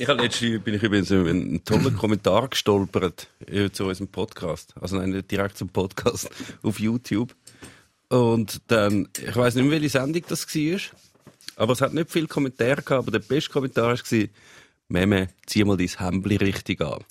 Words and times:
Ich 0.00 0.08
habe 0.08 0.22
letztens 0.22 0.64
bin 0.64 0.72
ich 0.72 0.82
übrigens 0.82 1.10
über 1.10 1.28
einen 1.28 1.62
tollen 1.62 1.94
Kommentar 1.94 2.48
gestolpert 2.48 3.28
äh, 3.46 3.68
zu 3.68 3.84
unserem 3.84 4.08
Podcast. 4.08 4.72
Also 4.80 4.96
nein, 4.96 5.10
nicht 5.10 5.30
direkt 5.30 5.58
zum 5.58 5.68
Podcast 5.68 6.30
auf 6.62 6.80
YouTube. 6.80 7.36
Und 8.08 8.62
dann, 8.68 9.10
ich 9.18 9.36
weiß 9.36 9.56
nicht 9.56 9.64
mehr, 9.64 9.72
welche 9.72 9.90
Sendung 9.90 10.22
das 10.26 10.46
war. 10.46 10.80
Aber 11.56 11.74
es 11.74 11.82
hat 11.82 11.92
nicht 11.92 12.10
viele 12.10 12.28
Kommentare 12.28 12.76
gehabt, 12.76 12.90
aber 12.90 13.10
der 13.10 13.18
beste 13.18 13.50
Kommentar 13.50 13.98
war, 13.98 14.28
Meme, 14.88 15.28
zieh 15.44 15.64
mal 15.64 15.76
dein 15.76 15.88
Hemdli 15.88 16.36
richtig 16.36 16.80
an. 16.80 17.04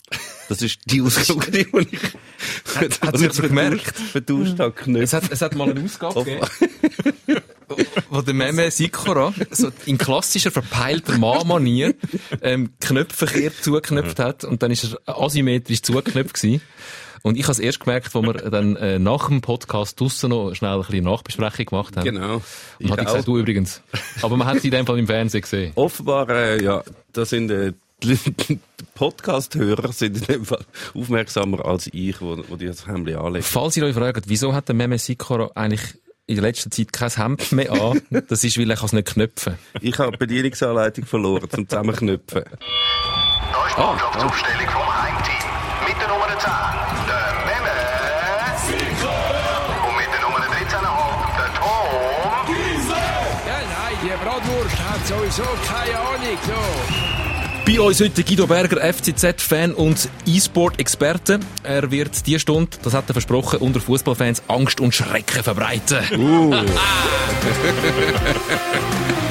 Das 0.50 0.64
ist 0.64 0.80
die 0.86 1.02
Ausgabe, 1.04 1.52
die 1.52 1.60
ich, 1.60 2.76
hat, 2.76 3.02
hat 3.04 3.18
sich 3.20 3.34
so 3.34 3.44
gemerkt. 3.44 3.96
Vertauscht 3.98 4.58
habe, 4.58 5.00
es 5.00 5.14
hat, 5.14 5.32
es 5.32 5.42
hat 5.44 5.54
mal 5.54 5.70
eine 5.70 5.84
Ausgabe 5.84 6.24
gegeben, 6.26 6.48
wo 8.09 8.21
der 8.21 8.33
Meme 8.33 8.71
Sikora 8.71 9.33
so 9.51 9.69
in 9.86 9.97
klassischer 9.97 10.51
verpeilter 10.51 11.18
Mann-Manier 11.18 11.95
ähm, 12.41 12.71
Knöpfe 12.79 13.25
kehrt 13.25 13.55
zugeknöpft 13.63 14.19
hat 14.19 14.43
und 14.43 14.63
dann 14.63 14.71
ist 14.71 14.96
er 15.05 15.19
asymmetrisch 15.19 15.82
zugeknöpft 15.82 16.36
gewesen. 16.36 16.61
Und 17.21 17.36
ich 17.36 17.43
habe 17.43 17.51
es 17.51 17.60
erst 17.60 17.82
gemerkt, 17.82 18.15
wo 18.15 18.21
wir 18.21 18.33
dann 18.33 18.75
äh, 18.77 18.97
nach 18.97 19.27
dem 19.27 19.41
Podcast 19.41 20.00
draussen 20.00 20.29
noch 20.29 20.54
schnell 20.54 20.75
ein 20.75 20.82
bisschen 20.82 21.04
Nachbesprechung 21.04 21.65
gemacht 21.65 21.97
haben. 21.97 22.05
Genau. 22.05 22.41
Und 22.79 22.91
hat 22.91 23.05
gesagt, 23.05 23.27
du 23.27 23.37
übrigens. 23.37 23.82
Aber 24.21 24.38
man 24.38 24.47
hat 24.47 24.61
sie 24.61 24.69
in 24.69 24.74
dem 24.74 24.86
Fall 24.86 24.99
im 24.99 25.07
Fernsehen 25.07 25.41
gesehen. 25.41 25.71
Offenbar, 25.75 26.29
äh, 26.29 26.63
ja, 26.63 26.82
das 27.11 27.32
sind 27.32 27.51
äh, 27.51 27.74
die 28.04 28.60
Podcast-Hörer 28.96 29.91
sind 29.91 30.18
in 30.18 30.24
dem 30.24 30.46
Fall 30.46 30.63
aufmerksamer 30.93 31.65
als 31.65 31.89
ich, 31.91 32.22
wo, 32.22 32.38
wo 32.47 32.55
die 32.55 32.67
das 32.67 32.88
Hemd 32.88 33.13
anlegen. 33.13 33.44
Falls 33.44 33.75
ihr 33.77 33.86
euch 33.86 33.95
fragt, 33.95 34.30
wieso 34.30 34.53
hat 34.53 34.67
der 34.67 34.75
Meme 34.75 34.97
Sikora 34.97 35.52
eigentlich 35.55 35.95
in 36.30 36.36
der 36.36 36.44
letzten 36.44 36.72
Zeit 36.72 36.94
kein 36.94 37.09
Hemd 37.09 37.52
mehr 37.52 37.72
an. 37.72 38.02
Das 38.30 38.44
ist, 38.44 38.58
weil 38.59 38.69
ich 38.69 38.83
es 38.83 38.94
nicht 38.94 39.08
knöpfen 39.08 39.58
Ich 39.81 39.97
habe 39.97 40.11
die 40.11 40.17
Bedienungsanleitung 40.17 41.05
verloren 41.05 41.50
zum 41.50 41.67
Zusammenknöpfen. 41.67 42.44
Da 42.44 43.67
ist 43.67 43.75
die 43.75 43.81
Mannschaftsaufstellung 43.81 44.69
vom 44.69 45.02
Heimteam. 45.02 45.50
Mit 45.88 46.00
der 46.00 46.08
Nummer 46.08 46.28
10, 46.28 46.52
der 47.09 47.33
Memme. 47.50 47.77
Und 49.88 49.97
mit 49.97 50.09
der 50.13 50.22
Nummer 50.22 50.38
13,5, 50.38 50.69
der 51.39 51.50
Tom. 51.57 51.89
Ja, 53.47 53.57
nein, 53.66 53.97
die 54.03 54.13
Bratwurst 54.23 54.77
hat 54.77 55.07
sowieso 55.07 55.47
keine 55.66 55.97
Ahnung. 55.97 56.38
So. 56.45 57.19
Bei 57.65 57.79
uns 57.79 58.02
heute 58.02 58.23
Guido 58.23 58.47
Berger, 58.47 58.81
FCZ-Fan 58.81 59.73
und 59.73 60.09
E-Sport-Experte. 60.25 61.39
Er 61.63 61.91
wird 61.91 62.25
die 62.25 62.39
Stunde, 62.39 62.77
das 62.83 62.93
hat 62.93 63.09
er 63.09 63.13
versprochen, 63.13 63.59
unter 63.59 63.79
Fußballfans 63.79 64.43
Angst 64.47 64.81
und 64.81 64.93
Schrecken 64.93 65.43
verbreiten. 65.43 65.99
Uh. 66.17 66.55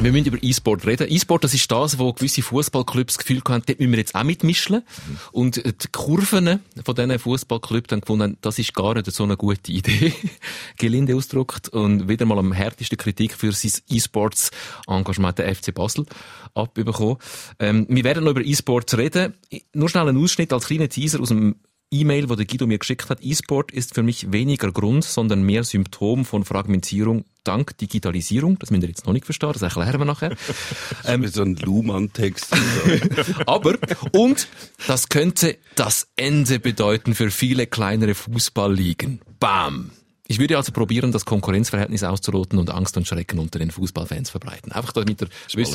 Wir 0.00 0.12
müssen 0.12 0.26
über 0.26 0.38
E-Sport 0.40 0.86
reden. 0.86 1.08
E-Sport, 1.10 1.42
das 1.42 1.54
ist 1.54 1.70
das, 1.72 1.98
wo 1.98 2.12
gewisse 2.12 2.40
Fußballclubs 2.40 3.14
das 3.14 3.18
Gefühl 3.18 3.42
haben, 3.48 3.64
dort 3.66 3.80
müssen 3.80 3.90
wir 3.90 3.98
jetzt 3.98 4.14
auch 4.14 4.22
mitmischen. 4.22 4.82
Und 5.32 5.56
die 5.56 5.88
Kurven 5.90 6.60
von 6.84 6.94
diesen 6.94 7.18
Fußballclubs 7.18 7.90
haben 7.90 8.00
gefunden, 8.02 8.38
das 8.40 8.60
ist 8.60 8.74
gar 8.74 8.94
nicht 8.94 9.10
so 9.10 9.24
eine 9.24 9.36
gute 9.36 9.72
Idee. 9.72 10.12
Gelinde 10.78 11.16
ausgedrückt. 11.16 11.68
Und 11.70 12.08
wieder 12.08 12.26
mal 12.26 12.38
am 12.38 12.52
härtesten 12.52 12.96
Kritik 12.96 13.34
für 13.34 13.50
sein 13.50 13.72
E-Sports-Engagement 13.88 15.38
der 15.38 15.52
FC 15.52 15.74
Basel 15.74 16.06
abbekommen. 16.54 17.16
Ähm, 17.58 17.86
wir 17.88 18.04
werden 18.04 18.22
noch 18.22 18.30
über 18.30 18.44
E-Sports 18.44 18.96
reden. 18.96 19.34
Nur 19.72 19.88
schnell 19.88 20.08
ein 20.08 20.16
Ausschnitt 20.16 20.52
als 20.52 20.66
kleiner 20.66 20.88
Teaser 20.88 21.20
aus 21.20 21.30
dem 21.30 21.56
E-Mail, 21.90 22.28
wo 22.28 22.34
der 22.34 22.44
Guido 22.44 22.66
mir 22.66 22.78
geschickt 22.78 23.08
hat, 23.08 23.20
E-Sport 23.22 23.72
ist 23.72 23.94
für 23.94 24.02
mich 24.02 24.30
weniger 24.30 24.70
Grund, 24.72 25.04
sondern 25.04 25.42
mehr 25.42 25.64
Symptom 25.64 26.24
von 26.24 26.44
Fragmentierung 26.44 27.24
dank 27.44 27.78
Digitalisierung. 27.78 28.58
Das 28.58 28.70
müsst 28.70 28.82
ihr 28.82 28.90
jetzt 28.90 29.06
noch 29.06 29.14
nicht 29.14 29.24
verstehen, 29.24 29.52
das 29.54 29.62
erklären 29.62 29.98
wir 29.98 30.04
nachher. 30.04 30.36
ähm, 31.06 31.26
so 31.26 31.42
ein 31.42 31.56
Luhmann-Text. 31.56 32.54
Aber, 33.46 33.78
und 34.12 34.48
das 34.86 35.08
könnte 35.08 35.56
das 35.74 36.08
Ende 36.16 36.58
bedeuten 36.58 37.14
für 37.14 37.30
viele 37.30 37.66
kleinere 37.66 38.14
Fußballligen. 38.14 39.20
Bam! 39.40 39.92
Ich 40.30 40.38
würde 40.38 40.58
also 40.58 40.72
probieren, 40.72 41.10
das 41.10 41.24
Konkurrenzverhältnis 41.24 42.04
auszuroten 42.04 42.58
und 42.58 42.68
Angst 42.68 42.98
und 42.98 43.08
Schrecken 43.08 43.38
unter 43.38 43.58
den 43.58 43.70
Fußballfans 43.70 44.28
verbreiten. 44.28 44.72
Einfach 44.72 44.92
damit 44.92 45.22
ihr 45.22 45.28
wisst. 45.54 45.72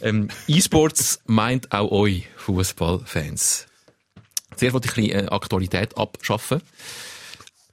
Ähm, 0.00 0.28
E-Sports 0.46 1.22
meint 1.26 1.72
auch 1.72 1.90
euch 1.90 2.28
Fußballfans. 2.36 3.66
Zuerst 4.56 4.74
wollte 4.74 4.88
ich 4.88 4.96
ein 4.96 5.04
bisschen 5.04 5.26
äh, 5.26 5.30
Aktualität 5.30 5.96
abschaffen. 5.96 6.60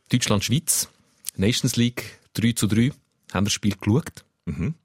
Deutschland-Schweiz, 0.10 0.90
Nations 1.36 1.76
League 1.76 2.20
3 2.34 2.52
zu 2.54 2.68
3. 2.68 2.92
Haben 3.34 3.46
das 3.46 3.54
Spiel 3.54 3.76
geschaut? 3.76 4.26
Mhm. 4.46 4.76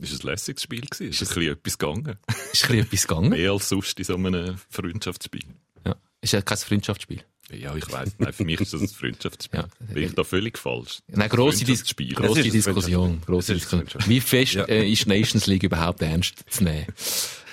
Ist 0.00 0.12
ein 0.22 0.26
lässiges 0.26 0.62
Spiel 0.62 0.82
gewesen? 0.82 1.08
Ist, 1.08 1.22
ist 1.22 1.30
ein 1.30 1.34
bisschen 1.34 1.52
etwas 1.52 1.78
gegangen? 1.78 2.18
Ist 2.52 2.64
ein 2.64 2.68
bisschen 2.68 2.78
etwas 2.80 3.06
gegangen? 3.06 3.30
Mehr 3.30 3.50
als 3.52 3.68
sonst 3.68 3.98
in 3.98 4.04
so 4.04 4.14
einem 4.14 4.58
Freundschaftsspiel. 4.68 5.44
Ja. 5.84 5.96
Ist 6.20 6.32
ja 6.32 6.42
kein 6.42 6.58
Freundschaftsspiel. 6.58 7.22
Ja, 7.50 7.74
ich 7.76 7.90
weiss. 7.92 8.14
Nein, 8.18 8.32
für 8.32 8.44
mich 8.44 8.60
ist 8.60 8.74
das 8.74 8.80
ein 8.80 8.88
Freundschaftsspiel. 8.88 9.60
Ja. 9.60 9.68
Bin 9.94 10.02
ich 10.02 10.14
da 10.14 10.24
völlig 10.24 10.58
falsch? 10.58 10.98
Nein, 11.06 11.28
grosse, 11.28 11.64
Dis 11.64 11.84
grosse 12.14 12.42
Diskussion. 12.42 13.22
Grosse 13.24 13.54
Diskussion. 13.54 14.02
Wie 14.06 14.20
fest 14.20 14.54
ja. 14.54 14.64
äh, 14.64 14.90
ist 14.90 15.06
Nations 15.06 15.46
League 15.46 15.62
überhaupt 15.62 16.02
ernst 16.02 16.44
zu 16.50 16.64
nehmen? 16.64 16.86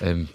Ähm, 0.02 0.30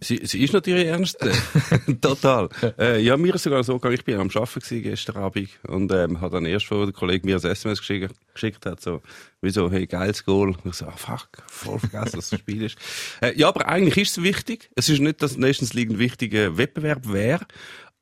Sie, 0.00 0.20
sie 0.24 0.42
ist 0.42 0.52
natürlich 0.52 0.86
ernst. 0.88 1.18
Total. 2.00 2.48
Äh, 2.78 3.00
ja, 3.00 3.16
mir 3.16 3.36
ist 3.36 3.44
sogar 3.44 3.62
so 3.62 3.74
gegangen, 3.74 3.94
ich 3.94 4.04
bin 4.04 4.18
am 4.18 4.28
Arbeiten 4.34 4.82
gestern 4.82 5.16
Abend 5.18 5.48
und 5.68 5.92
ähm, 5.92 6.20
hat 6.20 6.32
dann 6.32 6.46
erst, 6.46 6.68
wo 6.72 6.84
der 6.84 6.92
Kollege 6.92 7.24
mir 7.24 7.36
ein 7.36 7.44
SMS 7.44 7.78
geschickt, 7.78 8.12
geschickt 8.32 8.66
hat, 8.66 8.80
so, 8.80 9.02
wieso, 9.40 9.70
hey, 9.70 9.86
geiles 9.86 10.24
Goal. 10.24 10.48
Und 10.48 10.66
ich 10.66 10.74
so, 10.74 10.86
ah, 10.86 10.96
fuck, 10.96 11.28
voll 11.46 11.78
vergessen, 11.78 12.16
dass 12.16 12.30
das 12.30 12.40
Spiel 12.40 12.64
ist. 12.64 12.76
Äh, 13.20 13.38
ja, 13.38 13.46
aber 13.46 13.68
eigentlich 13.68 13.96
ist 13.98 14.18
es 14.18 14.24
wichtig. 14.24 14.68
Es 14.74 14.88
ist 14.88 15.00
nicht, 15.00 15.22
dass 15.22 15.36
Nations 15.36 15.74
League 15.74 15.90
ein 15.90 15.98
wichtiger 16.00 16.58
Wettbewerb 16.58 17.12
wäre, 17.12 17.46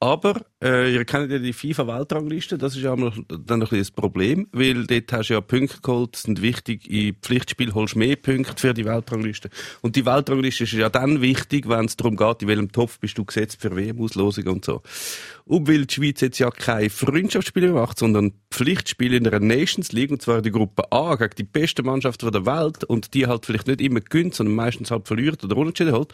aber 0.02 0.40
äh, 0.60 0.92
ihr 0.92 1.04
kennt 1.04 1.30
ja 1.30 1.38
die 1.38 1.52
FIFA-Weltrangliste, 1.52 2.58
das 2.58 2.74
ist 2.74 2.82
ja 2.82 2.96
dann 2.96 3.12
ein 3.12 3.60
bisschen 3.60 3.78
das 3.78 3.92
Problem, 3.92 4.48
weil 4.50 4.84
dort 4.84 5.12
hast 5.12 5.28
du 5.28 5.34
ja 5.34 5.40
Punkte 5.40 5.80
geholt, 5.80 6.16
sind 6.16 6.42
wichtig, 6.42 6.90
im 6.90 7.14
Pflichtspiel 7.22 7.72
holst 7.72 7.94
du 7.94 8.00
mehr 8.00 8.16
Punkte 8.16 8.52
für 8.56 8.74
die 8.74 8.84
Weltrangliste. 8.84 9.48
Und 9.80 9.94
die 9.94 10.04
Weltrangliste 10.04 10.64
ist 10.64 10.72
ja 10.72 10.88
dann 10.88 11.22
wichtig, 11.22 11.68
wenn 11.68 11.84
es 11.84 11.96
darum 11.96 12.16
geht, 12.16 12.42
in 12.42 12.48
welchem 12.48 12.72
Topf 12.72 12.98
bist 12.98 13.16
du 13.16 13.24
gesetzt 13.24 13.58
für 13.60 13.76
WM-Auslosung 13.76 14.48
und 14.48 14.64
so. 14.64 14.82
Und 15.44 15.68
weil 15.68 15.86
die 15.86 15.94
Schweiz 15.94 16.20
jetzt 16.20 16.40
ja 16.40 16.50
keine 16.50 16.90
Freundschaftsspiele 16.90 17.70
macht, 17.70 18.00
sondern 18.00 18.32
Pflichtspiele 18.50 19.18
in 19.18 19.24
der 19.24 19.38
Nations 19.38 19.92
League, 19.92 20.10
und 20.10 20.20
zwar 20.20 20.38
in 20.38 20.42
der 20.42 20.50
Gruppe 20.50 20.90
A, 20.90 21.14
gegen 21.14 21.36
die 21.38 21.44
beste 21.44 21.84
Mannschaft 21.84 22.22
der 22.22 22.44
Welt, 22.44 22.82
und 22.82 23.14
die 23.14 23.28
halt 23.28 23.46
vielleicht 23.46 23.68
nicht 23.68 23.80
immer 23.80 24.00
gönnt, 24.00 24.34
sondern 24.34 24.56
meistens 24.56 24.90
halt 24.90 25.06
verliert 25.06 25.44
oder 25.44 25.56
unentschieden 25.56 25.92
halt, 25.92 26.12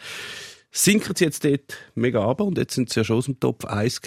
sinken 0.71 1.15
sie 1.15 1.25
jetzt 1.25 1.43
dort 1.43 1.77
mega 1.95 2.25
ab 2.25 2.41
und 2.41 2.57
jetzt 2.57 2.75
sind 2.75 2.89
sie 2.89 2.99
ja 2.99 3.03
schon 3.03 3.17
aus 3.17 3.25
dem 3.25 3.39
Topf 3.39 3.65
1 3.65 4.01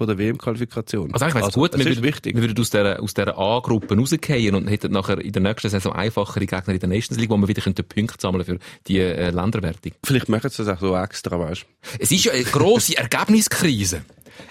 von 0.00 0.06
der 0.06 0.16
WM-Qualifikation. 0.16 1.12
Also 1.12 1.26
eigentlich 1.26 1.34
wäre 1.34 1.44
es 1.44 1.48
also, 1.48 1.60
gut, 1.60 1.76
wir, 1.76 1.84
würden, 1.84 2.02
wichtig. 2.02 2.34
wir 2.34 2.42
würden 2.42 2.58
aus 2.58 2.70
dieser, 2.70 3.02
aus 3.02 3.12
dieser 3.12 3.36
A-Gruppe 3.36 3.94
rausgehen 3.94 4.54
und 4.54 4.66
hätten 4.66 4.92
nachher 4.92 5.20
in 5.20 5.32
der 5.32 5.42
nächsten 5.42 5.68
Saison 5.68 5.92
einfachere 5.92 6.46
Gegner 6.46 6.72
in 6.72 6.80
der 6.80 6.88
Nations 6.88 7.20
League, 7.20 7.28
wo 7.28 7.36
wir 7.36 7.48
wieder 7.48 7.60
Punkte 7.62 8.16
sammeln 8.18 8.46
für 8.46 8.58
die 8.86 8.98
äh, 8.98 9.28
Länderwertung. 9.28 9.92
Vielleicht 10.02 10.30
machen 10.30 10.48
sie 10.48 10.64
das 10.64 10.68
auch 10.74 10.80
so 10.80 10.96
extra, 10.96 11.38
weißt 11.38 11.66
Es 11.98 12.10
ist 12.10 12.24
ja 12.24 12.32
eine 12.32 12.44
grosse 12.44 12.96
Ergebniskrise. 12.96 14.02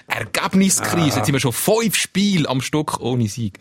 Ergebniskrise. 0.06 1.14
Ah. 1.14 1.16
Jetzt 1.16 1.26
sind 1.26 1.32
wir 1.32 1.40
schon 1.40 1.52
fünf 1.52 1.96
Spiele 1.96 2.48
am 2.48 2.60
Stück 2.60 3.00
ohne 3.00 3.26
Sieg. 3.26 3.58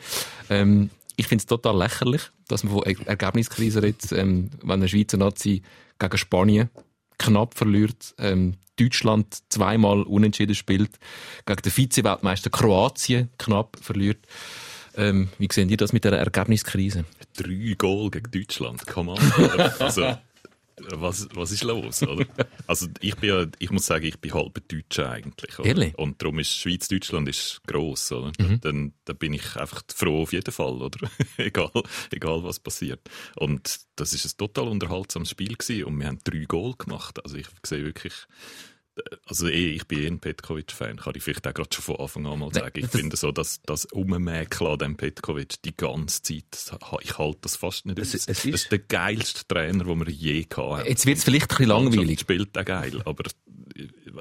Ähm, 0.51 0.91
ich 1.15 1.27
finde 1.27 1.41
es 1.41 1.47
total 1.47 1.75
lächerlich, 1.75 2.21
dass 2.47 2.63
man 2.63 2.73
von 2.73 2.83
er 2.83 3.07
Ergebniskrise 3.07 3.81
redet, 3.81 4.11
ähm, 4.11 4.51
wenn 4.61 4.73
eine 4.73 4.87
Schweizer 4.87 5.17
Nazi 5.17 5.63
gegen 5.97 6.17
Spanien 6.19 6.69
knapp 7.19 7.55
verliert. 7.55 8.15
Ähm, 8.17 8.55
Deutschland 8.79 9.37
zweimal 9.49 10.03
unentschieden 10.03 10.55
spielt. 10.55 10.91
Gegen 11.45 11.61
den 11.61 11.71
Vize-Weltmeister 11.71 12.49
Kroatien 12.49 13.29
knapp 13.37 13.77
verliert. 13.81 14.25
Ähm, 14.95 15.29
wie 15.37 15.47
sehen 15.51 15.69
ihr 15.69 15.77
das 15.77 15.93
mit 15.93 16.03
der 16.03 16.13
Ergebniskrise? 16.13 17.05
Drei 17.37 17.75
Goal 17.77 18.09
gegen 18.09 18.31
Deutschland, 18.31 18.85
come 18.87 19.11
on. 19.11 19.19
also, 19.79 20.17
was, 20.91 21.27
was 21.33 21.51
ist 21.51 21.63
los, 21.63 22.03
oder? 22.03 22.25
Also 22.67 22.87
ich 23.01 23.15
bin 23.15 23.29
ja, 23.29 23.45
ich 23.57 23.71
muss 23.71 23.87
sagen, 23.87 24.05
ich 24.05 24.19
bin 24.19 24.33
halb 24.33 24.61
Deutscher 24.67 25.09
eigentlich. 25.09 25.57
Oder? 25.57 25.67
Ehrlich? 25.67 25.97
Und 25.97 26.21
darum 26.21 26.37
ist 26.39 26.55
Schweiz-Deutschland 26.55 27.27
ist 27.27 27.61
gross, 27.65 28.11
oder? 28.11 28.31
Mhm. 28.37 28.61
Dann, 28.61 28.93
dann 29.05 29.17
bin 29.17 29.33
ich 29.33 29.55
einfach 29.55 29.81
froh 29.93 30.21
auf 30.23 30.33
jeden 30.33 30.51
Fall, 30.51 30.81
oder? 30.81 31.09
egal, 31.37 31.71
egal 32.11 32.43
was 32.43 32.59
passiert. 32.59 33.01
Und 33.37 33.79
das 33.95 34.13
ist 34.13 34.25
ein 34.25 34.37
total 34.37 34.67
unterhaltsames 34.67 35.31
Spiel 35.31 35.55
gewesen 35.55 35.85
und 35.85 35.99
wir 35.99 36.07
haben 36.07 36.19
drei 36.23 36.45
Goal 36.45 36.75
gemacht. 36.77 37.23
Also 37.23 37.37
ich 37.37 37.47
sehe 37.65 37.83
wirklich, 37.83 38.13
also 39.25 39.47
eh, 39.47 39.71
ich 39.71 39.87
bin 39.87 39.99
eh 40.03 40.07
ein 40.07 40.19
Petkovic-Fan, 40.19 40.97
kann 40.97 41.13
ich 41.15 41.23
vielleicht 41.23 41.47
auch 41.47 41.53
gerade 41.53 41.69
schon 41.73 41.83
von 41.83 41.95
Anfang 41.97 42.25
an 42.27 42.39
mal 42.39 42.53
sagen. 42.53 42.71
Ich 42.75 42.83
das 42.83 42.91
finde 42.91 43.17
so, 43.17 43.31
dass 43.31 43.61
das 43.63 43.85
Ummäkeln 43.85 44.71
an 44.71 44.79
dem 44.79 44.97
Petkovic 44.97 45.61
die 45.63 45.75
ganze 45.75 46.21
Zeit, 46.21 46.79
ich 47.01 47.17
halte 47.17 47.39
das 47.41 47.55
fast 47.55 47.85
nicht 47.85 47.99
es, 47.99 48.13
es 48.13 48.27
ist, 48.27 48.29
Das 48.29 48.45
ist 48.45 48.71
der 48.71 48.79
geilste 48.79 49.47
Trainer, 49.47 49.83
den 49.83 49.99
wir 49.99 50.09
je 50.09 50.45
hatten. 50.55 50.85
Jetzt 50.87 51.05
wird 51.05 51.17
es 51.17 51.23
vielleicht 51.23 51.51
ein 51.51 51.57
bisschen 51.57 51.67
langweilig. 51.67 52.19
spielt 52.19 52.55
er 52.55 52.63
geil, 52.63 53.01
aber 53.05 53.23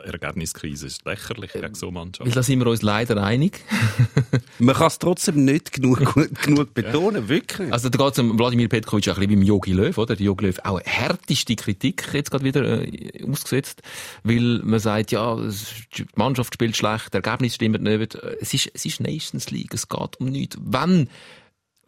Ergebniskrise 0.04 0.86
ist 0.86 1.04
lächerlich 1.04 1.52
gegen 1.52 1.74
so 1.74 1.86
Weil 1.86 1.92
Mannschaften. 1.94 2.32
da 2.32 2.42
sind 2.42 2.58
wir 2.60 2.66
uns 2.66 2.82
leider 2.82 3.22
einig. 3.22 3.60
Man 4.58 4.74
kann 4.74 4.88
es 4.88 4.98
trotzdem 4.98 5.44
nicht 5.44 5.72
genug, 5.72 6.14
genug 6.42 6.74
betonen, 6.74 7.28
wirklich. 7.28 7.72
Also 7.72 7.88
da 7.88 8.04
geht 8.04 8.12
es 8.12 8.18
um 8.18 8.38
Wladimir 8.38 8.68
Petkovic 8.68 9.08
auch 9.08 9.16
ein 9.16 9.20
bisschen 9.26 9.40
beim 9.40 9.42
Jogi 9.42 9.72
Löw, 9.72 9.96
oder? 9.96 10.16
Der 10.16 10.24
Jogi 10.26 10.46
Löw 10.46 10.58
auch 10.64 10.76
eine 10.76 10.84
härteste 10.84 11.56
Kritik 11.56 12.08
jetzt 12.12 12.30
gerade 12.30 12.44
wieder 12.44 12.82
äh, 12.82 13.24
ausgesetzt, 13.24 13.82
weil 14.22 14.60
man 14.68 14.80
sagt, 14.80 15.12
ja, 15.12 15.34
es- 15.38 15.72
die 15.96 16.06
Mannschaft 16.16 16.54
spielt 16.54 16.76
schlecht, 16.76 17.14
das 17.14 17.22
Ergebnis 17.22 17.54
stimmt 17.54 17.82
nicht. 17.82 18.14
Es 18.40 18.54
ist, 18.54 18.70
es 18.74 18.84
ist 18.84 19.00
Nations 19.00 19.50
League, 19.50 19.74
es 19.74 19.88
geht 19.88 20.20
um 20.20 20.26
nichts. 20.26 20.56
Wenn 20.60 21.08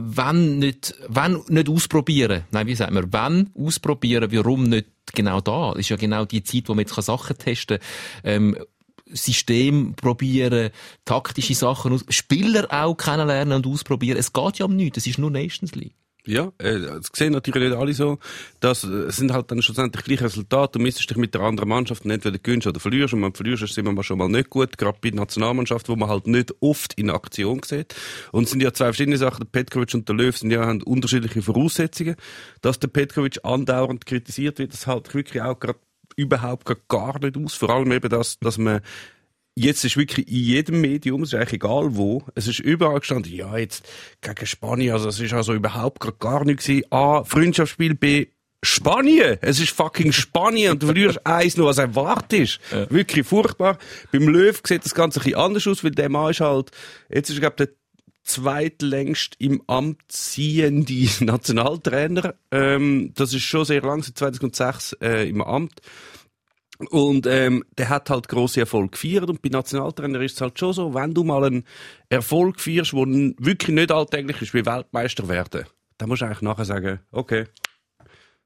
wenn 0.02 0.58
nicht, 0.58 0.94
wenn 1.08 1.42
nicht 1.48 1.68
ausprobieren, 1.68 2.44
nein, 2.52 2.66
wie 2.66 2.74
sagt 2.74 2.90
man, 2.90 3.12
wenn 3.12 3.50
ausprobieren, 3.54 4.32
warum 4.32 4.62
nicht 4.64 4.86
genau 5.12 5.42
da? 5.42 5.72
Das 5.72 5.80
ist 5.80 5.90
ja 5.90 5.96
genau 5.96 6.24
die 6.24 6.42
Zeit, 6.42 6.70
wo 6.70 6.74
man 6.74 6.86
jetzt 6.86 6.94
Sachen 7.02 7.36
testen 7.36 7.78
kann. 7.78 7.88
Ähm, 8.24 8.56
System 9.12 9.94
probieren, 9.96 10.70
taktische 11.04 11.54
Sachen 11.54 11.92
aus, 11.92 12.04
Spieler 12.08 12.66
auch 12.70 12.94
kennenlernen 12.96 13.52
und 13.54 13.66
ausprobieren. 13.66 14.16
Es 14.18 14.32
geht 14.32 14.58
ja 14.58 14.64
um 14.64 14.74
nichts, 14.76 14.98
es 14.98 15.06
ist 15.06 15.18
nur 15.18 15.30
Nations 15.30 15.74
League. 15.74 15.94
Ja, 16.26 16.52
äh, 16.58 16.78
das 16.80 17.08
sehen 17.14 17.32
natürlich 17.32 17.70
nicht 17.70 17.78
alle 17.78 17.94
so. 17.94 18.18
Das 18.60 18.84
äh, 18.84 19.10
sind 19.10 19.32
halt 19.32 19.50
dann 19.50 19.62
schlussendlich 19.62 20.04
gleiche 20.04 20.24
Resultate. 20.24 20.78
Du 20.78 20.82
misst 20.82 21.08
dich 21.08 21.16
mit 21.16 21.34
der 21.34 21.40
anderen 21.40 21.68
Mannschaft 21.70 22.04
und 22.04 22.10
entweder 22.10 22.38
gewinnst 22.38 22.66
oder 22.66 22.78
verlierst. 22.78 23.14
Und 23.14 23.22
wenn 23.22 23.32
du 23.32 23.36
verlierst, 23.36 23.66
sind 23.66 23.86
wir 23.86 24.02
schon 24.04 24.18
mal 24.18 24.28
nicht 24.28 24.50
gut. 24.50 24.76
Gerade 24.76 24.98
bei 25.00 25.10
der 25.10 25.20
Nationalmannschaft, 25.20 25.88
wo 25.88 25.96
man 25.96 26.10
halt 26.10 26.26
nicht 26.26 26.54
oft 26.60 26.94
in 26.94 27.08
Aktion 27.10 27.62
sieht. 27.64 27.94
Und 28.32 28.44
es 28.44 28.50
sind 28.50 28.62
ja 28.62 28.72
zwei 28.72 28.86
verschiedene 28.86 29.16
Sachen. 29.16 29.40
Der 29.40 29.50
Petkovic 29.50 29.94
und 29.94 30.08
der 30.08 30.16
Löw 30.16 30.36
sind 30.36 30.50
ja, 30.50 30.66
haben 30.66 30.82
unterschiedliche 30.82 31.40
Voraussetzungen. 31.40 32.16
Dass 32.60 32.78
der 32.78 32.88
Petkovic 32.88 33.38
andauernd 33.42 34.04
kritisiert 34.04 34.58
wird, 34.58 34.74
das 34.74 34.86
halt 34.86 35.12
wirklich 35.14 35.42
auch 35.42 35.58
gerade 35.58 35.78
überhaupt 36.16 36.66
gar- 36.66 36.76
gar 36.88 37.18
nicht 37.20 37.36
aus. 37.38 37.54
Vor 37.54 37.70
allem 37.70 37.92
eben 37.92 38.10
das, 38.10 38.38
dass 38.40 38.58
man 38.58 38.80
Jetzt 39.62 39.84
ist 39.84 39.98
wirklich 39.98 40.26
in 40.26 40.36
jedem 40.36 40.80
Medium, 40.80 41.22
es 41.22 41.34
ist 41.34 41.34
eigentlich 41.34 41.52
egal 41.52 41.94
wo, 41.94 42.22
es 42.34 42.48
ist 42.48 42.60
überall 42.60 43.00
gestanden, 43.00 43.30
ja, 43.30 43.58
jetzt 43.58 43.86
gegen 44.22 44.46
Spanien, 44.46 44.94
also 44.94 45.10
es 45.10 45.20
ist 45.20 45.34
also 45.34 45.52
überhaupt 45.52 46.18
gar 46.18 46.46
nichts 46.46 46.64
gewesen. 46.64 46.86
A, 46.90 47.24
Freundschaftsspiel, 47.24 47.94
B, 47.94 48.28
Spanien! 48.62 49.36
Es 49.42 49.60
ist 49.60 49.72
fucking 49.72 50.12
Spanien 50.12 50.72
und 50.72 50.82
du 50.82 50.86
verlierst 50.86 51.20
eins 51.26 51.58
nur, 51.58 51.66
was 51.66 51.76
erwartest. 51.76 52.58
Wirklich 52.88 53.26
furchtbar. 53.26 53.76
Beim 54.10 54.28
Löw 54.28 54.58
sieht 54.66 54.86
das 54.86 54.94
Ganze 54.94 55.20
ein 55.20 55.24
bisschen 55.24 55.38
anders 55.38 55.66
aus, 55.66 55.84
weil 55.84 55.90
der 55.90 56.08
Mann 56.08 56.30
ist 56.30 56.40
halt, 56.40 56.70
jetzt 57.10 57.28
ist, 57.28 57.40
glaube 57.40 57.56
der 57.56 57.68
zweitlängst 58.24 59.34
im 59.40 59.62
Amt 59.66 60.00
ziehende 60.08 61.08
Nationaltrainer. 61.20 62.34
Ähm, 62.50 63.12
das 63.14 63.34
ist 63.34 63.42
schon 63.42 63.66
sehr 63.66 63.82
lang, 63.82 64.02
seit 64.02 64.16
2006 64.16 64.96
äh, 65.02 65.28
im 65.28 65.42
Amt. 65.42 65.82
Und 66.88 67.26
ähm, 67.26 67.62
der 67.76 67.90
hat 67.90 68.08
halt 68.08 68.28
grosse 68.28 68.60
Erfolg 68.60 68.92
gefeiert 68.92 69.28
und 69.28 69.42
bei 69.42 69.50
Nationaltrainer 69.50 70.20
ist 70.22 70.36
es 70.36 70.40
halt 70.40 70.58
schon 70.58 70.72
so, 70.72 70.94
wenn 70.94 71.12
du 71.12 71.24
mal 71.24 71.44
einen 71.44 71.64
Erfolg 72.08 72.58
feierst, 72.58 72.92
der 72.94 73.06
wirklich 73.38 73.74
nicht 73.74 73.92
alltäglich 73.92 74.40
ist, 74.40 74.54
wie 74.54 74.64
Weltmeister 74.64 75.28
werden, 75.28 75.66
dann 75.98 76.08
musst 76.08 76.22
du 76.22 76.26
eigentlich 76.26 76.40
nachher 76.40 76.64
sagen, 76.64 77.00
okay, 77.12 77.44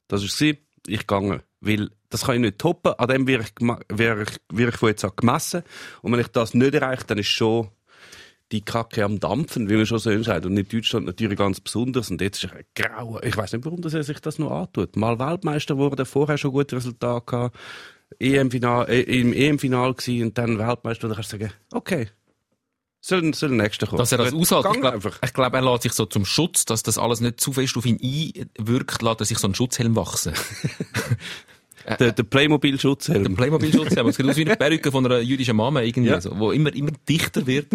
das 0.08 0.24
ist 0.24 0.36
sie, 0.36 0.58
ich 0.86 1.06
gehe. 1.06 1.42
Weil 1.60 1.90
das 2.10 2.24
kann 2.24 2.34
ich 2.36 2.40
nicht 2.40 2.58
toppen, 2.58 2.92
an 2.98 3.08
dem 3.08 3.26
wäre 3.26 3.42
ich, 3.42 3.52
wäre 3.88 4.22
ich, 4.24 4.36
wäre 4.52 4.70
ich 4.70 4.76
von 4.76 4.88
jetzt 4.88 5.04
an 5.04 5.12
gemessen. 5.16 5.62
Und 6.02 6.12
wenn 6.12 6.20
ich 6.20 6.28
das 6.28 6.54
nicht 6.54 6.74
erreiche, 6.74 7.04
dann 7.06 7.18
ist 7.18 7.28
schon 7.28 7.68
die 8.52 8.60
Kacke 8.60 9.04
am 9.04 9.18
Dampfen, 9.18 9.70
wie 9.70 9.76
man 9.76 9.86
schon 9.86 9.98
so 9.98 10.22
sagt. 10.22 10.44
Und 10.44 10.56
in 10.56 10.68
Deutschland 10.68 11.06
natürlich 11.06 11.38
ganz 11.38 11.60
besonders. 11.60 12.10
Und 12.10 12.20
jetzt 12.20 12.44
ist 12.44 12.52
er 12.52 12.64
grauer. 12.74 13.22
Ich 13.24 13.36
weiß 13.36 13.52
nicht, 13.52 13.64
warum 13.64 13.82
er 13.82 14.02
sich 14.02 14.20
das 14.20 14.38
noch 14.38 14.50
antut. 14.50 14.96
Mal 14.96 15.18
Weltmeister 15.18 15.78
wurde, 15.78 16.04
vorher 16.04 16.36
schon 16.36 16.52
gute 16.52 16.76
Resultate 16.76 17.24
gehabt. 17.26 17.56
EM-Final, 18.18 18.88
äh, 18.88 19.00
im 19.00 19.32
EM-Final 19.32 19.94
gewesen 19.94 20.26
und 20.26 20.38
dann 20.38 20.58
Weltmeister. 20.58 21.08
Da 21.08 21.14
kannst 21.14 21.32
du 21.32 21.38
sagen, 21.38 21.52
okay. 21.72 22.08
Soll, 23.00 23.34
soll 23.34 23.50
der 23.50 23.58
Nächste 23.64 23.86
kommen. 23.86 23.98
Dass 23.98 24.12
er 24.12 24.18
das 24.18 24.32
aushält. 24.32 24.64
Ich 24.64 24.80
glaube, 24.80 25.12
glaub, 25.34 25.54
er 25.54 25.62
lässt 25.62 25.82
sich 25.82 25.92
so 25.92 26.06
zum 26.06 26.24
Schutz, 26.24 26.64
dass 26.64 26.82
das 26.82 26.96
alles 26.96 27.20
nicht 27.20 27.38
zu 27.38 27.52
fest 27.52 27.76
auf 27.76 27.84
ihn 27.84 27.98
einwirkt, 28.00 29.02
lässt 29.02 29.20
er 29.20 29.26
sich 29.26 29.38
so 29.38 29.46
einen 29.46 29.54
Schutzhelm 29.54 29.94
wachsen. 29.94 30.32
Der, 31.98 32.12
der 32.12 32.22
Playmobil-Schutzhelm. 32.22 33.24
Den 33.24 33.34
Playmobil-Schutzhelm. 33.36 34.06
Es 34.08 34.16
sieht 34.16 34.26
aus 34.26 34.36
wie 34.36 34.42
eine 34.46 34.56
Perücke 34.56 34.90
von 34.90 35.04
einer 35.04 35.18
jüdischen 35.20 35.56
Mama 35.56 35.82
irgendwie, 35.82 36.10
Ja. 36.10 36.20
so, 36.20 36.38
wo 36.38 36.50
immer, 36.52 36.74
immer 36.74 36.92
dichter 37.08 37.46
wird. 37.46 37.66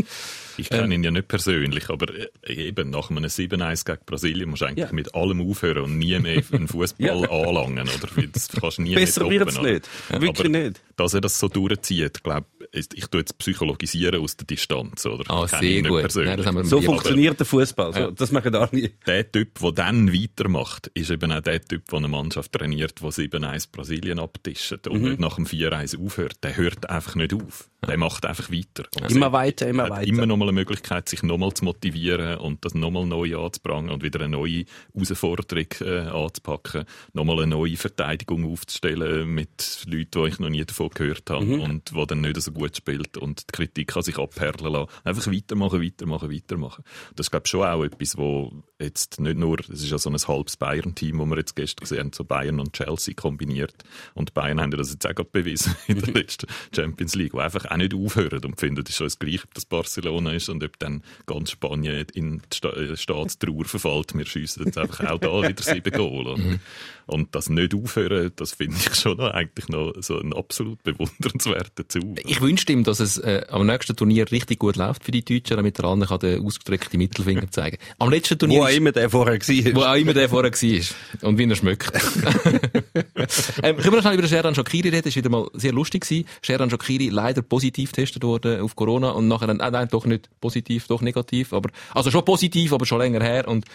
Ich 0.57 0.71
Ähm. 0.71 0.79
kenne 0.79 0.95
ihn 0.95 1.03
ja 1.03 1.11
nicht 1.11 1.27
persönlich, 1.27 1.89
aber 1.89 2.07
äh, 2.43 2.53
eben 2.53 2.89
nach 2.89 3.09
einem 3.09 3.23
7-1 3.25 3.85
gegen 3.85 3.99
Brasilien 4.05 4.49
musst 4.49 4.61
du 4.61 4.65
eigentlich 4.65 4.87
Ja. 4.87 4.93
mit 4.93 5.13
allem 5.15 5.41
aufhören 5.41 5.83
und 5.83 5.97
nie 5.99 6.17
mehr 6.19 6.41
einen 6.51 6.67
Fußball 6.67 7.05
Ja. 7.07 7.13
anlangen, 7.13 7.87
oder? 7.87 8.27
Das 8.33 8.49
kannst 8.49 8.77
du 8.79 8.81
nie 8.81 8.95
Besser 8.95 9.27
mehr 9.27 9.39
wird's 9.41 9.61
nicht. 9.61 9.87
Wirklich 10.09 10.39
aber 10.39 10.49
nicht. 10.49 10.81
Dass 10.97 11.13
er 11.13 11.21
das 11.21 11.39
so 11.39 11.47
durchzieht, 11.47 12.23
glaube 12.23 12.45
ich, 12.71 12.87
ich 12.93 13.07
tue 13.07 13.21
jetzt 13.21 13.37
psychologisieren 13.37 14.21
aus 14.21 14.37
der 14.37 14.47
Distanz, 14.47 15.05
oder? 15.05 15.23
Ah, 15.29 15.47
sehr 15.47 15.81
gut. 15.83 16.01
persönlich. 16.01 16.45
Nein, 16.45 16.63
So 16.65 16.77
Ja, 16.79 16.85
funktioniert 16.85 17.39
der 17.39 17.45
Fußball. 17.45 17.93
So, 17.93 18.11
Das 18.11 18.31
machen 18.31 18.53
alle. 18.55 18.89
der 19.07 19.31
Typ, 19.31 19.59
der 19.59 19.71
dann 19.71 20.13
weitermacht, 20.13 20.87
ist 20.93 21.09
eben 21.11 21.31
auch 21.31 21.41
der 21.41 21.61
Typ, 21.61 21.85
der 21.89 21.97
eine 21.97 22.07
Mannschaft 22.07 22.51
trainiert, 22.51 23.01
der 23.01 23.09
7-1 23.11 23.71
Brasilien 23.71 24.19
abtischt 24.19 24.87
und 24.87 25.01
Mhm. 25.01 25.09
nicht 25.09 25.19
nach 25.19 25.35
dem 25.35 25.45
4-1 25.45 25.97
aufhört. 26.03 26.43
Der 26.43 26.55
hört 26.57 26.89
einfach 26.89 27.15
nicht 27.15 27.33
auf. 27.33 27.69
Der 27.87 27.97
macht 27.97 28.25
einfach 28.25 28.51
weiter. 28.51 28.83
Und 29.01 29.09
Immer 29.09 29.31
weiter, 29.31 29.67
immer 29.69 29.83
hat 29.83 29.91
weiter. 29.91 30.07
immer 30.07 30.25
noch 30.25 30.35
mal 30.35 30.45
eine 30.45 30.51
Möglichkeit, 30.51 31.07
sich 31.07 31.23
nochmal 31.23 31.53
zu 31.53 31.63
motivieren 31.63 32.37
und 32.39 32.65
das 32.65 32.73
nochmal 32.73 33.05
neu 33.05 33.37
anzubringen 33.37 33.89
und 33.89 34.03
wieder 34.03 34.19
eine 34.19 34.27
neue 34.29 34.65
Herausforderung 34.93 35.65
äh, 35.81 35.99
anzupacken, 36.09 36.83
nochmal 37.13 37.37
eine 37.37 37.47
neue 37.47 37.77
Verteidigung 37.77 38.51
aufzustellen 38.51 39.29
mit 39.29 39.85
Leuten, 39.87 40.23
die 40.23 40.27
ich 40.29 40.39
noch 40.39 40.49
nie 40.49 40.65
davon 40.65 40.89
gehört 40.89 41.29
habe 41.29 41.45
Mhm. 41.45 41.61
und 41.61 41.91
die 41.91 42.05
dann 42.05 42.19
nicht 42.21 42.41
so 42.41 42.51
gut 42.51 42.58
spielt 42.73 43.17
und 43.17 43.41
die 43.41 43.51
Kritik 43.51 43.87
kann 43.87 44.01
sich 44.01 44.17
abperlen 44.17 44.73
lassen. 44.73 44.91
Einfach 45.03 45.31
weitermachen, 45.31 45.81
weitermachen, 45.81 46.31
weitermachen. 46.31 46.83
Das 47.15 47.27
ist, 47.27 47.31
glaube 47.31 47.43
ich, 47.45 47.51
schon 47.51 47.65
auch 47.65 47.83
etwas, 47.83 48.17
wo 48.17 48.51
jetzt 48.79 49.19
nicht 49.19 49.37
nur, 49.37 49.59
es 49.59 49.83
ist 49.83 49.91
ja 49.91 49.97
so 49.97 50.09
ein 50.09 50.15
halbes 50.15 50.57
Bayern-Team, 50.57 51.19
wo 51.19 51.25
wir 51.25 51.37
jetzt 51.37 51.55
gestern 51.55 51.81
gesehen 51.81 51.99
haben, 51.99 52.13
so 52.13 52.23
Bayern 52.23 52.59
und 52.59 52.73
Chelsea 52.73 53.13
kombiniert 53.13 53.75
und 54.13 54.33
Bayern 54.33 54.61
haben 54.61 54.71
ja 54.71 54.77
das 54.77 54.91
jetzt 54.91 55.05
auch 55.05 55.15
gerade 55.15 55.29
bewiesen 55.31 55.75
in 55.87 56.01
der 56.01 56.13
letzten 56.13 56.47
Champions 56.73 57.15
League, 57.15 57.33
wo 57.33 57.39
einfach 57.39 57.65
auch 57.65 57.77
nicht 57.77 57.93
aufhören 57.93 58.43
und 58.45 58.59
finden, 58.59 58.83
es 58.83 58.89
ist 58.89 58.95
schon 58.97 59.07
das 59.07 59.19
Gleiche, 59.19 59.43
ob 59.43 59.53
das 59.53 59.65
Barcelona 59.65 60.33
ist 60.33 60.49
und 60.49 60.63
ob 60.63 60.79
dann 60.79 61.03
ganz 61.25 61.51
Spanien 61.51 62.05
in 62.13 62.41
die 62.51 62.67
äh, 62.67 62.95
Staatstrauer 62.95 63.65
verfällt. 63.65 64.17
Wir 64.17 64.25
schiessen 64.25 64.65
jetzt 64.65 64.77
einfach 64.77 65.09
auch 65.09 65.19
da 65.19 65.41
wieder 65.47 65.61
sieben 65.63 65.91
Goal. 65.91 66.27
oder? 66.27 66.59
Und 67.05 67.33
das 67.33 67.49
nicht 67.49 67.73
aufhören, 67.73 68.31
das 68.35 68.53
finde 68.53 68.77
ich 68.77 68.93
schon 68.93 69.17
noch, 69.17 69.31
eigentlich 69.31 69.67
noch 69.67 69.93
so 69.99 70.19
ein 70.19 70.31
absolut 70.31 70.83
bewundernswerter 70.83 71.87
Zug. 71.89 72.19
Ich 72.23 72.39
wünschte 72.39 72.71
ihm, 72.71 72.83
dass 72.83 72.99
es 72.99 73.17
äh, 73.17 73.45
am 73.49 73.65
nächsten 73.65 73.95
Turnier 73.95 74.31
richtig 74.31 74.59
gut 74.59 74.75
läuft 74.75 75.03
für 75.03 75.11
die 75.11 75.25
Deutschen, 75.25 75.57
damit 75.57 75.79
der 75.79 75.85
andere 75.85 76.09
kann 76.09 76.19
den 76.19 76.45
ausgestreckten 76.45 76.99
Mittelfinger 76.99 77.49
zeigen 77.49 77.77
Am 77.97 78.11
letzten 78.11 78.37
Turnier 78.37 78.61
Wo 78.61 78.68
auch 78.69 78.75
immer 78.75 78.91
der 78.91 79.09
vorher 79.09 79.39
war. 79.39 79.75
Wo 79.75 79.81
auch 79.81 79.95
immer 79.95 80.13
der 80.13 80.29
vorher 80.29 80.51
war. 80.51 81.27
Und 81.27 81.37
wie 81.37 81.49
er 81.49 81.55
schmeckt. 81.55 81.91
ähm, 83.63 83.77
können 83.77 83.83
wir 83.83 83.91
noch 83.91 84.01
schnell 84.01 84.17
über 84.17 84.27
Sheran 84.27 84.55
Shakiri 84.55 84.89
reden? 84.89 85.03
Das 85.03 85.15
war 85.15 85.23
wieder 85.23 85.29
mal 85.29 85.49
sehr 85.53 85.73
lustig. 85.73 86.03
Gewesen. 86.03 86.27
Sheran 86.41 86.69
Shakiri 86.69 87.09
leider 87.09 87.41
positiv 87.41 87.91
getestet 87.91 88.23
worden 88.23 88.61
auf 88.61 88.75
Corona 88.75 89.11
und 89.11 89.27
nachher 89.27 89.47
dann, 89.47 89.59
äh, 89.59 89.71
nein, 89.71 89.87
doch 89.89 90.05
nicht 90.05 90.29
positiv, 90.39 90.87
doch 90.87 91.01
negativ, 91.01 91.53
aber, 91.53 91.69
also 91.93 92.11
schon 92.11 92.25
positiv, 92.25 92.73
aber 92.73 92.85
schon 92.85 92.99
länger 92.99 93.23
her 93.23 93.47
und, 93.47 93.65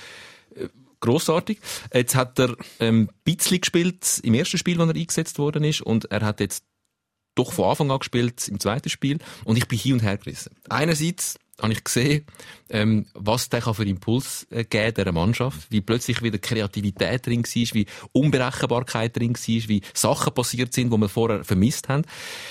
äh, 0.54 0.68
grossartig. 1.00 1.58
Jetzt 1.92 2.14
hat 2.14 2.38
er, 2.38 2.56
ähm, 2.80 3.10
bisschen 3.24 3.60
gespielt 3.60 4.20
im 4.22 4.34
ersten 4.34 4.58
Spiel, 4.58 4.78
wo 4.78 4.84
er 4.84 4.94
eingesetzt 4.94 5.38
worden 5.38 5.64
ist 5.64 5.82
und 5.82 6.10
er 6.10 6.22
hat 6.22 6.40
jetzt 6.40 6.64
doch 7.34 7.52
von 7.52 7.70
Anfang 7.70 7.90
an 7.90 7.98
gespielt 7.98 8.48
im 8.48 8.60
zweiten 8.60 8.88
Spiel 8.88 9.18
und 9.44 9.56
ich 9.56 9.68
bin 9.68 9.78
hin 9.78 9.94
und 9.94 10.02
her 10.02 10.16
gerissen. 10.16 10.54
Einerseits 10.68 11.38
habe 11.60 11.72
ich 11.72 11.84
gesehen, 11.84 12.24
ähm, 12.68 13.06
was 13.14 13.48
der 13.48 13.60
kann 13.60 13.74
für 13.74 13.84
Impuls 13.84 14.46
äh, 14.50 14.64
geben 14.64 14.94
dieser 14.94 15.12
Mannschaft, 15.12 15.70
wie 15.70 15.80
plötzlich 15.80 16.22
wieder 16.22 16.38
Kreativität 16.38 17.26
drin 17.26 17.44
war, 17.44 17.74
wie 17.74 17.86
Unberechenbarkeit 18.12 19.16
drin 19.16 19.34
war, 19.34 19.68
wie 19.68 19.82
Sachen 19.92 20.34
passiert 20.34 20.72
sind, 20.72 20.92
die 20.92 20.98
wir 20.98 21.08
vorher 21.08 21.44
vermisst 21.44 21.88
haben. 21.88 22.02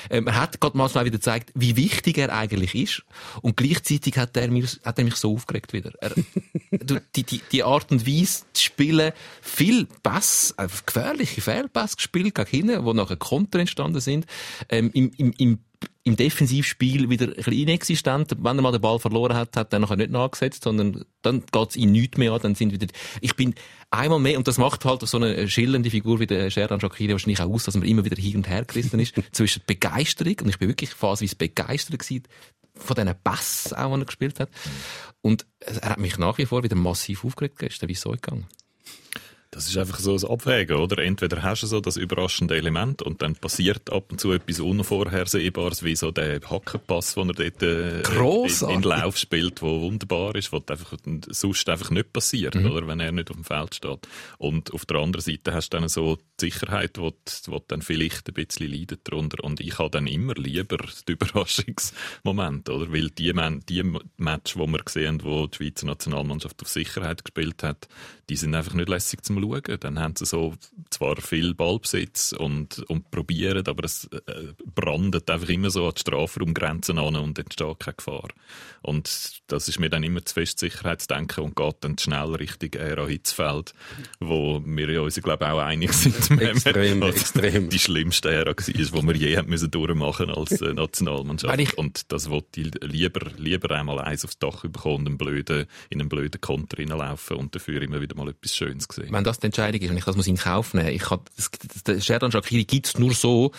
Ähm, 0.10 0.28
er 0.28 0.40
hat 0.40 0.62
gerade 0.62 0.78
mal 0.78 0.90
wieder 0.90 1.10
gezeigt, 1.10 1.52
wie 1.56 1.76
wichtig 1.76 2.18
er 2.18 2.34
eigentlich 2.34 2.76
ist 2.76 3.04
und 3.42 3.58
gleichzeitig 3.58 4.18
hat 4.18 4.38
er, 4.38 4.50
mir, 4.50 4.66
hat 4.86 4.98
er 4.98 5.04
mich 5.04 5.16
so 5.16 5.34
aufgeregt 5.34 5.74
wieder. 5.74 5.92
Er, 6.00 6.12
die, 7.16 7.24
die, 7.24 7.42
die 7.52 7.64
Art 7.64 7.92
und 7.92 8.08
Weise 8.08 8.44
zu 8.54 8.64
spielen, 8.64 9.12
viel 9.42 9.88
Pass, 10.02 10.54
äh, 10.58 10.68
gefährliche 10.86 11.42
Fehlpass 11.42 11.98
gespielt 11.98 12.36
gegen 12.36 12.50
hinten, 12.50 12.86
wo 12.86 12.94
nachher 12.94 13.18
Konter 13.18 13.60
entstanden 13.60 14.00
sind, 14.00 14.26
ähm, 14.70 14.92
im, 14.94 15.12
im, 15.18 15.34
im 15.38 15.60
im 16.06 16.18
Defensivspiel 16.18 17.10
wieder 17.10 17.28
ein 17.28 17.34
bisschen 17.36 17.54
inexistent. 17.54 18.36
Wenn 18.38 18.58
er 18.58 18.62
mal 18.62 18.72
den 18.72 18.82
Ball 18.82 19.00
verloren 19.00 19.36
hat, 19.36 19.56
hat 19.56 19.72
er 19.72 19.80
nachher 19.80 19.96
nicht 19.96 20.12
nachgesetzt, 20.12 20.64
sondern 20.64 21.06
dann 21.22 21.44
geht's 21.52 21.78
ihm 21.78 21.92
nichts 21.92 22.18
mehr 22.18 22.34
an, 22.34 22.42
dann 22.42 22.56
sind 22.56 22.74
wieder, 22.74 22.88
ich 23.22 23.36
bin 23.36 23.56
einmal 23.90 24.20
mehr, 24.20 24.38
und 24.38 24.48
das 24.48 24.58
macht 24.58 24.84
halt 24.84 25.02
so 25.08 25.18
eine 25.18 25.48
schillernde 25.48 25.90
Figur 25.90 26.20
wie 26.20 26.28
der 26.28 26.50
Sheran 26.50 26.82
Shakiri 26.82 27.14
wahrscheinlich 27.14 27.42
auch 27.42 27.50
aus, 27.50 27.64
dass 27.64 27.76
man 27.76 27.88
immer 27.88 28.04
wieder 28.04 28.22
hin 28.22 28.38
und 28.38 28.50
her 28.50 28.66
gerissen 28.66 29.00
ist, 29.00 29.14
zwischen 29.32 29.64
Begeisterung, 29.66 30.36
und 30.42 30.50
ich 30.50 30.60
bin 30.60 30.68
wirklich 30.68 30.90
phasenweise 30.90 31.38
begeistert 31.38 32.00
gewesen, 32.00 32.24
von 32.76 32.96
diesen 32.96 33.14
Bass 33.24 33.72
auch, 33.72 33.94
die 33.96 34.02
er 34.02 34.06
gespielt 34.06 34.40
hat. 34.40 34.50
Und 35.22 35.46
er 35.60 35.92
hat 35.92 36.00
mich 36.00 36.18
nach 36.18 36.38
wie 36.38 36.46
vor 36.46 36.64
wieder 36.64 36.76
massiv 36.76 37.24
aufgeregt 37.24 37.60
gestern, 37.60 37.88
wie 37.88 37.94
es 37.94 38.02
so 38.02 38.12
gegangen. 38.12 38.48
Das 39.54 39.68
ist 39.68 39.78
einfach 39.78 40.00
so 40.00 40.16
ein 40.16 40.24
Abwägen, 40.32 40.78
oder? 40.78 40.98
Entweder 41.04 41.44
hast 41.44 41.64
du 41.64 41.68
so 41.68 41.80
das 41.80 41.96
überraschende 41.98 42.56
Element 42.58 43.02
und 43.02 43.22
dann 43.22 43.36
passiert 43.36 43.92
ab 43.92 44.12
und 44.12 44.20
zu 44.20 44.32
etwas 44.32 44.60
Unvorhersehbares, 44.60 45.84
wie 45.84 45.96
so 45.96 46.12
der 46.12 46.40
Hackenpass, 46.50 47.14
den 47.16 47.30
er 47.30 47.34
dort 47.36 47.62
äh, 47.64 48.02
in, 48.70 48.70
in 48.72 48.82
Lauf 48.84 49.18
spielt, 49.18 49.62
wo 49.62 49.82
wunderbar 49.82 50.36
ist, 50.36 50.52
wo 50.52 50.62
einfach, 50.68 50.98
sonst 51.30 51.70
einfach 51.70 51.92
nicht 51.92 52.12
passiert, 52.14 52.56
oder? 52.56 52.88
Wenn 52.88 53.00
er 53.00 53.12
nicht 53.12 53.30
auf 53.30 53.36
dem 53.36 53.44
Feld 53.46 53.76
steht. 53.76 54.08
Und 54.38 54.74
auf 54.74 54.86
der 54.86 54.98
anderen 54.98 55.22
Seite 55.24 55.54
hast 55.54 55.70
du 55.74 55.78
dann 55.78 55.88
so 55.90 56.18
die 56.40 56.46
Sicherheit, 56.50 56.98
wo, 56.98 57.12
du- 57.12 57.16
wo 57.52 57.60
du 57.60 57.66
dann 57.68 57.82
vielleicht 57.82 58.28
ein 58.30 58.34
bisschen 58.34 58.72
leidet 58.72 59.02
darunter. 59.08 59.44
Und 59.44 59.60
ich 59.60 59.78
habe 59.78 59.90
dann 59.92 60.08
immer 60.08 60.34
lieber 60.34 60.78
den 60.78 60.88
Überraschungsmoment, 61.14 62.70
oder? 62.70 62.92
Weil 62.92 63.10
die, 63.10 63.34
Man 63.34 63.62
die 63.68 63.84
Match, 64.18 64.54
die 64.54 64.60
wir 64.68 64.80
gesehen 64.80 65.20
haben, 65.20 65.24
wo 65.24 65.48
die 65.48 65.58
Schweizer 65.58 65.86
Nationalmannschaft 65.86 66.62
auf 66.62 66.68
Sicherheit 66.70 67.24
gespielt 67.24 67.64
hat, 67.64 67.88
die 68.30 68.36
sind 68.36 68.56
einfach 68.56 68.74
nicht 68.74 68.90
lässig 68.90 69.24
zum 69.24 69.38
Schauen. 69.44 69.80
Dann 69.80 70.00
haben 70.00 70.16
sie 70.16 70.26
so 70.26 70.54
zwar 70.90 71.18
viel 71.18 71.54
Ballbesitz 71.54 72.34
und, 72.34 72.80
und 72.90 73.12
probieren, 73.12 73.68
aber 73.68 73.86
es 73.86 74.06
äh, 74.06 74.54
brandet 74.74 75.30
einfach 75.30 75.50
immer 75.50 75.70
so 75.70 75.88
an 75.88 75.94
die 75.96 76.02
Strafraumgrenzen 76.02 76.98
an 76.98 77.16
und 77.16 77.40
entsteht 77.40 77.80
keine 77.80 77.96
Gefahr. 77.96 78.30
Und 78.82 79.42
das 79.48 79.68
ist 79.68 79.80
mir 79.80 79.90
dann 79.90 80.04
immer 80.04 80.24
zu 80.26 80.34
fest 80.34 80.60
Sicherheitsdenken 80.60 81.44
und 81.44 81.56
geht 81.56 81.76
dann 81.82 81.98
schnell 81.98 82.36
Richtung 82.36 82.74
Ära 82.74 83.06
Hitzfeld, 83.06 83.74
wo 84.20 84.62
wir 84.66 84.90
ja 84.90 85.02
uns, 85.02 85.16
glaube 85.22 85.46
ich, 85.46 85.52
auch 85.52 85.60
einig 85.60 85.94
sind. 85.94 86.32
Extrem, 86.42 87.02
was 87.02 87.16
extrem. 87.22 87.70
Die 87.70 87.80
schlimmste 87.80 88.32
Ära 88.32 88.52
war, 88.52 88.54
die 88.56 89.08
wir 89.08 89.16
je 89.16 89.38
haben 89.38 89.50
müssen 89.50 89.72
durchmachen 89.72 90.30
als 90.30 90.62
äh, 90.62 90.74
Nationalmannschaft. 90.74 91.78
Und 91.78 92.12
das 92.12 92.30
wollte 92.30 92.62
ich 92.62 92.72
lieber, 92.82 93.32
lieber 93.38 93.76
einmal 93.76 94.00
eins 94.00 94.26
aufs 94.26 94.38
Dach 94.38 94.62
bekommen 94.62 94.94
und 94.96 95.08
einen 95.08 95.18
blöden, 95.18 95.66
in 95.90 96.02
einen 96.02 96.10
blöden 96.10 96.42
Konter 96.42 96.78
reinlaufen 96.78 97.38
und 97.38 97.56
dafür 97.56 97.82
immer 97.82 98.02
wieder 98.02 98.16
mal 98.16 98.30
etwas 98.30 98.56
Schönes 98.56 98.88
sehen. 98.92 99.12
Wenn 99.12 99.24
das 99.34 99.40
die 99.40 99.48
Entscheidung 99.48 99.82
ist 99.82 99.90
und 99.90 99.98
ich 99.98 100.06
das 100.06 100.16
muss 100.16 100.28
in 100.28 100.38
Kauf 100.38 100.74
nehmen, 100.74 100.90
ich 100.90 101.02
kann, 101.04 101.20
das, 101.36 101.50
das, 101.52 101.84
der 101.84 102.00
Sherdan 102.02 102.32
Shakiri 102.32 102.64
gibt's 102.66 102.98
nur 102.98 103.14
so, 103.14 103.52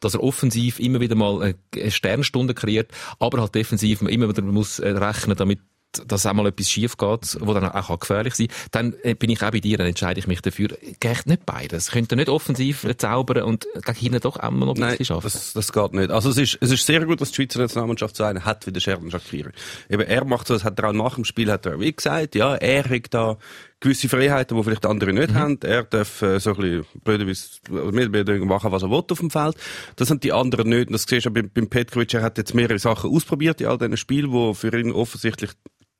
dass 0.00 0.14
er 0.14 0.22
offensiv 0.22 0.78
immer 0.80 1.00
wieder 1.00 1.14
mal 1.14 1.42
eine- 1.42 1.54
eine 1.74 1.90
Sternstunde 1.90 2.54
kreiert, 2.54 2.90
aber 3.18 3.40
halt 3.40 3.54
defensiv 3.54 4.02
immer 4.02 4.28
wieder 4.28 4.42
muss 4.42 4.78
äh, 4.78 4.88
rechnen, 4.90 5.36
damit 5.36 5.60
dass 6.06 6.24
auch 6.24 6.32
mal 6.34 6.46
etwas 6.46 6.70
schief 6.70 6.96
geht, 6.98 7.36
wo 7.40 7.52
dann 7.52 7.64
auch 7.68 7.98
gefährlich 7.98 8.34
sein 8.36 8.46
kann, 8.46 8.92
dann 8.92 8.94
äh, 9.02 9.14
bin 9.14 9.28
ich 9.28 9.42
auch 9.42 9.50
bei 9.50 9.58
dir, 9.58 9.76
dann 9.76 9.88
entscheide 9.88 10.20
ich 10.20 10.28
mich 10.28 10.40
dafür. 10.40 10.68
Geht 11.00 11.26
nicht 11.26 11.44
beides. 11.44 11.90
Könnt 11.90 12.12
ihr 12.12 12.16
nicht 12.16 12.28
offensiv 12.28 12.84
äh, 12.84 12.96
zaubern 12.96 13.42
und 13.42 13.66
gegen 13.74 13.98
hinten 13.98 14.20
doch 14.20 14.40
mal 14.40 14.52
noch 14.52 14.76
ein 14.76 14.80
Nein, 14.80 14.90
bisschen 14.90 15.06
schaffen? 15.06 15.24
das, 15.32 15.52
das 15.52 15.72
geht 15.72 15.92
nicht. 15.94 16.12
Also 16.12 16.30
es 16.30 16.36
ist, 16.38 16.58
es 16.60 16.70
ist 16.70 16.86
sehr 16.86 17.04
gut, 17.04 17.20
dass 17.20 17.30
die 17.32 17.34
Schweizer 17.42 17.58
Nationalmannschaft 17.58 18.14
so 18.14 18.22
einen 18.22 18.44
hat 18.44 18.68
wie 18.68 18.72
der 18.72 18.78
Sheridan 18.78 19.10
Shakiri. 19.10 19.50
Eben, 19.88 20.02
er 20.02 20.24
macht 20.24 20.46
so, 20.46 20.54
das 20.54 20.62
hat 20.62 20.78
er 20.78 20.90
auch 20.90 20.92
nach 20.92 21.16
dem 21.16 21.24
Spiel, 21.24 21.50
hat 21.50 21.66
er 21.66 21.80
wie 21.80 21.92
gesagt, 21.92 22.36
ja, 22.36 22.54
er 22.54 22.84
hat 22.88 23.06
da 23.12 23.38
gewisse 23.80 24.08
Freiheiten, 24.08 24.56
die 24.56 24.62
vielleicht 24.62 24.86
andere 24.86 25.12
nicht 25.12 25.34
haben. 25.34 25.58
Er 25.62 25.84
darf 25.84 26.22
äh, 26.22 26.38
so 26.38 26.54
ein 26.54 26.56
bisschen 26.56 26.86
blöderweise 27.02 28.44
machen, 28.44 28.72
was 28.72 28.82
er 28.82 28.90
will 28.90 29.02
auf 29.10 29.18
dem 29.18 29.30
Feld. 29.30 29.56
Das 29.96 30.10
haben 30.10 30.20
die 30.20 30.32
anderen 30.32 30.68
nicht. 30.68 30.88
Und 30.88 30.92
das 30.92 31.04
siehst 31.08 31.26
du 31.26 31.30
beim, 31.30 31.50
beim 31.52 31.68
Petkovic, 31.68 32.12
er 32.14 32.22
hat 32.22 32.38
jetzt 32.38 32.54
mehrere 32.54 32.78
Sachen 32.78 33.10
ausprobiert 33.10 33.60
in 33.60 33.68
all 33.68 33.78
diesen 33.78 33.96
Spielen, 33.96 34.30
die 34.30 34.54
für 34.54 34.78
ihn 34.78 34.92
offensichtlich 34.92 35.50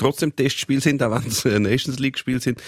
trotzdem 0.00 0.34
Testspiel 0.34 0.80
sind, 0.80 1.02
auch 1.02 1.10
wenn 1.10 1.28
es 1.28 1.44
äh, 1.44 1.58
Nations 1.58 1.98
League 1.98 2.18
Spiel 2.18 2.40
sind. 2.40 2.60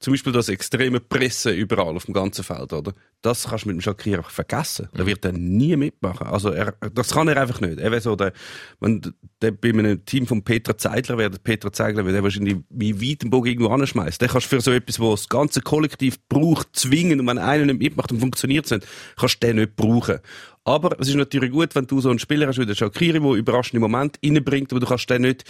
Zum 0.00 0.12
Beispiel 0.12 0.32
das 0.32 0.50
extreme 0.50 1.00
Pressen 1.00 1.54
überall 1.54 1.96
auf 1.96 2.04
dem 2.04 2.12
ganzen 2.12 2.44
Feld, 2.44 2.74
oder? 2.74 2.92
Das 3.22 3.44
kannst 3.48 3.64
du 3.64 3.68
mit 3.68 3.78
dem 3.78 3.80
Shakir 3.80 4.18
einfach 4.18 4.30
vergessen. 4.30 4.88
Da 4.92 5.06
wird 5.06 5.24
er 5.24 5.32
nie 5.32 5.76
mitmachen. 5.76 6.26
Also 6.26 6.50
er, 6.50 6.74
das 6.92 7.12
kann 7.12 7.26
er 7.28 7.40
einfach 7.40 7.62
nicht. 7.62 7.78
Er 7.78 7.90
wäre 7.90 8.02
so 8.02 8.14
der, 8.14 8.34
wenn 8.80 9.00
der 9.40 9.52
bei 9.52 9.70
einem 9.70 10.04
Team 10.04 10.26
von 10.26 10.42
Peter 10.42 10.76
Zeidler 10.76 11.16
wäre, 11.16 11.30
Peter 11.30 11.72
Zeidler, 11.72 12.02
der 12.02 12.22
wahrscheinlich 12.22 12.56
wie 12.68 13.00
weit 13.00 13.22
den 13.22 13.30
Bogen 13.30 13.48
irgendwo 13.48 13.70
anschmeißt. 13.70 14.20
Der 14.20 14.28
kannst 14.28 14.52
du 14.52 14.56
für 14.56 14.60
so 14.60 14.72
etwas, 14.72 15.00
wo 15.00 15.12
das 15.12 15.30
ganze 15.30 15.62
Kollektiv 15.62 16.18
braucht, 16.28 16.76
zwingen 16.76 17.20
und 17.20 17.26
wenn 17.26 17.38
einer 17.38 17.64
nicht 17.64 17.78
mitmacht 17.78 18.12
und 18.12 18.20
funktioniert 18.20 18.66
es 18.66 18.72
nicht, 18.72 18.86
kannst 19.16 19.42
du 19.42 19.46
den 19.46 19.56
nicht 19.56 19.74
brauchen. 19.74 20.18
Aber 20.64 20.98
es 21.00 21.08
ist 21.08 21.14
natürlich 21.14 21.50
gut, 21.50 21.74
wenn 21.74 21.86
du 21.86 22.00
so 22.00 22.10
einen 22.10 22.18
Spieler 22.18 22.46
hast 22.46 22.58
wie 22.58 22.66
der 22.66 22.74
Shakiri, 22.74 23.20
der 23.20 23.32
überraschende 23.32 23.80
Moment 23.80 24.18
reinbringt, 24.24 24.72
aber 24.72 24.80
du 24.80 24.86
kannst 24.86 25.08
den 25.08 25.22
nicht 25.22 25.44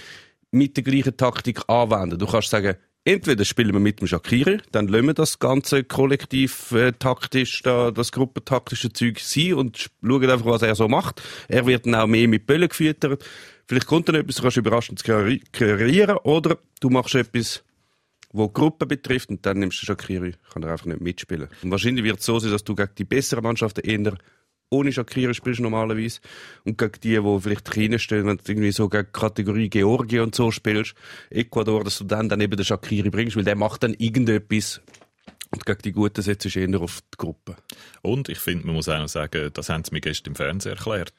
mit 0.54 0.76
der 0.76 0.84
gleichen 0.84 1.16
Taktik 1.16 1.68
anwenden. 1.68 2.18
Du 2.18 2.26
kannst 2.26 2.50
sagen, 2.50 2.76
entweder 3.04 3.44
spielen 3.44 3.72
wir 3.72 3.80
mit 3.80 4.00
dem 4.00 4.06
Shakiri, 4.06 4.58
dann 4.72 4.88
lassen 4.88 5.06
wir 5.06 5.14
das 5.14 5.38
ganze 5.38 5.84
kollektiv 5.84 6.72
äh, 6.72 6.92
taktisch, 6.92 7.62
da, 7.62 7.90
das 7.90 8.12
gruppentaktische 8.12 8.92
Zeug 8.92 9.18
sein 9.20 9.54
und 9.54 9.76
sch- 9.76 9.88
schauen 10.02 10.30
einfach, 10.30 10.46
was 10.46 10.62
er 10.62 10.74
so 10.74 10.88
macht. 10.88 11.22
Er 11.48 11.66
wird 11.66 11.86
dann 11.86 11.94
auch 11.96 12.06
mehr 12.06 12.28
mit 12.28 12.46
Böllen 12.46 12.68
gefüttert. 12.68 13.24
Vielleicht 13.66 13.86
kommt 13.86 14.08
dann 14.08 14.14
etwas, 14.16 14.36
du 14.36 14.42
kannst 14.42 14.56
überraschend 14.56 15.02
kre- 15.02 15.42
kreieren 15.52 16.16
oder 16.18 16.58
du 16.80 16.88
machst 16.90 17.14
etwas, 17.14 17.64
wo 18.32 18.48
Gruppe 18.48 18.86
betrifft 18.86 19.28
und 19.30 19.44
dann 19.46 19.58
nimmst 19.58 19.82
du 19.82 19.86
Shakiri, 19.86 20.34
kann 20.52 20.62
er 20.62 20.72
einfach 20.72 20.86
nicht 20.86 21.00
mitspielen. 21.00 21.48
Und 21.62 21.70
wahrscheinlich 21.70 22.04
wird 22.04 22.20
es 22.20 22.26
so 22.26 22.38
sein, 22.38 22.50
dass 22.50 22.64
du 22.64 22.74
gegen 22.74 22.90
die 22.96 23.04
besseren 23.04 23.42
Mannschaften 23.44 23.80
eher 23.80 24.16
ohne 24.74 24.92
Shakiri 24.92 25.34
spielst 25.34 25.60
normalerweise 25.60 26.20
und 26.64 26.78
gegen 26.78 27.00
die, 27.02 27.20
die 27.20 27.40
vielleicht 27.40 27.70
kleiner 27.70 27.98
stehen, 27.98 28.26
wenn 28.26 28.36
du 28.36 28.42
irgendwie 28.46 28.72
so 28.72 28.88
gegen 28.88 29.10
Kategorie 29.12 29.68
Georgien 29.68 30.22
und 30.22 30.34
so 30.34 30.50
spielst, 30.50 30.94
Ecuador, 31.30 31.84
dass 31.84 31.98
du 31.98 32.04
dann, 32.04 32.28
dann 32.28 32.40
eben 32.40 32.56
den 32.56 32.64
Shakiri 32.64 33.10
bringst, 33.10 33.36
weil 33.36 33.44
der 33.44 33.56
macht 33.56 33.82
dann 33.82 33.94
irgendetwas 33.94 34.80
und 35.50 35.64
gegen 35.64 35.82
die 35.82 35.92
Guten 35.92 36.22
setzt 36.22 36.52
du 36.52 36.58
eher 36.58 36.80
auf 36.80 37.00
die 37.00 37.16
Gruppe. 37.16 37.56
Und 38.02 38.28
ich 38.28 38.38
finde, 38.38 38.66
man 38.66 38.74
muss 38.74 38.88
auch 38.88 38.98
noch 38.98 39.08
sagen, 39.08 39.50
das 39.52 39.68
haben 39.68 39.84
sie 39.84 39.92
mir 39.92 40.00
gestern 40.00 40.32
im 40.32 40.36
Fernsehen 40.36 40.76
erklärt, 40.76 41.14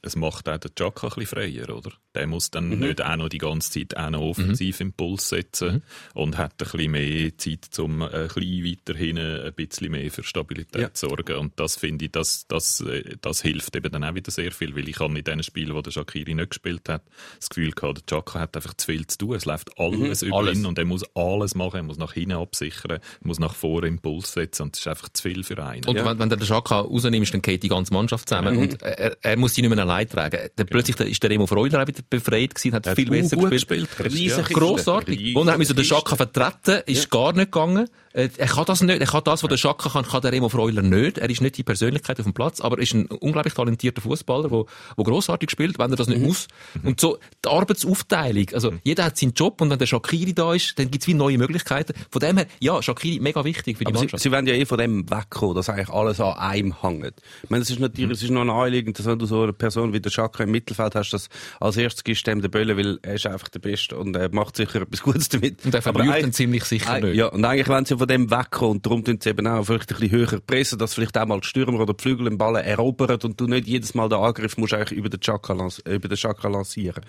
es 0.00 0.16
macht 0.16 0.48
auch 0.48 0.58
den 0.58 0.74
Chaka 0.74 1.08
ein 1.08 1.14
bisschen 1.16 1.26
freier, 1.26 1.76
oder? 1.76 1.90
Der 2.14 2.26
muss 2.26 2.50
dann 2.50 2.68
Mhm. 2.68 2.78
nicht 2.80 3.02
auch 3.02 3.16
noch 3.16 3.28
die 3.28 3.38
ganze 3.38 3.70
Zeit 3.70 3.96
auch 3.96 4.10
noch 4.10 4.20
offensiv 4.20 4.80
Impuls 4.80 5.28
setzen 5.28 5.82
und 6.14 6.38
hat 6.38 6.52
ein 6.52 6.56
bisschen 6.58 6.90
mehr 6.92 7.36
Zeit, 7.38 7.78
um 7.78 8.02
äh, 8.02 8.04
ein 8.06 8.28
bisschen 8.28 8.64
weiter 8.64 8.94
hinten 8.98 9.40
ein 9.46 9.52
bisschen 9.54 9.90
mehr 9.92 10.10
für 10.10 10.22
Stabilität 10.22 10.80
Ja. 10.82 10.94
zu 10.94 11.08
sorgen. 11.08 11.36
Und 11.36 11.52
das 11.58 11.76
finde 11.76 12.04
ich, 12.06 12.12
das, 12.12 12.46
das, 12.48 12.80
äh, 12.80 13.16
das 13.20 13.42
hilft 13.42 13.74
eben 13.76 13.90
dann 13.90 14.04
auch 14.04 14.14
wieder 14.14 14.30
sehr 14.30 14.52
viel, 14.52 14.74
weil 14.76 14.88
ich 14.88 14.98
habe 15.00 15.16
in 15.18 15.24
den 15.24 15.42
Spielen, 15.42 15.74
wo 15.74 15.80
der 15.82 15.90
Shakiri 15.90 16.34
nicht 16.34 16.50
gespielt 16.50 16.88
hat, 16.88 17.02
das 17.38 17.48
Gefühl 17.48 17.72
gehabt, 17.72 17.98
der 17.98 18.06
Chaka 18.18 18.40
hat 18.40 18.56
einfach 18.56 18.74
zu 18.74 18.86
viel 18.86 19.06
zu 19.06 19.18
tun. 19.18 19.34
Es 19.34 19.44
läuft 19.44 19.70
alles 19.78 20.22
über 20.22 20.36
Alles. 20.38 20.58
ihn 20.58 20.66
und 20.66 20.78
er 20.78 20.84
muss 20.84 21.02
alles 21.14 21.54
machen, 21.54 21.76
er 21.78 21.82
muss 21.82 21.98
nach 21.98 22.12
hinten 22.12 22.32
absichern, 22.32 22.92
er 22.92 23.00
muss 23.22 23.38
nach 23.38 23.54
vorne 23.54 23.88
Impuls 23.88 24.32
setzen 24.32 24.62
und 24.62 24.74
das 24.76 24.80
ist 24.80 24.88
einfach 24.88 25.08
zu 25.10 25.22
viel 25.22 25.42
für 25.44 25.62
einen. 25.64 25.84
Und 25.84 25.96
wenn, 25.96 26.18
wenn 26.18 26.28
du 26.30 26.36
den 26.36 26.46
Schaka 26.46 26.80
rausnimmst, 26.80 27.34
dann 27.34 27.42
geht 27.42 27.62
die 27.62 27.68
ganze 27.68 27.92
Mannschaft 27.92 28.28
zusammen. 28.28 28.56
Und 28.56 28.82
er, 28.82 29.16
er 29.20 29.36
muss 29.36 29.54
die 29.54 29.62
nicht 29.62 29.70
mehr 29.70 29.78
allein 29.80 30.08
tragen. 30.08 30.38
Dann 30.56 30.66
plötzlich 30.66 30.98
ist 31.00 31.22
der 31.22 31.30
Remo 31.30 31.46
Freuler 31.46 31.82
auch 31.82 31.86
wieder 31.88 32.02
befreit 32.08 32.54
gewesen, 32.54 32.74
hat 32.74 32.86
viel 32.94 33.10
besser 33.10 33.36
gut 33.36 33.50
gespielt. 33.50 33.88
gespielt. 33.90 34.12
Riesig 34.12 34.48
Ja. 34.48 34.54
Grossartig. 34.54 35.36
Und 35.36 35.48
er 35.48 35.58
müssen 35.58 35.76
den 35.76 35.84
Schaka 35.84 36.16
vertreten, 36.16 36.82
ist 36.86 37.10
gar 37.10 37.32
nicht 37.32 37.52
gegangen. 37.52 37.88
Äh, 38.14 38.28
Er 38.38 38.46
kann 38.46 38.64
das 38.64 38.80
nicht, 38.80 39.00
er 39.00 39.06
kann 39.06 39.22
das, 39.24 39.42
was 39.42 39.48
der 39.50 39.56
Schaka 39.58 39.90
kann, 39.90 40.04
kann 40.06 40.22
der 40.22 40.32
Remo 40.32 40.48
Freuler 40.48 40.82
nicht. 40.82 41.18
Er 41.18 41.28
ist 41.28 41.40
nicht 41.42 41.58
die 41.58 41.62
Persönlichkeit 41.64 42.18
auf 42.20 42.24
dem 42.24 42.32
Platz, 42.32 42.60
aber 42.60 42.78
er 42.78 42.82
ist 42.84 42.94
ein 42.94 43.06
unglaublich 43.06 43.54
talentierter 43.54 44.00
Fußballer, 44.00 44.48
der, 44.48 44.64
der 44.96 45.04
grossartig 45.04 45.50
spielt, 45.50 45.78
wenn 45.78 45.90
er 45.90 45.96
das 45.96 46.08
nicht 46.08 46.20
muss. 46.22 46.46
Und 46.82 47.00
so, 47.00 47.18
die 47.44 47.48
Arbeitsaufteilung, 47.50 48.46
also 48.54 48.72
jeder 48.84 49.04
hat 49.04 49.18
seinen 49.18 49.32
Job 49.34 49.60
und 49.60 49.70
wenn 49.70 49.78
der 49.78 49.86
Shakiri 49.86 50.32
da 50.32 50.54
ist, 50.54 50.78
dann 50.78 50.90
gibt's 50.90 51.06
wie 51.06 51.14
neue 51.14 51.38
Möglichkeiten. 51.38 51.92
Von 52.10 52.20
dem 52.20 52.36
her, 52.36 52.46
ja, 52.60 52.80
Shakiri 52.82 53.18
mega 53.20 53.44
wichtig 53.44 53.78
für 53.78 53.84
die 53.84 53.88
Aber 53.88 53.98
sie, 53.98 54.04
Mannschaft. 54.04 54.22
sie 54.22 54.30
wollen 54.32 54.46
ja 54.46 54.54
eh 54.54 54.64
von 54.64 54.78
dem 54.78 55.10
wegkommen, 55.10 55.54
dass 55.56 55.68
eigentlich 55.68 55.90
alles 55.90 56.20
an 56.20 56.34
einem 56.38 56.80
hängt. 56.82 57.14
Ich 57.42 57.50
meine, 57.50 57.62
es 57.62 57.70
ist 57.70 57.80
natürlich, 57.80 58.10
es 58.12 58.22
ist 58.22 58.30
noch 58.30 58.44
naheliegend, 58.44 58.98
dass 58.98 59.06
wenn 59.06 59.18
du 59.18 59.26
so 59.26 59.42
eine 59.42 59.52
Person 59.52 59.92
wie 59.92 60.00
der 60.00 60.10
Schaka 60.10 60.44
im 60.44 60.50
Mittelfeld 60.52 60.94
hast, 60.94 61.10
dass 61.10 61.28
als 61.60 61.76
erstes 61.76 62.04
gibst 62.04 62.26
du 62.26 62.30
dem 62.30 62.42
den 62.42 62.50
Böllen, 62.50 62.76
weil 62.76 62.98
er 63.02 63.14
ist 63.14 63.26
einfach 63.26 63.48
der 63.48 63.58
Beste 63.60 63.96
und 63.96 64.14
er 64.16 64.32
macht 64.32 64.56
sicher 64.56 64.82
etwas 64.82 65.02
Gutes 65.02 65.28
damit. 65.28 65.64
Und 65.64 65.74
er 65.74 65.82
verliert 65.82 66.22
dann 66.22 66.32
ziemlich 66.32 66.64
sicher 66.64 67.00
nicht. 67.00 67.16
Ja, 67.16 67.26
und 67.26 67.44
eigentlich 67.44 67.68
wollen 67.68 67.84
sie 67.84 67.98
von 68.04 68.08
dem 68.08 68.30
wegkommen 68.30 68.72
und 68.72 68.84
darum 68.84 69.02
tun 69.02 69.18
sie 69.18 69.30
eben 69.30 69.46
auch 69.46 69.64
vielleicht 69.64 69.90
ein 69.90 69.98
bisschen 69.98 70.18
höher 70.18 70.40
pressen, 70.40 70.78
dass 70.78 70.92
vielleicht 70.92 71.16
auch 71.16 71.24
mal 71.24 71.40
die 71.40 71.48
Stürmer 71.48 71.80
oder 71.80 71.94
die 71.94 72.02
Flügel 72.02 72.28
den 72.28 72.36
Ball 72.36 72.56
erobern 72.56 73.18
und 73.22 73.40
du 73.40 73.46
nicht 73.46 73.66
jedes 73.66 73.94
Mal 73.94 74.10
den 74.10 74.18
Angriff 74.18 74.58
musst 74.58 74.74
eigentlich 74.74 74.98
über 74.98 75.08
den 75.08 75.20
Chaka, 75.20 75.54
über 75.86 76.08
den 76.08 76.16
Chaka 76.18 76.48
lancieren. 76.48 77.02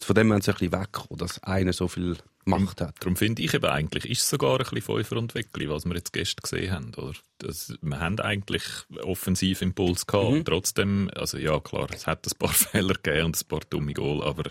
Von 0.00 0.16
dem 0.16 0.30
wollen 0.30 0.40
sie 0.40 0.50
ein 0.50 0.56
bisschen 0.56 0.72
wegkommen, 0.72 1.18
dass 1.18 1.42
einer 1.42 1.74
so 1.74 1.86
viel 1.86 2.16
Macht 2.46 2.80
hat. 2.80 2.94
Darum 3.00 3.16
finde 3.16 3.42
ich 3.42 3.52
eben 3.52 3.66
eigentlich, 3.66 4.08
ist 4.08 4.22
es 4.22 4.30
sogar 4.30 4.54
ein 4.54 4.58
bisschen 4.60 4.80
Fünfer 4.80 5.18
und 5.18 5.34
Weckli, 5.34 5.68
was 5.68 5.84
wir 5.84 5.94
jetzt 5.96 6.14
gestern 6.14 6.40
gesehen 6.42 6.72
haben, 6.72 6.94
oder? 6.94 7.12
Das, 7.40 7.74
wir 7.82 8.00
haben 8.00 8.18
eigentlich 8.18 8.62
offensiv 9.02 9.60
Impuls 9.60 10.06
gehabt 10.06 10.28
und 10.28 10.44
trotzdem, 10.46 11.10
also 11.14 11.36
ja 11.36 11.60
klar, 11.60 11.88
es 11.92 12.06
hat 12.06 12.26
ein 12.26 12.38
paar 12.38 12.48
Fehler 12.54 12.94
gegeben 12.94 13.26
und 13.26 13.36
ein 13.36 13.48
paar 13.48 13.60
dumme 13.68 13.92
Goal, 13.92 14.22
aber 14.22 14.44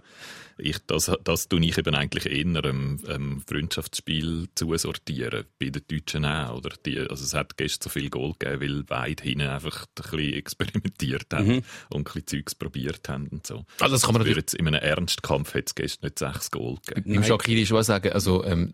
ich, 0.57 0.79
das, 0.87 1.11
das 1.23 1.47
tue 1.47 1.65
ich 1.65 1.77
eben 1.77 1.95
eigentlich 1.95 2.25
eher 2.25 2.63
einem, 2.63 2.99
einem 3.07 3.41
Freundschaftsspiel 3.41 4.47
zusortieren, 4.55 5.45
bei 5.59 5.69
den 5.69 5.83
Deutschen 5.87 6.25
auch, 6.25 6.57
oder? 6.57 6.71
Die, 6.85 6.99
also 6.99 7.23
es 7.23 7.33
hat 7.33 7.57
gestern 7.57 7.89
so 7.89 7.89
viel 7.89 8.09
Goal 8.09 8.33
gegeben, 8.37 8.61
weil 8.61 8.89
weit 8.89 9.21
hinten 9.21 9.47
einfach 9.47 9.85
ein 9.85 10.11
bisschen 10.11 10.33
experimentiert 10.33 11.33
haben 11.33 11.63
und 11.89 11.99
ein 11.99 12.03
bisschen 12.03 12.27
Zeugs 12.27 12.55
probiert 12.55 13.07
haben 13.09 13.27
und 13.27 13.45
so. 13.45 13.65
Also 13.79 13.95
das 13.95 14.03
kann 14.03 14.13
man 14.13 14.21
natürlich 14.21 14.37
jetzt 14.37 14.55
in 14.55 14.67
einem 14.67 14.81
Ernstkampf 14.81 15.53
hätte 15.53 15.67
es 15.67 15.75
gestern 15.75 16.07
nicht 16.07 16.19
sechs 16.19 16.51
Goal 16.51 16.77
gegeben. 16.85 17.13
Im 17.13 17.23
Shakiri 17.23 17.65
schon 17.65 17.83
sagen, 17.83 18.11
also, 18.11 18.43
ähm, 18.43 18.73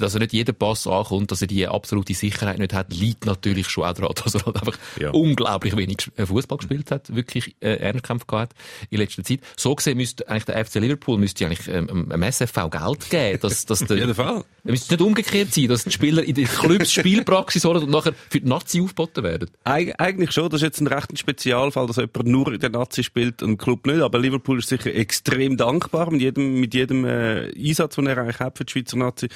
dass 0.00 0.14
er 0.14 0.20
nicht 0.20 0.32
jeden 0.32 0.54
Pass 0.54 0.86
ankommt, 0.86 1.30
dass 1.30 1.40
er 1.42 1.48
die 1.48 1.66
absolute 1.66 2.14
Sicherheit 2.14 2.58
nicht 2.58 2.72
hat, 2.72 2.92
liegt 2.92 3.26
natürlich 3.26 3.68
schon 3.68 3.84
auch 3.84 3.92
daran, 3.92 4.12
dass 4.24 4.34
er 4.34 4.44
halt 4.46 4.56
einfach 4.56 4.78
Ja. 5.00 5.10
unglaublich 5.10 5.76
wenig 5.76 6.10
äh, 6.16 6.26
Fußball 6.26 6.58
gespielt 6.58 6.90
hat, 6.90 7.14
wirklich 7.14 7.56
äh, 7.60 7.76
Ernstkampf 7.76 8.26
gehabt 8.26 8.54
in 8.90 8.98
letzter 8.98 9.24
Zeit. 9.24 9.40
So 9.56 9.74
gesehen 9.74 9.96
müsste 9.96 10.28
eigentlich 10.28 10.44
der 10.44 10.64
FC 10.64 10.76
Liverpool 10.76 11.18
müsste 11.18 11.46
eigentlich 11.46 11.68
ähm, 11.68 12.10
einem 12.10 12.22
SFV 12.22 12.70
Geld 12.70 13.10
geben, 13.10 13.40
dass, 13.40 13.66
dass 13.66 13.80
der, 13.86 13.96
jeden 13.98 14.14
Fall. 14.14 14.44
es 14.64 14.70
müsste 14.70 14.94
nicht 14.94 15.02
umgekehrt 15.02 15.52
sein, 15.52 15.68
dass 15.68 15.84
die 15.84 15.90
Spieler 15.90 16.22
in 16.24 16.34
den 16.34 16.46
Clubs 16.46 16.92
Spielpraxis 16.92 17.64
holen 17.64 17.82
und 17.84 17.90
nachher 17.90 18.12
für 18.30 18.40
die 18.40 18.48
Nazi 18.48 18.80
aufgeboten 18.80 19.24
werden. 19.24 19.50
Eig 19.64 19.94
eigentlich 19.98 20.32
schon, 20.32 20.48
das 20.48 20.60
ist 20.60 20.64
jetzt 20.64 20.80
ein 20.80 20.86
rechter 20.86 21.16
Spezialfall, 21.16 21.86
dass 21.86 21.96
jemand 21.96 22.26
nur 22.26 22.52
in 22.52 22.60
der 22.60 22.70
Nazi 22.70 23.02
spielt 23.04 23.42
und 23.42 23.58
Club 23.58 23.86
nicht, 23.86 24.00
aber 24.00 24.18
Liverpool 24.18 24.58
ist 24.58 24.68
sicher 24.68 24.94
extrem 24.94 25.56
dankbar 25.56 26.10
mit 26.10 26.20
jedem, 26.20 26.60
mit 26.60 26.74
jedem 26.74 27.04
äh, 27.04 27.50
Einsatz, 27.56 27.96
den 27.96 28.06
er 28.06 28.18
eigentlich 28.18 28.40
hat 28.40 28.58
für 28.58 28.64
die 28.64 28.72
Schweizer 28.72 28.96
Nazi, 28.96 29.28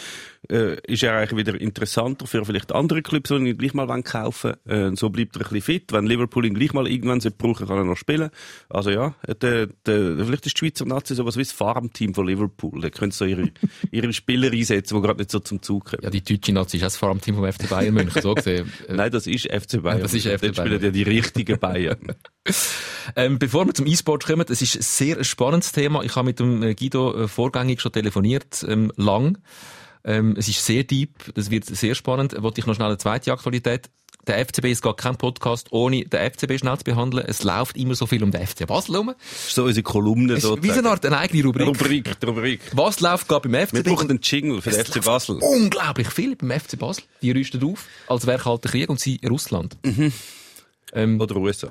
äh, 0.50 0.76
ist 0.87 1.02
er 1.02 1.16
eigentlich 1.16 1.47
wieder 1.47 1.61
interessanter 1.61 2.26
für 2.26 2.45
vielleicht 2.45 2.73
andere 2.73 3.02
Clubs, 3.02 3.28
die 3.28 3.37
ihn 3.37 3.59
gleich 3.59 3.75
mal 3.75 3.88
wollen 3.88 4.04
kaufen 4.04 4.54
äh, 4.66 4.90
So 4.95 5.11
bleibt 5.11 5.37
er 5.37 5.42
ein 5.42 5.45
bisschen 5.45 5.62
fit. 5.62 5.92
Wenn 5.92 6.07
Liverpool 6.07 6.45
ihn 6.45 6.54
gleich 6.54 6.73
mal 6.73 6.88
irgendwann 6.88 7.21
brauchen, 7.38 7.66
kann 7.66 7.78
er 7.78 7.85
noch 7.85 7.97
spielen. 7.97 8.30
Also 8.69 8.90
ja, 8.90 9.14
der, 9.40 9.69
der, 9.87 10.16
vielleicht 10.25 10.47
ist 10.47 10.57
die 10.57 10.59
Schweizer 10.59 10.85
Nazi 10.85 11.14
sowas 11.14 11.37
wie 11.37 11.42
das 11.42 11.52
Farmteam 11.52 12.14
von 12.14 12.26
Liverpool. 12.26 12.80
Da 12.80 12.90
können 12.90 13.12
so 13.12 13.25
ihre, 13.25 13.50
ihre 13.90 14.12
Spieler 14.12 14.52
einsetzen, 14.52 14.97
die 14.97 15.02
gerade 15.02 15.19
nicht 15.19 15.30
so 15.30 15.38
zum 15.38 15.62
Zug 15.62 15.87
kommen. 15.87 16.02
Ja, 16.02 16.11
die 16.11 16.23
deutsche 16.23 16.52
Nazi 16.52 16.76
ist 16.76 16.83
auch 16.83 16.87
das 16.87 16.97
Farmteam 16.97 17.37
vom 17.37 17.50
FC 17.50 17.69
Bayern 17.69 17.95
München, 17.95 18.23
so 18.23 18.35
gesehen. 18.35 18.73
Äh, 18.88 18.92
Nein, 18.95 19.11
das 19.11 19.26
ist 19.26 19.47
FC 19.47 19.83
Bayern. 19.83 20.02
Das 20.02 20.14
ist 20.14 20.26
FC 20.26 20.40
Dort 20.40 20.57
Bayern. 20.57 20.69
spielen 20.69 20.83
ja 20.83 20.90
die 20.90 21.02
richtigen 21.02 21.59
Bayern. 21.59 21.99
Ähm, 23.16 23.38
bevor 23.38 23.66
wir 23.66 23.75
zum 23.75 23.87
E-Sport 23.87 24.26
kommen, 24.26 24.45
es 24.49 24.62
ist 24.62 24.76
ein 24.76 24.83
sehr 24.83 25.25
spannendes 25.25 25.73
Thema. 25.73 26.02
Ich 26.04 26.14
habe 26.16 26.26
mit 26.26 26.38
dem 26.38 26.62
äh, 26.62 26.75
Guido 26.75 27.23
äh, 27.25 27.28
vorgängig 27.28 27.80
schon 27.80 27.92
telefoniert, 27.92 28.64
ähm, 28.69 28.92
lang. 28.97 29.38
Ähm, 30.04 30.35
es 30.38 30.49
ist 30.49 30.64
sehr 30.64 30.85
deep, 30.85 31.11
das 31.35 31.50
wird 31.50 31.64
sehr 31.66 31.95
spannend. 31.95 32.35
Wollte 32.40 32.61
ich 32.61 32.66
noch 32.66 32.75
schnell 32.75 32.88
eine 32.88 32.99
zweite 32.99 33.33
Aktualität. 33.33 33.90
Der 34.26 34.38
FCB 34.45 34.66
ist 34.66 34.83
gar 34.83 34.95
kein 34.95 35.16
Podcast, 35.16 35.69
ohne 35.71 36.04
den 36.04 36.30
FCB 36.30 36.59
schnell 36.59 36.76
zu 36.76 36.85
behandeln. 36.85 37.25
Es 37.26 37.42
läuft 37.42 37.76
immer 37.78 37.95
so 37.95 38.07
viel 38.07 38.23
um 38.23 38.30
den 38.30 38.47
FC 38.47 38.66
Basel 38.66 38.92
herum. 38.95 39.14
So 39.49 39.64
unsere 39.64 39.83
Kolumne 39.83 40.35
Es 40.35 40.45
ist 40.45 40.62
wie 40.62 40.69
so 40.71 40.78
eine 40.80 40.90
Art 40.90 41.04
eine 41.07 41.16
eigene 41.19 41.42
Rubrik. 41.45 41.66
Rubrik, 41.66 42.16
Rubrik. 42.26 42.61
Was 42.73 43.00
läuft 43.00 43.28
gerade 43.28 43.49
beim 43.49 43.52
Wir 43.52 43.66
FCB? 43.69 43.88
brauchen 43.88 44.11
einen 44.11 44.21
Jingle 44.23 44.61
für 44.61 44.71
den 44.71 44.85
FC 44.85 45.02
Basel. 45.02 45.37
Unglaublich 45.40 46.09
viel 46.09 46.37
beim 46.37 46.50
FC 46.50 46.78
Basel. 46.78 47.04
Die 47.23 47.30
rüsten 47.30 47.64
auf, 47.64 47.87
als 48.09 48.26
wäre 48.26 48.38
kalter 48.38 48.69
Krieg 48.69 48.90
und 48.90 49.00
sie 49.00 49.19
Russland. 49.28 49.78
Ähm, 50.92 51.21
Oder 51.21 51.37
USA. 51.37 51.71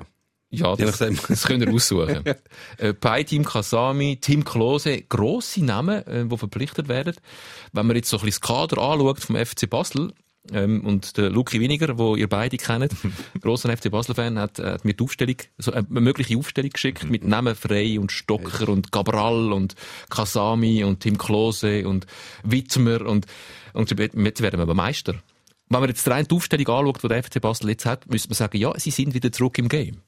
Ja, 0.50 0.74
das, 0.74 0.98
das 0.98 1.44
könnt 1.46 1.64
ihr 1.64 1.72
aussuchen. 1.72 2.24
äh, 2.78 2.92
bei 2.92 3.22
Team 3.22 3.44
Kasami, 3.44 4.18
Tim 4.20 4.44
Klose, 4.44 5.02
grosse 5.02 5.64
Namen, 5.64 6.04
äh, 6.06 6.26
die 6.26 6.36
verpflichtet 6.36 6.88
werden. 6.88 7.14
Wenn 7.72 7.86
man 7.86 7.96
jetzt 7.96 8.10
so 8.10 8.18
ein 8.18 8.24
bisschen 8.24 8.40
das 8.40 8.48
Kader 8.48 8.82
anschaut 8.82 9.20
vom 9.20 9.36
FC 9.36 9.70
Basel, 9.70 10.12
ähm, 10.52 10.84
und 10.84 11.16
der 11.16 11.30
Luki 11.30 11.60
Winiger, 11.60 11.98
wo 11.98 12.16
ihr 12.16 12.28
beide 12.28 12.56
kennt, 12.56 12.92
grosser 13.40 13.76
FC 13.76 13.90
Basel-Fan, 13.90 14.38
hat, 14.38 14.58
äh, 14.58 14.72
hat 14.72 14.84
mir 14.84 14.94
die 14.94 15.04
Aufstellung, 15.04 15.36
so 15.58 15.72
eine 15.72 15.86
mögliche 15.88 16.36
Aufstellung 16.36 16.70
geschickt 16.70 17.08
mit 17.08 17.24
Namen 17.24 17.54
Frey 17.54 17.98
und 17.98 18.10
Stocker 18.10 18.68
und 18.68 18.90
Cabral 18.90 19.52
und 19.52 19.74
Kasami 20.08 20.82
und 20.82 21.00
Tim 21.00 21.18
Klose 21.18 21.86
und 21.86 22.06
Wittmer 22.42 23.06
und, 23.06 23.26
und 23.74 23.90
jetzt 23.90 24.42
werden 24.42 24.58
wir 24.58 24.62
aber 24.62 24.74
Meister. 24.74 25.14
Wenn 25.68 25.80
man 25.80 25.88
jetzt 25.88 26.08
rein 26.08 26.26
die 26.26 26.34
Aufstellung 26.34 26.66
anschaut, 26.68 27.02
die 27.04 27.08
der 27.08 27.22
FC 27.22 27.40
Basel 27.40 27.68
jetzt 27.68 27.86
hat, 27.86 28.10
müsste 28.10 28.30
man 28.30 28.34
sagen, 28.34 28.58
ja, 28.58 28.72
sie 28.76 28.90
sind 28.90 29.14
wieder 29.14 29.30
zurück 29.30 29.58
im 29.58 29.68
Game. 29.68 29.98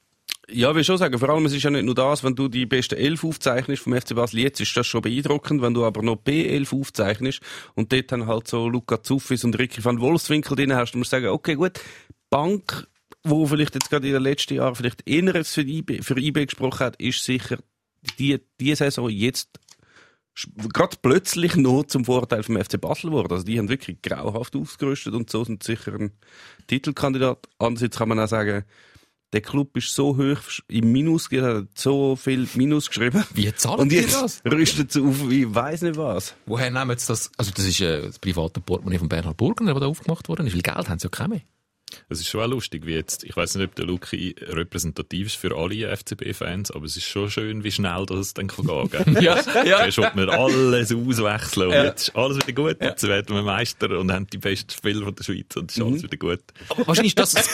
Ja, 0.49 0.69
ich 0.71 0.75
will 0.75 0.83
schon 0.83 0.97
sagen, 0.97 1.17
vor 1.17 1.29
allem, 1.29 1.45
es 1.45 1.53
ist 1.53 1.63
ja 1.63 1.69
nicht 1.69 1.85
nur 1.85 1.95
das, 1.95 2.23
wenn 2.23 2.35
du 2.35 2.49
die 2.49 2.65
besten 2.65 2.95
elf 2.95 3.23
aufzeichnest 3.23 3.83
vom 3.83 3.93
FC 3.93 4.13
Basel 4.13 4.41
jetzt, 4.41 4.59
ist 4.59 4.75
das 4.75 4.85
schon 4.85 5.01
beeindruckend, 5.01 5.61
wenn 5.61 5.73
du 5.73 5.85
aber 5.85 6.01
noch 6.01 6.17
B11 6.17 6.77
aufzeichnest 6.77 7.39
und 7.75 7.93
dort 7.93 8.11
dann 8.11 8.27
halt 8.27 8.47
so 8.47 8.67
Luca 8.67 9.01
Zuffis 9.01 9.45
und 9.45 9.57
Ricky 9.57 9.83
van 9.83 10.01
Wolfswinkel 10.01 10.57
drin 10.57 10.73
hast, 10.73 10.91
dann 10.91 10.99
musst 10.99 11.13
du 11.13 11.15
sagen, 11.15 11.27
okay, 11.27 11.55
gut, 11.55 11.79
Bank, 12.29 12.87
wo 13.23 13.47
vielleicht 13.47 13.75
jetzt 13.75 13.89
gerade 13.89 14.07
in 14.07 14.13
den 14.13 14.21
letzten 14.21 14.55
Jahren 14.55 14.75
vielleicht 14.75 15.07
jetzt 15.07 15.53
für 15.53 15.61
IB, 15.61 16.01
für 16.01 16.19
IB 16.19 16.45
gesprochen 16.45 16.87
hat, 16.87 16.97
ist 16.97 17.23
sicher 17.23 17.59
die, 18.19 18.41
die 18.59 18.75
Saison 18.75 19.09
jetzt 19.09 19.59
gerade 20.73 20.97
plötzlich 21.01 21.55
noch 21.55 21.83
zum 21.83 22.05
Vorteil 22.05 22.43
vom 22.43 22.57
FC 22.57 22.81
Basel 22.81 23.11
geworden. 23.11 23.31
Also 23.31 23.45
die 23.45 23.59
haben 23.59 23.69
wirklich 23.69 24.01
grauhaft 24.01 24.55
ausgerüstet 24.55 25.13
und 25.13 25.29
so 25.29 25.43
sind 25.43 25.63
sicher 25.63 25.93
ein 25.93 26.11
Titelkandidat. 26.67 27.47
Andererseits 27.59 27.97
kann 27.97 28.09
man 28.09 28.19
auch 28.19 28.27
sagen, 28.27 28.65
der 29.33 29.41
Club 29.41 29.75
ist 29.75 29.93
so 29.93 30.15
hoch 30.17 30.37
im 30.67 30.91
Minus, 30.91 31.31
er 31.31 31.43
hat 31.57 31.65
so 31.75 32.15
viel 32.15 32.47
Minus 32.55 32.87
geschrieben. 32.87 33.23
Wie 33.33 33.53
zahlen 33.53 33.81
Und 33.81 33.91
jetzt 33.91 34.15
das? 34.15 34.41
rüstet 34.45 34.91
sie 34.91 35.01
auf, 35.01 35.29
wie 35.29 35.43
ich 35.43 35.53
weiss 35.55 35.81
nicht 35.81 35.97
was. 35.97 36.35
Woher 36.45 36.71
nehmen 36.71 36.97
sie 36.97 37.07
das? 37.07 37.31
Also, 37.37 37.51
das 37.53 37.65
ist 37.65 37.81
äh, 37.81 38.03
das 38.03 38.19
private 38.19 38.61
Portemonnaie 38.61 38.99
von 38.99 39.09
Bernhard 39.09 39.35
Burgener, 39.37 39.73
das 39.73 39.81
da 39.81 39.87
aufgemacht 39.87 40.29
worden 40.29 40.47
ist. 40.47 40.53
Weil 40.55 40.61
Geld 40.61 40.89
haben 40.89 40.99
sie 40.99 41.05
ja 41.05 41.09
kein 41.09 41.29
mehr. 41.31 41.41
Es 42.09 42.19
ist 42.19 42.27
schon 42.29 42.41
auch 42.41 42.47
lustig, 42.47 42.85
wie 42.85 42.93
jetzt, 42.93 43.23
ich 43.23 43.35
weiß 43.35 43.55
nicht, 43.55 43.65
ob 43.69 43.75
der 43.75 43.85
Luki 43.85 44.35
repräsentativ 44.41 45.27
ist 45.27 45.35
für 45.35 45.55
alle 45.57 45.95
FCB-Fans, 45.95 46.71
aber 46.71 46.85
es 46.85 46.97
ist 46.97 47.05
schon 47.05 47.29
schön, 47.29 47.63
wie 47.63 47.71
schnell 47.71 48.05
das 48.05 48.33
dann 48.33 48.47
kann 48.47 48.65
gehen 48.67 48.89
kann. 48.89 49.17
Ja, 49.21 49.35
ja. 49.63 49.77
Zuerst 49.91 49.97
will 50.15 50.25
man 50.25 50.29
alles 50.29 50.93
auswechseln 50.93 51.67
und 51.67 51.73
Ja. 51.73 51.83
jetzt 51.85 52.09
ist 52.09 52.15
alles 52.15 52.37
wieder 52.37 52.53
gut. 52.53 52.77
Jetzt 52.81 53.07
werden 53.07 53.35
wir 53.35 53.43
Meister 53.43 53.97
und 53.99 54.11
haben 54.11 54.27
die 54.27 54.37
besten 54.37 54.69
Spieler 54.71 55.03
von 55.05 55.15
der 55.15 55.23
Schweiz 55.23 55.55
und 55.55 55.71
es 55.71 55.77
ist 55.77 55.83
alles 55.83 56.03
wieder 56.03 56.17
gut. 56.17 56.39
Aber 56.69 56.87
wahrscheinlich 56.87 57.17
ist 57.17 57.35
das, 57.35 57.47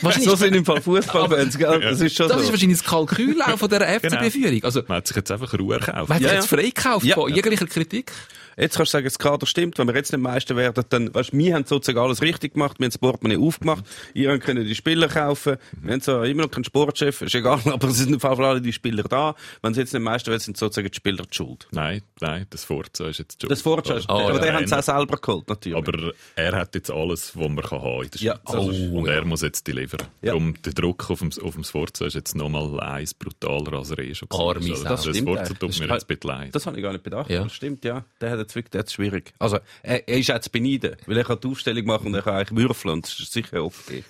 wahrscheinlich, 0.00 0.28
So 0.30 0.36
sind 0.36 0.54
im 0.56 0.64
Fall 0.64 0.80
Fußballfans, 0.80 1.58
gell? 1.58 1.80
Das 1.80 2.00
ist 2.00 2.16
schon 2.16 2.28
das 2.28 2.38
ist 2.40 2.46
so. 2.46 2.52
wahrscheinlich 2.52 2.78
das 2.78 2.86
Kalkül 2.88 3.40
auch 3.42 3.58
von 3.58 3.68
dieser 3.68 3.86
FCB-Führung. 4.00 4.64
Also, 4.64 4.82
Man 4.88 4.96
hat 4.98 5.06
sich 5.08 5.16
jetzt 5.16 5.30
einfach 5.30 5.52
Ruhe 5.58 5.78
gekauft. 5.78 6.08
man 6.08 6.16
hat 6.16 6.22
Ja, 6.22 6.28
sich 6.28 6.36
jetzt 6.38 6.50
ja. 6.50 6.56
freikauft 6.58 7.06
Ja. 7.06 7.14
von 7.14 7.32
jeglicher 7.34 7.66
Kritik. 7.66 8.12
Jetzt 8.56 8.76
kannst 8.76 8.92
du 8.92 8.98
sagen, 8.98 9.04
das 9.06 9.18
Kader 9.18 9.46
stimmt. 9.46 9.78
Wenn 9.78 9.88
wir 9.88 9.96
jetzt 9.96 10.12
nicht 10.12 10.20
Meister 10.20 10.54
werden, 10.54 10.84
dann, 10.88 11.12
weißt 11.12 11.32
du, 11.32 11.38
wir 11.38 11.54
haben 11.56 11.64
sozusagen 11.66 11.98
alles 11.98 12.22
richtig 12.22 12.52
gemacht. 12.54 12.78
Wir 12.78 12.84
haben 12.84 12.90
das 12.92 12.98
Portemonnaie 12.98 13.36
aufgemacht. 13.44 13.73
Ihr 14.14 14.38
könnt 14.38 14.58
die 14.66 14.74
Spieler 14.74 15.08
kaufen. 15.08 15.56
Wir 15.82 15.92
haben 15.92 16.00
zwar 16.00 16.24
immer 16.26 16.42
noch 16.42 16.50
keinen 16.50 16.64
Sportchef, 16.64 17.22
ist 17.22 17.34
egal, 17.34 17.60
aber 17.66 17.88
es 17.88 17.98
sind 17.98 18.12
im 18.12 18.20
Fall 18.20 18.42
alle 18.44 18.60
die 18.60 18.72
Spieler 18.72 19.02
da. 19.04 19.34
Wenn 19.62 19.74
sie 19.74 19.80
jetzt 19.80 19.92
nicht 19.92 20.02
Meister 20.02 20.30
werden, 20.30 20.40
sind 20.40 20.56
sozusagen 20.56 20.90
die 20.90 20.96
Spieler 20.96 21.24
die 21.24 21.34
schuld. 21.36 21.66
Nein, 21.72 22.02
nein, 22.20 22.46
das 22.50 22.64
Forza 22.64 23.08
ist 23.08 23.18
jetzt 23.18 23.40
schon. 23.40 23.48
Das 23.50 23.62
Fortschritt 23.62 23.98
ist, 23.98 24.08
Oh, 24.08 24.12
aber 24.14 24.34
ja. 24.34 24.38
den 24.40 24.54
haben 24.54 24.66
sie 24.66 24.78
auch 24.78 24.82
selber 24.82 25.16
geholt, 25.16 25.48
natürlich. 25.48 25.76
Aber 25.78 26.12
er 26.36 26.52
hat 26.56 26.74
jetzt 26.74 26.90
alles, 26.90 27.36
was 27.36 27.48
man 27.48 27.64
kann 27.64 27.80
haben 27.82 28.02
in 28.04 28.10
der 28.10 28.20
Ja, 28.20 28.34
Schweiz. 28.34 28.54
das 28.66 28.76
ist- 28.78 28.88
und 28.92 29.06
er 29.08 29.24
muss 29.24 29.42
jetzt 29.42 29.66
delivern. 29.66 30.02
Ja. 30.22 30.32
Darum, 30.32 30.54
der 30.62 30.72
Druck 30.72 31.10
auf 31.10 31.18
dem, 31.20 31.30
auf 31.42 31.54
dem 31.54 31.64
Forza 31.64 32.06
ist 32.06 32.14
jetzt 32.14 32.34
nochmal 32.34 32.78
eins 32.80 33.14
brutaler, 33.14 33.72
als 33.78 33.90
er 33.90 33.98
eh 34.00 34.14
schon 34.14 34.28
Arme. 34.30 34.54
Also, 34.70 34.84
das 34.84 35.02
stimmt, 35.04 35.28
Forza 35.28 35.42
ja. 35.42 35.48
tut 35.48 35.62
Das 35.70 35.78
mir 35.80 35.86
jetzt 35.88 36.10
ein 36.10 36.16
bisschen 36.16 36.28
leid. 36.30 36.54
Das 36.54 36.66
habe 36.66 36.76
ich 36.76 36.82
gar 36.82 36.92
nicht 36.92 37.04
bedacht. 37.04 37.30
Ja. 37.30 37.44
Das 37.44 37.52
stimmt, 37.52 37.84
ja. 37.84 38.04
Der 38.20 38.30
hat 38.30 38.38
jetzt 38.38 38.54
wirklich, 38.54 38.70
der 38.70 38.78
hat 38.80 38.86
es 38.88 38.92
schwierig. 38.92 39.32
Also, 39.38 39.58
er, 39.82 40.08
er 40.08 40.18
ist 40.18 40.30
zu 40.44 40.50
beneiden, 40.50 40.96
weil 41.06 41.16
er 41.16 41.24
kann 41.24 41.38
die 41.42 41.48
Aufstellung 41.48 41.84
machen 41.86 42.06
und 42.08 42.14
er 42.14 42.22
kann 42.22 42.34
eigentlich 42.36 42.58
würfeln 42.58 42.94
und 42.94 43.04
das 43.06 43.18
ist 43.20 43.32
sicher 43.32 43.62
okay. 43.64 44.04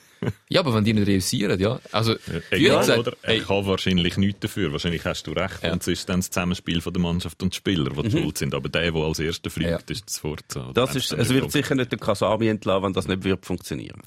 Ja, 0.48 0.60
aber 0.60 0.72
wenn 0.72 0.84
die 0.84 0.94
nicht 0.94 1.06
reüssieren, 1.06 1.60
ja. 1.60 1.78
Also, 1.92 2.14
wie 2.50 2.56
Egal, 2.56 2.78
gesagt, 2.78 2.98
oder? 3.00 3.12
Er 3.22 3.34
ey, 3.34 3.40
kann 3.40 3.66
wahrscheinlich 3.66 4.16
nichts 4.16 4.40
dafür. 4.40 4.72
Wahrscheinlich 4.72 5.04
hast 5.04 5.26
du 5.26 5.32
recht. 5.32 5.62
Ja. 5.62 5.72
Und 5.72 5.82
es 5.82 5.88
ist 5.88 6.08
dann 6.08 6.20
das 6.20 6.30
Zusammenspiel 6.30 6.80
von 6.80 6.94
der 6.94 7.02
Mannschaft 7.02 7.42
und 7.42 7.54
Spieler, 7.54 7.90
die 7.90 8.10
schuld 8.10 8.38
sind. 8.38 8.54
Aber 8.54 8.70
der, 8.70 8.90
der 8.90 9.02
als 9.02 9.18
Erster 9.18 9.50
fliegt, 9.50 9.70
Ja. 9.70 9.78
ist 9.86 10.06
das 10.06 10.18
Forza. 10.18 10.70
Das 10.72 10.94
ist, 10.96 11.12
es 11.12 11.28
wird 11.28 11.52
sicher 11.52 11.74
nicht 11.74 11.92
den 11.92 12.00
Kasami 12.00 12.48
entlassen, 12.48 12.84
wenn 12.84 12.92
das 12.94 13.06
nicht 13.06 13.22
wird 13.22 13.44
funktionieren. 13.44 14.00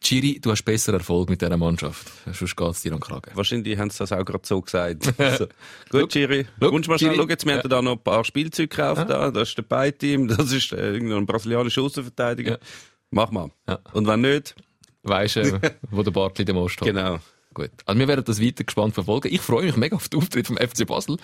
Chiri, 0.00 0.38
du 0.40 0.50
hast 0.52 0.62
besser 0.64 0.92
Erfolg 0.92 1.28
mit 1.30 1.40
dieser 1.40 1.56
Mannschaft. 1.56 2.06
Sonst 2.32 2.54
geht's 2.56 2.82
dir 2.82 2.92
an 2.92 2.98
den 2.98 3.00
Kragen. 3.00 3.30
Wahrscheinlich 3.34 3.76
haben 3.76 3.90
sie 3.90 3.98
das 3.98 4.12
auch 4.12 4.24
gerade 4.24 4.46
so 4.46 4.60
gesagt. 4.60 5.12
Also, 5.18 5.46
gut, 5.90 6.12
Chiri. 6.12 6.46
Schau, 6.60 6.68
Kommst 6.70 6.86
du 6.86 6.90
mal 6.92 6.98
schnell 7.00 7.16
schauen, 7.16 7.28
jetzt, 7.30 7.46
wir 7.46 7.52
Ja. 7.54 7.58
haben 7.62 7.68
da 7.70 7.82
noch 7.82 7.92
ein 7.92 7.98
paar 8.04 8.24
Spielzeuge 8.24 8.68
gekauft. 8.68 9.08
Da. 9.08 9.30
Das 9.32 9.48
ist 9.48 9.58
der 9.58 9.62
Beiteam, 9.62 10.28
das 10.28 10.52
ist 10.52 10.72
äh, 10.72 10.92
irgendein 10.92 11.26
brasilianischer 11.26 11.82
Außenverteidiger. 11.82 12.52
Ja. 12.52 12.58
Mach 13.10 13.30
mal. 13.32 13.50
Ja. 13.66 13.78
Und 13.92 14.06
wenn 14.06 14.20
nicht, 14.20 14.54
Weisst 15.04 15.36
du, 15.36 15.60
wo 15.90 16.02
der 16.02 16.10
Bartli 16.10 16.44
den 16.44 16.56
Most 16.56 16.80
hat? 16.80 16.86
genau. 16.88 17.18
Gut. 17.54 17.70
Also 17.86 17.98
wir 17.98 18.08
werden 18.08 18.24
das 18.24 18.42
weiter 18.42 18.64
gespannt 18.64 18.94
verfolgen. 18.94 19.32
Ich 19.32 19.40
freue 19.40 19.64
mich 19.64 19.76
mega 19.76 19.96
auf 19.96 20.08
den 20.08 20.18
Auftritt 20.18 20.48
vom 20.48 20.56
FC 20.56 20.86
Basel. 20.86 21.16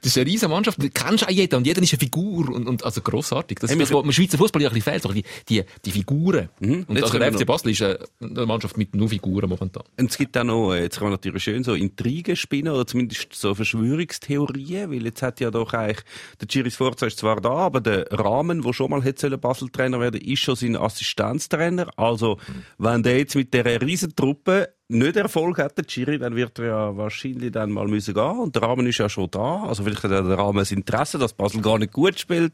Das 0.00 0.10
ist 0.10 0.18
eine 0.18 0.26
riesige 0.26 0.50
Mannschaft. 0.50 0.82
Du 0.82 0.90
kennst 0.90 1.24
auch 1.24 1.30
jeden 1.30 1.54
und 1.54 1.66
jeder 1.66 1.80
ist 1.80 1.92
eine 1.92 2.00
Figur 2.00 2.48
und, 2.48 2.66
und 2.66 2.84
also 2.84 3.00
grossartig. 3.00 3.58
Das, 3.60 3.70
Hey, 3.70 3.78
das, 3.78 3.92
was 3.92 4.04
im 4.04 4.12
Schweizer 4.12 4.38
Fußball 4.38 4.62
ja 4.62 4.68
ein 4.68 4.74
bisschen 4.74 4.92
fehlt, 4.92 5.02
so 5.02 5.12
die, 5.12 5.24
die, 5.48 5.62
die 5.84 5.90
Figuren. 5.90 6.48
Und 6.60 6.90
Jetzt 6.90 7.04
also 7.04 7.18
der 7.18 7.32
FC 7.32 7.46
Basel 7.46 7.70
ist 7.70 7.82
eine, 7.82 8.46
Mannschaft 8.46 8.76
mit 8.76 8.94
nur 8.94 9.08
Figuren 9.08 9.48
momentan. 9.48 9.84
Und 9.98 10.10
es 10.10 10.18
gibt 10.18 10.36
auch 10.36 10.44
noch, 10.44 10.74
jetzt 10.74 10.98
kann 10.98 11.04
man 11.04 11.12
natürlich 11.12 11.42
schön 11.42 11.62
so 11.62 11.74
Intrigen 11.74 12.36
spinnen, 12.36 12.72
oder 12.72 12.86
zumindest 12.86 13.32
so 13.32 13.54
Verschwörungstheorien, 13.54 14.90
weil 14.90 15.04
jetzt 15.04 15.22
hat 15.22 15.40
ja 15.40 15.50
doch 15.50 15.72
eigentlich, 15.72 16.04
der 16.40 16.48
Giris 16.48 16.76
Forza 16.76 17.06
ist 17.06 17.18
zwar 17.18 17.40
da, 17.40 17.50
aber 17.50 17.80
der 17.80 18.06
Rahmen, 18.10 18.64
wo 18.64 18.72
schon 18.72 18.90
mal 18.90 19.02
hätte 19.02 19.36
Basel-Trainer 19.36 20.00
werden, 20.00 20.20
ist 20.20 20.40
schon 20.40 20.56
sein 20.56 20.76
Assistenztrainer. 20.76 21.88
Also, 21.96 22.38
wenn 22.78 23.02
der 23.02 23.18
jetzt 23.18 23.36
mit 23.36 23.52
der 23.54 23.80
riesen 23.80 24.14
Truppe 24.16 24.75
nicht 24.88 25.16
Erfolg 25.16 25.58
hat, 25.58 25.76
der 25.76 25.84
Giri, 25.84 26.18
dann 26.18 26.36
wird 26.36 26.58
er 26.60 26.64
ja 26.66 26.96
wahrscheinlich 26.96 27.50
dann 27.50 27.72
mal 27.72 27.88
müssen 27.88 28.14
gehen. 28.14 28.38
Und 28.38 28.54
der 28.54 28.62
Rahmen 28.62 28.86
ist 28.86 28.98
ja 28.98 29.08
schon 29.08 29.28
da. 29.30 29.64
Also 29.64 29.82
vielleicht 29.82 30.04
hat 30.04 30.12
der 30.12 30.22
Rahmen 30.38 30.58
das 30.58 30.70
Interesse, 30.70 31.18
dass 31.18 31.32
Basel 31.32 31.60
gar 31.60 31.78
nicht 31.78 31.92
gut 31.92 32.18
spielt. 32.20 32.52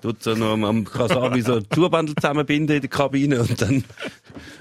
Tut 0.00 0.22
so 0.22 0.34
noch 0.34 0.52
am- 0.52 0.64
am 0.64 0.84
Kasabi 0.84 1.42
so 1.42 1.56
ein 1.56 1.68
Tourbandel 1.68 2.14
zusammenbinden 2.14 2.76
in 2.76 2.80
der 2.82 2.88
Kabine 2.90 3.40
und 3.40 3.60
dann 3.60 3.84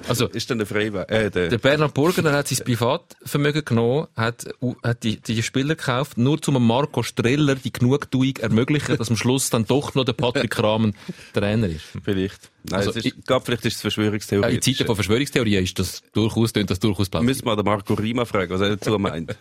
Also, 0.10 0.28
ist 0.34 0.49
dann 0.49 0.58
der 0.58 0.67
Freiweg, 0.67 1.10
äh, 1.10 1.30
der, 1.32 1.47
Der 1.49 1.58
Bernhard 1.58 1.93
Burgener 1.93 2.34
hat 2.34 2.47
sein 2.49 2.65
Privatvermögen 2.65 3.63
genommen, 3.63 4.08
hat, 4.15 4.45
hat 4.84 5.04
die, 5.04 5.19
die 5.21 5.41
Spieler 5.41 5.75
gekauft, 5.75 6.17
nur 6.17 6.41
zum 6.41 6.65
Marco 6.67 7.01
Streller 7.04 7.56
die 7.56 7.71
Genugtuung 7.71 8.36
ermöglichen, 8.41 8.97
dass 8.97 9.10
am 9.10 9.15
Schluss 9.15 9.49
dann 9.49 9.65
doch 9.65 9.95
noch 9.95 10.04
der 10.04 10.13
Patrick 10.13 10.62
Rahmen 10.62 10.95
Trainer 11.34 11.67
ist. 11.67 11.84
vielleicht. 12.04 12.51
Nein, 12.69 12.80
Also, 12.80 12.91
ist, 12.91 13.06
ich- 13.06 13.23
gab, 13.25 13.45
vielleicht 13.45 13.65
ist 13.65 13.75
es 13.75 13.82
Verschwörungstheorie. 13.82 14.47
Äh, 14.51 14.56
In 14.56 14.62
Zeiten 14.62 14.86
von 14.86 14.95
Verschwörungstheorien 14.95 15.63
ist 15.63 15.78
das 15.80 16.01
durchaus, 16.13 16.54
tönt 16.54 16.69
das 16.69 16.80
durchaus 16.80 17.10
plausibel. 17.10 17.34
Müssen 17.34 17.45
wir 17.45 17.56
den 17.56 17.65
Marco 17.65 17.93
Rima 17.93 18.25
fragen, 18.25 18.51
was 18.54 18.62
er 18.62 18.69
dazu 18.78 18.97
meint. 18.99 19.36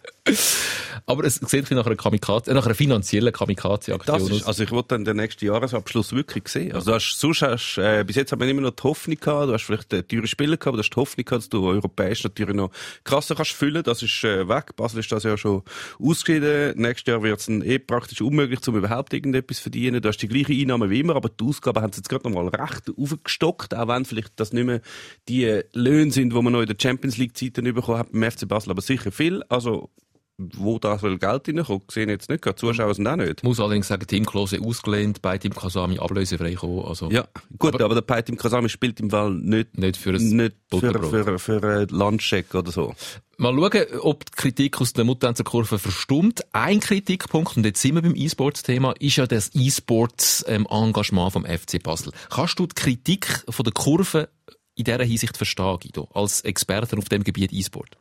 Aber 1.06 1.24
es 1.24 1.36
sieht 1.36 1.70
nach 1.70 1.86
einer 1.86 1.96
Kamikaze, 1.96 2.50
äh, 2.50 2.54
nach 2.54 2.64
einer 2.66 2.74
finanziellen 2.74 3.32
Kamikaze-Aktion 3.32 4.42
also 4.44 4.62
ich 4.62 4.70
wollte 4.70 4.88
dann 4.88 5.04
den 5.04 5.16
nächsten 5.16 5.44
Jahresabschluss 5.44 6.12
wirklich 6.12 6.48
sehen. 6.48 6.72
Also 6.72 6.90
du 6.90 6.94
hast, 6.96 7.18
sonst 7.18 7.42
hast, 7.42 7.78
äh, 7.78 8.04
bis 8.04 8.16
jetzt 8.16 8.32
haben 8.32 8.40
wir 8.40 8.48
immer 8.48 8.62
noch 8.62 8.70
die 8.70 8.82
Hoffnung 8.84 9.18
gehabt, 9.18 9.48
du 9.48 9.52
hast 9.52 9.64
vielleicht 9.64 9.92
äh, 9.92 10.02
teure 10.02 10.26
Spieler 10.26 10.56
gehabt, 10.56 10.68
aber 10.68 10.76
du 10.78 10.82
hast 10.82 10.90
die 10.90 10.96
Hoffnung 11.00 11.24
gehabt, 11.24 11.42
dass 11.42 11.48
du 11.50 11.66
europäisch 11.66 12.24
natürlich 12.24 12.54
noch 12.56 12.70
krasser 13.04 13.34
kannst 13.34 13.52
füllen. 13.52 13.82
Das 13.82 14.02
ist 14.02 14.24
äh, 14.24 14.48
weg. 14.48 14.76
Basel 14.76 15.00
ist 15.00 15.12
das 15.12 15.24
ja 15.24 15.36
schon 15.36 15.62
ausgeschieden. 15.98 16.80
Nächstes 16.80 17.10
Jahr 17.12 17.22
wird 17.22 17.40
es 17.40 17.48
eh 17.48 17.78
praktisch 17.78 18.20
unmöglich, 18.20 18.66
um 18.68 18.76
überhaupt 18.76 19.12
irgendetwas 19.12 19.58
zu 19.58 19.62
verdienen. 19.64 20.00
Du 20.00 20.08
hast 20.08 20.18
die 20.18 20.28
gleiche 20.28 20.52
Einnahme 20.52 20.88
wie 20.90 21.00
immer, 21.00 21.16
aber 21.16 21.28
die 21.28 21.44
Ausgaben 21.44 21.82
haben 21.82 21.92
sie 21.92 21.98
jetzt 21.98 22.08
gerade 22.08 22.28
nochmal 22.28 22.48
recht 22.48 22.88
aufgestockt, 23.14 23.74
auch 23.74 23.88
wenn 23.88 24.04
vielleicht 24.04 24.32
das 24.36 24.52
nicht 24.52 24.64
mehr 24.64 24.80
die 25.28 25.62
Löhne 25.72 26.10
sind, 26.10 26.32
die 26.32 26.42
man 26.42 26.52
noch 26.52 26.60
in 26.60 26.66
der 26.66 26.76
Champions 26.80 27.16
League 27.16 27.36
Zeiten 27.36 27.64
bekommen 27.72 27.98
hat 27.98 28.12
beim 28.12 28.30
FC 28.30 28.46
Basel, 28.46 28.70
aber 28.70 28.82
sicher 28.82 29.12
viel. 29.12 29.42
Also 29.48 29.90
wo 30.36 30.78
da 30.78 30.98
soll 30.98 31.18
Geld 31.18 31.48
reinkommen, 31.48 31.82
sehe 31.90 32.04
ich 32.04 32.10
jetzt 32.10 32.28
nicht. 32.28 32.44
Die 32.44 32.54
Zuschauer 32.54 32.94
sind 32.94 33.06
auch 33.06 33.16
nicht. 33.16 33.38
Ich 33.38 33.42
muss 33.44 33.60
allerdings 33.60 33.88
sagen, 33.88 34.06
Team 34.06 34.26
Klose 34.26 34.60
ausgelehnt, 34.60 35.22
bei 35.22 35.38
Team 35.38 35.54
Kasami 35.54 35.98
ablösefrei 35.98 36.50
gekommen. 36.50 36.84
Also 36.84 37.10
Ja, 37.10 37.28
gut, 37.58 37.80
aber, 37.80 37.94
der 37.94 38.02
Peitim 38.02 38.36
Kasami 38.36 38.68
spielt 38.68 38.98
im 39.00 39.10
Fall 39.10 39.30
nicht, 39.32 39.78
nicht 39.78 39.96
für 39.96 40.10
ein 40.10 40.28
nicht 40.36 40.56
für, 40.70 41.02
für, 41.02 41.38
für 41.38 41.62
einen 41.62 41.88
Lunchcheck 41.88 42.52
oder 42.54 42.72
so. 42.72 42.94
Mal 43.36 43.54
schauen, 43.54 44.00
ob 44.00 44.24
die 44.26 44.32
Kritik 44.32 44.80
aus 44.80 44.92
der 44.92 45.04
Mutanzer 45.04 45.44
Kurve 45.44 45.78
verstummt. 45.78 46.42
Ein 46.52 46.80
Kritikpunkt, 46.80 47.56
und 47.56 47.64
jetzt 47.64 47.80
sind 47.80 47.94
wir 47.94 48.02
beim 48.02 48.14
E-Sports-Thema, 48.14 48.94
ist 48.98 49.16
ja 49.16 49.26
das 49.26 49.50
E-Sports-Engagement 49.54 51.32
vom 51.32 51.44
FC 51.44 51.82
Basel. 51.82 52.12
Kannst 52.30 52.58
du 52.58 52.66
die 52.66 52.74
Kritik 52.74 53.44
von 53.48 53.64
der 53.64 53.72
Kurve 53.72 54.28
in 54.76 54.84
dieser 54.84 55.04
Hinsicht 55.04 55.36
verstehen, 55.36 55.78
Guido, 55.80 56.08
als 56.14 56.42
Experte 56.42 56.96
auf 56.96 57.08
dem 57.08 57.24
Gebiet 57.24 57.52
E-Sport? 57.52 57.96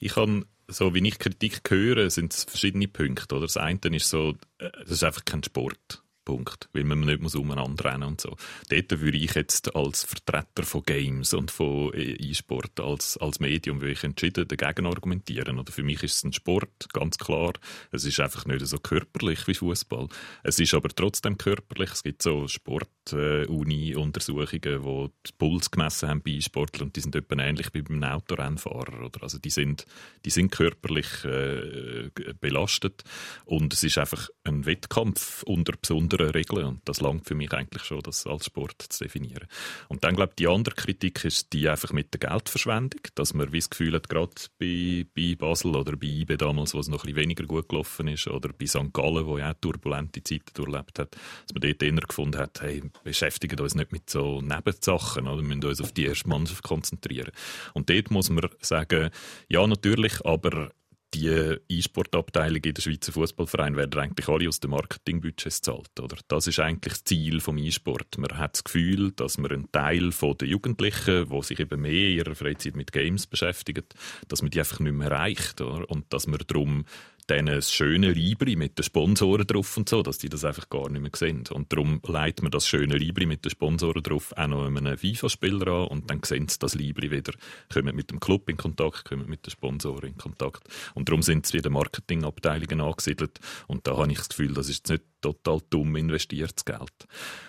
Ich 0.00 0.14
kann, 0.14 0.44
so 0.68 0.94
wie 0.94 1.06
ich 1.06 1.18
Kritik 1.18 1.60
höre, 1.68 2.10
sind 2.10 2.32
es 2.32 2.44
verschiedene 2.44 2.88
Punkte. 2.88 3.34
Oder? 3.34 3.46
Das 3.46 3.56
eine 3.56 3.78
ist 3.96 4.08
so, 4.08 4.34
äh, 4.58 4.70
das 4.82 4.90
ist 4.92 5.04
einfach 5.04 5.24
kein 5.24 5.42
Sport. 5.42 6.03
Punkt. 6.24 6.68
Weil 6.72 6.84
man 6.84 7.00
nicht 7.00 7.20
muss 7.20 7.34
umeinander 7.34 7.84
rennen 7.84 8.04
und 8.04 8.20
so. 8.20 8.36
Dort 8.68 9.00
würde 9.00 9.18
ich 9.18 9.34
jetzt 9.34 9.74
als 9.74 10.04
Vertreter 10.04 10.62
von 10.62 10.82
Games 10.82 11.34
und 11.34 11.50
von 11.50 11.92
äh, 11.94 12.12
E-Sport 12.12 12.78
als, 12.80 13.16
als 13.18 13.40
Medium 13.40 13.80
würde 13.80 13.92
ich 13.92 14.04
entschieden 14.04 14.46
dagegen 14.48 14.86
argumentieren. 14.86 15.58
Oder 15.58 15.72
für 15.72 15.82
mich 15.82 16.02
ist 16.02 16.16
es 16.16 16.24
ein 16.24 16.32
Sport, 16.32 16.88
ganz 16.92 17.18
klar. 17.18 17.52
Es 17.92 18.04
ist 18.04 18.20
einfach 18.20 18.46
nicht 18.46 18.66
so 18.66 18.78
körperlich 18.78 19.46
wie 19.46 19.54
Fußball. 19.54 20.08
Es 20.42 20.58
ist 20.58 20.72
aber 20.74 20.88
trotzdem 20.88 21.38
körperlich. 21.38 21.92
Es 21.92 22.02
gibt 22.02 22.22
so 22.22 22.48
Sport-Uni-Untersuchungen, 22.48 24.84
wo 24.84 25.10
die 25.26 25.32
Puls 25.36 25.70
gemessen 25.70 26.08
haben 26.08 26.22
bei 26.22 26.30
E-Sportlern 26.32 26.88
und 26.88 26.96
die 26.96 27.00
sind 27.00 27.14
etwa 27.14 27.40
ähnlich 27.42 27.68
wie 27.72 27.82
beim 27.82 28.02
Autorennfahrer. 28.02 29.04
Oder? 29.04 29.22
Also 29.22 29.38
die 29.38 29.50
sind, 29.50 29.86
die 30.24 30.30
sind 30.30 30.50
körperlich 30.50 31.24
äh, 31.24 32.10
belastet 32.40 33.04
und 33.44 33.72
es 33.72 33.84
ist 33.84 33.98
einfach 33.98 34.28
ein 34.44 34.66
Wettkampf 34.66 35.42
unter 35.44 35.74
besonderen 35.76 36.13
Regeln 36.20 36.66
und 36.66 36.80
das 36.84 37.00
langt 37.00 37.26
für 37.26 37.34
mich 37.34 37.52
eigentlich 37.52 37.84
schon, 37.84 38.00
das 38.00 38.26
als 38.26 38.46
Sport 38.46 38.82
zu 38.88 39.04
definieren. 39.04 39.48
Und 39.88 40.04
dann 40.04 40.16
glaube 40.16 40.32
ich, 40.32 40.36
die 40.36 40.48
andere 40.48 40.74
Kritik 40.74 41.24
ist 41.24 41.52
die 41.52 41.68
einfach 41.68 41.92
mit 41.92 42.12
der 42.14 42.28
Geldverschwendung, 42.28 43.00
dass 43.14 43.34
man 43.34 43.52
wie 43.52 43.58
das 43.58 43.70
Gefühl 43.70 43.94
hat, 43.94 44.08
gerade 44.08 44.32
bei, 44.58 45.06
bei 45.14 45.34
Basel 45.36 45.76
oder 45.76 45.96
bei 45.96 46.06
IBE 46.06 46.36
damals, 46.36 46.74
wo 46.74 46.80
es 46.80 46.88
noch 46.88 47.04
ein 47.04 47.16
weniger 47.16 47.44
gut 47.44 47.68
gelaufen 47.68 48.08
ist, 48.08 48.28
oder 48.28 48.50
bei 48.52 48.66
St. 48.66 48.92
Gallen, 48.92 49.26
wo 49.26 49.38
ja 49.38 49.52
auch 49.52 49.60
turbulente 49.60 50.22
Zeiten 50.22 50.52
durchlebt 50.54 50.98
hat, 50.98 51.12
dass 51.12 51.54
man 51.54 51.60
dort 51.60 51.82
eher 51.82 51.92
gefunden 51.92 52.38
hat, 52.38 52.60
hey, 52.62 52.82
beschäftigen 53.02 53.60
uns 53.60 53.74
nicht 53.74 53.92
mit 53.92 54.10
so 54.10 54.40
Nebensachen, 54.40 55.26
oder? 55.26 55.42
wir 55.42 55.56
müssen 55.56 55.64
uns 55.64 55.80
auf 55.80 55.92
die 55.92 56.06
erste 56.06 56.28
Mannschaft 56.28 56.62
konzentrieren. 56.62 57.32
Und 57.72 57.90
dort 57.90 58.10
muss 58.10 58.30
man 58.30 58.48
sagen, 58.60 59.10
ja 59.48 59.66
natürlich, 59.66 60.24
aber 60.24 60.70
die 61.14 61.56
E-Sport-Abteilung 61.68 62.62
in 62.62 62.74
der 62.74 62.82
Schweizer 62.82 63.12
Fußballverein 63.12 63.76
werden 63.76 64.00
eigentlich 64.00 64.28
alle 64.28 64.48
aus 64.48 64.60
den 64.60 64.70
Marketingbudgets 64.70 65.62
zahlt, 65.62 65.98
oder? 66.00 66.16
Das 66.28 66.46
ist 66.46 66.58
eigentlich 66.58 66.94
das 66.94 67.04
Ziel 67.04 67.40
vom 67.40 67.58
E-Sport. 67.58 68.18
Man 68.18 68.36
hat 68.36 68.54
das 68.54 68.64
Gefühl, 68.64 69.12
dass 69.12 69.38
man 69.38 69.50
einen 69.50 69.72
Teil 69.72 70.10
der 70.10 70.48
Jugendlichen, 70.48 71.28
die 71.28 71.42
sich 71.42 71.60
eben 71.60 71.80
mehr 71.80 71.92
in 71.92 72.16
ihrer 72.18 72.34
Freizeit 72.34 72.76
mit 72.76 72.92
Games 72.92 73.26
beschäftigen, 73.26 73.84
dass 74.28 74.42
man 74.42 74.50
die 74.50 74.58
einfach 74.58 74.80
nicht 74.80 74.92
mehr 74.92 75.10
erreicht, 75.10 75.60
oder? 75.60 75.88
Und 75.88 76.12
dass 76.12 76.26
man 76.26 76.40
darum 76.46 76.84
dann 77.26 77.48
ein 77.48 77.62
schöne 77.62 78.12
Libri 78.12 78.56
mit 78.56 78.78
den 78.78 78.82
Sponsoren 78.82 79.46
drauf 79.46 79.76
und 79.76 79.88
so, 79.88 80.02
dass 80.02 80.18
die 80.18 80.28
das 80.28 80.44
einfach 80.44 80.68
gar 80.68 80.88
nicht 80.90 81.00
mehr 81.00 81.10
sehen. 81.14 81.44
Und 81.50 81.72
darum 81.72 82.00
leitet 82.06 82.42
man 82.42 82.50
das 82.50 82.66
schöne 82.66 82.96
Libri 82.96 83.26
mit 83.26 83.44
den 83.44 83.50
Sponsoren 83.50 84.02
drauf 84.02 84.32
auch 84.36 84.46
noch 84.46 84.66
einem 84.66 84.98
FIFA-Spieler 84.98 85.68
an 85.68 85.88
und 85.88 86.10
dann 86.10 86.22
sehen 86.22 86.48
sie 86.48 86.58
das 86.58 86.74
Libri 86.74 87.10
wieder, 87.10 87.32
kommen 87.72 87.96
mit 87.96 88.10
dem 88.10 88.20
Club 88.20 88.48
in 88.48 88.56
Kontakt, 88.56 89.04
kommen 89.04 89.28
mit 89.28 89.46
den 89.46 89.50
Sponsoren 89.50 90.10
in 90.10 90.18
Kontakt. 90.18 90.68
Und 90.94 91.08
darum 91.08 91.22
sind 91.22 91.46
sie 91.46 91.58
wieder 91.58 91.70
Marketingabteilungen 91.70 92.80
angesiedelt 92.80 93.40
und 93.66 93.86
da 93.86 93.96
habe 93.96 94.12
ich 94.12 94.18
das 94.18 94.28
Gefühl, 94.28 94.54
das 94.54 94.68
ist 94.68 94.88
nicht 94.88 95.04
total 95.20 95.60
dumm 95.70 95.96
investiertes 95.96 96.64
Geld. 96.64 97.06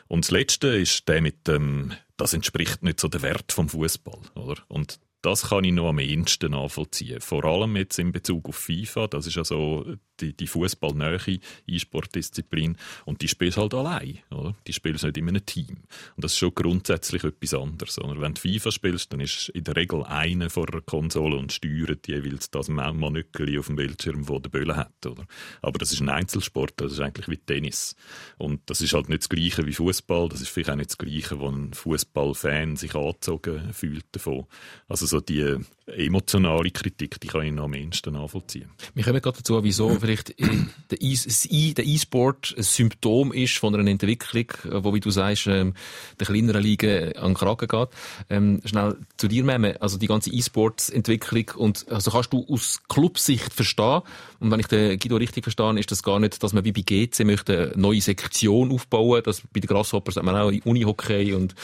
Und 0.08 0.26
das 0.26 0.32
Letzte 0.32 0.68
ist 0.70 1.08
der 1.10 1.22
mit 1.22 1.48
dem, 1.48 1.92
das 2.16 2.34
entspricht 2.34 2.84
nicht 2.84 3.00
so 3.00 3.08
der 3.08 3.22
Wert 3.22 3.52
vom 3.52 3.68
Fußball, 3.68 4.22
oder? 4.36 4.56
Und 4.70 5.00
das 5.26 5.50
kann 5.50 5.64
ich 5.64 5.74
noch 5.74 5.90
am 5.90 5.98
ehesten 5.98 6.52
nachvollziehen. 6.52 7.20
Vor 7.20 7.46
allem 7.46 7.76
jetzt 7.78 7.98
in 7.98 8.12
Bezug 8.12 8.48
auf 8.48 8.58
FIFA. 8.58 9.08
Das 9.08 9.26
ist 9.26 9.36
ja 9.36 9.44
so 9.44 9.84
die, 10.20 10.38
die 10.38 10.46
fußballnähe 10.46 11.40
E-Sportdisziplin. 11.66 12.78
Und 13.06 13.22
die 13.24 13.28
spielst 13.28 13.58
halt 13.58 13.74
allein, 13.74 14.20
oder? 14.30 14.56
Die 14.68 14.74
spielst 14.74 15.04
nicht 15.04 15.18
in 15.18 15.28
einem 15.28 15.44
Team. 15.44 15.78
Und 16.16 16.24
das 16.24 16.34
ist 16.34 16.38
schon 16.38 16.54
grundsätzlich 16.54 17.24
etwas 17.24 17.56
anderes. 17.56 17.98
Oder? 18.00 18.22
Wenn 18.22 18.36
du 18.36 18.42
FIFA 18.42 18.72
spielst, 18.72 19.14
dann 19.14 19.20
ist 19.20 19.50
in 19.50 19.64
der 19.64 19.76
Regel 19.76 20.04
einer 20.04 20.52
vor 20.52 20.68
der 20.68 20.82
Konsole 20.82 21.38
und 21.38 21.52
steuert 21.52 22.08
jeweils 22.08 22.52
das 22.52 22.70
Manöckeli 22.70 23.58
auf 23.58 23.66
dem 23.66 23.78
Bildschirm, 23.78 24.30
wo 24.30 24.38
der 24.38 24.52
Böller 24.52 24.76
hat, 24.76 25.06
oder? 25.08 25.26
Aber 25.64 25.80
das 25.80 25.92
ist 25.92 26.02
ein 26.02 26.10
Einzelsport. 26.10 26.74
Das 26.78 26.92
ist 26.92 27.00
eigentlich 27.00 27.28
wie 27.30 27.38
Tennis. 27.38 27.96
Und 28.38 28.62
das 28.68 28.82
ist 28.82 28.94
halt 28.94 29.10
nicht 29.10 29.24
das 29.24 29.30
Gleiche 29.30 29.66
wie 29.66 29.74
Fußball. 29.74 30.30
Das 30.30 30.42
ist 30.42 30.50
vielleicht 30.50 30.70
auch 30.70 30.76
nicht 30.76 30.92
das 30.92 31.00
Gleiche, 31.00 31.40
wo 31.40 31.50
ein 31.50 31.74
Fußballfan 31.74 32.76
sich 32.76 32.94
angezogen 32.94 33.74
fühlt 33.74 34.06
davon. 34.12 34.46
Also 34.88 35.15
so 35.16 35.22
die 35.22 35.56
emotionale 35.88 36.72
Kritik, 36.72 37.20
die 37.22 37.28
kann 37.28 37.42
ich 37.44 37.52
noch 37.54 37.66
am 37.66 37.74
ehesten 37.76 38.14
nachvollziehen. 38.14 38.70
Wir 38.96 39.04
kommen 39.04 39.22
gerade 39.22 39.38
dazu, 39.38 39.64
wieso 39.64 39.90
vielleicht 40.00 40.32
äh, 40.40 40.48
der 40.90 41.02
E- 41.02 41.16
E- 41.50 41.74
der 41.74 41.86
E-Sport 41.86 42.56
ein 42.58 42.64
Symptom 42.64 43.32
ist 43.32 43.58
von 43.58 43.76
einer 43.76 43.90
Entwicklung, 43.90 44.46
äh, 44.66 44.84
wo, 44.84 44.94
wie 44.94 45.00
du 45.00 45.12
sagst, 45.12 45.48
ähm, 45.48 45.74
der 46.20 46.28
kleineren 46.28 46.64
Ligen 46.64 47.14
an 47.18 47.28
den 47.30 47.34
Kragen 47.36 47.68
geht. 47.68 47.90
Ähm, 48.30 48.62
schnell 48.66 48.98
zu 49.18 49.28
dir, 49.28 49.44
Meme, 49.44 49.80
also 49.82 49.98
die 49.98 50.08
ganze 50.08 50.32
E-Sports-Entwicklung 50.32 51.46
und 51.58 51.86
also 51.92 52.10
kannst 52.12 52.34
du 52.34 52.46
aus 52.50 52.82
Clubsicht 52.90 53.54
verstehen, 53.54 54.02
und 54.40 54.52
wenn 54.52 54.60
ich 54.60 54.68
den 54.68 55.00
Guido 55.00 55.16
richtig 55.16 55.44
verstehe, 55.44 55.80
ist 55.80 55.92
das 55.92 56.04
gar 56.04 56.20
nicht, 56.20 56.42
dass 56.44 56.54
man 56.54 56.66
wie 56.66 56.72
bei 56.72 56.82
GC 56.82 57.24
möchte 57.26 57.72
eine 57.74 57.82
neue 57.82 58.02
Sektion 58.02 58.72
aufbauen, 58.72 59.22
dass 59.24 59.42
bei 59.42 59.60
den 59.60 59.68
Grasshoppers 59.68 60.18
hat 60.18 60.24
man 60.24 60.36
auch 60.36 60.52
Unihockey 60.66 61.34
und 61.34 61.56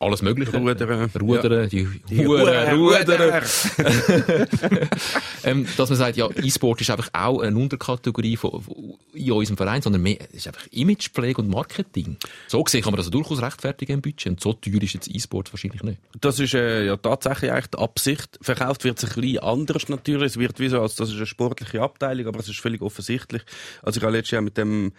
alles 0.00 0.22
mögliche. 0.22 0.52
Rudern. 0.56 1.10
Rudern, 1.20 1.68
die, 1.68 1.88
Die 2.10 2.26
Huren, 2.26 2.76
Rudern. 2.76 3.42
ähm, 5.44 5.66
dass 5.76 5.88
man 5.88 5.98
sagt, 5.98 6.16
ja, 6.16 6.28
E-Sport 6.30 6.80
ist 6.80 6.90
einfach 6.90 7.10
auch 7.12 7.40
eine 7.40 7.56
Unterkategorie 7.56 8.36
von, 8.36 8.62
von, 8.62 8.94
in 9.12 9.32
unserem 9.32 9.56
Verein, 9.56 9.82
sondern 9.82 10.02
mehr, 10.02 10.18
es 10.30 10.38
ist 10.38 10.46
einfach 10.48 10.66
Imagepflege 10.70 11.40
und 11.40 11.48
Marketing. 11.48 12.16
So 12.46 12.62
gesehen 12.62 12.82
kann 12.82 12.92
man 12.92 12.98
das 12.98 13.10
durchaus 13.10 13.42
rechtfertigen 13.42 13.94
im 13.94 14.02
Budget. 14.02 14.28
Und 14.28 14.40
so 14.40 14.52
teuer 14.52 14.82
ist 14.82 14.94
jetzt 14.94 15.08
E-Sport 15.08 15.52
wahrscheinlich 15.52 15.82
nicht. 15.82 15.98
Das 16.20 16.38
ist 16.40 16.54
äh, 16.54 16.86
ja 16.86 16.96
tatsächlich 16.96 17.50
eigentlich 17.52 17.68
die 17.68 17.78
Absicht. 17.78 18.38
Verkauft 18.40 18.84
wird 18.84 18.98
es 18.98 19.04
ein 19.04 19.20
bisschen 19.20 19.38
anders 19.40 19.88
natürlich. 19.88 20.32
Es 20.32 20.38
wird 20.38 20.58
wie 20.60 20.68
so, 20.68 20.80
als 20.80 20.94
das 20.94 21.10
ist 21.10 21.16
eine 21.16 21.26
sportliche 21.26 21.82
Abteilung, 21.82 22.26
aber 22.26 22.40
es 22.40 22.48
ist 22.48 22.60
völlig 22.60 22.82
offensichtlich. 22.82 23.42
Also 23.82 23.98
ich 23.98 24.04
habe 24.04 24.16
letztes 24.16 24.32
Jahr 24.32 24.42
mit 24.42 24.56
dem 24.56 24.92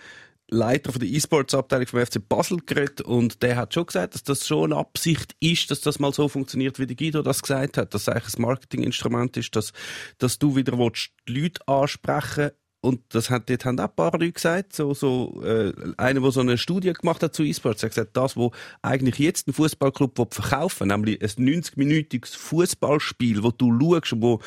Leiter 0.49 0.91
von 0.91 0.99
der 0.99 1.09
E-Sports-Abteilung 1.09 1.87
vom 1.87 2.05
FC 2.05 2.27
Basel 2.27 2.57
geredet 2.65 3.01
und 3.01 3.41
der 3.43 3.55
hat 3.55 3.73
schon 3.73 3.85
gesagt, 3.85 4.15
dass 4.15 4.23
das 4.23 4.47
schon 4.47 4.71
eine 4.71 4.79
Absicht 4.79 5.35
ist, 5.39 5.69
dass 5.71 5.81
das 5.81 5.99
mal 5.99 6.13
so 6.13 6.27
funktioniert, 6.27 6.79
wie 6.79 6.87
der 6.87 6.95
Guido 6.95 7.21
das 7.21 7.41
gesagt 7.41 7.77
hat, 7.77 7.93
dass 7.93 8.03
es 8.03 8.09
eigentlich 8.09 8.37
ein 8.37 8.41
Marketinginstrument 8.41 9.37
ist, 9.37 9.55
dass, 9.55 9.73
dass 10.17 10.39
du 10.39 10.55
wieder 10.55 10.77
willst, 10.77 11.11
die 11.27 11.41
Leute 11.41 11.67
ansprechen. 11.67 12.51
Und 12.81 13.01
das 13.09 13.29
hat, 13.29 13.49
dort 13.49 13.65
haben 13.65 13.79
auch 13.79 13.89
ein 13.89 13.95
paar 13.95 14.13
Leute 14.13 14.31
gesagt, 14.31 14.73
so, 14.73 14.93
so, 14.93 15.41
äh, 15.43 15.73
einer, 15.97 16.21
der 16.21 16.31
so 16.31 16.39
eine 16.39 16.57
Studie 16.57 16.93
gemacht 16.93 17.21
hat 17.21 17.35
zu 17.35 17.43
E-Sports, 17.43 17.83
hat 17.83 17.89
gesagt, 17.89 18.15
das, 18.15 18.37
wo 18.37 18.51
eigentlich 18.81 19.19
jetzt 19.19 19.47
ein 19.47 19.53
Fußballclub 19.53 20.33
verkaufen 20.33 20.87
nämlich 20.87 21.21
ein 21.21 21.27
90-minütiges 21.27 22.37
Fußballspiel, 22.37 23.43
wo 23.43 23.51
du 23.51 23.77
schaust 23.79 24.13
und 24.13 24.21
wo 24.21 24.39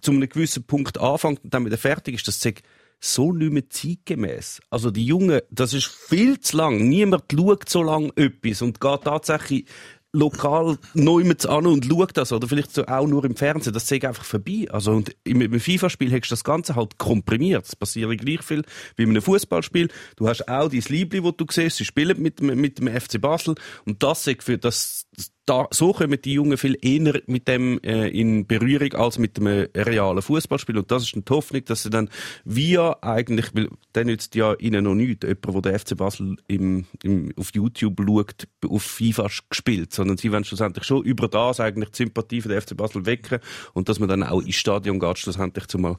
zu 0.00 0.12
einem 0.12 0.28
gewissen 0.28 0.64
Punkt 0.64 0.98
anfängt 1.00 1.42
und 1.42 1.52
dann 1.54 1.64
wieder 1.66 1.78
fertig 1.78 2.14
ist, 2.16 2.28
das 2.28 2.40
sagt, 2.40 2.62
so 3.04 3.32
nicht 3.32 3.52
mehr 3.52 3.68
zeitgemäß. 3.68 4.60
Also 4.70 4.90
die 4.90 5.04
Jungen, 5.04 5.40
das 5.50 5.74
ist 5.74 5.86
viel 5.86 6.40
zu 6.40 6.56
lang. 6.56 6.88
Niemand 6.88 7.24
schaut 7.32 7.68
so 7.68 7.82
lang 7.82 8.12
etwas 8.16 8.62
und 8.62 8.80
geht 8.80 9.02
tatsächlich 9.02 9.66
lokal 10.12 10.76
neu 10.92 11.24
an 11.48 11.66
und 11.66 11.86
schaut 11.86 12.16
das, 12.16 12.32
oder 12.32 12.46
vielleicht 12.46 12.72
so 12.72 12.84
auch 12.86 13.06
nur 13.06 13.24
im 13.24 13.34
Fernsehen, 13.34 13.72
das 13.72 13.88
sehe 13.88 14.06
einfach 14.06 14.24
vorbei. 14.24 14.66
Also, 14.70 14.92
und 14.92 15.16
im, 15.24 15.58
FIFA-Spiel 15.58 16.12
hast 16.12 16.28
du 16.28 16.32
das 16.32 16.44
Ganze 16.44 16.76
halt 16.76 16.98
komprimiert. 16.98 17.66
Es 17.66 17.74
passiert 17.74 18.18
gleich 18.18 18.42
viel 18.42 18.62
wie 18.96 19.04
in 19.04 19.10
einem 19.10 19.22
Fußballspiel. 19.22 19.88
Du 20.16 20.28
hast 20.28 20.48
auch 20.48 20.68
dein 20.68 20.84
Liebling, 20.88 21.24
wo 21.24 21.30
du 21.30 21.46
siehst, 21.50 21.78
sie 21.78 21.84
spielen 21.84 22.20
mit, 22.20 22.42
mit 22.42 22.78
dem 22.78 22.88
FC 22.88 23.20
Basel. 23.20 23.54
Und 23.86 24.02
das 24.02 24.24
sehe 24.24 24.36
für 24.38 24.58
das, 24.58 25.06
da, 25.44 25.66
so 25.72 25.92
kommen 25.92 26.20
die 26.22 26.34
Jungen 26.34 26.56
viel 26.56 26.78
eher 26.80 27.20
mit 27.26 27.48
dem 27.48 27.80
äh, 27.82 28.08
in 28.08 28.46
Berührung 28.46 28.92
als 28.94 29.18
mit 29.18 29.36
dem 29.36 29.46
realen 29.46 30.22
Fußballspiel. 30.22 30.78
Und 30.78 30.90
das 30.90 31.02
ist 31.02 31.14
eine 31.14 31.24
Hoffnung, 31.28 31.64
dass 31.64 31.82
sie 31.82 31.90
dann 31.90 32.08
via 32.44 32.96
eigentlich, 33.02 33.52
weil 33.54 33.68
der 33.94 34.04
nützt 34.04 34.36
ja 34.36 34.54
ihnen 34.54 34.84
noch 34.84 34.94
nichts, 34.94 35.26
jemand, 35.26 35.64
der 35.64 35.72
den 35.72 35.78
FC 35.80 35.96
Basel 35.96 36.36
im, 36.46 36.86
im, 37.02 37.32
auf 37.36 37.50
YouTube 37.54 38.00
schaut, 38.06 38.48
auf 38.68 38.82
FIFA 38.82 39.28
gespielt, 39.50 39.92
sondern 39.92 40.16
sie 40.16 40.30
wollen 40.30 40.44
schlussendlich 40.44 40.84
schon 40.84 41.02
über 41.02 41.26
das 41.26 41.58
eigentlich 41.58 41.90
die 41.90 41.96
Sympathie 41.96 42.40
für 42.40 42.48
den 42.48 42.60
FC 42.60 42.76
Basel 42.76 43.04
wecken 43.04 43.40
und 43.74 43.88
dass 43.88 43.98
man 43.98 44.08
dann 44.08 44.22
auch 44.22 44.42
ins 44.42 44.54
Stadion 44.54 45.00
geht, 45.00 45.18
schlussendlich 45.18 45.66
zumal 45.66 45.96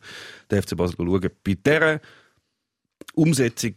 den 0.52 0.62
FC 0.62 0.78
Basel 0.78 0.96
schauen. 0.98 1.30
Bei 1.44 1.56
dieser 1.56 2.02
Umsetzung 3.14 3.76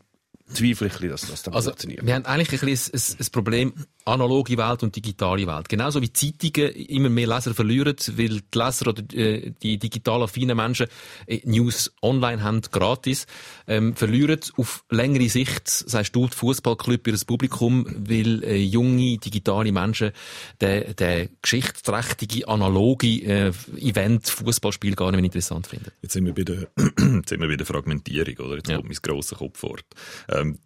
zweifle 0.53 0.87
ich, 0.87 1.11
dass 1.11 1.29
das 1.29 1.43
dann 1.43 1.55
also, 1.55 1.71
funktioniert. 1.71 2.07
Wir 2.07 2.15
haben 2.15 2.25
eigentlich 2.25 2.63
ein, 2.63 2.69
ein, 2.69 3.17
ein 3.19 3.27
Problem, 3.33 3.73
analoge 4.07 4.57
Welt 4.57 4.83
und 4.83 4.95
digitale 4.95 5.47
Welt. 5.47 5.69
Genauso 5.69 6.01
wie 6.01 6.13
Zeitungen 6.13 6.71
immer 6.73 7.09
mehr 7.09 7.27
Leser 7.27 7.55
verlieren, 7.55 7.97
weil 8.13 8.41
die 8.41 8.59
Leser 8.59 8.89
oder 8.89 9.03
äh, 9.15 9.53
die 9.63 9.79
digital 9.79 10.23
affinen 10.23 10.57
Menschen 10.57 10.87
äh, 11.27 11.41
News 11.45 11.93
online 12.03 12.43
haben, 12.43 12.63
gratis, 12.63 13.27
ähm, 13.67 13.95
verlieren 13.95 14.41
auf 14.57 14.85
längere 14.91 15.29
Sicht, 15.29 15.69
sagst 15.69 16.15
du, 16.15 16.29
die 16.29 16.37
Fußballclub 16.37 17.07
ihres 17.07 17.25
Publikum, 17.25 17.87
weil 18.09 18.45
äh, 18.45 18.57
junge, 18.57 19.19
digitale 19.19 19.73
Menschen 19.73 20.13
den, 20.61 20.95
den 20.97 21.29
geschichtsträchtige, 21.43 22.49
analoge 22.49 23.07
äh, 23.07 23.53
Event, 23.77 24.29
Fußballspiel 24.29 24.95
gar 24.95 25.11
nicht 25.11 25.17
mehr 25.17 25.25
interessant 25.25 25.67
finden. 25.67 25.91
Jetzt 26.03 26.13
sind 26.13 26.27
wir 26.27 26.35
bei 26.35 26.45
der, 26.45 26.69
jetzt 26.77 27.29
sind 27.29 27.41
wir 27.41 27.49
bei 27.49 27.57
der 27.57 27.67
Fragmentierung, 27.67 28.47
oder? 28.47 28.57
Jetzt 28.57 28.69
ja. 28.69 28.77
kommt 28.77 28.89
mein 28.89 28.99
grosser 29.03 29.37
Kopf 29.37 29.59
fort. 29.59 29.85
Ähm, 30.29 30.59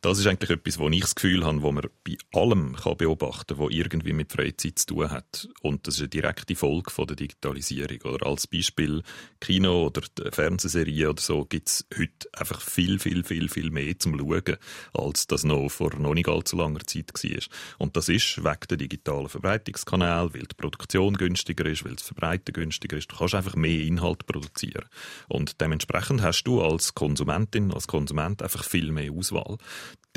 das 0.00 0.18
ist 0.18 0.26
eigentlich 0.26 0.50
etwas, 0.50 0.78
wo 0.78 0.88
ich 0.88 1.00
das 1.00 1.14
Gefühl 1.14 1.44
habe, 1.44 1.62
wo 1.62 1.70
man 1.70 1.86
bei 2.04 2.16
allem 2.32 2.74
kann 2.74 2.96
beobachten 2.96 3.56
kann, 3.56 3.66
was 3.66 3.72
irgendwie 3.72 4.12
mit 4.12 4.32
Freizeit 4.32 4.80
zu 4.80 4.86
tun 4.86 5.10
hat. 5.10 5.48
Und 5.62 5.86
das 5.86 5.94
ist 5.94 6.00
eine 6.00 6.08
direkte 6.08 6.56
Folge 6.56 6.90
von 6.90 7.06
der 7.06 7.14
Digitalisierung. 7.14 8.00
Oder 8.02 8.26
als 8.26 8.48
Beispiel 8.48 9.02
Kino 9.40 9.86
oder 9.86 10.02
Fernsehserie 10.32 11.10
oder 11.10 11.22
so 11.22 11.44
gibt 11.44 11.68
es 11.68 11.86
heute 11.96 12.28
einfach 12.32 12.60
viel, 12.60 12.98
viel, 12.98 13.22
viel, 13.22 13.48
viel 13.48 13.70
mehr 13.70 13.96
zum 13.98 14.18
Schauen, 14.18 14.56
als 14.92 15.28
das 15.28 15.44
noch 15.44 15.68
vor 15.68 15.94
noch 15.96 16.14
nicht 16.14 16.28
allzu 16.28 16.56
langer 16.56 16.84
Zeit 16.84 17.12
war. 17.14 17.42
Und 17.78 17.96
das 17.96 18.08
ist 18.08 18.38
wegen 18.42 18.66
der 18.68 18.76
digitalen 18.78 19.28
Verbreitungskanäle, 19.28 20.34
weil 20.34 20.42
die 20.42 20.56
Produktion 20.56 21.14
günstiger 21.16 21.66
ist, 21.66 21.84
weil 21.84 21.94
das 21.94 22.06
Verbreiten 22.06 22.52
günstiger 22.52 22.96
ist. 22.96 23.12
Du 23.12 23.16
kannst 23.16 23.36
einfach 23.36 23.54
mehr 23.54 23.82
Inhalt 23.82 24.26
produzieren. 24.26 24.86
Und 25.28 25.60
dementsprechend 25.60 26.22
hast 26.22 26.42
du 26.42 26.60
als 26.60 26.94
Konsumentin, 26.94 27.72
als 27.72 27.86
Konsument 27.86 28.42
einfach 28.42 28.64
viel 28.64 28.90
mehr 28.90 29.12
Auswahl. 29.12 29.58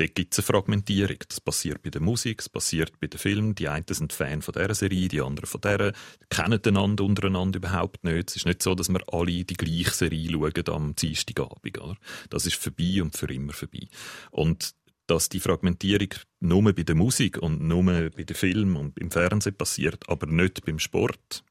Dort 0.00 0.14
gibt 0.14 0.32
es 0.32 0.38
eine 0.38 0.46
Fragmentierung. 0.46 1.18
Das 1.28 1.40
passiert 1.42 1.82
bei 1.82 1.90
der 1.90 2.00
Musik, 2.00 2.38
das 2.38 2.48
passiert 2.48 2.98
bei 3.00 3.06
den 3.06 3.18
Filmen. 3.18 3.54
Die 3.54 3.68
einen 3.68 3.84
sind 3.90 4.14
Fan 4.14 4.40
von 4.40 4.52
dieser 4.52 4.74
Serie, 4.74 5.08
die 5.08 5.20
anderen 5.20 5.46
von 5.46 5.60
dieser, 5.60 5.92
kennen 6.30 6.60
einander 6.64 7.04
untereinander 7.04 7.58
überhaupt 7.58 8.02
nicht. 8.02 8.30
Es 8.30 8.36
ist 8.36 8.46
nicht 8.46 8.62
so, 8.62 8.74
dass 8.74 8.88
wir 8.88 9.02
alle 9.12 9.44
die 9.44 9.54
gleiche 9.54 9.90
Serie 9.90 10.30
schauen 10.30 10.68
am 10.68 10.96
Dienstagabend. 10.96 11.78
Oder? 11.78 11.96
Das 12.30 12.46
ist 12.46 12.56
vorbei 12.56 13.02
und 13.02 13.14
für 13.14 13.30
immer 13.30 13.52
vorbei. 13.52 13.88
Und 14.30 14.74
dass 15.06 15.28
die 15.28 15.40
Fragmentierung 15.40 16.14
nur 16.38 16.72
bei 16.72 16.82
der 16.82 16.94
Musik 16.94 17.36
und 17.36 17.60
nur 17.60 17.84
bei 17.84 18.24
den 18.24 18.36
Filmen 18.36 18.76
und 18.76 18.98
im 18.98 19.10
Fernsehen 19.10 19.56
passiert, 19.56 20.08
aber 20.08 20.26
nicht 20.28 20.64
beim 20.64 20.78
Sport, 20.78 21.44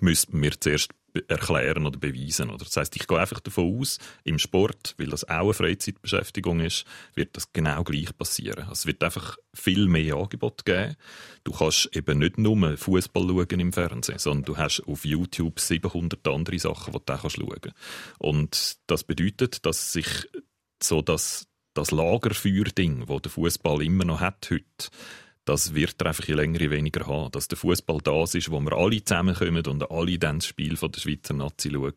müssten 0.00 0.40
wir 0.42 0.58
zuerst 0.60 0.90
erklären 1.28 1.86
oder 1.86 1.98
beweisen. 1.98 2.50
Oder? 2.50 2.64
Das 2.64 2.76
heißt, 2.76 2.96
ich 2.96 3.06
gehe 3.06 3.18
einfach 3.18 3.40
davon 3.40 3.78
aus, 3.78 3.98
im 4.24 4.38
Sport, 4.38 4.94
weil 4.98 5.08
das 5.08 5.28
auch 5.28 5.44
eine 5.44 5.54
Freizeitbeschäftigung 5.54 6.60
ist, 6.60 6.84
wird 7.14 7.36
das 7.36 7.52
genau 7.52 7.84
gleich 7.84 8.16
passieren. 8.16 8.60
Also 8.60 8.72
es 8.72 8.86
wird 8.86 9.02
einfach 9.02 9.36
viel 9.54 9.86
mehr 9.86 10.16
Angebot 10.16 10.64
geben. 10.64 10.96
Du 11.44 11.52
kannst 11.52 11.94
eben 11.94 12.18
nicht 12.18 12.38
nur 12.38 12.76
Fußball 12.76 13.26
schauen 13.26 13.60
im 13.60 13.72
Fernsehen, 13.72 14.18
sondern 14.18 14.44
du 14.44 14.56
hast 14.56 14.82
auf 14.86 15.04
YouTube 15.04 15.60
700 15.60 16.26
andere 16.28 16.58
Sachen, 16.58 16.92
die 16.92 16.98
du 17.04 17.12
auch 17.12 17.30
schauen 17.30 17.60
kannst. 17.60 17.76
Und 18.18 18.76
das 18.86 19.04
bedeutet, 19.04 19.66
dass 19.66 19.92
sich 19.92 20.28
so 20.82 21.02
das, 21.02 21.46
das 21.74 21.90
Lagerfeuer-Ding, 21.90 23.06
das 23.06 23.22
der 23.22 23.30
Fußball 23.30 23.82
immer 23.82 24.04
noch 24.04 24.20
hat 24.20 24.48
heute, 24.50 24.88
das 25.44 25.74
wird 25.74 26.00
er 26.00 26.08
einfach 26.08 26.26
je 26.26 26.34
länger 26.34 26.60
je 26.60 26.70
weniger 26.70 27.06
haben. 27.06 27.30
Dass 27.32 27.48
der 27.48 27.58
Fußball 27.58 27.98
das 28.02 28.34
ist, 28.34 28.50
wo 28.50 28.60
wir 28.60 28.72
alle 28.72 29.04
zusammenkommen 29.04 29.66
und 29.66 29.90
alle 29.90 30.18
dann 30.18 30.38
das 30.38 30.46
Spiel 30.46 30.76
von 30.76 30.92
der 30.92 31.00
Schweizer 31.00 31.34
Nazi 31.34 31.70
schauen. 31.70 31.92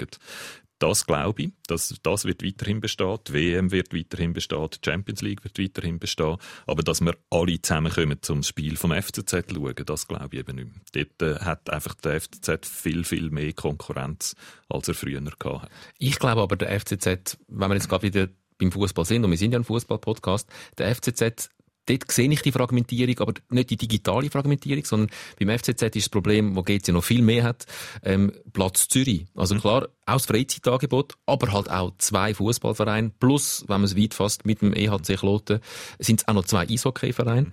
Das 0.79 1.05
glaube 1.05 1.43
ich, 1.43 1.51
dass 1.67 1.95
das 2.03 2.25
wird 2.25 2.43
weiterhin 2.43 2.81
bestehen, 2.81 3.17
die 3.27 3.33
WM 3.33 3.71
wird 3.71 3.93
weiterhin 3.93 4.33
bestehen, 4.33 4.67
die 4.71 4.79
Champions 4.83 5.21
League 5.21 5.43
wird 5.45 5.57
weiterhin 5.57 5.99
bestehen, 5.99 6.35
aber 6.67 6.83
dass 6.83 6.99
wir 6.99 7.15
alle 7.29 7.61
zusammenkommen 7.61 8.17
zum 8.21 8.43
Spiel 8.43 8.75
vom 8.75 8.91
FCZ 8.91 9.53
schauen, 9.53 9.85
das 9.85 10.07
glaube 10.07 10.27
ich 10.31 10.39
eben 10.39 10.57
nicht 10.57 10.93
mehr. 10.93 11.05
Dort 11.05 11.21
äh, 11.21 11.45
hat 11.45 11.69
einfach 11.69 11.95
der 11.95 12.19
FCZ 12.19 12.67
viel, 12.67 13.05
viel 13.05 13.29
mehr 13.29 13.53
Konkurrenz, 13.53 14.35
als 14.67 14.89
er 14.89 14.95
früher 14.95 15.23
hatte. 15.23 15.69
Ich 15.97 16.19
glaube 16.19 16.41
aber, 16.41 16.57
der 16.57 16.77
FCZ, 16.77 17.37
wenn 17.47 17.69
wir 17.69 17.75
jetzt 17.75 17.87
gerade 17.87 18.03
wieder 18.03 18.27
beim 18.57 18.71
Fußball 18.71 19.05
sind, 19.05 19.23
und 19.23 19.31
wir 19.31 19.37
sind 19.37 19.53
ja 19.53 19.59
ein 19.59 19.63
Fußball-Podcast, 19.63 20.49
der 20.77 20.93
FCZ 20.93 21.51
dort 21.85 22.11
sehe 22.11 22.31
ich 22.31 22.41
die 22.41 22.51
Fragmentierung, 22.51 23.19
aber 23.19 23.33
nicht 23.49 23.69
die 23.69 23.77
digitale 23.77 24.29
Fragmentierung, 24.29 24.85
sondern 24.85 25.09
beim 25.39 25.57
FCZ 25.57 25.83
ist 25.83 25.95
das 25.95 26.09
Problem, 26.09 26.55
wo 26.55 26.63
GC 26.63 26.89
noch 26.89 27.03
viel 27.03 27.21
mehr 27.21 27.43
hat, 27.43 27.65
ähm, 28.03 28.31
Platz 28.53 28.87
Zürich. 28.87 29.25
Also 29.35 29.55
mhm. 29.55 29.61
klar, 29.61 29.87
auch 30.07 30.13
das 30.13 30.25
Freizeitangebot, 30.25 31.13
aber 31.25 31.51
halt 31.51 31.69
auch 31.69 31.93
zwei 31.97 32.33
Fußballvereine, 32.33 33.11
plus, 33.19 33.65
wenn 33.67 33.81
man 33.81 33.85
es 33.85 33.97
weit 33.97 34.13
fasst, 34.13 34.45
mit 34.45 34.61
dem 34.61 34.73
EHC 34.73 35.17
Kloten, 35.17 35.59
sind 35.99 36.21
es 36.21 36.27
auch 36.27 36.33
noch 36.33 36.45
zwei 36.45 36.67
Eishockeyvereine. 36.67 37.51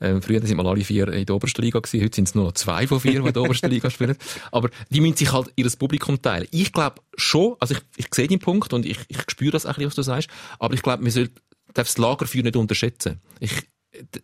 Ähm, 0.00 0.22
früher 0.22 0.44
sind 0.46 0.56
mal 0.56 0.66
alle 0.66 0.84
vier 0.84 1.08
in 1.08 1.24
der 1.24 1.34
obersten 1.34 1.62
Liga 1.62 1.80
gewesen, 1.80 2.04
heute 2.04 2.16
sind 2.16 2.28
es 2.28 2.34
nur 2.34 2.44
noch 2.44 2.52
zwei 2.52 2.86
von 2.86 3.00
vier, 3.00 3.22
die 3.22 3.28
in 3.28 3.32
der 3.32 3.42
obersten 3.42 3.70
Liga 3.70 3.90
spielen. 3.90 4.16
Aber 4.52 4.68
die 4.90 5.00
müssen 5.00 5.16
sich 5.16 5.32
halt 5.32 5.50
ihr 5.56 5.70
Publikum 5.78 6.20
teilen. 6.20 6.46
Ich 6.50 6.72
glaube 6.72 7.00
schon, 7.16 7.56
also 7.58 7.74
ich, 7.74 7.80
ich 7.96 8.14
sehe 8.14 8.28
den 8.28 8.38
Punkt 8.38 8.72
und 8.72 8.86
ich, 8.86 8.98
ich 9.08 9.18
spüre 9.28 9.52
das 9.52 9.66
auch, 9.66 9.78
was 9.78 9.94
du 9.94 10.02
sagst, 10.02 10.28
aber 10.58 10.74
ich 10.74 10.82
glaube, 10.82 11.02
man 11.02 11.10
sollte 11.10 11.32
das 11.72 11.98
Lagerfeuer 11.98 12.42
nicht 12.42 12.56
unterschätzen. 12.56 13.20
Ich, 13.40 13.66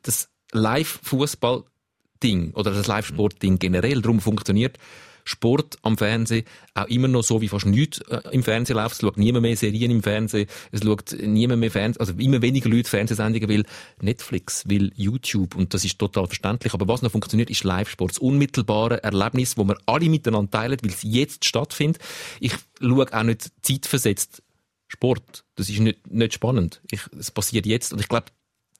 das 0.03 0.29
Live-Fußball-Ding 0.53 2.53
oder 2.55 2.73
das 2.73 2.87
Live-Sport-Ding 2.87 3.59
generell, 3.59 4.03
darum 4.03 4.21
funktioniert 4.21 4.79
Sport 5.25 5.79
am 5.83 5.97
Fernsehen 5.97 6.45
auch 6.75 6.87
immer 6.87 7.09
noch 7.09 7.23
so 7.23 7.41
wie 7.41 7.49
fast 7.49 7.67
nichts 7.67 8.01
äh, 8.03 8.21
im 8.33 8.43
Fernsehen 8.43 8.77
läuft. 8.77 8.95
Es 8.95 9.01
schaut 9.01 9.17
niemand 9.17 9.43
mehr 9.43 9.57
Serien 9.57 9.91
im 9.91 10.03
Fernsehen, 10.03 10.49
es 10.73 10.83
schaut 10.83 11.15
niemand 11.21 11.61
mehr 11.61 11.71
Fernsehen, 11.71 12.01
also 12.01 12.13
immer 12.15 12.43
weniger 12.43 12.69
Leute 12.69 12.89
Fernsehsendungen, 12.89 13.49
will 13.49 13.65
Netflix, 14.01 14.69
will 14.69 14.93
YouTube 14.97 15.55
und 15.55 15.75
das 15.75 15.85
ist 15.85 15.99
total 15.99 16.27
verständlich. 16.27 16.75
Aber 16.75 16.89
was 16.89 17.03
noch 17.03 17.13
funktioniert, 17.13 17.51
ist 17.51 17.65
Live-Sport. 17.65 18.13
Das 18.13 18.19
unmittelbare 18.19 19.03
Erlebnis, 19.03 19.57
wo 19.57 19.65
wir 19.65 19.77
alle 19.87 20.09
miteinander 20.09 20.51
teilen, 20.51 20.79
weil 20.83 20.91
es 20.91 21.03
jetzt 21.03 21.45
stattfindet. 21.45 22.03
Ich 22.41 22.53
schaue 22.81 23.07
auch 23.13 23.23
nicht 23.23 23.51
zeitversetzt 23.63 24.43
Sport. 24.89 25.45
Das 25.55 25.69
ist 25.69 25.79
nicht, 25.79 26.11
nicht 26.11 26.35
spannend. 26.35 26.81
es 27.17 27.31
passiert 27.31 27.67
jetzt 27.67 27.93
und 27.93 28.01
ich 28.01 28.09
glaube, 28.09 28.27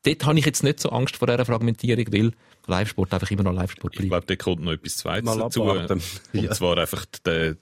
dort 0.05 0.27
habe 0.27 0.39
ich 0.39 0.47
jetzt 0.47 0.63
nicht 0.63 0.81
so 0.81 0.91
Angst 0.91 1.17
vor 1.17 1.29
dieser 1.29 1.45
Fragmentierung, 1.45 2.07
weil 2.13 2.33
Live-Sport 2.67 3.15
einfach 3.15 3.31
immer 3.31 3.43
noch 3.43 3.53
Live-Sport 3.53 3.93
bleibt. 3.95 4.05
Ich 4.05 4.11
glaube, 4.11 4.27
da 4.27 4.37
kommt 4.37 4.63
noch 4.63 4.73
etwas 4.73 4.97
Zweites 4.99 5.25
Mal 5.25 5.39
dazu. 5.39 5.63
Und 5.63 6.03
ja. 6.33 6.51
zwar 6.53 6.79
einfach, 6.79 7.07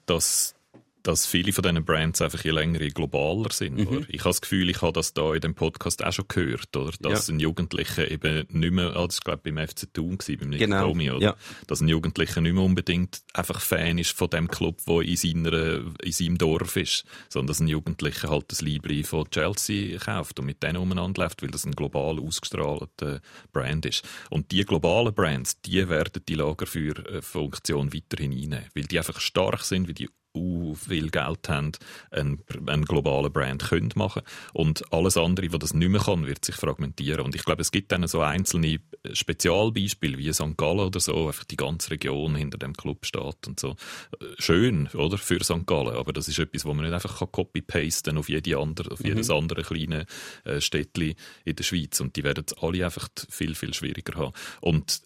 dass 0.06 0.54
dass 1.02 1.26
viele 1.26 1.52
von 1.52 1.62
diesen 1.62 1.84
Brands 1.84 2.20
einfach 2.20 2.44
je 2.44 2.50
länger 2.50 2.80
je 2.80 2.90
globaler 2.90 3.50
sind. 3.52 3.78
Mhm. 3.78 4.06
Ich 4.08 4.20
habe 4.20 4.30
das 4.30 4.40
Gefühl, 4.40 4.68
ich 4.70 4.82
habe 4.82 4.92
das 4.92 5.14
da 5.14 5.34
in 5.34 5.40
dem 5.40 5.54
Podcast 5.54 6.04
auch 6.04 6.12
schon 6.12 6.26
gehört, 6.28 6.76
oder? 6.76 6.92
Dass 7.00 7.28
ja. 7.28 7.34
ein 7.34 7.40
Jugendlicher 7.40 8.10
eben 8.10 8.46
nicht 8.50 8.72
mehr, 8.72 8.96
ah, 8.96 9.06
das 9.06 9.20
war 9.24 9.36
glaube 9.36 9.48
ich 9.48 9.54
beim 9.54 9.66
FC 9.66 9.92
Thun, 9.92 10.18
beim 10.18 10.50
Nick 10.50 10.60
genau. 10.60 10.88
Domi, 10.88 11.10
oder? 11.10 11.20
Ja. 11.20 11.36
Dass 11.66 11.80
ein 11.80 11.88
Jugendlicher 11.88 12.40
nicht 12.40 12.54
mehr 12.54 12.62
unbedingt 12.62 13.20
einfach 13.32 13.60
Fan 13.60 13.98
ist 13.98 14.12
von 14.12 14.30
dem 14.30 14.48
Club, 14.48 14.80
der 14.86 15.00
in, 15.02 15.16
seiner, 15.16 15.80
in 16.02 16.12
seinem 16.12 16.38
Dorf 16.38 16.76
ist, 16.76 17.04
sondern 17.28 17.48
dass 17.48 17.60
ein 17.60 17.68
Jugendlicher 17.68 18.30
halt 18.30 18.46
das 18.48 18.60
Libri 18.60 19.04
von 19.04 19.28
Chelsea 19.30 19.98
kauft 19.98 20.38
und 20.40 20.46
mit 20.46 20.62
denen 20.62 20.78
umeinander 20.78 21.22
läuft, 21.22 21.42
weil 21.42 21.50
das 21.50 21.64
ein 21.64 21.72
global 21.72 22.18
ausgestrahlte 22.18 23.20
Brand 23.52 23.86
ist. 23.86 24.04
Und 24.30 24.50
die 24.52 24.64
globalen 24.64 25.14
Brands, 25.14 25.60
die 25.62 25.88
werden 25.88 26.22
die 26.28 26.34
Lagerfeuerfunktion 26.34 27.92
weiterhin 27.92 28.32
einnehmen, 28.32 28.66
weil 28.74 28.84
die 28.84 28.98
einfach 28.98 29.20
stark 29.20 29.62
sind, 29.62 29.88
wie 29.88 29.94
die 29.94 30.08
uh, 30.38 30.74
viel 30.74 31.10
Geld 31.10 31.48
haben, 31.48 31.72
einen, 32.10 32.42
einen 32.66 32.84
globalen 32.84 33.32
Brand 33.32 33.64
können 33.64 33.90
machen 33.94 34.22
und 34.52 34.92
alles 34.92 35.16
andere, 35.16 35.52
was 35.52 35.58
das 35.60 35.74
nicht 35.74 35.88
mehr 35.88 36.00
kann, 36.00 36.26
wird 36.26 36.44
sich 36.44 36.54
fragmentieren 36.54 37.24
und 37.24 37.34
ich 37.34 37.44
glaube, 37.44 37.62
es 37.62 37.70
gibt 37.70 37.92
dann 37.92 38.06
so 38.06 38.20
einzelne 38.20 38.80
Spezialbeispiele 39.12 40.18
wie 40.18 40.32
St. 40.32 40.56
Gallen 40.56 40.80
oder 40.80 41.00
so, 41.00 41.26
einfach 41.26 41.44
die 41.44 41.56
ganze 41.56 41.90
Region 41.90 42.36
hinter 42.36 42.58
dem 42.58 42.74
Club 42.74 43.06
steht 43.06 43.46
und 43.46 43.58
so. 43.58 43.76
Schön, 44.38 44.88
oder, 44.88 45.18
für 45.18 45.42
St. 45.42 45.66
Gallen, 45.66 45.96
aber 45.96 46.12
das 46.12 46.28
ist 46.28 46.38
etwas, 46.38 46.64
wo 46.64 46.74
man 46.74 46.84
nicht 46.84 46.94
einfach 46.94 47.30
copy-pasten 47.30 48.18
auf 48.18 48.28
jede 48.28 48.58
andere, 48.58 48.90
auf 48.92 49.04
jedes 49.04 49.28
mhm. 49.28 49.34
andere 49.34 49.62
kleine 49.62 50.06
äh, 50.44 50.60
Städtchen 50.60 51.14
in 51.44 51.56
der 51.56 51.64
Schweiz 51.64 52.00
und 52.00 52.16
die 52.16 52.24
werden 52.24 52.44
alle 52.60 52.84
einfach 52.84 53.08
viel, 53.28 53.54
viel 53.54 53.74
schwieriger 53.74 54.18
haben 54.18 54.32
und 54.60 55.02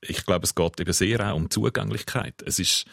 ich 0.00 0.24
glaube, 0.24 0.44
es 0.44 0.54
geht 0.54 0.80
eben 0.80 0.92
sehr 0.92 1.20
auch 1.20 1.36
um 1.36 1.50
Zugänglichkeit. 1.50 2.42
Es 2.44 2.58
ist, 2.58 2.84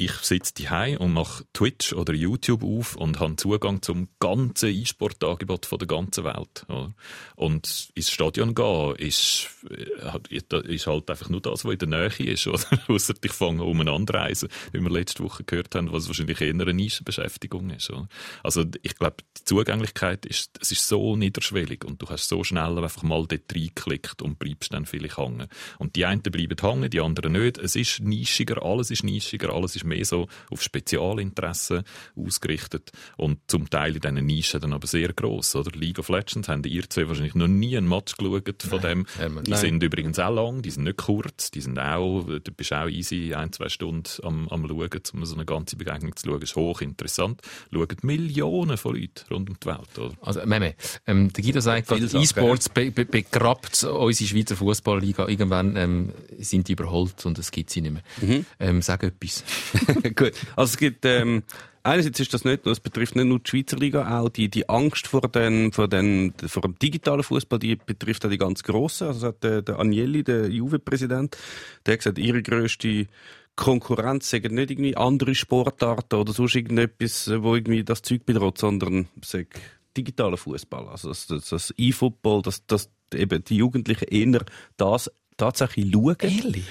ich 0.00 0.12
sitze 0.22 0.54
daheim 0.54 0.96
und 0.96 1.12
mache 1.12 1.44
Twitch 1.52 1.92
oder 1.92 2.14
YouTube 2.14 2.64
auf 2.64 2.96
und 2.96 3.20
habe 3.20 3.36
Zugang 3.36 3.82
zum 3.82 4.08
ganzen 4.18 4.70
E-Sport-Angebot 4.70 5.68
der 5.78 5.86
ganzen 5.86 6.24
Welt. 6.24 6.64
Oder? 6.68 6.94
Und 7.36 7.90
ins 7.94 8.10
Stadion 8.10 8.54
gehen 8.54 8.96
ist, 8.96 9.50
äh, 9.68 10.74
ist 10.74 10.86
halt 10.86 11.10
einfach 11.10 11.28
nur 11.28 11.42
das, 11.42 11.66
was 11.66 11.72
in 11.74 11.78
der 11.78 11.88
Nähe 11.88 12.32
ist. 12.32 12.46
Oder? 12.46 12.64
Ausser 12.88 13.12
ich 13.22 13.32
fange 13.32 13.62
umeinander 13.62 14.14
reisen, 14.14 14.48
wie 14.72 14.80
wir 14.80 14.88
letzte 14.88 15.22
Woche 15.22 15.44
gehört 15.44 15.74
haben, 15.74 15.92
was 15.92 16.06
wahrscheinlich 16.06 16.40
eher 16.40 16.48
eine 16.48 16.72
Nischenbeschäftigung 16.72 17.68
ist. 17.68 17.90
Oder? 17.90 18.08
Also 18.42 18.64
ich 18.80 18.96
glaube, 18.96 19.16
die 19.36 19.44
Zugänglichkeit 19.44 20.24
ist, 20.24 20.58
es 20.62 20.72
ist 20.72 20.88
so 20.88 21.14
niederschwellig 21.14 21.84
und 21.84 22.00
du 22.00 22.08
hast 22.08 22.26
so 22.26 22.42
schnell 22.42 22.78
einfach 22.78 23.02
mal 23.02 23.26
dort 23.26 23.54
reingeklickt 23.54 24.22
und 24.22 24.38
bleibst 24.38 24.72
dann 24.72 24.86
vielleicht 24.86 25.18
hängen. 25.18 25.48
Und 25.78 25.96
die 25.96 26.06
einen 26.06 26.22
bleiben 26.22 26.56
hängen, 26.58 26.88
die 26.88 27.00
anderen 27.00 27.32
nicht. 27.32 27.58
Es 27.58 27.76
ist 27.76 28.00
nischiger, 28.00 28.62
alles 28.62 28.90
ist 28.90 29.04
nischiger, 29.04 29.52
alles 29.52 29.76
ist 29.76 29.89
mehr 29.90 30.04
so 30.04 30.28
auf 30.50 30.62
Spezialinteressen 30.62 31.82
ausgerichtet 32.16 32.90
und 33.16 33.38
zum 33.46 33.68
Teil 33.68 33.94
in 33.94 34.00
diesen 34.00 34.26
Nischen 34.26 34.60
dann 34.60 34.72
aber 34.72 34.86
sehr 34.86 35.12
gross. 35.12 35.54
Oder? 35.54 35.70
League 35.78 35.98
of 35.98 36.08
Legends 36.08 36.48
haben 36.48 36.64
ihr 36.64 36.88
zwei 36.88 37.08
wahrscheinlich 37.08 37.34
noch 37.34 37.48
nie 37.48 37.76
einen 37.76 37.88
Match 37.88 38.16
geschaut 38.16 38.62
von 38.62 38.80
dem. 38.80 39.06
die 39.18 39.50
nein. 39.50 39.60
sind 39.60 39.82
übrigens 39.82 40.18
auch 40.18 40.34
lang, 40.34 40.62
die 40.62 40.70
sind 40.70 40.84
nicht 40.84 40.98
kurz, 40.98 41.50
die 41.50 41.60
sind 41.60 41.78
auch, 41.78 42.24
du 42.24 42.52
bist 42.52 42.72
auch 42.72 42.88
easy 42.88 43.34
ein, 43.34 43.52
zwei 43.52 43.68
Stunden 43.68 44.08
am, 44.22 44.48
am 44.48 44.66
Schauen, 44.66 45.02
um 45.12 45.24
so 45.24 45.34
eine 45.34 45.44
ganze 45.44 45.76
Begegnung 45.76 46.14
zu 46.16 46.28
schauen, 46.28 46.42
ist 46.42 46.56
hochinteressant. 46.56 47.40
Schauen 47.72 47.88
Millionen 48.02 48.76
von 48.76 48.96
Leuten 48.96 49.24
rund 49.30 49.50
um 49.50 49.56
die 49.60 49.66
Welt. 49.66 49.98
Oder? 49.98 50.14
Also, 50.20 50.44
Meme, 50.46 50.74
ähm, 51.06 51.32
der 51.32 51.44
Guido 51.44 51.60
sagt 51.60 51.88
gerade, 51.88 52.04
E-Sports 52.04 52.68
be 52.68 52.90
be 52.90 53.04
begrabt 53.04 53.84
unsere 53.84 54.28
Schweizer 54.28 54.56
Fußballliga. 54.56 55.28
Irgendwann 55.28 55.76
ähm, 55.76 56.12
sind 56.38 56.68
die 56.68 56.72
überholt 56.72 57.24
und 57.26 57.38
es 57.38 57.50
gibt 57.50 57.70
sie 57.70 57.80
nicht 57.80 57.92
mehr. 57.92 58.02
Ähm, 58.58 58.82
sag 58.82 59.02
etwas. 59.02 59.44
Gut. 60.16 60.32
Also 60.56 60.72
es 60.72 60.76
gibt, 60.76 61.04
ähm, 61.04 61.42
einerseits 61.82 62.20
ist 62.20 62.34
das 62.34 62.44
nicht 62.44 62.64
nur, 62.64 62.72
es 62.72 62.80
betrifft 62.80 63.16
nicht 63.16 63.26
nur 63.26 63.38
die 63.38 63.48
Schweizer 63.48 63.76
Liga, 63.76 64.20
auch 64.20 64.28
die, 64.28 64.48
die 64.48 64.68
Angst 64.68 65.06
vor, 65.06 65.22
den, 65.22 65.72
vor, 65.72 65.88
den, 65.88 66.34
vor 66.46 66.62
dem 66.62 66.78
digitalen 66.78 67.22
Fußball, 67.22 67.58
die 67.58 67.76
betrifft 67.76 68.24
auch 68.24 68.30
die 68.30 68.38
ganz 68.38 68.62
Grossen. 68.62 69.08
Also 69.08 69.28
hat 69.28 69.42
der, 69.42 69.62
der 69.62 69.78
Agnelli, 69.78 70.24
der 70.24 70.48
Juve-Präsident, 70.48 71.36
der 71.86 71.92
hat 71.92 72.00
gesagt, 72.00 72.18
ihre 72.18 72.42
grösste 72.42 73.06
Konkurrenz 73.56 74.30
sagen 74.30 74.54
nicht 74.54 74.70
irgendwie 74.70 74.96
andere 74.96 75.34
Sportarten 75.34 76.16
oder 76.16 76.32
sonst 76.32 76.54
irgendetwas, 76.54 77.30
wo 77.42 77.54
irgendwie 77.54 77.84
das 77.84 78.02
Zeug 78.02 78.24
bedroht, 78.24 78.58
sondern 78.58 79.08
sag, 79.22 79.48
digitaler 79.96 80.36
Fußball. 80.36 80.88
Also 80.88 81.08
das, 81.08 81.26
das, 81.26 81.48
das 81.48 81.74
E-Football, 81.76 82.42
dass 82.42 82.64
das 82.66 82.90
eben 83.14 83.42
die 83.44 83.56
Jugendlichen 83.56 84.08
eher 84.08 84.44
das 84.76 85.10
tatsächlich 85.40 85.90
schauen. 85.92 86.16
Ehrlich? 86.20 86.64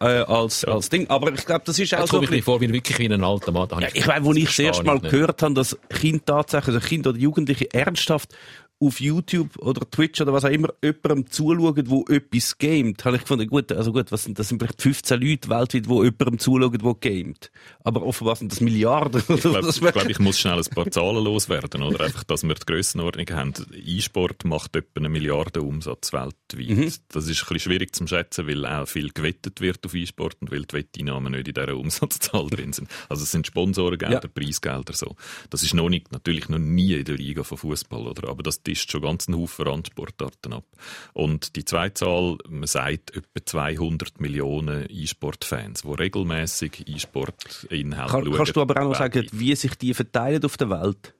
Äh, 0.00 0.04
als, 0.04 0.64
als 0.64 0.88
Ding. 0.88 1.08
Aber 1.10 1.32
ich 1.32 1.44
glaube, 1.44 1.62
das 1.64 1.78
ist 1.78 1.94
auch 1.94 2.00
Jetzt 2.00 2.10
so 2.10 2.16
komme 2.16 2.24
ich 2.24 2.30
mir 2.30 2.42
vor 2.42 2.60
wie 2.60 2.72
wirklich 2.72 2.98
wie 2.98 3.12
ein 3.12 3.22
alter 3.22 3.52
Mann. 3.52 3.68
Ja, 3.78 3.88
ich 3.92 4.06
weiß, 4.06 4.24
wo 4.24 4.32
ich 4.32 4.46
das 4.46 4.58
erste 4.58 4.84
Mal 4.84 4.94
nicht. 4.94 5.10
gehört 5.10 5.42
habe, 5.42 5.54
dass 5.54 5.78
Kinder 5.90 6.24
tatsächlich, 6.24 6.76
also 6.76 6.88
Kinder 6.88 7.10
oder 7.10 7.18
Jugendliche 7.18 7.72
ernsthaft 7.72 8.34
auf 8.80 9.00
YouTube 9.00 9.58
oder 9.58 9.88
Twitch 9.90 10.20
oder 10.20 10.32
was 10.32 10.44
auch 10.44 10.50
immer 10.50 10.68
jemandem 10.82 11.30
zuschauen, 11.30 11.90
wo 11.90 12.04
etwas 12.08 12.56
gamet, 12.56 13.04
habe 13.04 13.16
ich 13.16 13.22
gefunden, 13.22 13.46
gut, 13.46 13.70
also 13.72 13.92
gut, 13.92 14.10
was 14.10 14.24
sind, 14.24 14.38
das 14.38 14.48
sind 14.48 14.58
vielleicht 14.58 14.80
15 14.80 15.20
Leute 15.20 15.48
weltweit, 15.50 15.88
wo 15.88 16.02
jemandem 16.02 16.38
zuschauen, 16.38 16.78
wo 16.80 16.94
gamet. 16.94 17.50
Aber 17.84 18.02
offenbar 18.02 18.36
sind 18.36 18.50
das 18.52 18.60
Milliarden. 18.60 19.22
Ich 19.28 19.40
glaube, 19.42 19.68
ich, 19.68 19.80
glaub, 19.80 20.08
ich 20.08 20.18
muss 20.18 20.38
schnell 20.38 20.58
ein 20.58 20.74
paar 20.74 20.90
Zahlen 20.90 21.22
loswerden, 21.22 21.82
oder? 21.82 22.04
Einfach, 22.04 22.24
dass 22.24 22.42
wir 22.42 22.54
die 22.54 22.66
Grössenordnung 22.66 23.26
haben. 23.30 23.52
E-Sport 23.74 24.44
macht 24.44 24.74
etwa 24.76 25.00
eine 25.00 25.08
Milliarde 25.10 25.60
Umsatz 25.62 26.12
weltweit. 26.12 27.00
Das 27.08 27.26
ist 27.28 27.42
ein 27.42 27.46
bisschen 27.48 27.58
schwierig 27.60 27.94
zu 27.94 28.06
schätzen, 28.06 28.46
weil 28.46 28.64
auch 28.64 28.88
viel 28.88 29.10
gewettet 29.10 29.60
wird 29.60 29.84
auf 29.84 29.94
E-Sport 29.94 30.38
und 30.40 30.50
weil 30.50 30.64
die 30.64 30.76
Wetteinnahmen 30.76 31.32
nicht 31.32 31.48
in 31.48 31.54
dieser 31.54 31.76
Umsatzzahl 31.76 32.46
drin 32.50 32.72
sind. 32.72 32.88
Also 33.08 33.24
es 33.24 33.30
sind 33.30 33.46
Sponsorengelder, 33.46 34.22
Ja. 34.24 34.30
Preisgelder, 34.32 34.94
so. 34.94 35.16
Das 35.50 35.62
ist 35.62 35.74
noch 35.74 35.90
nicht, 35.90 36.12
natürlich 36.12 36.48
noch 36.48 36.58
nie 36.58 36.94
in 36.94 37.04
der 37.04 37.16
Liga 37.16 37.42
von 37.42 37.58
Fußball, 37.58 38.06
oder? 38.06 38.28
Aber 38.28 38.42
das 38.42 38.62
tischt 38.70 38.92
schon 38.92 39.02
ganz 39.02 39.26
einen 39.26 39.38
Haufen 39.38 39.66
Randsportarten 39.66 40.52
ab. 40.52 40.64
Und 41.12 41.56
die 41.56 41.64
zweite 41.64 41.94
Zahl, 41.94 42.38
man 42.48 42.66
sagt 42.66 43.16
etwa 43.16 43.44
200 43.44 44.20
Millionen 44.20 44.86
E-Sport-Fans, 44.88 45.82
die 45.82 45.88
regelmäßig 45.88 46.86
E-Sport-Inhalte 46.86 48.12
Kann, 48.12 48.24
schauen. 48.24 48.36
kannst 48.36 48.56
du 48.56 48.60
aber 48.60 48.80
auch 48.80 48.88
noch 48.90 48.94
sagen, 48.94 49.26
wie 49.32 49.56
sich 49.56 49.74
die 49.74 49.94
verteilen 49.94 50.44
auf 50.44 50.56
der 50.56 50.70
Welt? 50.70 51.14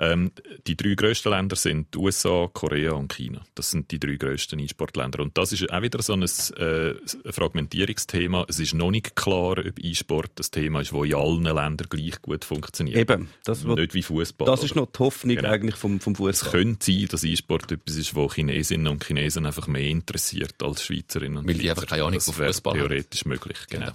Ähm, 0.00 0.30
die 0.66 0.76
drei 0.76 0.94
grössten 0.94 1.30
Länder 1.30 1.56
sind 1.56 1.92
die 1.94 1.98
USA, 1.98 2.48
Korea 2.52 2.92
und 2.92 3.12
China. 3.12 3.42
Das 3.56 3.70
sind 3.70 3.90
die 3.90 3.98
drei 3.98 4.14
grössten 4.14 4.58
E-Sport-Länder. 4.60 5.20
Und 5.20 5.36
das 5.36 5.52
ist 5.52 5.68
auch 5.72 5.82
wieder 5.82 6.00
so 6.02 6.12
ein 6.12 6.22
äh, 6.22 6.94
Fragmentierungsthema. 7.32 8.44
Es 8.48 8.58
ist 8.60 8.74
noch 8.74 8.90
nicht 8.90 9.16
klar, 9.16 9.58
ob 9.58 9.78
E-Sport 9.78 10.32
das 10.36 10.50
Thema 10.50 10.80
ist, 10.80 10.92
das 10.92 11.02
in 11.04 11.14
allen 11.14 11.42
Ländern 11.42 11.86
gleich 11.88 12.22
gut 12.22 12.44
funktioniert. 12.44 12.96
Eben, 12.98 13.28
das, 13.44 13.64
wird- 13.64 13.78
Nicht 13.78 13.94
wie 13.94 14.02
Fußball. 14.02 14.46
das 14.46 14.62
ist 14.64 14.76
noch 14.76 14.86
die 14.90 14.98
Hoffnung 15.00 15.36
Genau. 15.36 15.48
eigentlich 15.50 15.76
vom, 15.76 16.00
vom 16.00 16.12
Es 16.12 16.18
Fußball. 16.40 16.50
könnte 16.52 16.92
sein, 16.92 17.06
dass 17.10 17.24
E-Sport 17.24 17.72
etwas 17.72 17.96
ist, 17.96 18.14
was 18.14 18.34
Chinesinnen 18.34 18.86
und 18.88 19.04
Chinesen 19.04 19.46
einfach 19.46 19.66
mehr 19.66 19.88
interessiert 19.88 20.62
als 20.62 20.82
Schweizerinnen 20.84 21.38
und 21.38 21.46
Weil 21.48 21.54
die 21.54 21.60
Schweizer. 21.62 21.70
einfach 21.72 21.86
keine 21.88 22.02
Ahnung 22.04 22.14
das 22.14 22.24
von 22.26 22.38
wäre 22.38 22.52
Fußball 22.52 22.72
haben. 22.74 22.88
theoretisch 22.88 23.24
möglich. 23.24 23.58
Genau. 23.68 23.90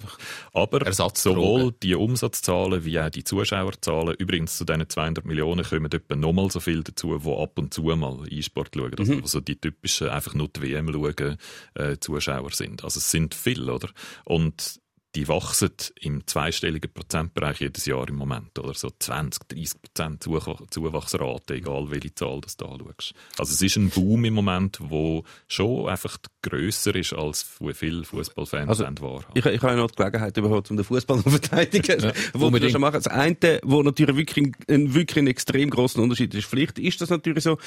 Aber 0.52 0.92
sowohl 1.14 1.72
die 1.82 1.94
Umsatzzahlen 1.94 2.84
wie 2.84 3.00
auch 3.00 3.10
die 3.10 3.24
Zuschauerzahlen, 3.24 4.14
übrigens 4.18 4.58
zu 4.58 4.64
diesen 4.64 4.88
200 4.88 5.24
Millionen 5.24 5.64
kommen 5.64 5.90
etwa 5.94 6.16
nochmal 6.16 6.50
so 6.50 6.60
viel 6.60 6.82
dazu, 6.82 7.18
die 7.18 7.30
ab 7.30 7.58
und 7.58 7.72
zu 7.72 7.82
mal 7.82 8.26
E-Sport 8.30 8.70
schauen. 8.74 8.94
Also, 8.98 9.14
also 9.14 9.40
die 9.40 9.56
typischen 9.56 10.08
einfach 10.08 10.34
nur 10.34 10.48
die 10.48 10.62
WM 10.62 10.88
schauen 10.88 11.36
äh, 11.74 11.96
Zuschauer 11.98 12.50
sind. 12.52 12.84
Also 12.84 12.98
es 12.98 13.10
sind 13.10 13.34
viele, 13.34 13.72
oder? 13.72 13.88
Und 14.24 14.80
die 15.14 15.28
wachsen 15.28 15.70
im 16.00 16.26
zweistelligen 16.26 16.92
Prozentbereich 16.92 17.60
jedes 17.60 17.86
Jahr 17.86 18.08
im 18.08 18.16
Moment, 18.16 18.58
oder? 18.58 18.74
So 18.74 18.90
20, 18.98 19.48
30 19.48 19.82
Prozent 19.82 20.22
Zuwach- 20.24 20.66
Zuwachsrate, 20.70 21.54
egal 21.54 21.90
welche 21.90 22.14
Zahl 22.14 22.40
das 22.40 22.56
du 22.56 22.66
anschaust. 22.66 23.14
Also 23.38 23.52
es 23.52 23.62
ist 23.62 23.76
ein 23.76 23.90
Boom 23.90 24.24
im 24.24 24.34
Moment, 24.34 24.78
wo 24.80 25.22
schon 25.46 25.88
einfach 25.88 26.16
grösser 26.42 26.94
ist, 26.94 27.12
als 27.12 27.46
viele 27.74 28.04
Fußballfans 28.04 28.68
Also, 28.68 28.84
wahrhaben. 28.84 29.24
Ich, 29.34 29.46
ich 29.46 29.62
habe 29.62 29.76
noch 29.76 29.90
die 29.90 29.96
Gelegenheit 29.96 30.36
überhaupt, 30.36 30.70
um 30.70 30.76
den 30.76 30.84
Fußball 30.84 31.22
zu 31.22 31.30
verteidigen. 31.30 32.00
ja, 32.00 32.12
wo 32.32 32.52
wir 32.52 32.70
schon 32.70 32.80
machen. 32.80 32.94
Das 33.02 33.06
eine, 33.06 33.60
wo 33.62 33.82
natürlich 33.82 34.16
wirklich 34.16 34.52
ein, 34.68 34.94
wirklich 34.94 35.18
ein 35.18 35.26
extrem 35.26 35.70
grossen 35.70 36.00
Unterschied 36.00 36.34
ist. 36.34 36.46
Vielleicht 36.46 36.78
ist 36.78 37.00
das 37.00 37.10
natürlich 37.10 37.44
so, 37.44 37.58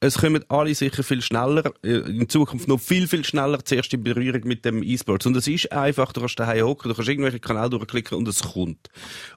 es 0.00 0.18
kommen 0.18 0.44
alle 0.48 0.74
sicher 0.74 1.02
viel 1.02 1.22
schneller, 1.22 1.72
äh, 1.82 1.98
in 1.98 2.28
Zukunft 2.28 2.68
noch 2.68 2.80
viel, 2.80 3.06
viel 3.08 3.24
schneller 3.24 3.64
zuerst 3.64 3.92
in 3.94 4.02
Berührung 4.02 4.42
mit 4.44 4.64
dem 4.64 4.82
E-Sports. 4.82 5.26
Und 5.26 5.36
es 5.36 5.46
ist 5.46 5.72
einfach, 5.72 6.12
du 6.12 6.20
kannst 6.20 6.38
daheim 6.38 6.64
hocken, 6.66 6.95
kannst 6.96 7.08
irgendwelche 7.08 7.40
Kanäle 7.40 7.70
durchklicken 7.70 8.18
und 8.18 8.28
es 8.28 8.42
kommt. 8.42 8.88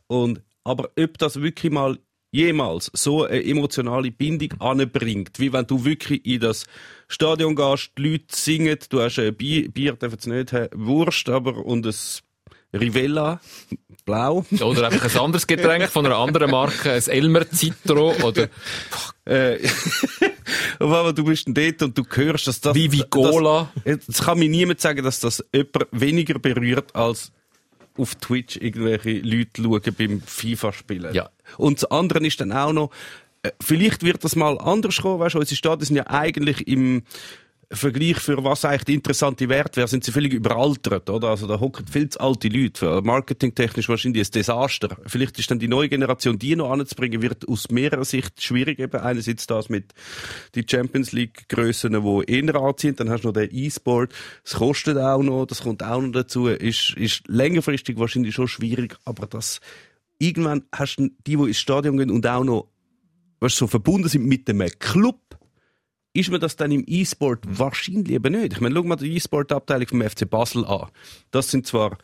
Und, 0.07 0.41
aber 0.63 0.89
ob 0.97 1.17
das 1.17 1.41
wirklich 1.41 1.71
mal 1.71 1.97
jemals 2.31 2.91
so 2.93 3.25
eine 3.25 3.43
emotionale 3.43 4.11
Bindung 4.11 4.59
anbringt, 4.59 5.39
wie 5.39 5.51
wenn 5.51 5.65
du 5.65 5.83
wirklich 5.83 6.25
in 6.25 6.41
das 6.41 6.65
Stadion 7.07 7.55
gehst, 7.55 7.91
die 7.97 8.03
Leute 8.03 8.25
singen, 8.35 8.77
du 8.89 9.01
hast 9.01 9.19
ein 9.19 9.35
Bier, 9.35 9.69
Bier 9.69 9.93
dürfen 9.93 10.19
sie 10.19 10.29
nicht 10.29 10.53
haben, 10.53 10.69
Wurst 10.73 11.29
aber 11.29 11.57
und 11.65 11.85
ein 11.85 11.95
Rivella, 12.71 13.41
blau. 14.05 14.45
Oder 14.61 14.87
einfach 14.87 15.11
ein 15.11 15.21
anderes 15.21 15.47
Getränk 15.47 15.89
von 15.89 16.05
einer 16.05 16.17
anderen 16.17 16.51
Marke, 16.51 16.91
ein 16.91 17.07
Elmer 17.07 17.45
Citro 17.51 18.13
oder 18.21 18.47
Äh, 19.25 19.59
einmal, 20.79 21.13
du 21.13 21.23
bist 21.23 21.47
dort 21.47 21.81
und 21.83 21.97
du 21.97 22.03
hörst, 22.09 22.47
dass 22.47 22.61
das... 22.61 22.73
Vivi 22.73 23.03
Cola. 23.09 23.71
Das, 23.75 23.85
jetzt 23.85 24.23
kann 24.23 24.39
mir 24.39 24.49
niemand 24.49 24.81
sagen, 24.81 25.03
dass 25.03 25.19
das 25.19 25.43
jemand 25.53 25.87
weniger 25.91 26.39
berührt, 26.39 26.95
als 26.95 27.31
auf 27.99 28.15
Twitch 28.15 28.57
irgendwelche 28.57 29.19
Leute 29.19 29.61
schauen 29.61 29.95
beim 29.97 30.21
FIFA-Spielen. 30.21 31.13
Ja. 31.13 31.29
Und 31.57 31.81
das 31.81 31.91
andere 31.91 32.25
ist 32.25 32.39
dann 32.41 32.51
auch 32.51 32.73
noch, 32.73 32.91
äh, 33.43 33.51
vielleicht 33.61 34.03
wird 34.03 34.23
das 34.23 34.35
mal 34.35 34.57
anders 34.59 35.01
kommen, 35.01 35.19
weißt 35.19 35.35
du, 35.35 35.39
unsere 35.39 35.55
Staaten 35.55 35.85
sind 35.85 35.95
ja 35.95 36.07
eigentlich 36.07 36.67
im 36.67 37.03
Vergleich 37.71 38.17
für 38.17 38.43
was 38.43 38.65
eigentlich 38.65 38.85
die 38.85 38.93
interessante 38.95 39.47
Wert 39.47 39.77
wäre, 39.77 39.87
sind 39.87 40.03
sie 40.03 40.11
völlig 40.11 40.33
überaltert, 40.33 41.07
oder? 41.07 41.29
Also 41.29 41.45
da 41.45 41.59
hocken 41.59 41.85
viel 41.85 42.09
zu 42.09 42.19
alte 42.19 42.47
Leute. 42.47 43.01
Marketingtechnisch 43.03 43.87
wahrscheinlich 43.89 44.27
ein 44.27 44.31
Desaster. 44.31 44.97
Vielleicht 45.05 45.37
ist 45.37 45.51
dann 45.51 45.59
die 45.59 45.67
neue 45.67 45.87
Generation, 45.87 46.39
die 46.39 46.55
noch 46.55 46.71
anzubringen, 46.71 47.21
wird 47.21 47.47
aus 47.47 47.69
mehrerer 47.69 48.05
Sicht 48.05 48.41
schwierig. 48.41 48.79
Eben 48.79 48.99
einerseits 48.99 49.45
das 49.45 49.69
mit 49.69 49.93
die 50.55 50.65
Champions 50.67 51.11
League 51.11 51.47
Grössen, 51.47 51.93
die 51.93 52.31
eher 52.31 52.55
anziehen. 52.55 52.95
Dann 52.95 53.11
hast 53.11 53.23
du 53.23 53.27
noch 53.27 53.33
den 53.33 53.49
E-Sport. 53.51 54.13
Es 54.43 54.55
kostet 54.55 54.97
auch 54.97 55.21
noch, 55.21 55.45
das 55.45 55.61
kommt 55.61 55.83
auch 55.83 56.01
noch 56.01 56.11
dazu. 56.11 56.47
Ist, 56.47 56.95
ist 56.97 57.27
längerfristig 57.27 57.99
wahrscheinlich 57.99 58.33
schon 58.33 58.47
schwierig, 58.47 58.97
aber 59.05 59.27
das, 59.27 59.59
irgendwann 60.17 60.63
hast 60.71 60.95
du 60.95 61.09
die, 61.27 61.35
die 61.35 61.43
ins 61.43 61.59
Stadion 61.59 61.97
gehen 61.97 62.09
und 62.09 62.25
auch 62.25 62.43
noch, 62.43 62.71
was 63.39 63.55
so 63.55 63.67
verbunden 63.67 64.09
sind 64.09 64.25
mit 64.25 64.47
dem 64.47 64.59
Club, 64.79 65.28
ist 66.13 66.31
mir 66.31 66.39
das 66.39 66.55
dann 66.55 66.71
im 66.71 66.83
E-Sport 66.87 67.45
wahrscheinlich 67.47 68.13
eben 68.13 68.33
nicht. 68.33 68.53
Ich 68.53 68.61
meine, 68.61 68.75
schau 68.75 68.83
mal 68.83 68.95
die 68.95 69.15
E-Sport-Abteilung 69.15 69.87
vom 69.87 70.01
FC 70.01 70.29
Basel 70.29 70.65
an. 70.65 70.87
Das 71.31 71.51
sind 71.51 71.67
zwar, 71.67 71.97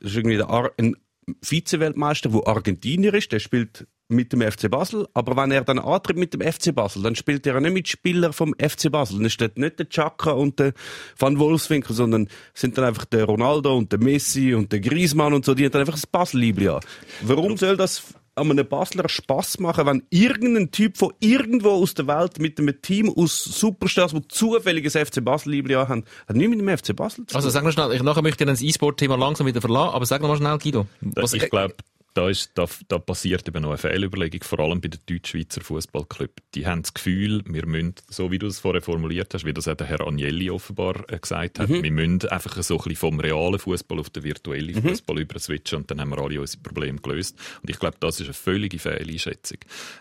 das 0.00 0.10
ist 0.10 0.16
irgendwie 0.16 0.36
der 0.36 0.72
ein 0.78 0.96
Vize-Weltmeister, 1.42 2.28
der 2.28 2.46
Argentinier 2.46 3.14
ist, 3.14 3.32
der 3.32 3.40
spielt 3.40 3.86
mit 4.08 4.32
dem 4.32 4.40
FC 4.40 4.70
Basel, 4.70 5.08
aber 5.14 5.36
wenn 5.36 5.50
er 5.50 5.64
dann 5.64 5.80
antritt 5.80 6.16
mit 6.16 6.32
dem 6.32 6.40
FC 6.40 6.72
Basel, 6.72 7.02
dann 7.02 7.16
spielt 7.16 7.44
er 7.46 7.60
nicht 7.60 7.72
mit 7.72 7.88
Spielern 7.88 8.32
vom 8.32 8.54
FC 8.54 8.90
Basel. 8.90 9.18
Dann 9.18 9.30
steht 9.30 9.58
nicht 9.58 9.80
der 9.80 9.88
Chaka 9.88 10.30
und 10.30 10.60
der 10.60 10.74
Van 11.18 11.38
Wolfswinkel, 11.38 11.94
sondern 11.94 12.28
sind 12.54 12.78
dann 12.78 12.84
einfach 12.84 13.04
der 13.04 13.24
Ronaldo 13.24 13.76
und 13.76 13.90
der 13.90 13.98
Messi 13.98 14.54
und 14.54 14.70
der 14.70 14.80
Griezmann 14.80 15.32
und 15.32 15.44
so, 15.44 15.54
die 15.54 15.64
haben 15.64 15.72
dann 15.72 15.80
einfach 15.80 15.94
das 15.94 16.06
Basel-Liebling 16.06 16.68
an. 16.68 16.80
Warum 17.22 17.56
soll 17.56 17.76
das 17.76 18.14
einem 18.36 18.68
Basler 18.68 19.08
Spass 19.08 19.58
machen, 19.58 19.86
wenn 19.86 20.02
irgendein 20.10 20.70
Typ 20.70 20.96
von 20.96 21.12
irgendwo 21.20 21.70
aus 21.70 21.94
der 21.94 22.06
Welt 22.06 22.38
mit 22.38 22.58
einem 22.58 22.80
Team 22.82 23.10
aus 23.10 23.42
Superstars, 23.42 24.12
die 24.12 24.28
zufälliges 24.28 24.94
FC 24.94 25.24
Basel-Liebling 25.24 25.76
haben, 25.78 26.04
hat 26.28 26.36
nichts 26.36 26.54
mit 26.54 26.60
dem 26.60 26.76
FC 26.76 26.94
Basel 26.94 27.26
zu 27.26 27.32
tun. 27.32 27.36
Also 27.36 27.50
sag 27.50 27.64
noch 27.64 27.72
schnell, 27.72 27.92
ich 27.92 28.02
nachher 28.02 28.22
möchte 28.22 28.44
ich 28.44 28.50
das 28.50 28.62
E-Sport-Thema 28.62 29.16
langsam 29.16 29.46
wieder 29.46 29.60
verlassen, 29.60 29.94
aber 29.94 30.06
sag 30.06 30.20
noch 30.20 30.28
mal 30.28 30.36
schnell, 30.36 30.58
Guido. 30.58 30.86
Was, 31.00 31.32
ich 31.32 31.48
glaube, 31.50 31.74
da, 32.16 32.30
ist, 32.30 32.52
da, 32.54 32.66
da 32.88 32.98
passiert 32.98 33.46
eben 33.46 33.62
noch 33.62 33.70
eine 33.70 33.78
Fehlüberlegung, 33.78 34.42
vor 34.42 34.60
allem 34.60 34.80
bei 34.80 34.88
den 34.88 35.00
Deutsch-Schweizer 35.06 35.60
Fußballclub. 35.60 36.30
Die 36.54 36.66
haben 36.66 36.82
das 36.82 36.94
Gefühl, 36.94 37.42
wir 37.46 37.66
müssen, 37.66 37.94
so 38.08 38.30
wie 38.30 38.38
du 38.38 38.46
es 38.46 38.58
vorher 38.58 38.82
formuliert 38.82 39.34
hast, 39.34 39.44
wie 39.44 39.52
das 39.52 39.68
auch 39.68 39.74
der 39.74 39.86
Herr 39.86 40.00
Agnelli 40.00 40.50
offenbar 40.50 41.04
äh, 41.08 41.18
gesagt 41.18 41.58
hat, 41.58 41.68
wir 41.68 41.92
müssen 41.92 42.26
einfach 42.28 42.62
so 42.62 42.74
ein 42.74 42.78
bisschen 42.78 42.96
vom 42.96 43.20
realen 43.20 43.58
Fußball 43.58 43.98
auf 43.98 44.10
den 44.10 44.22
virtuellen 44.22 44.82
Fußball 44.82 45.20
überswitchen 45.20 45.78
und 45.78 45.90
dann 45.90 46.00
haben 46.00 46.10
wir 46.10 46.18
alle 46.18 46.40
unsere 46.40 46.62
Probleme 46.62 46.98
gelöst. 46.98 47.38
Und 47.62 47.68
ich 47.68 47.78
glaube, 47.78 47.96
das 48.00 48.20
ist 48.20 48.26
eine 48.26 48.34
völlige 48.34 48.78
Fehleinschätzung. 48.78 49.58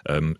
Ähm, 0.07 0.37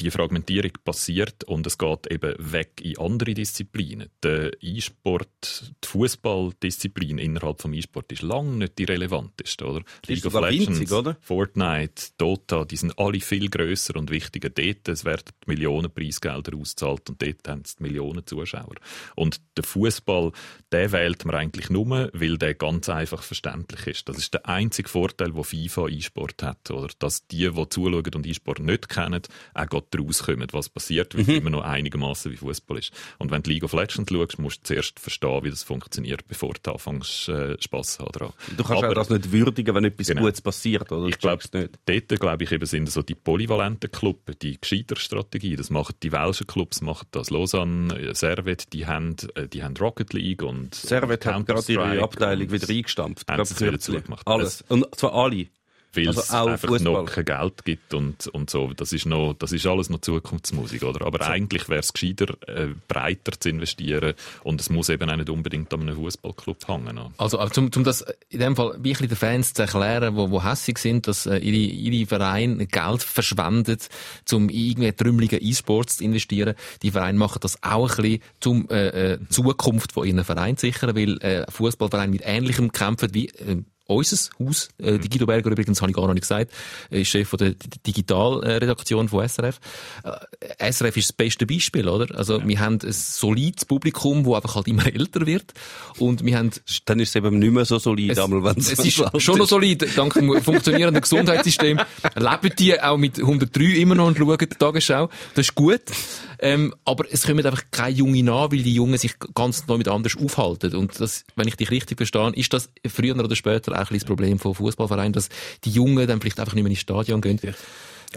die 0.00 0.10
Fragmentierung 0.10 0.72
passiert 0.84 1.44
und 1.44 1.66
es 1.66 1.78
geht 1.78 2.10
eben 2.10 2.34
weg 2.38 2.80
in 2.82 2.98
andere 2.98 3.34
Disziplinen. 3.34 4.08
Der 4.22 4.50
E-Sport, 4.60 5.72
die 5.84 5.88
Fußballdisziplin 5.88 7.18
innerhalb 7.18 7.60
vom 7.60 7.72
E-Sport 7.72 8.12
ist 8.12 8.22
lange 8.22 8.56
nicht 8.56 8.78
die 8.78 8.84
relevanteste, 8.84 9.66
oder? 9.66 9.82
League 10.06 10.24
of 10.26 10.34
Legends, 10.34 10.80
winzig, 10.80 10.92
oder? 10.92 11.16
Fortnite, 11.20 12.12
Dota, 12.18 12.64
die 12.64 12.76
sind 12.76 12.98
alle 12.98 13.20
viel 13.20 13.48
grösser 13.48 13.96
und 13.96 14.10
wichtiger. 14.10 14.50
Dort 14.50 14.88
es 14.88 15.04
werden 15.04 15.24
Millionen 15.46 15.92
Preisgelder 15.92 16.56
ausgezahlt 16.56 17.08
und 17.10 17.20
dort 17.22 17.46
haben 17.46 17.62
es 17.64 17.78
Millionen 17.80 18.26
Zuschauer. 18.26 18.76
Und 19.16 19.40
der 19.56 19.64
Fußball, 19.64 20.32
der 20.72 20.92
wählt 20.92 21.24
man 21.24 21.34
eigentlich 21.34 21.70
nur, 21.70 22.10
weil 22.12 22.38
der 22.38 22.54
ganz 22.54 22.88
einfach 22.88 23.22
verständlich 23.22 23.86
ist. 23.86 24.08
Das 24.08 24.18
ist 24.18 24.34
der 24.34 24.46
einzige 24.46 24.88
Vorteil, 24.88 25.34
wo 25.34 25.42
FIFA 25.42 25.88
E-Sport 25.88 26.42
hat, 26.42 26.70
oder? 26.70 26.88
Dass 26.98 27.26
die, 27.26 27.50
die 27.50 27.68
zuschauen 27.68 28.14
und 28.14 28.26
E-Sport 28.26 28.60
nicht 28.60 28.88
kennen, 28.88 29.22
auch 29.54 29.68
gerade 29.90 30.04
rauskommen, 30.06 30.46
was 30.52 30.68
passiert, 30.68 31.14
weil 31.14 31.22
es 31.22 31.28
immer 31.28 31.50
noch 31.50 31.62
einigermaßen 31.62 32.30
wie 32.32 32.36
Fußball 32.36 32.78
ist. 32.78 32.92
Und 33.18 33.30
wenn 33.30 33.42
du 33.42 33.50
League 33.50 33.64
of 33.64 33.72
Legends 33.72 34.10
schaust, 34.10 34.38
musst 34.38 34.58
du 34.60 34.62
zuerst 34.74 34.98
verstehen, 35.00 35.44
wie 35.44 35.50
das 35.50 35.62
funktioniert, 35.62 36.26
bevor 36.26 36.54
du 36.62 36.70
anfängst, 36.72 37.28
äh, 37.28 37.56
Spass 37.60 37.94
zu 37.94 38.04
haben 38.04 38.12
daran. 38.12 38.32
Du 38.56 38.64
kannst 38.64 38.82
Aber- 38.84 38.90
auch 38.90 38.94
das 38.94 39.10
nicht 39.10 39.32
würdigen, 39.32 39.74
wenn 39.74 39.84
etwas 39.84 40.08
Genau. 40.08 40.22
Gutes 40.22 40.40
passiert, 40.40 40.90
oder? 40.92 41.08
ich 41.08 41.18
glaube, 41.18 41.42
dort 41.50 42.08
glaube 42.20 42.44
ich 42.44 42.52
eben 42.52 42.66
sind 42.66 42.90
so 42.90 43.02
die 43.02 43.14
polyvalenten 43.14 43.90
Clubs, 43.90 44.32
die 44.42 44.60
gescheiter 44.60 44.96
Strategie. 44.96 45.56
Das 45.56 45.70
machen 45.70 45.94
die 46.02 46.12
welschen 46.12 46.46
Clubs, 46.46 46.80
machen 46.80 47.06
das. 47.10 47.30
Lausanne, 47.30 47.94
äh, 47.98 48.14
Servet, 48.14 48.72
die 48.72 48.86
haben, 48.86 49.16
äh, 49.34 49.48
die 49.48 49.62
haben 49.62 49.76
Rocket 49.76 50.12
League 50.12 50.42
und 50.42 50.74
Servet 50.74 51.26
hat 51.26 51.46
gerade 51.46 51.72
ihre 51.72 52.02
Abteilung 52.02 52.48
und- 52.48 52.52
wieder 52.52 52.68
eingestampft. 52.68 53.30
Haben 53.30 53.44
sie 53.44 53.60
wieder 53.66 53.78
zugemacht. 53.78 54.26
Alles. 54.26 54.62
Und 54.68 54.86
zwar 54.96 55.14
alle. 55.14 55.46
Weil 55.94 56.08
Also 56.08 56.20
es 56.20 56.30
einfach 56.30 56.68
Fußball. 56.68 56.92
noch 56.92 57.06
kein 57.06 57.24
Geld 57.24 57.64
gibt 57.64 57.94
und, 57.94 58.26
und 58.28 58.50
so. 58.50 58.72
Das 58.74 58.92
ist, 58.92 59.06
noch, 59.06 59.34
das 59.34 59.52
ist 59.52 59.66
alles 59.66 59.90
noch 59.90 60.00
Zukunftsmusik, 60.00 60.82
oder? 60.84 61.04
Aber 61.06 61.26
eigentlich 61.26 61.68
wäre 61.68 61.80
es 61.80 61.92
gescheiter, 61.92 62.34
äh, 62.46 62.68
breiter 62.88 63.32
zu 63.38 63.48
investieren 63.48 64.14
und 64.44 64.60
es 64.60 64.70
muss 64.70 64.88
eben 64.88 65.08
auch 65.10 65.16
nicht 65.16 65.30
unbedingt 65.30 65.72
an 65.74 65.82
einem 65.82 65.96
Fußballclub 65.96 66.68
hängen. 66.68 66.98
oder? 66.98 67.12
Also, 67.18 67.38
aber 67.38 67.50
zum, 67.50 67.72
zum 67.72 67.84
das 67.84 68.04
in 68.28 68.40
dem 68.40 68.56
Fall 68.56 68.76
wirklich 68.82 69.08
den 69.08 69.16
Fans 69.16 69.52
zu 69.54 69.62
erklären, 69.62 70.14
wo, 70.16 70.30
wo 70.30 70.44
hässig 70.44 70.78
sind, 70.78 71.08
dass 71.08 71.26
äh, 71.26 71.38
ihre, 71.38 71.56
ihre 71.56 72.06
Vereine 72.06 72.66
Geld 72.66 73.02
verschwendet, 73.02 73.88
um 74.32 74.48
in 74.48 74.70
irgendwie 74.70 74.92
trümmeligen 74.92 75.38
E-Sports 75.42 75.96
zu 75.98 76.04
investieren. 76.04 76.54
Die 76.82 76.90
Vereine 76.90 77.18
machen 77.18 77.38
das 77.42 77.62
auch 77.62 77.90
ein 77.98 78.02
bisschen, 78.02 78.20
um 78.46 78.68
äh, 78.70 79.12
äh, 79.14 79.18
Zukunft 79.28 79.92
von 79.92 80.06
ihren 80.06 80.24
Vereinen 80.24 80.56
zu 80.56 80.66
sichern, 80.66 80.94
weil 80.94 81.18
äh, 81.22 81.50
Fußballvereine 81.50 82.12
mit 82.12 82.22
Ähnlichem 82.24 82.72
kämpfen 82.72 83.12
wie 83.14 83.28
äh, 83.28 83.62
unser 83.90 84.16
Haus. 84.38 84.68
Äh, 84.78 84.98
die 84.98 85.08
Guido 85.08 85.26
Berger 85.26 85.50
übrigens, 85.50 85.80
habe 85.80 85.90
ich 85.90 85.96
gar 85.96 86.06
noch 86.06 86.14
nicht 86.14 86.22
gesagt, 86.22 86.52
ist 86.90 87.08
Chef 87.08 87.28
von 87.28 87.38
der 87.38 87.54
Digitalredaktion 87.86 89.08
von 89.08 89.28
SRF. 89.28 89.60
Äh, 90.04 90.72
SRF 90.72 90.96
ist 90.96 91.10
das 91.10 91.12
beste 91.12 91.46
Beispiel, 91.46 91.88
oder? 91.88 92.14
Also 92.16 92.46
wir 92.46 92.60
haben 92.60 92.78
ein 92.82 92.92
solides 92.92 93.64
Publikum, 93.64 94.24
das 94.24 94.34
einfach 94.34 94.56
halt 94.56 94.68
immer 94.68 94.86
älter 94.94 95.26
wird 95.26 95.52
und 95.98 96.24
wir 96.24 96.38
haben 96.38 96.50
Dann 96.84 97.00
ist 97.00 97.10
es 97.10 97.16
eben 97.16 97.38
nicht 97.38 97.52
mehr 97.52 97.64
so 97.64 97.78
solid, 97.78 98.10
es, 98.10 98.18
einmal, 98.18 98.54
es 98.56 98.72
ist 98.72 99.22
schon 99.22 99.38
noch 99.38 99.48
solid, 99.48 99.86
dank 99.96 100.14
dem 100.14 100.40
funktionierenden 100.42 101.02
Gesundheitssystem. 101.02 101.80
Leben 102.16 102.56
die 102.58 102.80
auch 102.80 102.96
mit 102.96 103.18
103 103.18 103.62
immer 103.80 103.94
noch 103.94 104.06
und 104.06 104.18
schauen 104.18 104.38
die 104.38 104.46
Tagesschau. 104.46 105.08
Das 105.34 105.46
ist 105.46 105.54
gut. 105.54 105.82
Ähm, 106.42 106.74
aber 106.86 107.04
es 107.10 107.26
kommen 107.26 107.44
einfach 107.44 107.64
keine 107.70 107.94
Jungen 107.96 108.24
nach, 108.24 108.50
weil 108.50 108.62
die 108.62 108.74
Jungen 108.74 108.96
sich 108.98 109.14
ganz 109.34 109.66
neu 109.66 109.76
mit 109.76 109.88
anders 109.88 110.16
aufhalten. 110.16 110.74
Und 110.74 110.98
das, 110.98 111.24
wenn 111.36 111.46
ich 111.48 111.56
dich 111.56 111.70
richtig 111.70 111.98
verstehe, 111.98 112.32
ist 112.34 112.52
das 112.52 112.70
früher 112.88 113.14
oder 113.16 113.36
später 113.36 113.72
auch 113.72 113.76
ein 113.76 113.80
bisschen 113.82 113.98
das 114.00 114.04
Problem 114.06 114.38
von 114.38 114.54
Fußballvereinen, 114.54 115.12
dass 115.12 115.28
die 115.64 115.70
Jungen 115.70 116.06
dann 116.06 116.20
vielleicht 116.20 116.40
einfach 116.40 116.54
nicht 116.54 116.62
mehr 116.64 116.70
ins 116.70 116.80
Stadion 116.80 117.20
gehen. 117.20 117.38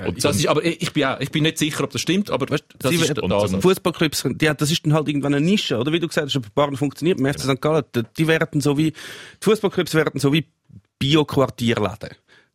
Und 0.08 0.24
das 0.24 0.38
ist, 0.38 0.48
aber 0.48 0.64
ich 0.66 0.92
bin, 0.92 1.04
auch, 1.04 1.20
ich 1.20 1.30
bin 1.30 1.44
nicht 1.44 1.60
sicher, 1.60 1.84
ob 1.84 1.92
das 1.92 2.02
stimmt, 2.02 2.32
aber 2.32 2.50
weißt, 2.50 2.64
das 2.80 2.90
Sie 2.92 2.96
ist 2.96 3.10
werden- 3.10 3.30
da 3.30 3.48
so. 3.48 3.62
Fußballclubs, 3.62 4.24
die, 4.32 4.52
das 4.58 4.72
ist 4.72 4.84
dann 4.86 4.94
halt 4.94 5.08
irgendwann 5.08 5.36
eine 5.36 5.46
Nische, 5.46 5.78
oder? 5.78 5.92
Wie 5.92 6.00
du 6.00 6.08
gesagt 6.08 6.28
hast, 6.34 6.36
ein 6.36 6.42
paar 6.56 6.76
funktioniert. 6.76 7.20
Im 7.20 7.26
FC 7.28 7.42
St. 7.42 7.62
Gallen, 7.62 7.84
die- 7.96 8.02
die 8.18 8.28
werden 8.28 8.60
so 8.60 8.76
wie, 8.78 8.92
die 8.92 8.98
Fußballclubs 9.42 9.94
werden 9.94 10.20
so 10.20 10.34
wie 10.34 10.46
Bio-Quartierläden. 10.98 12.10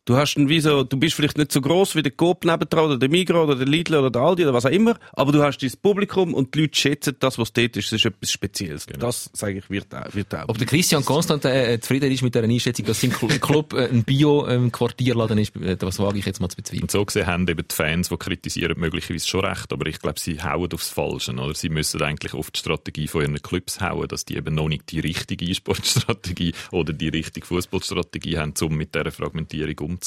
Du 0.09 0.17
hast 0.17 0.33
dann 0.33 0.49
wie 0.49 0.59
so, 0.59 0.83
du 0.83 0.97
bist 0.97 1.13
vielleicht 1.13 1.37
nicht 1.37 1.51
so 1.51 1.61
gross 1.61 1.95
wie 1.95 2.01
der 2.01 2.11
Coop 2.11 2.43
nebendran 2.43 2.85
oder 2.85 2.97
der 2.97 3.09
Migros 3.09 3.43
oder 3.43 3.55
der 3.55 3.67
Lidl 3.67 3.93
oder 3.93 4.09
der 4.09 4.23
Aldi 4.23 4.41
oder 4.41 4.55
was 4.55 4.65
auch 4.65 4.71
immer, 4.71 4.97
aber 5.13 5.31
du 5.31 5.43
hast 5.43 5.59
dein 5.59 5.71
Publikum 5.83 6.33
und 6.33 6.55
die 6.55 6.61
Leute 6.61 6.79
schätzen 6.79 7.15
das, 7.19 7.37
was 7.37 7.53
dort 7.53 7.77
ist. 7.77 7.91
Das 7.91 7.99
ist 7.99 8.05
etwas 8.07 8.31
Spezielles. 8.31 8.87
Das, 8.87 9.29
sage 9.33 9.59
ich, 9.59 9.69
wird 9.69 9.93
auch, 9.93 10.11
wird 10.15 10.33
auch. 10.33 10.45
Ob 10.49 10.57
der 10.57 10.65
Christian 10.65 11.05
Constant 11.05 11.45
äh, 11.45 11.79
zufrieden 11.79 12.11
ist 12.11 12.23
mit 12.23 12.33
dieser 12.33 12.45
Einschätzung, 12.45 12.87
dass 12.87 13.01
sein 13.01 13.11
Cl- 13.11 13.37
Club 13.39 13.73
äh, 13.73 13.87
ein 13.87 14.03
Bio-Quartierladen 14.03 15.37
ist, 15.37 15.55
äh, 15.57 15.77
das 15.77 15.99
wage 15.99 16.17
ich 16.17 16.25
jetzt 16.25 16.41
mal 16.41 16.49
zu 16.49 16.57
bezweifeln. 16.57 16.81
Und 16.81 16.89
so 16.89 17.05
gesehen 17.05 17.27
haben 17.27 17.47
eben 17.47 17.67
die 17.67 17.75
Fans, 17.75 18.09
die 18.09 18.17
kritisieren, 18.17 18.79
möglicherweise 18.79 19.27
schon 19.27 19.45
recht, 19.45 19.71
aber 19.71 19.85
ich 19.85 19.99
glaube, 19.99 20.19
sie 20.19 20.41
hauen 20.41 20.73
aufs 20.73 20.89
Falsche. 20.89 21.33
Oder? 21.33 21.53
Sie 21.53 21.69
müssen 21.69 22.01
eigentlich 22.01 22.33
auf 22.33 22.49
die 22.49 22.57
Strategie 22.57 23.07
von 23.07 23.21
ihren 23.21 23.39
Clubs 23.43 23.79
hauen, 23.79 24.07
dass 24.07 24.25
die 24.25 24.37
eben 24.37 24.55
noch 24.55 24.69
nicht 24.69 24.89
die 24.91 25.01
richtige 25.01 25.45
E-Sport-Strategie 25.45 26.55
oder 26.71 26.93
die 26.93 27.09
richtige 27.09 27.45
Fußballstrategie 27.45 28.39
haben, 28.39 28.55
um 28.63 28.75
mit 28.75 28.95
dieser 28.95 29.11
Fragmentierung 29.11 29.77
umzugehen. 29.77 29.98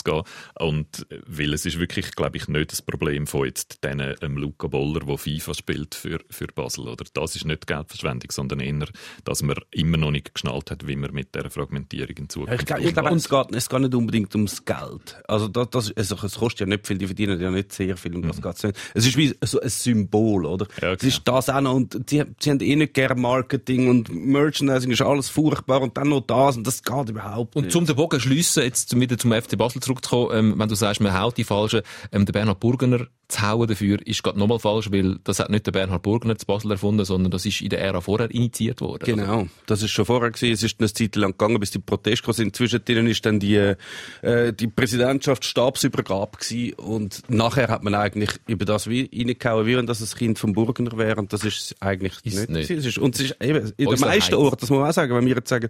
Und 0.59 1.07
äh, 1.11 1.19
weil 1.27 1.53
es 1.53 1.67
ist 1.67 1.79
wirklich, 1.79 2.13
glaube 2.15 2.37
ich, 2.37 2.49
nicht 2.49 2.73
das 2.73 2.83
Problem 2.83 3.27
von 3.27 3.47
jetzt 3.47 3.83
denen, 3.85 4.15
ähm, 4.23 4.37
Luca 4.37 4.67
Boller, 4.69 5.01
der 5.01 5.19
FIFA 5.19 5.55
spielt 5.55 5.95
für, 5.95 6.21
für 6.31 6.47
Basel. 6.49 6.89
Oder? 6.89 7.05
Das 7.15 7.37
ist 7.37 7.45
nicht 7.45 7.67
Geldverschwendung, 7.67 8.31
sondern 8.31 8.61
eher, 8.61 8.87
dass 9.25 9.43
man 9.43 9.57
immer 9.71 9.97
noch 9.97 10.11
nicht 10.11 10.35
geschnallt 10.35 10.71
hat, 10.71 10.87
wie 10.87 10.97
man 10.97 11.13
mit 11.13 11.35
dieser 11.35 11.51
Fragmentierung 11.51 12.17
in 12.17 12.29
Zukunft 12.29 12.61
Ich, 12.61 12.67
glaube, 12.67 12.83
ich 12.83 12.93
glaube, 12.95 13.15
es 13.15 13.29
geht, 13.29 13.55
es 13.55 13.69
geht 13.69 13.81
nicht 13.81 13.95
unbedingt 13.95 14.35
ums 14.35 14.65
Geld. 14.65 15.17
Also, 15.29 15.49
das, 15.49 15.71
das, 15.71 15.93
also, 15.97 16.17
es 16.25 16.35
kostet 16.35 16.61
ja 16.61 16.67
nicht 16.67 16.87
viel, 16.87 16.99
die 16.99 17.07
verdienen 17.07 17.41
ja 17.41 17.51
nicht 17.51 17.73
sehr 17.73 17.97
viel, 17.97 18.15
um 18.17 18.23
das 18.23 18.41
geht's 18.41 18.63
nicht. 18.63 18.79
Es 18.95 19.07
ist 19.07 19.17
wie 19.17 19.35
so 19.45 19.61
ein 19.61 19.69
Symbol, 19.69 20.47
oder? 20.47 20.67
Ja, 20.81 20.93
es 20.93 21.03
ist 21.03 21.23
das 21.25 21.49
auch 21.51 21.61
noch, 21.61 21.75
und 21.75 22.09
sie, 22.09 22.23
sie 22.41 22.51
haben 22.51 22.61
eh 22.61 22.77
nicht 22.77 22.95
gerne 22.95 23.21
Marketing 23.21 23.89
und 23.89 24.09
Merchandising 24.13 24.91
ist 24.91 25.03
alles 25.03 25.29
furchtbar 25.29 25.83
und 25.83 25.97
dann 25.97 26.09
noch 26.09 26.21
das 26.23 26.57
und 26.57 26.67
das 26.67 26.83
geht 26.83 27.09
überhaupt 27.11 27.57
Und 27.57 27.65
nicht. 27.65 27.73
zum 27.73 27.87
den 27.87 27.97
Bogen 27.97 28.21
schliessen, 28.21 28.63
jetzt 28.63 28.89
zum- 28.89 29.01
wieder 29.01 29.19
zum 29.19 29.33
FC 29.33 29.57
Basel 29.59 29.82
zurückzukommen, 29.83 30.37
ähm, 30.37 30.59
wenn 30.59 30.69
du 30.69 30.75
sagst, 30.75 31.01
man 31.01 31.19
haut 31.19 31.37
die 31.37 31.45
Falschen, 31.45 31.83
ähm, 32.13 32.25
der 32.25 32.33
Bernhard 32.33 32.61
Burgener 32.61 33.07
zu 33.33 33.43
hauen 33.43 33.67
dafür, 33.67 33.99
ist 34.07 34.23
gerade 34.23 34.39
nochmal 34.39 34.59
falsch, 34.59 34.91
weil 34.93 35.19
das 35.25 35.39
hat 35.41 35.51
nicht 35.51 35.67
der 35.67 35.73
Bernhard 35.73 36.03
Burgener 36.03 36.37
zu 36.37 36.47
Basel 36.47 36.71
erfunden, 36.71 37.05
sondern 37.05 37.31
das 37.31 37.45
ist 37.47 37.61
in 37.61 37.71
der 37.71 37.81
Ära 37.81 38.01
vorher 38.01 38.31
initiiert 38.31 38.81
worden. 38.81 39.03
Also, 39.05 39.17
Genau, 39.17 39.47
das 39.67 39.83
ist 39.83 39.91
schon 39.91 40.05
vorher 40.05 40.31
gewesen. 40.31 40.53
Es 40.53 40.63
ist 40.63 40.77
eine 40.81 40.93
Zeit 40.93 41.17
lang 41.17 41.33
gegangen, 41.33 41.59
bis 41.61 41.71
die 41.71 41.79
Proteste 41.79 42.23
gekommen 42.23 42.35
sind. 42.35 42.57
Zwischen 42.57 42.85
denen 42.85 43.07
ist 43.07 43.25
dann 43.27 43.41
die, 43.41 43.57
äh, 43.57 44.53
die 44.53 44.67
Präsidentschaft 44.69 45.45
Stabsübergabe 45.45 46.39
gewesen. 46.39 46.75
Und 46.75 47.23
nachher 47.29 47.69
hat 47.69 47.83
man 47.83 47.95
eigentlich 47.95 48.31
über 48.47 48.65
das 48.65 48.89
wie 48.89 49.09
reingehauen, 49.13 49.67
wie 49.67 49.77
wenn 49.77 49.87
das 49.87 50.01
ein 50.01 50.19
Kind 50.19 50.39
vom 50.39 50.53
Burgener 50.53 50.97
wäre. 50.99 51.17
Und 51.21 51.33
das 51.33 51.45
ist 51.45 51.75
eigentlich 51.81 52.15
Ist 52.25 52.49
nicht. 52.51 52.71
nicht. 52.71 52.99
und 52.99 53.15
es 53.15 53.21
ist 53.21 53.37
eben, 53.43 53.73
in 53.77 53.89
den 53.89 54.01
meisten. 54.01 54.35
Orten, 54.35 54.59
das 54.61 54.71
muss 54.71 54.79
man 54.79 54.89
auch 54.89 54.95
sagen, 54.95 55.15
wenn 55.15 55.27
wir 55.27 55.37
jetzt 55.37 55.49
sagen, 55.49 55.69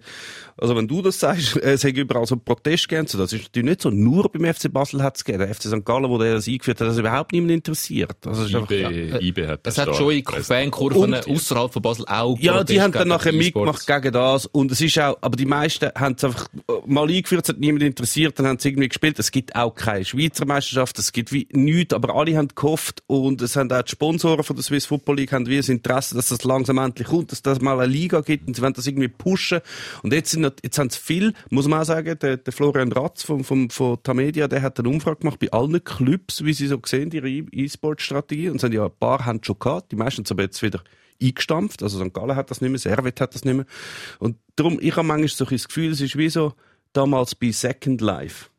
also 0.57 0.75
wenn 0.75 0.87
du 0.87 1.01
das 1.01 1.19
sagst, 1.19 1.57
äh, 1.57 1.73
es 1.73 1.83
hat 1.83 1.93
überall 1.95 2.25
so 2.25 2.35
Protest 2.37 2.87
gegeben, 2.89 3.07
so, 3.07 3.17
das 3.17 3.33
ist 3.33 3.43
natürlich 3.43 3.69
nicht 3.69 3.81
so, 3.81 3.89
nur 3.89 4.29
beim 4.31 4.53
FC 4.53 4.71
Basel 4.71 5.01
hat 5.03 5.17
es 5.17 5.23
gegeben. 5.23 5.45
Der 5.45 5.53
FC 5.55 5.63
St. 5.63 5.85
Gallen, 5.85 6.09
wo 6.09 6.17
der 6.17 6.35
das 6.35 6.47
eingeführt 6.47 6.79
hat, 6.81 6.87
das 6.87 6.97
überhaupt 6.97 7.31
nicht 7.31 7.43
interessiert. 7.53 8.17
Also, 8.25 8.43
es 8.43 8.49
ist 8.49 8.55
einfach, 8.55 8.71
IB, 8.71 9.19
IB 9.21 9.47
hat 9.47 9.59
Es 9.65 9.75
das 9.75 9.87
hat 9.87 9.95
stark 9.95 9.97
schon. 9.97 10.43
Fankurven 10.43 11.13
außerhalb 11.13 11.71
von 11.73 11.81
Basel 11.81 12.05
auch 12.07 12.37
Ja, 12.39 12.63
die 12.63 12.81
haben 12.81 12.91
dann 12.91 13.07
nachher 13.07 13.33
mitgemacht 13.33 13.85
gegen 13.87 14.11
das. 14.11 14.45
Und 14.47 14.71
es 14.71 14.81
ist 14.81 14.97
auch, 14.99 15.17
aber 15.21 15.35
die 15.35 15.45
meisten 15.45 15.89
haben 15.95 16.15
es 16.17 16.23
einfach 16.23 16.47
mal 16.85 17.07
eingeführt, 17.09 17.43
es 17.43 17.49
hat 17.49 17.59
niemand 17.59 17.83
interessiert, 17.83 18.37
dann 18.39 18.47
haben 18.47 18.59
sie 18.59 18.69
irgendwie 18.69 18.89
gespielt. 18.89 19.19
Es 19.19 19.31
gibt 19.31 19.55
auch 19.55 19.73
keine 19.73 20.05
Schweizer 20.05 20.45
Meisterschaft, 20.45 20.97
es 20.99 21.11
gibt 21.11 21.31
wie 21.31 21.47
nichts, 21.51 21.93
aber 21.93 22.15
alle 22.15 22.35
haben 22.37 22.49
gehofft 22.53 23.03
und 23.07 23.41
es 23.41 23.55
haben 23.55 23.71
auch 23.71 23.81
die 23.83 23.91
Sponsoren 23.91 24.43
von 24.43 24.55
der 24.55 24.63
Swiss 24.63 24.85
Football 24.85 25.17
League 25.17 25.31
haben 25.31 25.47
wie 25.47 25.57
das 25.57 25.69
Interesse, 25.69 26.15
dass 26.15 26.29
das 26.29 26.43
langsam 26.43 26.77
endlich 26.77 27.07
kommt, 27.07 27.31
dass 27.31 27.41
das 27.41 27.61
mal 27.61 27.79
eine 27.79 27.91
Liga 27.91 28.21
gibt 28.21 28.47
und 28.47 28.55
sie 28.55 28.61
wollen 28.61 28.73
das 28.73 28.87
irgendwie 28.87 29.07
pushen. 29.07 29.59
Und 30.01 30.13
jetzt 30.13 30.31
sind, 30.31 30.51
jetzt 30.63 30.77
haben 30.77 30.89
sie 30.89 30.99
viel, 30.99 31.33
muss 31.49 31.67
man 31.67 31.81
auch 31.81 31.85
sagen, 31.85 32.17
der, 32.19 32.37
der 32.37 32.53
Florian 32.53 32.91
Ratz 32.91 33.23
vom, 33.23 33.43
vom, 33.43 33.69
von 33.69 34.01
Tamedia, 34.03 34.47
der 34.47 34.61
hat 34.61 34.79
eine 34.79 34.89
Umfrage 34.89 35.17
gemacht 35.19 35.39
bei 35.39 35.51
allen 35.51 35.83
Clubs, 35.83 36.43
wie 36.43 36.53
sie 36.53 36.67
so 36.67 36.79
sehen, 36.85 37.11
ihre 37.11 37.29
E- 37.29 37.42
E-Sport-Strategie. 37.51 38.49
Und 38.49 38.57
es 38.57 38.63
haben 38.63 38.71
ja 38.71 38.85
ein 38.85 38.91
paar 38.99 39.25
haben 39.25 39.43
schon 39.43 39.59
gehabt, 39.59 39.91
die 39.91 39.95
meisten 39.95 40.25
sind 40.25 40.31
aber 40.31 40.43
jetzt 40.43 40.61
wieder 40.61 40.83
eingestampft. 41.21 41.83
Also 41.83 42.03
St. 42.03 42.13
Gallen 42.13 42.35
hat 42.35 42.51
das 42.51 42.61
nicht 42.61 42.71
mehr, 42.71 42.79
Servet 42.79 43.19
hat 43.21 43.35
das 43.35 43.45
nicht 43.45 43.55
mehr. 43.55 43.65
Und 44.19 44.37
darum, 44.55 44.77
ich 44.81 44.95
habe 44.95 45.07
manchmal 45.07 45.27
so 45.29 45.45
ein 45.45 45.51
das 45.51 45.67
Gefühl, 45.67 45.91
es 45.91 46.01
ist 46.01 46.17
wie 46.17 46.29
so 46.29 46.53
damals 46.93 47.35
bei 47.35 47.51
Second 47.51 48.01
Life. 48.01 48.49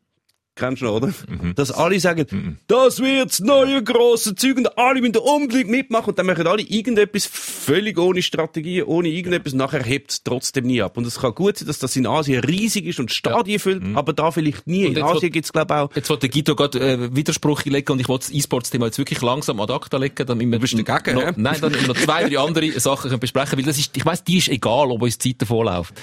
Kennst 0.55 0.81
du 0.81 0.85
noch, 0.85 0.93
oder? 0.93 1.13
Dass 1.55 1.69
alle 1.69 1.99
sagen, 1.99 2.57
das 2.67 2.99
wird 3.01 3.29
das 3.29 3.41
neue 3.41 3.83
grosse 3.83 4.35
Zeug 4.35 4.55
und 4.55 4.77
alle 4.77 5.01
müssen 5.01 5.17
unbedingt 5.17 5.69
mitmachen 5.69 6.11
und 6.11 6.17
dann 6.17 6.25
machen 6.25 6.47
alle 6.47 6.61
irgendetwas 6.61 7.25
völlig 7.25 7.99
ohne 7.99 8.21
Strategie, 8.21 8.81
ohne 8.81 9.09
irgendetwas, 9.09 9.53
nachher 9.53 9.83
hebt 9.83 10.11
es 10.11 10.23
trotzdem 10.23 10.65
nie 10.67 10.81
ab. 10.81 10.95
Und 10.95 11.05
es 11.05 11.19
kann 11.19 11.35
gut 11.35 11.57
sein, 11.57 11.67
dass 11.67 11.79
das 11.79 11.93
in 11.97 12.07
Asien 12.07 12.41
riesig 12.41 12.85
ist 12.85 13.01
und 13.01 13.11
Stadien 13.11 13.59
füllt, 13.59 13.83
aber 13.95 14.13
da 14.13 14.31
vielleicht 14.31 14.65
nie. 14.65 14.85
Und 14.87 14.95
In 14.95 15.03
Asien 15.03 15.29
gibt 15.29 15.45
es 15.45 15.51
glaube 15.51 15.73
ich 15.73 15.77
auch 15.77 15.89
Jetzt 15.93 16.09
wollte 16.09 16.29
Guido 16.29 16.55
gerade 16.55 16.79
äh, 16.79 17.13
Widerspruch 17.13 17.65
legen 17.65 17.91
und 17.91 17.99
ich 17.99 18.07
wollte 18.07 18.27
das 18.27 18.35
E-Sports-Thema 18.35 18.85
jetzt 18.85 18.97
wirklich 18.97 19.21
langsam 19.21 19.59
ad 19.59 19.73
acta 19.73 19.97
legen, 19.97 20.25
damit 20.25 20.49
wir 20.49 20.59
bist 20.59 20.73
dagegen, 20.87 21.17
noch? 21.17 21.35
Nein, 21.35 21.57
dann 21.59 21.73
wir 21.73 21.85
noch 21.85 21.97
zwei, 21.97 22.29
drei 22.29 22.39
andere 22.39 22.71
Sachen 22.79 23.09
können 23.09 23.19
besprechen, 23.19 23.57
weil 23.57 23.65
das 23.65 23.77
ist, 23.77 23.95
ich 23.97 24.05
weiss, 24.05 24.23
die 24.23 24.37
ist 24.37 24.47
egal, 24.47 24.89
ob 24.89 25.01
uns 25.01 25.17
die 25.17 25.33
Zeit 25.33 25.41
davonläuft. 25.41 25.93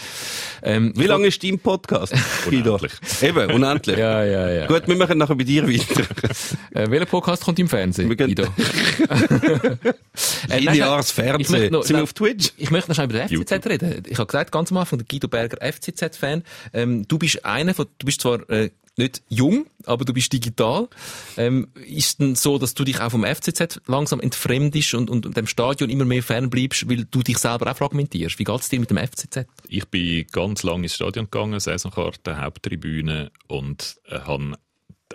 Ähm, 0.62 0.92
Wie 0.94 1.06
lange 1.06 1.28
ist 1.28 1.42
dein 1.42 1.58
Podcast? 1.58 2.12
Guido? 2.44 2.76
Unendlich. 2.82 3.22
Eben, 3.22 3.50
unendlich. 3.50 3.98
Ja, 3.98 4.24
ja, 4.24 4.41
ja. 4.50 4.66
Gut, 4.66 4.86
wir 4.88 4.96
machen 4.96 5.18
nachher 5.18 5.34
bei 5.34 5.44
dir 5.44 5.66
weiter. 5.68 6.04
Äh, 6.74 6.90
welcher 6.90 7.04
Podcast 7.04 7.44
kommt 7.44 7.58
im 7.58 7.68
Fernsehen, 7.68 8.08
Wir 8.08 8.16
gehen- 8.16 8.34
Guido? 8.34 8.44
Äh, 10.48 10.58
Lineares 10.58 11.10
Fernsehen. 11.10 11.72
noch- 11.72 11.82
Sind 11.84 11.96
wir 11.96 12.02
auf 12.02 12.12
Twitch? 12.12 12.52
Ich 12.56 12.70
möchte 12.70 12.90
noch 12.90 12.94
schnell 12.94 13.10
über 13.10 13.18
den 13.18 13.28
FCZ 13.28 13.32
YouTube. 13.50 13.66
reden. 13.66 14.02
Ich 14.08 14.18
habe 14.18 14.26
gesagt, 14.26 14.52
ganz 14.52 14.70
am 14.70 14.78
Anfang, 14.78 14.98
der 14.98 15.06
Guido 15.06 15.28
Berger 15.28 15.58
FCZ-Fan. 15.72 16.42
Ähm, 16.72 17.06
du 17.08 17.18
bist 17.18 17.44
einer 17.44 17.74
von, 17.74 17.86
du 17.98 18.06
bist 18.06 18.20
zwar 18.22 18.48
äh, 18.50 18.70
nicht 18.96 19.22
jung, 19.28 19.66
aber 19.84 20.04
du 20.04 20.12
bist 20.12 20.32
digital. 20.32 20.88
Ähm, 21.36 21.68
ist 21.86 22.20
denn 22.20 22.34
so, 22.34 22.58
dass 22.58 22.74
du 22.74 22.84
dich 22.84 23.00
auch 23.00 23.10
vom 23.10 23.24
FCZ 23.24 23.80
langsam 23.86 24.20
entfremdest 24.20 24.94
und, 24.94 25.10
und 25.10 25.36
dem 25.36 25.46
Stadion 25.46 25.90
immer 25.90 26.04
mehr 26.04 26.22
fernbleibst, 26.22 26.88
weil 26.88 27.04
du 27.04 27.22
dich 27.22 27.38
selber 27.38 27.70
auch 27.70 27.76
fragmentierst? 27.76 28.38
Wie 28.38 28.44
geht's 28.44 28.68
dir 28.68 28.80
mit 28.80 28.90
dem 28.90 28.98
FCZ? 28.98 29.46
Ich 29.68 29.86
bin 29.86 30.26
ganz 30.30 30.62
lange 30.62 30.84
ins 30.84 30.94
Stadion 30.94 31.26
gegangen, 31.26 31.58
Saisonkarte, 31.58 32.40
Haupttribüne 32.40 33.30
und 33.48 33.96
äh, 34.06 34.20
habe 34.20 34.56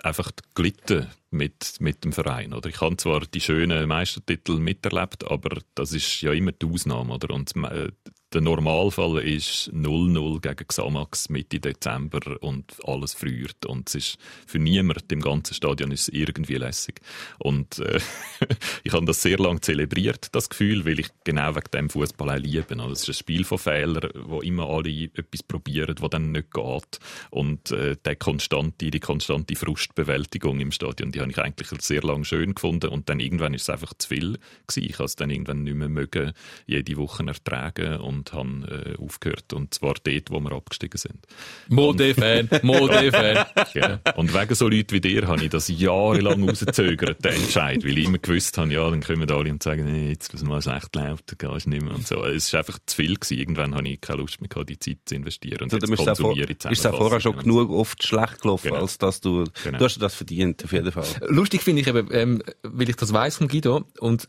einfach 0.04 0.30
gelitten 0.54 1.08
mit, 1.30 1.76
mit 1.80 2.04
dem 2.04 2.12
Verein. 2.12 2.54
Oder 2.54 2.68
ich 2.68 2.80
habe 2.80 2.96
zwar 2.96 3.20
die 3.20 3.40
schönen 3.40 3.88
Meistertitel 3.88 4.58
miterlebt, 4.58 5.30
aber 5.30 5.60
das 5.74 5.92
ist 5.92 6.20
ja 6.20 6.32
immer 6.32 6.52
die 6.52 6.66
Ausnahme. 6.66 7.14
Oder? 7.14 7.34
Und 7.34 7.54
äh, 7.56 7.90
der 8.34 8.42
Normalfall 8.42 9.18
ist 9.22 9.70
0-0 9.72 10.40
gegen 10.40 10.68
Xamax 10.68 11.30
Mitte 11.30 11.60
Dezember 11.60 12.20
und 12.42 12.74
alles 12.84 13.14
friert. 13.14 13.64
Und 13.64 13.88
es 13.88 13.94
ist 13.94 14.18
für 14.46 14.58
niemand 14.58 15.10
im 15.10 15.20
ganzen 15.20 15.54
Stadion 15.54 15.90
ist 15.92 16.08
irgendwie 16.10 16.56
lässig. 16.56 17.00
Und 17.38 17.78
äh, 17.78 18.00
ich 18.84 18.92
habe 18.92 19.06
das 19.06 19.22
sehr 19.22 19.38
lange 19.38 19.62
zelebriert, 19.62 20.28
das 20.32 20.50
Gefühl, 20.50 20.84
weil 20.84 21.00
ich 21.00 21.08
genau 21.24 21.54
wegen 21.54 21.70
dem 21.72 21.88
Fußball 21.90 22.30
auch 22.30 22.42
liebe. 22.42 22.78
Also 22.78 22.92
es 22.92 23.02
ist 23.02 23.08
ein 23.08 23.14
Spiel 23.14 23.44
von 23.44 23.56
Fehlern, 23.56 24.10
wo 24.14 24.42
immer 24.42 24.68
alle 24.68 24.90
etwas 24.90 25.42
probieren, 25.42 25.96
was 25.98 26.10
dann 26.10 26.32
nicht 26.32 26.52
geht. 26.52 26.98
Und 27.30 27.70
äh, 27.70 27.96
der 28.04 28.16
konstante, 28.16 28.90
die 28.90 29.00
konstante 29.00 29.56
Frustbewältigung 29.56 30.60
im 30.60 30.72
Stadion, 30.72 31.12
die 31.12 31.20
habe 31.20 31.30
ich 31.30 31.38
eigentlich 31.38 31.68
sehr 31.80 32.02
lange 32.02 32.26
schön 32.26 32.54
gefunden. 32.54 32.90
Und 32.90 33.08
dann 33.08 33.20
irgendwann 33.20 33.54
ist 33.54 33.62
es 33.62 33.70
einfach 33.70 33.94
zu 33.94 34.08
viel 34.08 34.38
gewesen. 34.66 34.90
Ich 34.90 34.94
habe 34.94 35.04
es 35.04 35.16
dann 35.16 35.30
irgendwann 35.30 35.62
nicht 35.62 35.76
mehr 35.76 35.88
mögen, 35.88 36.32
jede 36.66 36.96
Woche 36.98 37.26
ertragen 37.26 37.96
und 38.00 38.17
habe 38.32 38.94
äh, 38.96 39.02
aufgehört. 39.02 39.52
Und 39.52 39.74
zwar 39.74 39.94
dort, 40.02 40.30
wo 40.30 40.40
wir 40.40 40.52
abgestiegen 40.52 40.98
sind. 40.98 41.26
Mode-Fan, 41.68 42.48
Mode-Fan. 42.62 43.46
Genau. 43.74 43.98
Und 44.16 44.32
wegen 44.34 44.54
so 44.54 44.68
Leuten 44.68 44.92
wie 44.92 45.00
dir 45.00 45.26
habe 45.26 45.42
ich 45.44 45.50
das 45.50 45.68
jahrelang 45.68 46.48
rausgezögert, 46.48 47.24
den 47.24 47.32
Entscheid, 47.34 47.84
weil 47.84 47.98
ich 47.98 48.06
immer 48.06 48.18
gewusst 48.18 48.56
habe, 48.58 48.72
ja, 48.72 48.88
dann 48.88 49.02
kommen 49.02 49.30
alle 49.30 49.50
und 49.50 49.62
sagen, 49.62 49.84
nee, 49.90 50.10
jetzt, 50.10 50.32
was 50.32 50.42
mal 50.42 50.60
schlecht 50.62 50.94
läuft, 50.96 51.30
dann 51.40 51.50
gehst 51.52 51.66
du 51.66 51.70
nicht 51.70 51.82
mehr 51.82 51.94
und 51.94 52.06
so. 52.06 52.24
Es 52.24 52.46
ist 52.46 52.54
einfach 52.54 52.78
zu 52.86 52.96
viel 52.96 53.14
gewesen. 53.14 53.38
Irgendwann 53.38 53.74
habe 53.74 53.88
ich 53.88 54.00
keine 54.00 54.20
Lust 54.20 54.40
mehr 54.40 54.48
gehabt, 54.48 54.70
die 54.70 54.78
Zeit 54.78 54.98
zu 55.04 55.14
investieren. 55.14 55.62
Und 55.64 55.74
Also, 55.74 55.78
dann 55.78 55.90
jetzt 55.90 56.00
es 56.00 56.06
konsumiere 56.06 56.52
ich 56.52 56.64
ist 56.64 56.78
es 56.78 56.86
auch 56.86 56.96
vorher 56.96 57.20
schon 57.20 57.36
genug 57.36 57.70
oft 57.70 58.02
schlecht 58.02 58.40
gelaufen, 58.40 58.68
Genau. 58.68 58.80
als 58.82 58.98
dass 58.98 59.20
du, 59.20 59.44
Genau. 59.64 59.78
du 59.78 59.84
hast 59.84 59.98
das 59.98 60.14
verdient, 60.14 60.64
auf 60.64 60.72
jeden 60.72 60.90
Fall. 60.92 61.06
Lustig 61.28 61.62
finde 61.62 61.82
ich 61.82 61.88
eben, 61.88 62.08
ähm, 62.12 62.42
weil 62.62 62.88
ich 62.88 62.96
das 62.96 63.12
weiss 63.12 63.36
von 63.36 63.48
Guido 63.48 63.84
und 64.00 64.26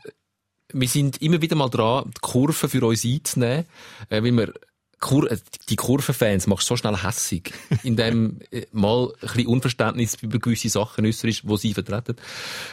wir 0.74 0.88
sind 0.88 1.22
immer 1.22 1.42
wieder 1.42 1.56
mal 1.56 1.70
dran, 1.70 2.06
die 2.08 2.20
Kurve 2.22 2.68
für 2.68 2.86
uns 2.86 3.06
einzunehmen, 3.06 3.66
äh, 4.10 4.24
weil 4.24 4.32
wir 4.32 4.54
Kur 5.00 5.32
äh, 5.32 5.38
die 5.70 5.76
Kurvenfans 5.76 6.48
machst 6.48 6.70
du 6.70 6.74
so 6.74 6.78
schnell 6.78 6.98
hässig, 6.98 7.54
indem 7.84 8.40
äh, 8.52 8.66
mal 8.72 9.14
ein 9.22 9.28
bisschen 9.28 9.48
Unverständnis 9.48 10.18
über 10.22 10.40
gewisse 10.40 10.70
Sachen 10.70 11.06
äußerst, 11.06 11.44
die 11.44 11.58
sie 11.58 11.74
vertreten. 11.74 12.16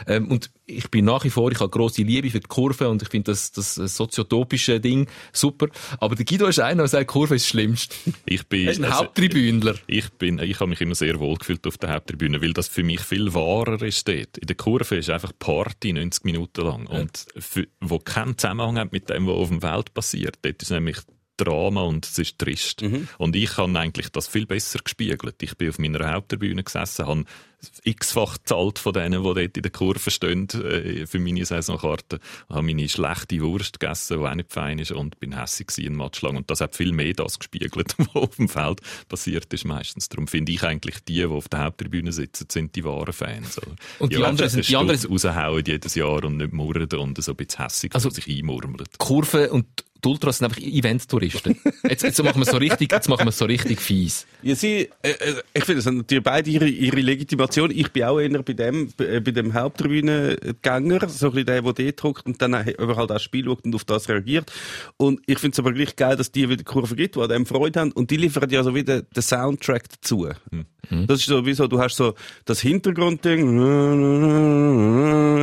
Ähm, 0.07 0.31
und 0.31 0.51
ich 0.67 0.91
bin 0.91 1.05
nach 1.05 1.25
wie 1.25 1.31
vor, 1.31 1.53
ich 1.53 1.61
habe 1.61 1.71
grosse 1.71 2.03
Liebe 2.03 2.31
für 2.31 2.41
die 2.41 2.49
Kurve 2.49 2.89
und 2.89 3.03
ich 3.03 3.09
finde 3.09 3.31
das, 3.31 3.53
das 3.53 3.75
soziotopische 3.75 4.81
Ding 4.81 5.07
super. 5.33 5.69
Aber 6.01 6.17
der 6.17 6.25
Guido 6.25 6.47
ist 6.47 6.59
einer, 6.59 6.83
der 6.83 6.89
sagt, 6.89 7.07
Kurve 7.09 7.37
ist 7.37 7.45
das 7.45 7.51
Schlimmste. 7.51 7.95
Ich 8.25 8.47
bin, 8.49 8.67
Er 8.67 8.73
ist 8.73 8.79
ein 8.79 8.87
also, 8.87 8.99
Haupttribünler. 8.99 9.77
Ich 9.87 10.11
bin, 10.11 10.41
ich 10.41 10.59
habe 10.59 10.71
mich 10.71 10.81
immer 10.81 10.97
sehr 10.97 11.21
wohl 11.21 11.37
gefühlt 11.37 11.67
auf 11.67 11.79
der 11.79 11.93
Haupttribüne, 11.93 12.43
weil 12.43 12.53
das 12.53 12.67
für 12.67 12.83
mich 12.83 13.01
viel 13.01 13.33
wahrer 13.35 13.81
ist 13.83 14.09
dort. 14.09 14.39
In 14.39 14.47
der 14.47 14.57
Kurve 14.57 14.97
ist 14.97 15.11
einfach 15.11 15.33
Party 15.39 15.93
90 15.93 16.25
Minuten 16.25 16.65
lang. 16.65 16.87
Und 16.87 17.27
für, 17.39 17.69
wo 17.81 17.99
keinen 17.99 18.37
Zusammenhang 18.37 18.79
hat 18.79 18.93
mit 18.93 19.09
dem, 19.09 19.27
was 19.27 19.35
auf 19.35 19.49
dem 19.49 19.61
Feld 19.61 19.95
passiert. 19.95 20.39
Dort 20.43 20.63
ist 20.63 20.71
nämlich 20.71 20.97
Drama 21.37 21.83
und 21.83 22.07
es 22.07 22.19
ist 22.19 22.39
trist. 22.39 22.83
Und 23.19 23.37
ich 23.37 23.57
habe 23.57 23.79
eigentlich 23.79 24.11
das 24.11 24.29
viel 24.29 24.47
besser 24.47 24.79
gespiegelt. 24.79 25.43
Ich 25.43 25.57
bin 25.57 25.69
auf 25.69 25.79
meiner 25.79 26.13
Haupttribüne 26.13 26.63
gesessen, 26.63 27.07
habe 27.07 27.25
x-fach 27.85 28.39
gezahlt 28.39 28.79
von 28.79 28.93
denen, 28.93 29.23
die 29.23 29.35
dort 29.35 29.57
in 29.57 29.63
der 29.63 29.71
Kurve 29.71 30.11
stehen, 30.11 30.49
äh, 30.51 31.07
für 31.07 31.19
meine 31.19 31.45
Saisonkarte, 31.45 32.21
habe 32.49 32.63
meine 32.63 32.89
schlechte 32.89 33.41
Wurst 33.41 33.81
gegessen, 33.81 34.19
die 34.21 34.27
auch 34.27 34.35
nicht 34.35 34.53
fein 34.53 34.79
ist, 34.79 34.93
und 34.93 35.19
bin 35.21 35.39
hässig 35.39 35.69
gewesen, 35.69 35.87
einen 35.89 35.97
Match 35.97 36.23
lang. 36.23 36.37
Und 36.37 36.51
das 36.51 36.61
hat 36.61 36.77
viel 36.77 36.93
mehr 36.93 37.13
das 37.15 37.39
gespiegelt, 37.39 37.95
was 37.99 38.09
auf 38.15 38.37
dem 38.37 38.49
Feld 38.49 38.81
passiert 39.09 39.53
ist 39.53 39.65
meistens. 39.65 40.09
Darum 40.09 40.27
finde 40.27 40.53
ich 40.53 40.63
eigentlich, 40.63 40.97
die, 41.05 41.15
die 41.15 41.25
auf 41.27 41.49
der 41.49 41.65
Haupttribüne 41.65 42.13
sitzen, 42.13 42.47
sind 42.51 42.75
die 42.77 42.85
wahren 42.85 43.13
Fans. 43.13 43.59
Oder? 43.59 43.77
Und 43.99 44.13
die 44.13 44.17
anderen 44.25 44.49
sind- 44.51 44.69
die 44.69 44.77
anderen- 44.77 45.01
raushauen 45.11 45.65
jedes 45.67 45.95
Jahr 45.95 46.25
und 46.25 46.37
nicht 46.39 46.53
murren 46.53 46.89
und 46.99 47.23
so 47.23 47.33
ein 47.33 47.37
bisschen 47.37 47.65
hässig 47.65 47.95
Also- 47.95 48.09
also, 48.09 48.15
sich 48.21 48.29
einmurmeln. 48.39 48.85
die 48.93 48.99
Kurve 48.99 49.51
und 49.51 49.67
die 50.05 50.09
Ultras 50.09 50.39
sind 50.39 50.45
einfach 50.45 50.61
Event-Touristen. 50.61 51.59
Jetzt, 51.89 52.03
jetzt 52.03 52.23
machen 52.23 52.37
wir 52.37 52.43
es 52.43 52.51
so 52.51 52.59
richtig, 52.59 52.93
jetzt 52.93 53.09
machen 53.09 53.25
wir 53.27 53.33
so 53.33 53.47
richtig 53.47 53.81
fies. 53.81 54.27
Ja, 54.43 54.55
sie, 54.55 54.89
äh, 55.03 55.11
äh, 55.11 55.35
ich 55.55 55.65
finde, 55.65 55.81
es 55.81 55.87
haben 55.87 55.97
natürlich 55.97 56.23
beide 56.23 56.49
ihre, 56.51 56.69
ihre 56.69 57.01
Legitimation. 57.01 57.56
Ich 57.57 57.93
bin 57.93 58.05
auch 58.05 58.21
eher 58.21 58.43
bei 58.43 58.53
dem, 58.53 58.93
bei, 58.97 59.21
bei 59.21 59.31
dem 59.31 59.55
Haupttribünengänger, 59.55 61.09
so 61.09 61.29
ein 61.29 61.33
bisschen 61.33 61.47
der, 61.47 61.63
der 61.63 61.73
dort 61.73 62.03
hockt 62.03 62.27
und 62.27 62.41
dann 62.43 62.67
über 62.69 62.97
halt 62.97 63.11
das 63.11 63.23
Spiel 63.23 63.45
schaut 63.45 63.65
und 63.65 63.75
auf 63.75 63.85
das 63.85 64.09
reagiert. 64.09 64.53
Und 64.97 65.21
ich 65.27 65.39
finde 65.39 65.55
es 65.55 65.59
aber 65.59 65.73
gleich 65.73 65.97
geil, 65.97 66.17
dass 66.17 66.33
die 66.33 66.49
wieder 66.49 66.65
Kurve 66.65 66.97
gibt, 66.97 67.17
die 67.17 67.21
an 67.21 67.29
dem 67.29 67.47
Freude 67.47 67.81
haben. 67.81 67.93
Und 67.93 68.11
die 68.11 68.17
liefern 68.17 68.51
ja 68.51 68.63
so 68.63 68.75
wieder 68.75 69.03
den 69.03 69.23
Soundtrack 69.23 69.89
dazu. 69.89 70.29
Das 70.91 71.21
ist 71.21 71.27
so, 71.27 71.45
wie 71.45 71.55
so, 71.55 71.67
du 71.67 71.81
hast 71.81 71.97
so 71.97 72.15
das 72.45 72.61
Hintergrundding, 72.61 73.59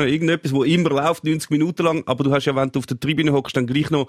irgendetwas, 0.05 0.53
wo 0.53 0.63
immer 0.63 0.89
läuft, 0.91 1.25
90 1.25 1.49
Minuten 1.49 1.83
lang, 1.83 2.03
aber 2.05 2.23
du 2.23 2.31
hast 2.31 2.45
ja, 2.45 2.55
wenn 2.55 2.71
du 2.71 2.79
auf 2.79 2.85
der 2.85 2.99
Tribüne 2.99 3.33
hockst, 3.33 3.57
dann 3.57 3.67
gleich 3.67 3.89
noch 3.89 4.07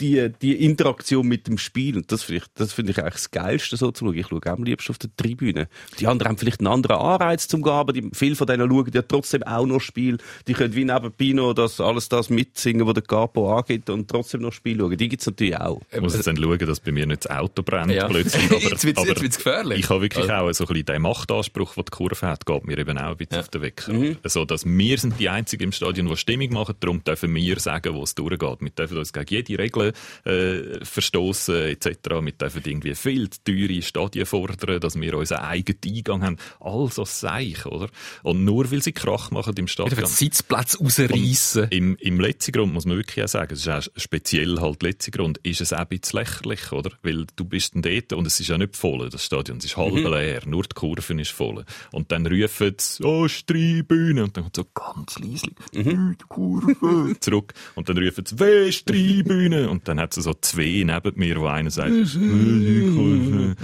die, 0.00 0.32
die 0.42 0.64
Interaktion 0.64 1.26
mit 1.26 1.46
dem 1.46 1.58
Spiel. 1.58 1.96
Und 1.96 2.10
das 2.10 2.24
finde 2.24 2.42
ich, 2.42 2.52
das 2.54 2.72
finde 2.72 2.90
ich 2.92 2.98
eigentlich 2.98 3.14
das 3.14 3.30
Geilste 3.30 3.76
so 3.76 3.92
zu 3.92 4.04
schauen. 4.04 4.18
Ich 4.18 4.26
schaue 4.26 4.46
am 4.46 4.64
liebsten 4.64 4.90
auf 4.90 4.98
der 4.98 5.14
Tribüne. 5.16 5.68
Die 6.00 6.08
anderen 6.08 6.30
haben 6.30 6.38
vielleicht 6.38 6.60
einen 6.60 6.66
anderen 6.66 6.96
Anreiz 6.96 7.41
zum 7.48 7.62
Gehen, 7.62 7.72
aber 7.72 7.92
die, 7.92 8.08
viele 8.12 8.36
von 8.36 8.46
denen 8.46 8.68
schauen 8.70 8.90
ja 8.92 9.02
trotzdem 9.02 9.42
auch 9.42 9.66
noch 9.66 9.80
Spiel. 9.80 10.18
Die 10.48 10.52
können 10.54 10.74
wie 10.74 10.84
nebenbei 10.84 11.32
noch 11.34 11.54
das, 11.54 11.80
alles 11.80 12.08
das 12.08 12.30
mitsingen, 12.30 12.86
was 12.86 12.94
der 12.94 13.02
Capo 13.02 13.56
angibt 13.56 13.90
und 13.90 14.08
trotzdem 14.08 14.42
noch 14.42 14.52
Spiel 14.52 14.78
schauen. 14.78 14.96
Die 14.96 15.08
gibt's 15.08 15.26
natürlich 15.26 15.56
auch. 15.56 15.80
Ich 15.92 16.00
muss 16.00 16.14
jetzt 16.14 16.26
dann 16.26 16.36
schauen, 16.36 16.58
dass 16.58 16.80
bei 16.80 16.92
mir 16.92 17.06
nicht 17.06 17.24
das 17.24 17.30
Auto 17.36 17.62
brennt 17.62 17.92
Ja. 17.92 18.08
plötzlich. 18.08 18.44
Aber, 18.50 18.60
Jetzt 18.72 18.84
wird's- 18.84 19.04
jetzt 19.06 19.22
wird's 19.22 19.36
gefährlich. 19.36 19.80
Ich 19.80 19.88
habe 19.90 20.00
wirklich 20.02 20.28
Also- 20.30 20.46
auch 20.46 20.52
so 20.52 20.64
ein 20.64 20.68
bisschen 20.68 20.86
den 20.86 21.02
Machtanspruch, 21.02 21.74
den 21.74 21.84
die 21.84 21.90
Kurve 21.90 22.26
hat, 22.26 22.46
geht 22.46 22.66
mir 22.66 22.78
eben 22.78 22.98
auch 22.98 23.10
ein 23.10 23.16
bisschen 23.16 23.38
auf 23.38 23.48
den 23.48 23.62
Weg. 23.62 23.86
Mhm. 23.88 24.16
So, 24.24 24.44
dass 24.44 24.64
wir 24.64 24.98
sind 24.98 25.18
die 25.18 25.28
Einzigen 25.28 25.64
im 25.64 25.72
Stadion, 25.72 26.06
die 26.08 26.16
Stimmung 26.16 26.50
machen. 26.52 26.74
Darum 26.80 27.02
dürfen 27.04 27.34
wir 27.34 27.58
sagen, 27.60 27.94
wo 27.94 28.02
es 28.02 28.14
durchgeht. 28.14 28.60
Wir 28.60 28.70
dürfen 28.70 28.98
uns 28.98 29.12
gegen 29.12 29.26
jede 29.28 29.58
Regel 29.58 29.92
äh, 30.24 30.84
verstoßen 30.84 31.54
etc. 31.66 31.86
Wir 32.22 32.32
dürfen 32.32 32.62
irgendwie 32.64 32.94
viel 32.94 33.28
zu 33.30 33.40
teure 33.44 33.82
Stadien 33.82 34.26
fordern, 34.26 34.80
dass 34.80 35.00
wir 35.00 35.14
unseren 35.16 35.40
eigenen 35.40 35.78
Eingang 35.84 36.22
haben. 36.24 36.36
All 36.60 36.88
so 36.90 37.04
Seich, 37.22 37.64
oder? 37.66 37.88
Und 38.22 38.44
nur 38.44 38.70
weil 38.70 38.82
sie 38.82 38.92
Krach 38.92 39.30
machen 39.30 39.54
im 39.56 39.66
Stadion. 39.68 39.96
Wieder 39.96 40.06
Sitzplätze 40.06 40.78
rausreißen. 40.78 41.68
Im, 41.70 41.96
im 41.96 42.20
letzten 42.20 42.52
Grund 42.52 42.72
muss 42.74 42.84
man 42.84 42.96
wirklich 42.98 43.24
auch 43.24 43.28
sagen, 43.28 43.54
es 43.54 43.60
ist 43.60 43.68
auch 43.68 43.82
speziell 43.96 44.58
halt 44.60 44.82
letzter 44.82 45.10
Grund, 45.10 45.38
ist 45.38 45.60
es 45.60 45.72
auch 45.72 45.78
ein 45.78 45.88
bisschen 45.88 46.20
lächerlich, 46.20 46.70
oder? 46.72 46.90
Weil 47.02 47.26
du 47.36 47.44
bist 47.44 47.74
dann 47.74 47.82
dort 47.82 48.12
und 48.12 48.26
es 48.26 48.38
ist 48.40 48.48
ja 48.48 48.58
nicht 48.58 48.76
voll, 48.76 49.08
das 49.10 49.24
Stadion. 49.24 49.58
Es 49.58 49.64
ist 49.64 49.76
halb 49.76 49.94
Mhm. 49.94 50.06
leer, 50.06 50.42
nur 50.46 50.62
die 50.64 50.74
Kurve 50.74 51.20
ist 51.20 51.30
voll. 51.30 51.64
Und 51.92 52.12
dann 52.12 52.26
rufen 52.26 52.74
sie, 52.78 53.02
oh, 53.04 53.26
Streibühne. 53.28 54.24
Und 54.24 54.36
dann 54.36 54.44
kommt 54.44 54.56
so 54.56 54.64
ganz 54.74 55.18
leislich, 55.18 55.54
Mhm. 55.74 56.16
die 56.20 56.24
Kurve. 56.28 57.16
Zurück. 57.20 57.54
Und 57.74 57.88
dann 57.88 57.98
rufen 57.98 58.26
sie, 58.26 58.38
weh, 58.40 58.70
Streibühne. 58.72 59.70
Und 59.70 59.86
dann 59.88 60.00
hat 60.00 60.16
es 60.16 60.24
so 60.24 60.34
zwei 60.40 60.82
neben 60.84 61.12
mir, 61.14 61.40
wo 61.40 61.46
einer 61.46 61.70
sagt, 61.70 61.90
«Äh, 61.90 62.04
die 62.04 62.90
Kurve. 62.94 63.56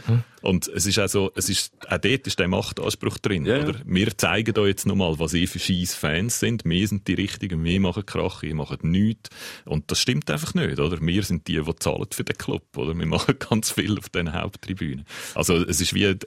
Und 0.42 0.68
es 0.68 0.86
ist 0.86 0.98
auch 0.98 1.08
so, 1.08 1.32
es 1.34 1.48
ist, 1.48 1.72
auch 1.88 1.98
dort 1.98 2.26
ist 2.26 2.38
der 2.38 2.48
Machtanspruch 2.48 3.18
drin, 3.18 3.44
ja. 3.44 3.62
oder? 3.62 3.80
Wir 3.84 4.16
zeigen 4.16 4.56
euch 4.58 4.68
jetzt 4.68 4.86
nochmal, 4.86 5.18
was 5.18 5.34
ihr 5.34 5.48
für 5.48 5.58
scheiß 5.58 5.94
Fans 5.94 6.40
sind. 6.40 6.64
Wir 6.64 6.86
sind 6.86 7.08
die 7.08 7.14
Richtigen, 7.14 7.64
wir 7.64 7.80
machen 7.80 8.06
Krach, 8.06 8.42
ihr 8.42 8.54
macht 8.54 8.84
nichts. 8.84 9.30
Und 9.64 9.90
das 9.90 10.00
stimmt 10.00 10.30
einfach 10.30 10.54
nicht, 10.54 10.78
oder? 10.78 11.00
Wir 11.00 11.22
sind 11.22 11.48
die, 11.48 11.60
die 11.60 11.76
zahlen 11.76 12.06
für 12.12 12.24
den 12.24 12.36
Club, 12.36 12.64
oder? 12.76 12.94
Wir 12.94 13.06
machen 13.06 13.34
ganz 13.50 13.70
viel 13.70 13.98
auf 13.98 14.08
den 14.08 14.32
Haupttribünen. 14.32 15.04
Also, 15.34 15.56
es 15.56 15.80
ist 15.80 15.94
wie 15.94 16.06
ein, 16.06 16.18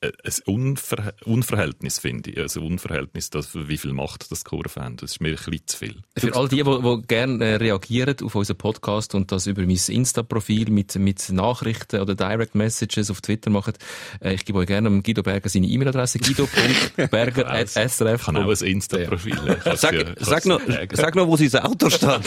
ein 0.00 0.12
Unver 0.46 1.14
Unverhältnis, 1.24 1.98
finde 1.98 2.30
ich. 2.30 2.38
Also, 2.38 2.62
Unverhältnis, 2.62 3.30
das, 3.30 3.54
wie 3.54 3.76
viel 3.76 3.92
Macht 3.92 4.30
das 4.30 4.44
Kurve 4.44 4.80
haben. 4.80 4.96
Das 4.96 5.12
ist 5.12 5.20
mir 5.20 5.30
ein 5.30 5.34
bisschen 5.34 5.66
zu 5.66 5.76
viel. 5.76 5.96
Für 6.16 6.34
all 6.34 6.48
die, 6.48 6.62
die, 6.62 6.82
die 6.82 7.02
gerne 7.06 7.44
äh, 7.44 7.56
reagieren 7.56 8.16
auf 8.22 8.34
unseren 8.34 8.56
Podcast 8.56 9.14
und 9.14 9.32
das 9.32 9.46
über 9.46 9.62
mein 9.62 9.78
Insta-Profil 9.86 10.70
mit, 10.70 10.96
mit 10.96 11.30
Nachrichten 11.30 12.00
oder 12.00 12.14
Direct 12.14 12.54
Messages 12.54 13.10
auf 13.10 13.20
Twitter 13.20 13.49
machen, 13.50 13.74
äh, 14.22 14.34
ich 14.34 14.44
gebe 14.44 14.58
euch 14.58 14.66
gerne 14.66 14.90
Guido 15.02 15.22
Berger 15.22 15.48
seine 15.48 15.66
E-Mail-Adresse 15.66 16.18
guido.berger.srf. 16.18 18.20
Ich 18.20 18.26
habe 18.26 18.44
auch 18.44 18.60
ein 18.60 18.66
Insta-Profil. 18.66 19.36
Sag, 19.74 19.92
ja- 19.92 20.04
sag, 20.18 20.46
noch, 20.46 20.60
sagen. 20.66 20.96
sag 20.96 21.14
noch, 21.14 21.26
wo 21.26 21.36
sein 21.36 21.62
Auto 21.62 21.90
steht. 21.90 22.00
Gar 22.02 22.22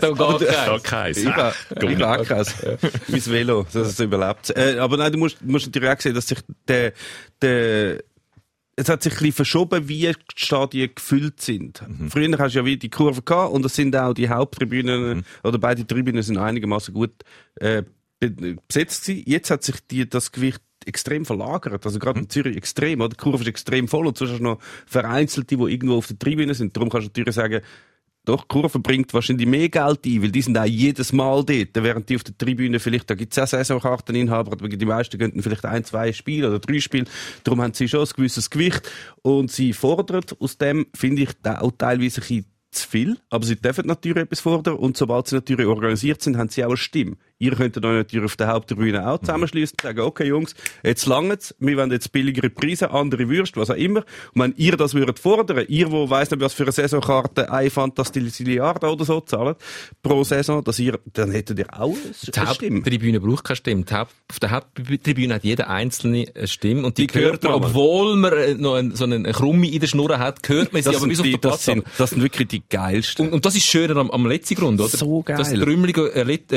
Da 0.00 0.78
keins. 0.82 1.18
Ich 1.18 1.26
hab 1.26 1.54
auch 2.20 2.24
keins. 2.24 2.54
Mein 3.08 3.26
Velo, 3.26 3.66
dass 3.72 3.88
es 3.88 4.00
überlebt. 4.00 4.50
Äh, 4.56 4.78
aber 4.78 4.96
nein, 4.96 5.12
du 5.12 5.18
musst, 5.18 5.42
musst 5.44 5.66
natürlich 5.66 5.90
auch 5.90 6.00
sehen, 6.00 6.14
dass 6.14 6.28
sich 6.28 6.38
der, 6.68 6.92
der, 7.42 8.02
es 8.76 8.88
hat 8.88 9.02
sich 9.02 9.12
ein 9.12 9.18
bisschen 9.18 9.32
verschoben, 9.32 9.88
wie 9.88 10.00
die 10.00 10.12
Stadien 10.34 10.90
gefüllt 10.94 11.40
sind. 11.40 11.82
Früher 12.08 12.36
hast 12.38 12.54
du 12.54 12.58
ja 12.60 12.64
wie 12.64 12.76
die 12.76 12.90
Kurve 12.90 13.22
gehabt 13.22 13.52
und 13.52 13.62
das 13.62 13.74
sind 13.74 13.94
auch 13.96 14.14
die 14.14 14.28
Haupttribünen, 14.28 15.24
oder 15.42 15.58
beide 15.58 15.86
Tribünen 15.86 16.22
sind 16.22 16.38
einigermaßen 16.38 16.92
gut 16.92 17.12
äh, 17.56 17.82
besetzt 18.20 19.06
gewesen. 19.06 19.24
Jetzt 19.26 19.50
hat 19.50 19.62
sich 19.62 19.76
die, 19.90 20.08
das 20.08 20.32
Gewicht 20.32 20.62
extrem 20.86 21.24
verlagert. 21.24 21.84
Also 21.84 21.98
gerade 21.98 22.20
in 22.20 22.28
Zürich 22.28 22.56
extrem, 22.56 23.00
oder? 23.00 23.10
Die 23.10 23.16
Kurve 23.16 23.42
ist 23.42 23.48
extrem 23.48 23.88
voll 23.88 24.06
und 24.06 24.18
sonst 24.18 24.32
hast 24.32 24.38
du 24.40 24.44
noch 24.44 24.60
Vereinzelte, 24.86 25.56
die 25.56 25.62
irgendwo 25.62 25.96
auf 25.96 26.06
der 26.06 26.18
Tribüne 26.18 26.54
sind. 26.54 26.76
Darum 26.76 26.90
kannst 26.90 27.06
du 27.06 27.10
natürlich 27.10 27.34
sagen, 27.34 27.60
doch, 28.26 28.42
die 28.42 28.48
Kurve 28.48 28.78
bringt 28.78 29.12
wahrscheinlich 29.12 29.46
mehr 29.46 29.68
Geld 29.68 30.06
ein, 30.06 30.22
weil 30.22 30.30
die 30.30 30.40
sind 30.40 30.56
auch 30.56 30.64
jedes 30.64 31.12
Mal 31.12 31.44
dort. 31.44 31.68
Während 31.74 32.08
die 32.08 32.16
auf 32.16 32.24
der 32.24 32.36
Tribüne 32.36 32.80
vielleicht, 32.80 33.10
da 33.10 33.14
gibt 33.14 33.36
es 33.36 33.38
auch 33.38 33.46
Saisonkarteninhaber, 33.46 34.52
aber 34.52 34.68
die 34.68 34.86
meisten 34.86 35.18
gönnen 35.18 35.42
vielleicht 35.42 35.66
ein, 35.66 35.84
zwei 35.84 36.10
Spiele 36.12 36.48
oder 36.48 36.58
drei 36.58 36.80
Spiele. 36.80 37.04
Darum 37.42 37.60
haben 37.60 37.74
sie 37.74 37.86
schon 37.86 38.00
ein 38.00 38.08
gewisses 38.16 38.48
Gewicht. 38.48 38.90
Und 39.20 39.52
sie 39.52 39.74
fordern 39.74 40.24
aus 40.40 40.56
dem, 40.56 40.86
finde 40.94 41.22
ich, 41.22 41.30
auch 41.44 41.72
teilweise 41.76 42.22
ein 42.22 42.26
bisschen 42.26 42.46
zu 42.70 42.88
viel. 42.88 43.18
Aber 43.28 43.44
sie 43.44 43.56
dürfen 43.56 43.86
natürlich 43.86 44.22
etwas 44.22 44.40
fordern. 44.40 44.76
Und 44.76 44.96
sobald 44.96 45.28
sie 45.28 45.34
natürlich 45.34 45.66
organisiert 45.66 46.22
sind, 46.22 46.38
haben 46.38 46.48
sie 46.48 46.64
auch 46.64 46.68
eine 46.68 46.76
Stimme. 46.78 47.16
Ihr 47.44 47.52
könnt 47.56 47.76
euch 47.76 47.82
natürlich 47.82 48.24
auf 48.24 48.36
der 48.36 48.48
Haupttribüne 48.48 49.06
auch 49.06 49.18
zusammenschließen 49.18 49.74
und 49.78 49.82
sagen, 49.82 50.00
okay 50.00 50.26
Jungs, 50.26 50.54
jetzt 50.82 51.04
langt's, 51.06 51.54
wir 51.58 51.76
wollen 51.76 51.90
jetzt 51.92 52.10
billigere 52.12 52.48
Preise, 52.48 52.90
andere 52.90 53.28
Würste, 53.28 53.60
was 53.60 53.70
auch 53.70 53.74
immer. 53.76 54.00
Und 54.34 54.40
wenn 54.42 54.54
ihr 54.56 54.76
das 54.76 54.94
würdet 54.94 55.18
fordern, 55.18 55.64
ihr, 55.68 55.90
wo 55.92 56.08
weiss 56.08 56.30
nicht, 56.30 56.40
was 56.40 56.54
für 56.54 56.62
eine 56.62 56.72
Saisonkarte 56.72 57.52
ein 57.52 57.70
Fantastilliarde 57.70 58.86
oder 58.90 59.04
so 59.04 59.20
zahlt, 59.20 59.58
pro 60.02 60.24
Saison, 60.24 60.62
dass 60.64 60.78
ihr, 60.78 60.98
dann 61.12 61.30
hättet 61.30 61.58
ihr 61.58 61.66
auch 61.78 61.94
Die 61.94 62.32
eine 62.38 62.54
Stimme. 62.54 62.76
Haupttribüne 62.78 63.20
braucht 63.20 63.44
keine 63.44 63.56
Stimme. 63.56 63.84
Die 63.84 63.94
Haupt, 63.94 64.12
auf 64.30 64.40
der 64.40 64.50
Haupttribüne 64.50 65.34
hat 65.34 65.44
jeder 65.44 65.68
Einzelne 65.68 66.26
eine 66.34 66.46
Stimme 66.46 66.84
und 66.86 66.96
die, 66.98 67.06
Die 67.06 67.18
hört 67.18 67.42
man, 67.42 67.54
obwohl 67.54 68.16
man 68.16 68.32
äh, 68.32 68.54
noch 68.54 68.74
ein, 68.76 68.94
so 68.94 69.04
eine 69.04 69.22
Krumme 69.32 69.68
in 69.70 69.80
der 69.80 69.86
Schnur 69.86 70.18
hat, 70.18 70.48
hört 70.48 70.72
man 70.72 70.82
sie 70.82 70.90
Das 70.90 70.96
aber 70.96 71.08
bis 71.08 71.20
auf 71.20 71.24
die, 71.26 71.38
das, 71.40 71.64
sind, 71.64 71.84
das 71.98 72.10
sind 72.10 72.22
wirklich 72.22 72.48
die 72.48 72.62
geilsten. 72.68 73.26
Und, 73.26 73.32
und 73.34 73.44
das 73.44 73.54
ist 73.56 73.66
schöner 73.66 73.96
am, 73.96 74.10
am 74.10 74.26
letzten 74.26 74.54
Grund, 74.54 74.80
oder? 74.80 74.88
So 74.88 75.22
geil. 75.22 75.36
Das 75.36 75.52
trümmelige 75.52 76.12
äh, 76.14 76.22
Lit- 76.22 76.52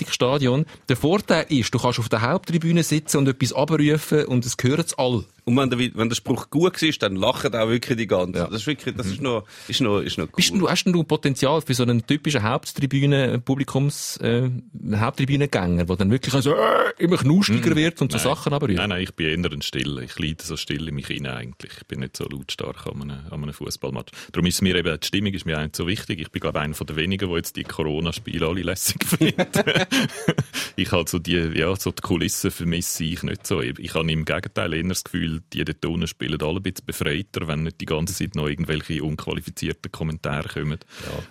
äh, 0.00 0.10
Leichtathletikstadion. 0.10 0.66
Der 0.88 0.96
Vorteil 0.96 1.46
ist, 1.48 1.72
du 1.74 1.78
kannst 1.78 1.98
auf 1.98 2.08
der 2.08 2.22
Haupttribüne 2.22 2.82
sitzen 2.82 3.18
und 3.18 3.28
etwas 3.28 3.52
abrufen 3.52 4.24
und 4.26 4.44
es 4.44 4.56
hören 4.60 4.84
es 4.84 4.94
alle. 4.98 5.24
Und 5.44 5.56
wenn 5.56 5.70
der, 5.70 5.78
wenn 5.94 6.08
der 6.08 6.16
Spruch 6.16 6.50
gut 6.50 6.80
ist, 6.82 7.02
dann 7.02 7.16
lachen 7.16 7.54
auch 7.54 7.68
wirklich 7.68 7.98
die 7.98 8.06
ganzen. 8.06 8.34
Das 8.34 8.52
ist 8.52 8.66
wirklich, 8.66 8.94
das 8.94 9.06
ist 9.06 9.20
noch, 9.20 9.44
ist 9.68 9.80
noch, 9.80 10.00
ist 10.00 10.18
noch 10.18 10.26
cool. 10.26 10.32
Bist 10.36 10.54
du, 10.54 10.68
hast 10.68 10.84
du 10.84 11.04
Potenzial 11.04 11.60
für 11.62 11.74
so 11.74 11.82
einen 11.82 12.06
typischen 12.06 12.42
Haupttribüne, 12.42 13.40
Publikums, 13.40 14.16
äh, 14.18 14.48
Haupttribünengänger, 14.94 15.84
der 15.84 15.96
dann 15.96 16.10
wirklich 16.10 16.34
so, 16.34 16.54
äh, 16.54 16.92
immer 16.98 17.16
knustiger 17.16 17.74
wird 17.74 18.00
und 18.00 18.12
so 18.12 18.18
Sachen 18.18 18.52
abruft? 18.52 18.74
Nein, 18.74 18.90
nein, 18.90 19.02
ich 19.02 19.14
bin 19.14 19.42
eher 19.42 19.50
ein 19.50 19.62
Stille. 19.62 20.04
Ich 20.04 20.18
leide 20.18 20.44
so 20.44 20.56
still 20.56 20.88
in 20.88 20.94
mich 20.94 21.06
hinein 21.08 21.36
eigentlich. 21.36 21.72
Ich 21.78 21.86
bin 21.86 22.00
nicht 22.00 22.16
so 22.16 22.24
lautstark 22.24 22.86
an 22.86 23.02
einem, 23.02 23.18
an 23.30 23.42
einem 23.42 23.52
Fußballmatch. 23.52 24.12
Darum 24.32 24.46
ist 24.46 24.62
mir 24.62 24.76
eben, 24.76 25.00
die 25.00 25.06
Stimmung 25.06 25.32
ist 25.32 25.46
mir 25.46 25.60
nicht 25.60 25.76
so 25.76 25.86
wichtig. 25.86 26.20
Ich 26.20 26.30
bin, 26.30 26.40
glaube 26.40 26.58
ich, 26.58 26.64
einer 26.64 26.74
von 26.74 26.86
den 26.86 26.96
wenigen, 26.96 27.28
die 27.28 27.36
jetzt 27.36 27.56
die 27.56 27.64
Corona-Spiele 27.64 28.46
alle 28.46 28.62
lässig 28.62 29.04
finden. 29.04 29.79
Ich 30.76 30.92
halt 30.92 31.08
so 31.08 31.18
die, 31.18 31.36
ja, 31.54 31.74
so 31.76 31.90
die 31.90 32.02
Kulissen 32.02 32.50
vermisse 32.50 33.04
ich 33.04 33.22
nicht 33.22 33.46
so. 33.46 33.60
Ich, 33.60 33.78
ich 33.78 33.94
habe 33.94 34.10
im 34.10 34.24
Gegenteil 34.24 34.74
eher 34.74 34.84
das 34.84 35.04
Gefühl, 35.04 35.42
die 35.52 35.64
dort 35.64 35.84
unten 35.84 36.06
spielen 36.06 36.40
alle 36.40 36.56
ein 36.56 36.62
bisschen 36.62 36.86
befreiter, 36.86 37.48
wenn 37.48 37.64
nicht 37.64 37.80
die 37.80 37.86
ganze 37.86 38.14
Zeit 38.14 38.34
noch 38.34 38.48
irgendwelche 38.48 39.02
unqualifizierten 39.02 39.92
Kommentare 39.92 40.48
kommen. 40.48 40.78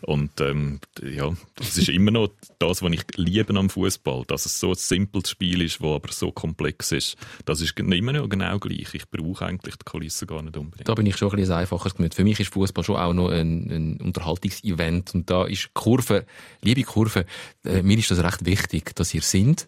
Und, 0.02 0.39
ähm, 0.41 0.80
ja, 1.02 1.32
das 1.56 1.78
ist 1.78 1.89
immer 1.89 2.12
noch 2.12 2.30
das, 2.60 2.82
was 2.82 2.91
ich 2.91 3.04
liebe 3.16 3.58
am 3.58 3.70
Fußball, 3.70 4.24
dass 4.28 4.45
es 4.45 4.60
so 4.60 4.70
ein 4.70 4.76
simples 4.76 5.30
Spiel 5.30 5.62
ist, 5.62 5.80
das 5.80 5.88
aber 5.88 6.12
so 6.12 6.32
komplex 6.32 6.91
ist. 6.91 7.18
Das 7.45 7.62
ist 7.62 7.78
immer 7.80 8.14
noch 8.14 8.30
genau 8.30 8.60
gleich. 8.60 8.93
Ich 8.93 9.10
brauche 9.10 9.45
eigentlich 9.45 9.76
die 9.76 9.86
Kulissen 9.86 10.28
gar 10.28 10.41
nicht 10.41 10.58
unbedingt. 10.58 10.88
Da 10.88 10.93
bin 10.93 11.06
ich 11.06 11.18
schon 11.18 11.30
ein 11.30 11.38
bisschen 11.38 11.54
ein 11.54 11.60
einfaches 11.60 11.95
Gemüt. 11.95 12.16
Für 12.16 12.24
mich 12.24 12.39
ist 12.39 12.54
Fußball 12.54 12.84
schon 12.84 12.97
auch 12.97 13.14
noch 13.14 13.30
ein, 13.30 13.70
ein 13.70 14.02
Unterhaltungsevent 14.02 15.14
und 15.16 15.30
da 15.30 15.45
ist 15.45 15.74
Kurve, 15.74 16.26
liebe 16.62 16.84
Kurve, 16.84 17.26
äh, 17.66 17.82
mir 17.82 17.97
ist 17.97 18.12
das 18.12 18.24
recht 18.24 18.39
wichtig, 18.46 18.96
dass 18.96 19.14
ihr 19.14 19.22
singt, 19.22 19.68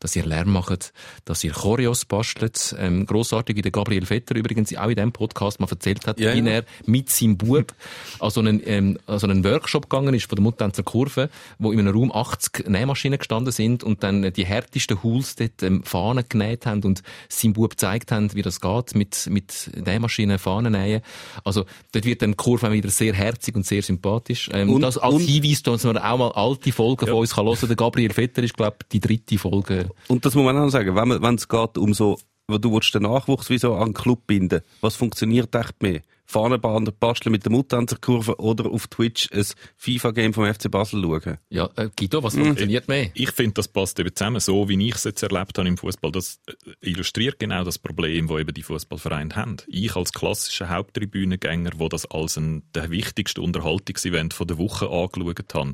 dass 0.00 0.16
ihr 0.16 0.24
Lärm 0.24 0.50
macht, 0.52 0.92
dass 1.26 1.44
ihr 1.44 1.52
Choreos 1.52 2.04
bastelt. 2.06 2.74
Ähm, 2.78 3.04
grossartig, 3.06 3.56
wie 3.56 3.62
der 3.62 3.70
Gabriel 3.72 4.06
Vetter 4.06 4.34
übrigens 4.34 4.74
auch 4.76 4.88
in 4.88 4.94
diesem 4.96 5.12
Podcast 5.12 5.60
mal 5.60 5.68
erzählt 5.70 6.06
hat, 6.06 6.18
Ja, 6.18 6.34
wie 6.34 6.38
ja. 6.38 6.46
er 6.46 6.64
mit 6.86 7.10
seinem 7.10 7.36
Bub 7.36 7.74
an 8.18 8.30
so 8.30 8.40
einen, 8.40 8.62
ähm, 8.64 8.98
an 9.06 9.18
so 9.18 9.26
einen 9.26 9.44
Workshop 9.44 9.90
gegangen 9.90 10.14
ist 10.14 10.26
von 10.28 10.36
der 10.36 10.42
Mutanzer 10.42 10.82
Kurve, 10.82 11.28
wo 11.58 11.72
in 11.72 11.78
einem 11.80 11.94
Raum 11.94 12.10
80 12.12 12.68
Nähmaschinen 12.68 13.18
gestanden 13.18 13.52
sind 13.52 13.84
und 13.84 14.02
dann 14.02 14.32
die 14.32 14.46
härtesten 14.46 15.02
Hools 15.02 15.36
dort 15.36 15.62
ähm, 15.62 15.82
Fahnen 15.84 16.24
genäht 16.28 16.64
haben 16.64 16.82
und 16.84 17.02
seinem 17.28 17.52
Bub 17.52 17.70
gezeigt 17.70 18.12
haben, 18.12 18.32
wie 18.34 18.42
das 18.42 18.60
geht 18.62 18.94
mit, 18.94 19.26
mit 19.30 19.70
Nähmaschinen 19.76 20.38
Fahnen 20.38 20.72
nähen. 20.72 21.02
Also 21.44 21.64
dort 21.92 22.04
wird 22.06 22.22
dann 22.22 22.30
die 22.30 22.36
Kurve 22.36 22.72
wieder 22.72 22.88
sehr 22.88 23.12
herzig 23.12 23.54
und 23.56 23.66
sehr 23.66 23.82
sympathisch. 23.82 24.48
Ähm, 24.54 24.70
Und- 24.70 24.80
das 24.80 24.96
als 24.96 25.14
und- 25.16 25.20
Hinweis, 25.20 25.62
dass 25.62 25.84
man 25.84 25.98
auch 25.98 26.16
mal 26.16 26.32
alte 26.32 26.72
Folgen 26.72 27.06
von 27.06 27.16
uns 27.18 27.34
kann 27.34 27.44
hören. 27.44 27.58
Der 27.68 27.76
Gabriel 27.76 28.09
Vetter 28.12 28.42
ist, 28.42 28.56
glaube 28.56 28.76
ich, 28.82 28.88
die 28.88 29.00
dritte 29.00 29.38
Folge. 29.38 29.88
Und 30.08 30.24
das 30.24 30.34
muss 30.34 30.44
man 30.44 30.56
auch 30.56 30.62
noch 30.64 30.70
sagen, 30.70 30.94
wenn 30.94 31.08
man- 31.08 31.22
wenn 31.22 31.34
es 31.36 31.48
geht 31.48 31.78
um 31.78 31.94
so, 31.94 32.18
wo 32.48 32.58
du 32.58 32.72
willst 32.72 32.94
den 32.94 33.02
Nachwuchs 33.02 33.48
wie 33.50 33.58
so 33.58 33.74
an 33.74 33.88
den 33.88 33.94
Club 33.94 34.26
binden, 34.26 34.60
was 34.80 34.96
funktioniert 34.96 35.54
echt 35.54 35.82
mehr? 35.82 36.00
Fahnenbahn 36.26 36.88
basteln 37.00 37.32
mit 37.32 37.44
der 37.44 37.50
Mutanzerkurve 37.50 38.36
oder 38.38 38.70
auf 38.70 38.86
Twitch 38.86 39.28
ein 39.32 39.44
FIFA-Game 39.76 40.32
vom 40.32 40.44
FC 40.46 40.70
Basel 40.70 41.02
schauen? 41.02 41.38
Ja, 41.48 41.68
äh, 41.74 41.88
Guido, 41.96 42.20
Mhm. 42.20 42.24
was 42.24 42.36
funktioniert 42.36 42.86
mehr? 42.86 43.10
Ich 43.14 43.32
finde, 43.32 43.54
das 43.54 43.66
passt 43.66 43.98
eben 43.98 44.14
zusammen. 44.14 44.38
So 44.38 44.68
wie 44.68 44.86
ich 44.88 44.94
es 44.94 45.02
jetzt 45.02 45.24
erlebt 45.24 45.58
habe 45.58 45.66
im 45.66 45.76
Fußball, 45.76 46.12
das 46.12 46.38
äh, 46.46 46.52
illustriert 46.88 47.40
genau 47.40 47.64
das 47.64 47.78
Problem, 47.80 48.28
das 48.28 48.38
eben 48.38 48.54
die 48.54 48.62
Fußballvereine 48.62 49.34
haben. 49.34 49.56
Ich 49.66 49.96
als 49.96 50.12
klassischer 50.12 50.68
Haupttribünengänger, 50.68 51.72
wo 51.78 51.88
das 51.88 52.06
als 52.06 52.36
ein, 52.36 52.62
der 52.76 52.90
wichtigste 52.90 53.40
Unterhaltungsevent 53.42 54.32
von 54.32 54.46
der 54.46 54.58
Woche 54.58 54.88
angeschaut 54.88 55.54
habe, 55.54 55.72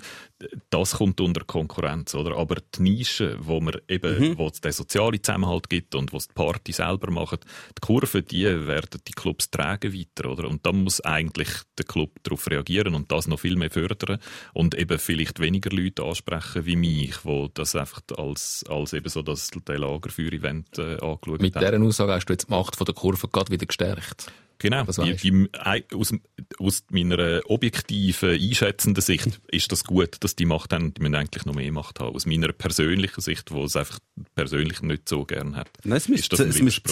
das 0.71 0.97
kommt 0.97 1.21
unter 1.21 1.45
Konkurrenz, 1.45 2.15
oder? 2.15 2.37
Aber 2.37 2.57
die 2.75 2.83
Nische, 2.83 3.37
wo 3.41 3.61
man 3.61 3.77
eben, 3.89 4.37
wo 4.39 4.49
es 4.49 4.61
den 4.61 4.73
sozialen 4.73 5.23
Zusammenhalt 5.23 5.71
gibt 5.71 5.95
und 5.95 6.13
wo 6.13 6.19
es 6.19 6.29
die 6.29 6.35
Party 6.35 6.73
selber 6.73 7.11
machen, 7.11 7.39
die 7.77 7.81
Kurven, 7.81 8.25
die 8.27 8.45
werden 8.45 9.01
die 9.07 9.13
Clubs 9.13 9.51
tragen 9.51 9.95
weiter, 9.95 10.31
oder? 10.31 10.49
Und 10.49 10.67
da 10.67 10.73
muss 10.73 11.01
eigentlich 11.01 11.49
der 11.79 11.87
Club 11.87 12.11
darauf 12.23 12.51
reagieren 12.51 12.95
und 12.95 13.11
das 13.11 13.27
noch 13.27 13.41
viel 13.41 13.57
mehr 13.57 13.71
fördern 13.71 14.19
und 14.53 14.75
eben 14.75 14.99
vielleicht 14.99 15.41
weniger 15.41 15.71
Leute 15.71 16.05
ansprechen 16.05 16.67
wie 16.67 16.77
mich, 16.77 17.25
wo 17.25 17.49
das 17.49 17.75
einfach 17.75 18.03
als, 18.17 18.65
als 18.69 18.93
eben 18.93 19.09
so 19.09 19.23
das 19.23 19.51
Lagerfeuer-Event 19.55 20.79
äh, 20.79 20.99
angeschaut 21.01 21.41
Mit 21.41 21.57
haben. 21.57 21.65
dieser 21.65 21.83
Aussage 21.83 22.13
hast 22.13 22.27
du 22.27 22.33
jetzt 22.33 22.49
die 22.49 22.51
Macht 22.51 22.77
von 22.77 22.85
der 22.85 22.95
Kurve 22.95 23.29
gerade 23.29 23.51
wieder 23.51 23.67
gestärkt. 23.67 24.31
Genau. 24.59 24.85
Das 24.85 24.97
Die, 24.97 25.15
die, 25.17 25.49
ei- 25.53 25.85
aus, 25.95 26.15
aus 26.59 26.85
meiner 26.91 27.41
objektiven, 27.45 28.31
einschätzenden 28.31 29.03
Sicht 29.03 29.41
ist 29.49 29.71
das 29.71 29.85
gut, 29.85 30.17
dass 30.21 30.35
die 30.37 30.47
Macht 30.47 30.73
haben. 30.73 30.95
Die 30.95 31.03
müssen 31.03 31.15
eigentlich 31.15 31.45
noch 31.45 31.55
mehr 31.55 31.71
Macht 31.73 32.01
haben. 32.01 32.15
Aus 32.15 32.27
meiner 32.27 32.53
persönlichen 32.53 33.21
Sicht, 33.21 33.51
wo 33.51 33.65
es 33.65 33.77
einfach 33.77 33.99
persönlich 34.35 34.83
nicht 34.83 35.09
so 35.09 35.25
gern 35.25 35.57
hat. 35.57 35.69
Nein, 35.85 35.99
es 35.99 36.09
müsste, 36.09 36.37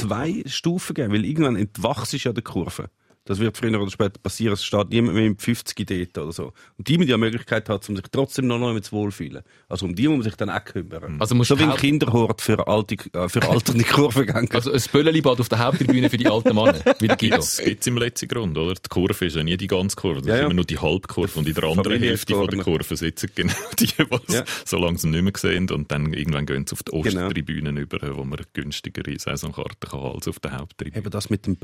zwei 0.00 0.42
Stufen 0.46 0.94
geben, 0.94 1.12
weil 1.12 1.24
irgendwann 1.24 1.56
entwachst 1.56 2.12
du 2.12 2.16
ja 2.18 2.32
der 2.32 2.42
Kurve. 2.44 2.90
Das 3.26 3.38
wird 3.38 3.56
früher 3.56 3.80
oder 3.80 3.90
später 3.90 4.18
passieren. 4.22 4.52
Es 4.52 4.64
steht 4.64 4.90
niemand 4.90 5.14
mehr 5.14 5.24
im 5.24 5.38
50 5.38 5.86
dort 5.86 6.18
oder 6.18 6.32
so. 6.32 6.52
Und 6.76 6.88
die 6.88 6.98
müssen 6.98 7.08
ja 7.10 7.16
die 7.16 7.20
Möglichkeit 7.20 7.68
haben, 7.70 7.80
um 7.88 7.96
sich 7.96 8.04
trotzdem 8.12 8.46
noch 8.46 8.56
einmal 8.56 8.80
zu 8.82 8.92
wohlfühlen. 8.92 9.42
Also 9.68 9.86
um 9.86 9.94
die 9.94 10.06
muss 10.08 10.16
man 10.18 10.22
sich 10.24 10.34
dann 10.36 10.50
auch 10.50 10.62
kümmern. 10.62 11.16
Also 11.20 11.34
musst 11.34 11.48
so 11.48 11.56
du 11.56 11.62
wie 11.62 11.70
ein 11.70 11.76
Kinderhort 11.76 12.42
für, 12.42 12.66
alte, 12.68 12.96
äh, 13.14 13.28
für 13.30 13.42
alternde 13.48 13.84
Kurvengänger. 13.90 14.54
Also 14.54 14.72
ein 14.72 14.82
Böllelibad 14.92 15.40
auf 15.40 15.48
der 15.48 15.58
Haupttribüne 15.60 16.10
für 16.10 16.18
die 16.18 16.26
alten 16.26 16.54
Männer, 16.54 16.78
wie 17.00 17.08
der 17.08 17.16
Guido. 17.16 17.36
Das 17.36 17.56
gibt 17.58 17.80
es 17.80 17.86
im 17.86 17.96
letzten 17.96 18.28
Grund, 18.28 18.58
oder? 18.58 18.74
Die 18.74 18.88
Kurve 18.90 19.24
ist 19.24 19.36
ja 19.36 19.42
nie 19.42 19.56
die 19.56 19.68
ganze 19.68 19.96
Kurve, 19.96 20.20
das 20.20 20.26
Ja, 20.28 20.34
ist 20.34 20.38
ja. 20.40 20.44
immer 20.46 20.54
nur 20.54 20.64
die 20.66 20.78
Halbkurve. 20.78 21.38
Und 21.38 21.48
in 21.48 21.54
der 21.54 21.64
anderen 21.64 22.02
Hälfte 22.02 22.34
von 22.34 22.46
der. 22.48 22.60
Kurve 22.62 22.94
sitzen 22.96 23.30
genau 23.34 23.54
die, 23.78 23.86
die 23.86 23.94
es 24.28 24.34
Ja. 24.34 24.44
so 24.66 24.76
langsam 24.76 25.12
nicht 25.12 25.22
mehr 25.22 25.32
sehen. 25.36 25.70
Und 25.70 25.90
dann 25.90 26.12
irgendwann 26.12 26.44
gehen 26.44 26.66
sie 26.66 26.74
auf 26.74 26.82
die 26.82 26.90
Genau. 27.00 27.26
Osttribünen 27.26 27.78
über, 27.78 28.16
wo 28.16 28.24
man 28.24 28.38
günstigere 28.52 29.18
Saisonkarten 29.18 29.88
kann 29.90 30.00
als 30.00 30.28
auf 30.28 30.40
der 30.40 30.58
Haupttribüne. 30.58 30.98
Eben 30.98 31.10
das 31.10 31.30
mit 31.30 31.46
dem 31.46 31.56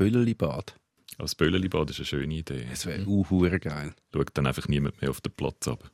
Böllelibad. 1.21 1.23
Das 1.23 1.35
Böllelibad 1.35 1.89
ist 1.89 1.99
eine 1.99 2.05
schöne 2.05 2.33
Idee. 2.33 2.65
Das 2.69 2.85
wäre 2.85 3.05
uh, 3.05 3.23
geil. 3.59 3.93
Schaut 4.13 4.29
dann 4.33 4.47
einfach 4.47 4.67
niemand 4.67 5.01
mehr 5.01 5.09
auf 5.09 5.21
den 5.21 5.31
Platz 5.33 5.67
ab. 5.67 5.91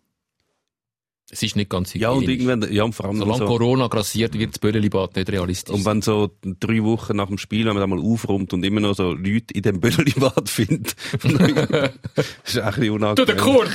Es 1.29 1.43
ist 1.43 1.57
nicht 1.57 1.69
ganz 1.69 1.93
Ja, 1.93 2.11
und 2.11 2.21
hygienisch. 2.21 2.45
irgendwann, 2.45 2.73
ja, 2.73 2.83
und 2.83 2.93
vor 2.93 3.05
allem 3.07 3.17
Solange 3.17 3.39
so, 3.39 3.45
Corona 3.47 3.87
grassiert, 3.87 4.33
wird 4.39 4.51
das 4.51 4.59
Böllelibad 4.59 5.13
nicht 5.17 5.29
realistisch. 5.29 5.75
und 5.75 5.83
wenn 5.83 6.01
so 6.01 6.31
drei 6.41 6.81
Wochen 6.83 7.17
nach 7.17 7.27
dem 7.27 7.37
Spiel, 7.37 7.65
wenn 7.65 7.73
man 7.75 7.81
da 7.81 7.87
mal 7.87 7.99
aufräumt 7.99 8.53
und 8.53 8.63
immer 8.63 8.79
noch 8.79 8.95
so 8.95 9.11
Leute 9.11 9.53
in 9.53 9.61
dem 9.61 9.81
Böllelibad 9.81 10.47
findet, 10.49 10.95
das 11.21 11.23
ist 12.45 12.59
auch 12.59 12.65
ein 12.65 12.73
bisschen 12.75 12.85
Du, 12.87 12.93
unangenehm. 12.93 13.25
der 13.25 13.35
Kurt! 13.35 13.69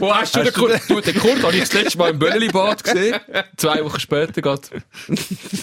Wo 0.00 0.12
hast 0.12 0.34
du 0.34 0.42
den 0.42 0.52
Kurt? 0.52 0.80
Du, 0.88 1.00
den 1.00 1.14
Kurt 1.14 1.42
habe 1.44 1.52
ich 1.54 1.60
das 1.60 1.72
letzte 1.72 1.98
Mal 1.98 2.10
im 2.10 2.18
Böllelibad 2.18 2.82
gesehen. 2.82 3.14
Zwei 3.56 3.84
Wochen 3.84 4.00
später 4.00 4.42
geht. 4.42 4.70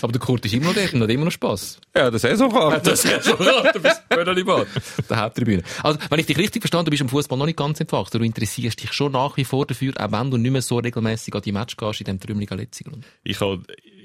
Aber 0.02 0.12
der 0.14 0.22
Kurt 0.22 0.46
ist 0.46 0.54
immer 0.54 0.68
noch 0.68 0.74
dort 0.76 0.94
und 0.94 1.02
hat 1.04 1.10
immer 1.10 1.26
noch 1.26 1.32
Spass. 1.32 1.80
Ja, 1.94 2.12
das 2.12 2.24
ist 2.24 2.42
auch 2.42 2.80
Das 2.82 3.04
ist 3.04 3.24
so 3.26 3.34
du 3.36 3.80
bist 3.82 4.08
Böllelibad. 4.08 4.68
Der 5.10 5.18
Haupttribüne. 5.22 5.64
Also, 5.84 6.00
wenn 6.10 6.20
ich 6.20 6.28
dich 6.28 6.38
richtig 6.38 6.62
verstanden 6.62 6.84
habe, 6.86 6.92
du 6.92 6.92
bist 6.92 7.02
im 7.02 7.10
Fußball 7.10 7.38
noch 7.38 7.46
nicht 7.46 7.58
ganz 7.58 7.80
entfacht. 7.82 8.14
Du 8.14 8.20
interessierst 8.20 8.82
dich 8.82 8.94
schon 8.94 9.12
nach 9.12 9.36
wie 9.36 9.44
vor 9.44 9.66
dafür, 9.66 9.94
auch 10.00 10.12
wenn 10.14 10.32
du 10.32 10.38
nicht 10.38 10.52
mehr 10.52 10.62
so 10.62 10.78
regelmäßig 10.78 11.25
an 11.34 11.42
die 11.42 11.52
Match 11.52 11.78
gehst 11.78 12.02
in 12.02 12.06
dem 12.06 12.20
trümmeligen 12.20 12.58
Letzigrund. 12.58 13.06
Ich, 13.24 13.40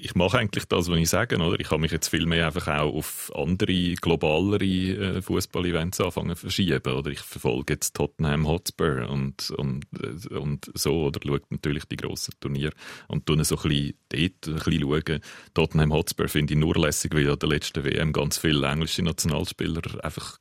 ich 0.01 0.15
mache 0.15 0.39
eigentlich 0.39 0.65
das, 0.65 0.89
was 0.89 0.97
ich 0.97 1.09
sage, 1.09 1.37
oder? 1.37 1.59
Ich 1.59 1.69
habe 1.69 1.81
mich 1.81 1.91
jetzt 1.91 2.07
viel 2.07 2.25
mehr 2.25 2.47
einfach 2.47 2.67
auch 2.67 2.93
auf 2.93 3.31
andere, 3.35 3.93
globalere 3.95 4.65
äh, 4.65 5.21
Fußball-Events 5.21 6.01
anfangen 6.01 6.35
zu 6.35 6.41
verschieben, 6.41 6.93
oder? 6.93 7.11
Ich 7.11 7.19
verfolge 7.19 7.73
jetzt 7.73 7.95
Tottenham 7.95 8.47
Hotspur 8.47 9.07
und, 9.09 9.51
und, 9.51 9.85
äh, 9.99 10.35
und 10.35 10.71
so, 10.73 11.05
oder? 11.05 11.19
Schaue 11.23 11.41
natürlich 11.49 11.85
die 11.85 11.97
grossen 11.97 12.33
Turniere 12.39 12.73
und 13.07 13.25
tue 13.25 13.43
so 13.43 13.57
ein 13.57 13.69
bisschen 13.69 13.93
dort 14.09 14.47
ein 14.47 14.55
bisschen 14.55 14.81
schauen. 14.81 15.19
Tottenham 15.53 15.93
Hotspur 15.93 16.27
finde 16.27 16.53
ich 16.53 16.59
nur 16.59 16.75
lässig, 16.75 17.13
weil 17.13 17.25
ja 17.25 17.35
der 17.35 17.49
letzten 17.49 17.83
WM 17.83 18.13
ganz 18.13 18.37
viele 18.37 18.67
englische 18.67 19.03
Nationalspieler 19.03 20.03
einfach 20.03 20.39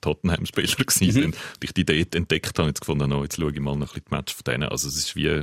Tottenham-Spieler 0.00 0.66
gewesen 0.76 1.06
Mhm. 1.06 1.10
sind. 1.12 1.24
Und 1.36 1.64
ich 1.64 1.72
die 1.72 1.84
dort 1.84 2.14
entdeckt 2.14 2.58
habe, 2.58 2.68
jetzt 2.68 2.80
gefunden, 2.80 3.08
no, 3.10 3.22
jetzt 3.22 3.36
schaue 3.40 3.52
ich 3.52 3.60
mal 3.60 3.76
noch 3.76 3.94
ein 3.94 4.02
bisschen 4.02 4.04
die 4.10 4.14
Match 4.14 4.34
von 4.34 4.44
denen. 4.44 4.64
Also 4.64 4.88
es 4.88 4.96
ist 4.96 5.16
wie, 5.16 5.42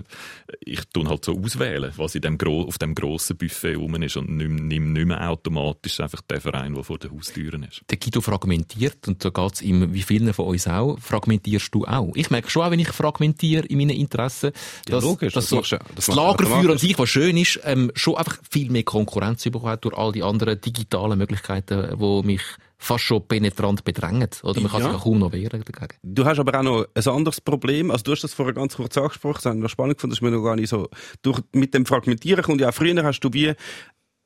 ich 0.61 0.82
tue 0.93 1.07
halt 1.07 1.25
so 1.25 1.38
auswählen, 1.39 1.91
was 1.97 2.15
in 2.15 2.21
dem 2.21 2.38
gro 2.38 2.63
auf 2.63 2.77
dem 2.77 2.93
grossen 2.95 3.38
Buffet 3.38 3.75
rum 3.75 3.95
ist 4.01 4.17
und 4.17 4.30
nimm, 4.30 4.67
nimm 4.67 4.93
nicht 4.93 5.05
mehr 5.05 5.30
automatisch 5.30 5.99
einfach 5.99 6.21
den 6.21 6.41
Verein, 6.41 6.73
der 6.73 6.84
vor 6.84 6.99
den 6.99 7.11
Haustüren 7.11 7.63
ist. 7.63 7.82
Der 7.89 7.97
Guido 7.97 8.21
fragmentiert, 8.21 9.07
und 9.07 9.23
da 9.23 9.30
geht's 9.30 9.61
ihm, 9.61 9.93
wie 9.93 10.01
vielen 10.01 10.34
von 10.34 10.47
uns 10.47 10.67
auch, 10.67 10.97
fragmentierst 10.99 11.73
du 11.73 11.86
auch. 11.86 12.11
Ich 12.15 12.30
merke 12.30 12.49
schon 12.49 12.63
auch, 12.63 12.71
wenn 12.71 12.80
ich 12.80 12.89
fragmentiere 12.89 13.65
in 13.65 13.77
meinen 13.77 13.91
Interessen, 13.91 14.51
Ja, 14.88 14.95
dass, 14.95 15.03
logisch, 15.03 15.34
dass 15.34 15.45
das 15.45 15.49
so, 15.49 15.55
machst 15.57 15.71
das 15.95 16.05
das 16.07 16.15
Lagerfeuer 16.15 16.71
an 16.71 16.77
sich, 16.77 16.97
was 16.99 17.09
schön 17.09 17.38
ist, 17.38 17.59
ähm, 17.63 17.91
schon 17.95 18.15
einfach 18.15 18.38
viel 18.49 18.69
mehr 18.69 18.84
Konkurrenz 18.84 19.43
bekommen 19.43 19.77
durch 19.82 19.95
all 19.97 20.11
die 20.11 20.23
anderen 20.23 20.59
digitalen 20.59 21.17
Möglichkeiten, 21.17 21.97
die 21.99 22.25
mich 22.25 22.41
fast 22.82 23.03
schon 23.03 23.27
penetrant 23.27 23.84
bedrängen. 23.84 24.30
Oder 24.41 24.61
man 24.61 24.71
kann 24.71 24.82
Ja. 24.82 24.93
sich 24.93 25.01
kaum 25.01 25.19
noch 25.19 25.32
wehren 25.34 25.63
dagegen. 25.65 25.97
Du 26.01 26.25
hast 26.25 26.39
aber 26.39 26.57
auch 26.57 26.63
noch 26.63 26.86
ein 26.95 27.07
anderes 27.07 27.41
Problem. 27.41 27.91
Also 27.91 28.03
du 28.03 28.11
hast 28.13 28.23
das 28.23 28.34
vorher 28.34 28.53
ganz 28.53 28.75
kurz 28.77 28.97
angesprochen, 28.97 29.41
das 29.43 29.45
habe 29.53 29.65
ich 29.65 29.71
spannend 29.71 29.97
gefunden, 29.97 30.11
das 30.11 30.17
ist 30.19 30.21
mir 30.21 30.32
noch 30.32 30.43
gar 30.43 30.55
nicht 30.55 30.69
so. 30.69 30.88
Durch, 31.21 31.41
mit 31.53 31.73
dem 31.73 31.86
Fragmentieren 31.86 32.41
kommt 32.43 32.61
ja 32.61 32.69
auch 32.69 32.73
früher 32.73 33.03
hast 33.03 33.19
du 33.19 33.32
wie 33.34 33.53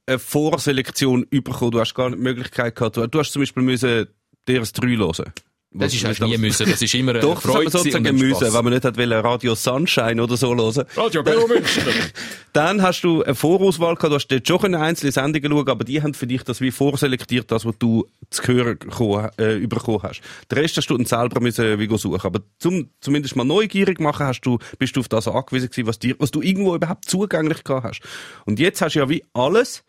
eine 0.06 0.20
Vorselektion 0.20 1.26
bekommen. 1.30 1.72
Du 1.72 1.80
hast 1.80 1.96
gar 1.96 2.10
nicht 2.10 2.20
die 2.20 2.24
Möglichkeit 2.24 2.76
gehabt. 2.76 2.98
Du, 2.98 3.08
du 3.08 3.20
hast 3.20 3.32
zum 3.32 3.42
Beispiel 3.42 3.64
müssen 3.64 4.08
dir 4.48 4.62
ein 4.62 4.68
3 4.72 4.88
hören. 4.98 5.34
Das 5.76 5.94
ist 5.94 6.06
eigentlich 6.06 6.20
nie 6.20 6.38
müssen. 6.38 6.70
Das 6.70 6.82
ist 6.82 6.94
immer 6.94 7.12
eine 7.12 7.20
Doch, 7.22 7.42
das 7.42 7.44
Freude 7.52 7.64
man 7.64 7.72
sozusagen 7.72 8.18
müssen, 8.18 8.54
weil 8.54 8.64
man 8.64 8.74
nicht 8.74 8.86
hat 8.86 8.98
wollen, 8.98 9.14
Radio 9.14 9.56
Sunshine 9.56 10.22
oder 10.22 10.38
so 10.38 10.56
hören. 10.56 10.86
Radio 10.96 11.24
Beo 11.24 11.48
München. 11.48 11.84
Dann 12.54 12.82
hast 12.84 13.02
du 13.02 13.24
eine 13.24 13.34
Vorauswahl 13.34 13.96
gehabt, 13.96 14.12
du 14.12 14.16
hast 14.16 14.28
dort 14.28 14.48
schon 14.48 14.76
einzelne 14.76 15.12
Sendungen 15.12 15.52
schauen, 15.52 15.70
aber 15.70 15.84
die 15.84 16.04
haben 16.04 16.14
für 16.14 16.28
dich 16.28 16.44
das 16.44 16.62
wie 16.62 16.70
vorselektiert, 16.70 17.52
das, 17.52 17.66
was 17.66 17.76
du 17.80 18.06
zu 18.30 18.44
hören 18.44 18.78
gekommen- 18.78 19.30
äh, 19.38 19.66
bekommen 19.66 20.04
hast. 20.04 20.22
Den 20.52 20.60
Rest 20.60 20.78
hast 20.78 20.88
du 20.90 20.98
dann 20.98 21.06
selber 21.08 21.42
müssen 21.42 21.80
wie 21.80 21.88
go 21.88 21.98
suchen. 21.98 22.22
Aber 22.22 22.42
zum 22.60 22.90
zumindest 23.02 23.36
mal 23.36 23.44
neugierig 23.44 24.00
machen, 24.00 24.28
hast 24.28 24.42
du, 24.42 24.60
bist 24.78 24.96
du 24.96 25.00
auf 25.00 25.08
das 25.08 25.28
angewiesen 25.28 25.70
gewesen, 25.70 25.88
was 25.88 25.98
dir, 25.98 26.16
was 26.20 26.30
du 26.32 26.42
irgendwo 26.42 26.76
überhaupt 26.76 27.06
zugänglich 27.06 27.64
gehabt 27.64 27.86
hast. 27.86 28.02
Und 28.46 28.60
jetzt 28.60 28.82
hast 28.82 28.94
du 28.96 29.00
ja 29.00 29.10
wie 29.10 29.24
alles, 29.34 29.84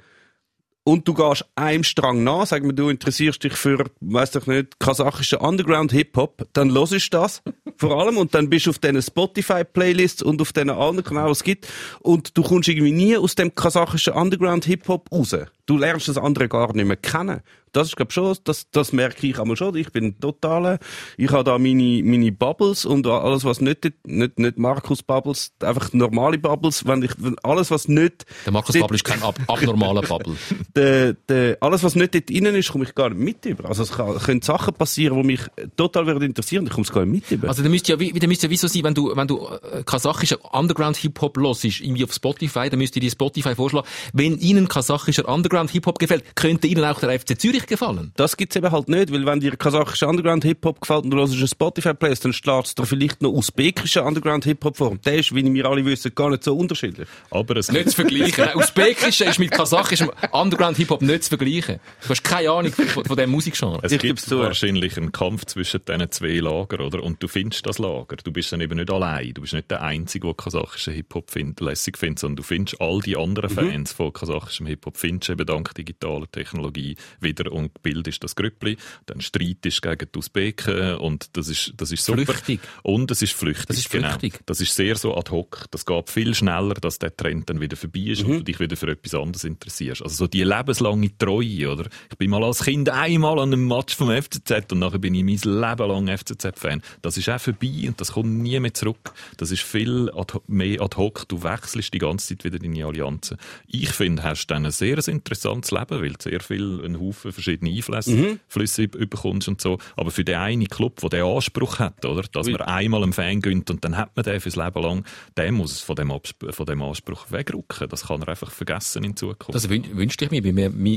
und 0.84 1.08
du 1.08 1.14
gehst 1.14 1.46
einem 1.56 1.82
Strang 1.82 2.22
nach, 2.24 2.46
sag 2.46 2.62
mir, 2.62 2.74
du 2.74 2.90
interessierst 2.90 3.42
dich 3.42 3.54
für, 3.54 3.84
weiss 4.00 4.34
ich 4.34 4.46
nicht, 4.46 4.78
kasachischen 4.78 5.38
Underground-Hip-Hop, 5.38 6.46
dann 6.52 6.72
hörst 6.72 7.14
das. 7.14 7.42
Vor 7.76 8.00
allem. 8.00 8.18
Und 8.18 8.34
dann 8.34 8.50
bist 8.50 8.66
du 8.66 8.70
auf 8.70 8.78
diesen 8.78 9.02
Spotify-Playlists 9.02 10.22
und 10.22 10.40
auf 10.40 10.52
diesen 10.52 10.70
anderen 10.70 11.04
Kanälen, 11.04 11.32
es 11.32 11.42
gibt. 11.42 11.66
Und 12.00 12.36
du 12.36 12.42
kommst 12.42 12.68
irgendwie 12.68 12.92
nie 12.92 13.16
aus 13.16 13.34
dem 13.34 13.54
kasachischen 13.54 14.12
Underground-Hip-Hop 14.12 15.10
raus. 15.10 15.34
Du 15.66 15.78
lernst 15.78 16.08
das 16.08 16.18
andere 16.18 16.48
gar 16.48 16.74
nicht 16.74 16.86
mehr 16.86 16.96
kennen. 16.96 17.40
Das 17.74 17.88
ist, 17.88 17.96
glaub 17.96 18.12
schon, 18.12 18.36
das, 18.44 18.70
das 18.70 18.92
merke 18.92 19.26
ich 19.26 19.38
einmal 19.38 19.56
schon. 19.56 19.74
Ich 19.76 19.90
bin 19.92 20.18
total, 20.20 20.78
ich 21.16 21.30
habe 21.30 21.44
da 21.44 21.58
meine, 21.58 22.02
meine 22.04 22.32
Bubbles 22.32 22.84
und 22.84 23.06
alles, 23.06 23.44
was 23.44 23.60
nicht, 23.60 23.92
nicht, 24.06 24.38
nicht 24.38 24.58
Markus-Bubbles, 24.58 25.52
einfach 25.60 25.92
normale 25.92 26.38
Bubbles, 26.38 26.86
wenn 26.86 27.02
ich, 27.02 27.10
wenn 27.18 27.36
alles, 27.42 27.70
was 27.70 27.88
nicht, 27.88 28.24
Der 28.46 28.52
Markus 28.52 28.72
dort- 28.74 28.82
Bubble 28.82 28.96
ist 28.96 29.04
kein 29.04 29.22
ab 29.22 29.38
abnormaler 29.48 30.02
Bubble. 30.02 30.36
der, 30.76 31.14
der, 31.28 31.58
alles, 31.60 31.82
was 31.82 31.94
nicht 31.96 32.14
dort 32.14 32.30
drinnen 32.30 32.54
ist, 32.54 32.70
komme 32.70 32.84
ich 32.84 32.94
gar 32.94 33.10
nicht 33.10 33.20
mit 33.20 33.44
über. 33.44 33.68
Also 33.68 33.82
es 33.82 33.92
kann, 33.92 34.16
können 34.18 34.42
Sachen 34.42 34.74
passieren, 34.74 35.20
die 35.20 35.26
mich 35.26 35.40
total 35.76 36.06
würden 36.06 36.22
interessieren, 36.24 36.64
ich 36.66 36.72
komme 36.72 36.84
es 36.84 36.92
gar 36.92 37.04
nicht 37.04 37.30
mit 37.30 37.38
über. 37.38 37.48
Also, 37.48 37.62
da 37.62 37.68
müsste 37.68 37.92
ja, 37.92 38.00
wie, 38.00 38.12
da 38.12 38.26
müsste 38.26 38.46
ja 38.46 38.50
wie 38.50 38.56
so 38.56 38.68
sein, 38.68 38.84
wenn 38.84 38.94
du, 38.94 39.14
wenn 39.16 39.26
du 39.26 39.46
äh, 39.48 39.82
kasachischer 39.84 40.38
Underground-Hip-Hop 40.54 41.36
hörst, 41.38 41.64
irgendwie 41.64 42.04
auf 42.04 42.12
Spotify, 42.12 42.70
dann 42.70 42.78
müsste 42.78 43.00
dir 43.00 43.10
Spotify 43.10 43.54
vorschlagen, 43.54 43.86
wenn 44.12 44.38
Ihnen 44.38 44.68
kasachischer 44.68 45.28
Underground-Hip-Hop 45.28 45.98
gefällt, 45.98 46.36
könnte 46.36 46.66
Ihnen 46.66 46.84
auch 46.84 47.00
der 47.00 47.18
FC 47.18 47.38
Zürich 47.40 47.63
gefallen. 47.66 48.12
das 48.16 48.36
gibt's 48.36 48.56
eben 48.56 48.70
halt 48.70 48.88
nicht, 48.88 49.12
weil 49.12 49.24
wenn 49.26 49.40
dir 49.40 49.56
kasachischer 49.56 50.08
Underground-Hip-Hop 50.08 50.80
gefällt 50.80 51.04
und 51.04 51.10
du 51.10 51.18
hörst 51.18 51.34
einen 51.34 51.48
Spotify-Playlist, 51.48 52.24
dann 52.24 52.32
schlägst 52.32 52.78
dir 52.78 52.86
vielleicht 52.86 53.22
noch 53.22 53.30
usbekischer 53.30 54.04
Underground-Hip-Hop 54.04 54.76
vor. 54.76 54.90
Und 54.90 55.06
der 55.06 55.16
ist, 55.16 55.34
wie 55.34 55.44
wir 55.52 55.66
alle 55.66 55.84
wissen, 55.84 56.14
gar 56.14 56.30
nicht 56.30 56.44
so 56.44 56.56
unterschiedlich. 56.56 57.08
Aber 57.30 57.56
es 57.56 57.70
Nicht 57.70 57.90
zu 57.90 57.96
vergleichen. 57.96 58.48
Usbekische 58.54 59.24
ist 59.24 59.38
mit 59.38 59.50
kasachischem 59.50 60.10
Underground-Hip-Hop 60.32 61.02
nicht 61.02 61.24
zu 61.24 61.28
vergleichen. 61.30 61.80
Du 62.02 62.08
hast 62.08 62.22
keine 62.22 62.50
Ahnung 62.50 62.72
von, 62.72 63.04
von 63.04 63.16
dem 63.16 63.30
Musikgenre. 63.30 63.80
Es 63.82 63.92
Ich 63.92 63.98
gibt 63.98 64.30
wahrscheinlich 64.30 64.96
einen 64.96 65.12
Kampf 65.12 65.46
zwischen 65.46 65.80
diesen 65.84 66.10
zwei 66.10 66.38
Lagern, 66.38 66.80
oder? 66.80 67.02
Und 67.02 67.22
du 67.22 67.28
findest 67.28 67.66
das 67.66 67.78
Lager. 67.78 68.16
Du 68.16 68.32
bist 68.32 68.52
dann 68.52 68.60
eben 68.60 68.76
nicht 68.76 68.90
allein. 68.90 69.32
Du 69.34 69.42
bist 69.42 69.54
nicht 69.54 69.70
der 69.70 69.82
Einzige, 69.82 70.26
der 70.26 70.34
kasachischen 70.34 70.94
Hip-Hop 70.94 71.30
find, 71.30 71.60
lässig 71.60 71.98
findet, 71.98 72.18
sondern 72.18 72.36
du 72.36 72.42
findest 72.42 72.80
all 72.80 73.00
die 73.00 73.16
anderen 73.16 73.50
Mhm. 73.50 73.54
Fans 73.54 73.92
von 73.92 74.12
kasachischem 74.12 74.66
Hip-Hop, 74.66 74.96
findest 74.96 75.30
eben 75.30 75.46
dank 75.46 75.74
digitaler 75.74 76.30
Technologie 76.30 76.96
wieder 77.20 77.50
und 77.54 77.82
bildest 77.82 78.22
das 78.24 78.36
Grüppli. 78.36 78.76
Dann 79.06 79.20
streitest 79.20 79.80
gegen 79.82 80.08
die 80.14 80.18
Usbeken 80.18 80.96
und 80.96 81.36
das 81.36 81.48
ist, 81.48 81.72
das 81.76 81.92
ist 81.92 82.04
super. 82.04 82.24
Flüchtig. 82.24 82.60
Und 82.82 83.10
es 83.10 83.22
ist 83.22 83.32
flüchtig. 83.32 83.66
Das 83.66 83.78
ist 83.78 83.90
genau. 83.90 84.10
flüchtig. 84.10 84.40
Das 84.46 84.60
ist 84.60 84.74
sehr 84.74 84.96
so 84.96 85.16
ad 85.16 85.30
hoc. 85.30 85.64
Das 85.70 85.86
geht 85.86 86.10
viel 86.10 86.34
schneller, 86.34 86.74
dass 86.74 86.98
der 86.98 87.16
Trend 87.16 87.48
dann 87.48 87.60
wieder 87.60 87.76
vorbei 87.76 88.00
ist 88.00 88.22
Mhm. 88.24 88.30
und 88.30 88.38
du 88.40 88.44
dich 88.44 88.60
wieder 88.60 88.76
für 88.76 88.88
etwas 88.90 89.14
anderes 89.14 89.44
interessierst. 89.44 90.02
Also 90.02 90.14
so 90.14 90.26
die 90.26 90.42
lebenslange 90.42 91.16
Treue, 91.16 91.70
oder? 91.72 91.88
Ich 92.10 92.18
bin 92.18 92.30
mal 92.30 92.44
als 92.44 92.64
Kind 92.64 92.88
einmal 92.88 93.38
an 93.38 93.52
einem 93.52 93.66
Match 93.66 93.94
vom 93.94 94.10
FCZ 94.10 94.72
und 94.72 94.80
nachher 94.80 94.98
bin 94.98 95.14
ich 95.14 95.24
mein 95.24 95.36
Leben 95.60 95.88
lang 95.88 96.08
FCZ-Fan. 96.18 96.82
Das 97.02 97.16
ist 97.16 97.28
auch 97.28 97.40
vorbei 97.40 97.84
und 97.86 98.00
das 98.00 98.12
kommt 98.12 98.32
nie 98.42 98.58
mehr 98.60 98.74
zurück. 98.74 99.12
Das 99.36 99.50
ist 99.50 99.62
viel 99.62 100.10
ad 100.14 100.38
mehr 100.46 100.80
ad 100.80 100.96
hoc. 100.96 101.28
Du 101.28 101.42
wechselst 101.42 101.92
die 101.94 101.98
ganze 101.98 102.28
Zeit 102.28 102.44
wieder 102.44 102.58
deine 102.58 102.84
Allianzen. 102.84 103.36
Ich 103.66 103.90
finde, 103.90 104.22
hast 104.22 104.46
du 104.46 104.54
dann 104.54 104.64
ein 104.66 104.72
sehr 104.72 104.98
interessantes 105.06 105.70
Leben, 105.70 106.02
weil 106.02 106.14
sehr 106.20 106.40
viel, 106.40 106.80
einen 106.84 106.98
Haufen 107.00 107.32
verschiedene 107.44 107.70
Einflüsse 107.70 108.38
Flüsse 108.48 108.82
über- 108.84 108.98
überkommst 108.98 109.48
und 109.48 109.60
so. 109.60 109.78
Aber 109.96 110.10
für 110.10 110.24
den 110.24 110.36
einen 110.36 110.66
Club, 110.68 111.00
der 111.00 111.10
den 111.10 111.24
Anspruch 111.24 111.78
hat, 111.78 112.04
oder, 112.04 112.22
dass 112.22 112.46
man 112.48 112.60
einmal 112.62 113.02
einen 113.02 113.12
Fan 113.12 113.40
gönnt 113.40 113.70
und 113.70 113.84
dann 113.84 113.96
hat 113.96 114.16
man 114.16 114.24
den 114.24 114.40
fürs 114.40 114.56
Leben 114.56 114.82
lang, 114.82 115.04
der 115.36 115.52
muss 115.52 115.72
es 115.72 115.80
von 115.80 115.96
dem, 115.96 116.10
Absp 116.10 116.50
von 116.50 116.66
dem 116.66 116.82
Anspruch 116.82 117.30
wegrücken. 117.30 117.88
Das 117.88 118.06
kann 118.08 118.22
er 118.22 118.28
einfach 118.28 118.50
vergessen 118.50 119.04
in 119.04 119.16
Zukunft. 119.16 119.54
Das 119.54 119.68
wün 119.68 119.84
wünschte 119.96 120.24
ich 120.24 120.30
mir- 120.30 120.44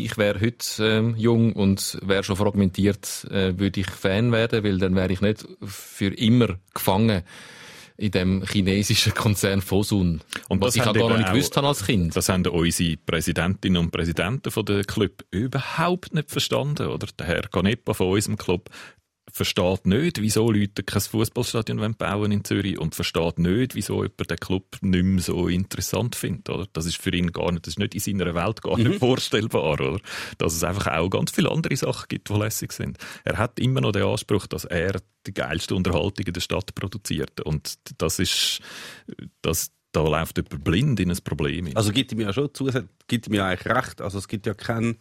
Ich 0.07 0.17
wäre 0.17 0.39
heute 0.39 0.65
ähm, 0.79 1.15
jung 1.17 1.53
und 1.53 1.99
wäre 2.01 2.23
schon 2.23 2.35
fragmentiert, 2.37 3.27
äh, 3.31 3.57
würde 3.59 3.79
ich 3.81 3.89
Fan 3.89 4.31
werden, 4.31 4.63
weil 4.63 4.77
dann 4.77 4.95
wäre 4.95 5.11
ich 5.11 5.21
nicht 5.21 5.45
für 5.65 6.13
immer 6.13 6.57
gefangen 6.73 7.23
in 7.97 8.11
dem 8.11 8.43
chinesischen 8.45 9.13
Konzern 9.13 9.61
Fosun. 9.61 10.21
Und 10.49 10.61
was 10.61 10.75
das 10.75 10.83
ich 10.83 10.89
auch 10.89 10.93
gar 10.93 11.09
noch 11.09 11.17
nicht 11.17 11.31
gewusst 11.31 11.57
habe 11.57 11.67
als 11.67 11.85
Kind. 11.85 12.15
Das 12.15 12.29
haben 12.29 12.45
unsere 12.45 12.97
Präsidentinnen 12.97 13.81
und 13.81 13.91
Präsidenten 13.91 14.51
von 14.51 14.65
der 14.65 14.83
Club 14.83 15.25
überhaupt 15.31 16.13
nicht 16.13 16.29
verstanden, 16.29 16.87
oder? 16.87 17.07
Der 17.17 17.25
Herr 17.25 17.41
Canepa 17.43 17.93
von 17.93 18.09
unserem 18.09 18.37
Club 18.37 18.69
versteht 19.37 19.85
nicht, 19.85 20.21
wieso 20.21 20.51
Leute 20.51 20.83
kein 20.83 21.01
Fußballstadion 21.01 21.79
wollen 21.79 21.95
bauen 21.95 22.31
in 22.31 22.43
Zürich 22.43 22.77
und 22.77 22.95
versteht 22.95 23.39
nicht, 23.39 23.75
wieso 23.75 24.03
jemand 24.03 24.29
den 24.29 24.37
Club 24.37 24.77
nicht 24.81 25.03
mehr 25.03 25.21
so 25.21 25.47
interessant 25.47 26.15
findet, 26.15 26.49
oder? 26.49 26.67
Das 26.73 26.85
ist 26.85 26.97
für 26.97 27.15
ihn 27.15 27.31
gar 27.31 27.51
nicht, 27.51 27.65
das 27.65 27.73
ist 27.73 27.79
nicht 27.79 27.95
in 27.95 28.01
seiner 28.01 28.35
Welt 28.35 28.61
gar 28.61 28.77
nicht 28.77 28.99
vorstellbar, 28.99 29.63
oder? 29.63 29.99
Dass 30.37 30.55
es 30.55 30.63
einfach 30.63 30.87
auch 30.87 31.09
ganz 31.09 31.31
viele 31.31 31.51
andere 31.51 31.75
Sachen 31.75 32.07
gibt, 32.09 32.29
die 32.29 32.33
lässig 32.33 32.73
sind. 32.73 32.97
Er 33.23 33.37
hat 33.37 33.59
immer 33.59 33.79
noch 33.79 33.91
den 33.91 34.03
Anspruch, 34.03 34.47
dass 34.47 34.65
er 34.65 34.99
die 35.25 35.33
geilste 35.33 35.75
Unterhaltung 35.75 36.25
in 36.25 36.33
der 36.33 36.41
Stadt 36.41 36.73
produziert 36.75 37.39
und 37.41 37.75
das 37.97 38.19
ist, 38.19 38.59
das, 39.41 39.71
da 39.91 40.01
läuft 40.01 40.37
jemand 40.37 40.63
blind 40.63 40.99
in 40.99 41.11
ein 41.11 41.17
Problem. 41.23 41.67
hin. 41.67 41.77
Also 41.77 41.91
gibt 41.91 42.11
ihm 42.11 42.21
ja 42.21 42.33
schon 42.33 42.49
zusätzlich, 42.53 42.89
gibt 43.07 43.27
ihm 43.27 43.35
ja 43.35 43.47
eigentlich 43.47 43.73
recht. 43.73 44.01
Also 44.01 44.17
es 44.17 44.27
gibt 44.27 44.45
ja 44.45 44.53
keinen 44.53 44.97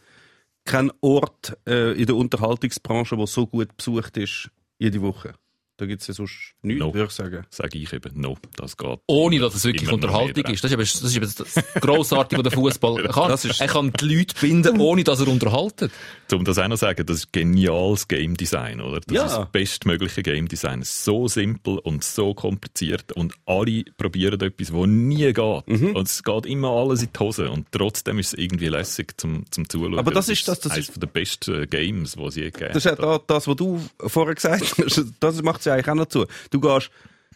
kein 0.67 0.91
Ort 1.01 1.57
äh, 1.67 1.93
in 1.93 2.07
der 2.07 2.17
Unterhaltungsbranche, 2.17 3.17
der 3.17 3.27
so 3.27 3.47
gut 3.47 3.75
besucht 3.77 4.17
ist 4.17 4.51
jede 4.79 5.01
Woche. 5.01 5.35
Da 5.79 5.85
gibt 5.85 6.01
es 6.01 6.09
ja 6.09 6.14
sonst 6.14 6.55
nichts, 6.62 6.81
No. 6.81 6.95
würde 6.95 7.07
ich 7.09 7.12
sagen. 7.12 7.45
sage 7.51 7.77
ich 7.79 7.93
eben, 7.93 8.18
no, 8.18 8.39
das 8.57 8.79
geht. 8.79 8.99
Ohne, 9.07 9.39
dass 9.41 9.55
es 9.55 9.64
wirklich 9.64 9.93
Unterhaltung 9.93 10.45
ist. 10.47 10.64
Das 10.64 10.70
ist 10.70 10.74
eben 10.74 10.81
das, 10.83 11.03
ist 11.03 11.16
eben 11.16 11.27
das 11.37 11.83
Grossartige, 11.83 12.39
was 12.43 12.51
der 12.51 12.53
Fußball 12.59 13.09
kann. 13.09 13.29
Das 13.29 13.45
ist- 13.45 13.61
er 13.61 13.66
kann 13.68 13.93
die 13.93 14.05
Leute 14.16 14.35
binden, 14.41 14.81
ohne 14.81 15.05
dass 15.05 15.20
er 15.20 15.29
unterhaltet. 15.29 15.93
Um 16.33 16.45
das 16.47 16.59
auch 16.59 16.66
noch 16.68 16.77
zu 16.77 16.81
sagen, 16.81 17.05
das 17.05 17.18
ist 17.18 17.33
geniales 17.33 18.09
Game 18.09 18.37
Design, 18.39 18.81
oder? 18.81 19.01
Das 19.01 19.14
Ja. 19.14 19.27
ist 19.27 19.37
das 19.37 19.49
bestmögliche 19.53 20.22
Game 20.22 20.49
Design. 20.49 20.83
So 20.83 21.29
simpel 21.29 21.79
und 21.79 22.03
so 22.05 22.33
kompliziert 22.33 23.12
und 23.12 23.35
alle 23.45 23.85
probieren 23.99 24.41
etwas, 24.41 24.72
wo 24.72 24.87
nie 24.87 25.31
geht. 25.33 25.68
Mhm. 25.68 25.95
Und 25.95 26.09
es 26.09 26.22
geht 26.24 26.47
immer 26.47 26.70
alles 26.70 27.03
in 27.03 27.11
die 27.14 27.18
Hose 27.20 27.51
und 27.51 27.66
trotzdem 27.70 28.18
ist 28.18 28.29
es 28.29 28.35
irgendwie 28.39 28.68
lässig 28.68 29.12
zum, 29.20 29.45
zum 29.51 29.68
Zuschauen. 29.68 29.99
Aber 29.99 30.11
das 30.11 30.31
ist 30.31 30.49
das- 30.49 30.61
das 30.61 30.72
eines 30.72 30.89
ist- 30.89 31.03
der 31.03 31.07
besten 31.07 31.68
Games, 31.68 32.12
die 32.14 32.22
es 32.24 32.35
je 32.37 32.51
gegeben 32.51 32.68
Das 32.72 32.79
ist 32.79 32.85
ja 32.87 32.95
da, 32.95 33.20
das, 33.27 33.47
was 33.47 33.57
du 33.57 33.79
vorher 34.07 34.35
gesagt 34.35 34.62
hast. 34.83 35.05
Das 35.20 35.43
macht 35.43 35.66
ja 35.67 35.75
eigentlich 35.75 35.89
auch 35.89 35.95
noch 35.95 36.07
zu. 36.07 36.27
Du 36.51 36.61
gehst 36.61 36.91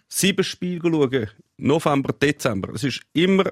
sieben 0.08 0.44
Spiele 0.44 0.80
schauen, 0.82 1.28
November, 1.56 2.12
Dezember. 2.12 2.72
Es 2.74 2.84
ist 2.84 3.00
immer 3.12 3.44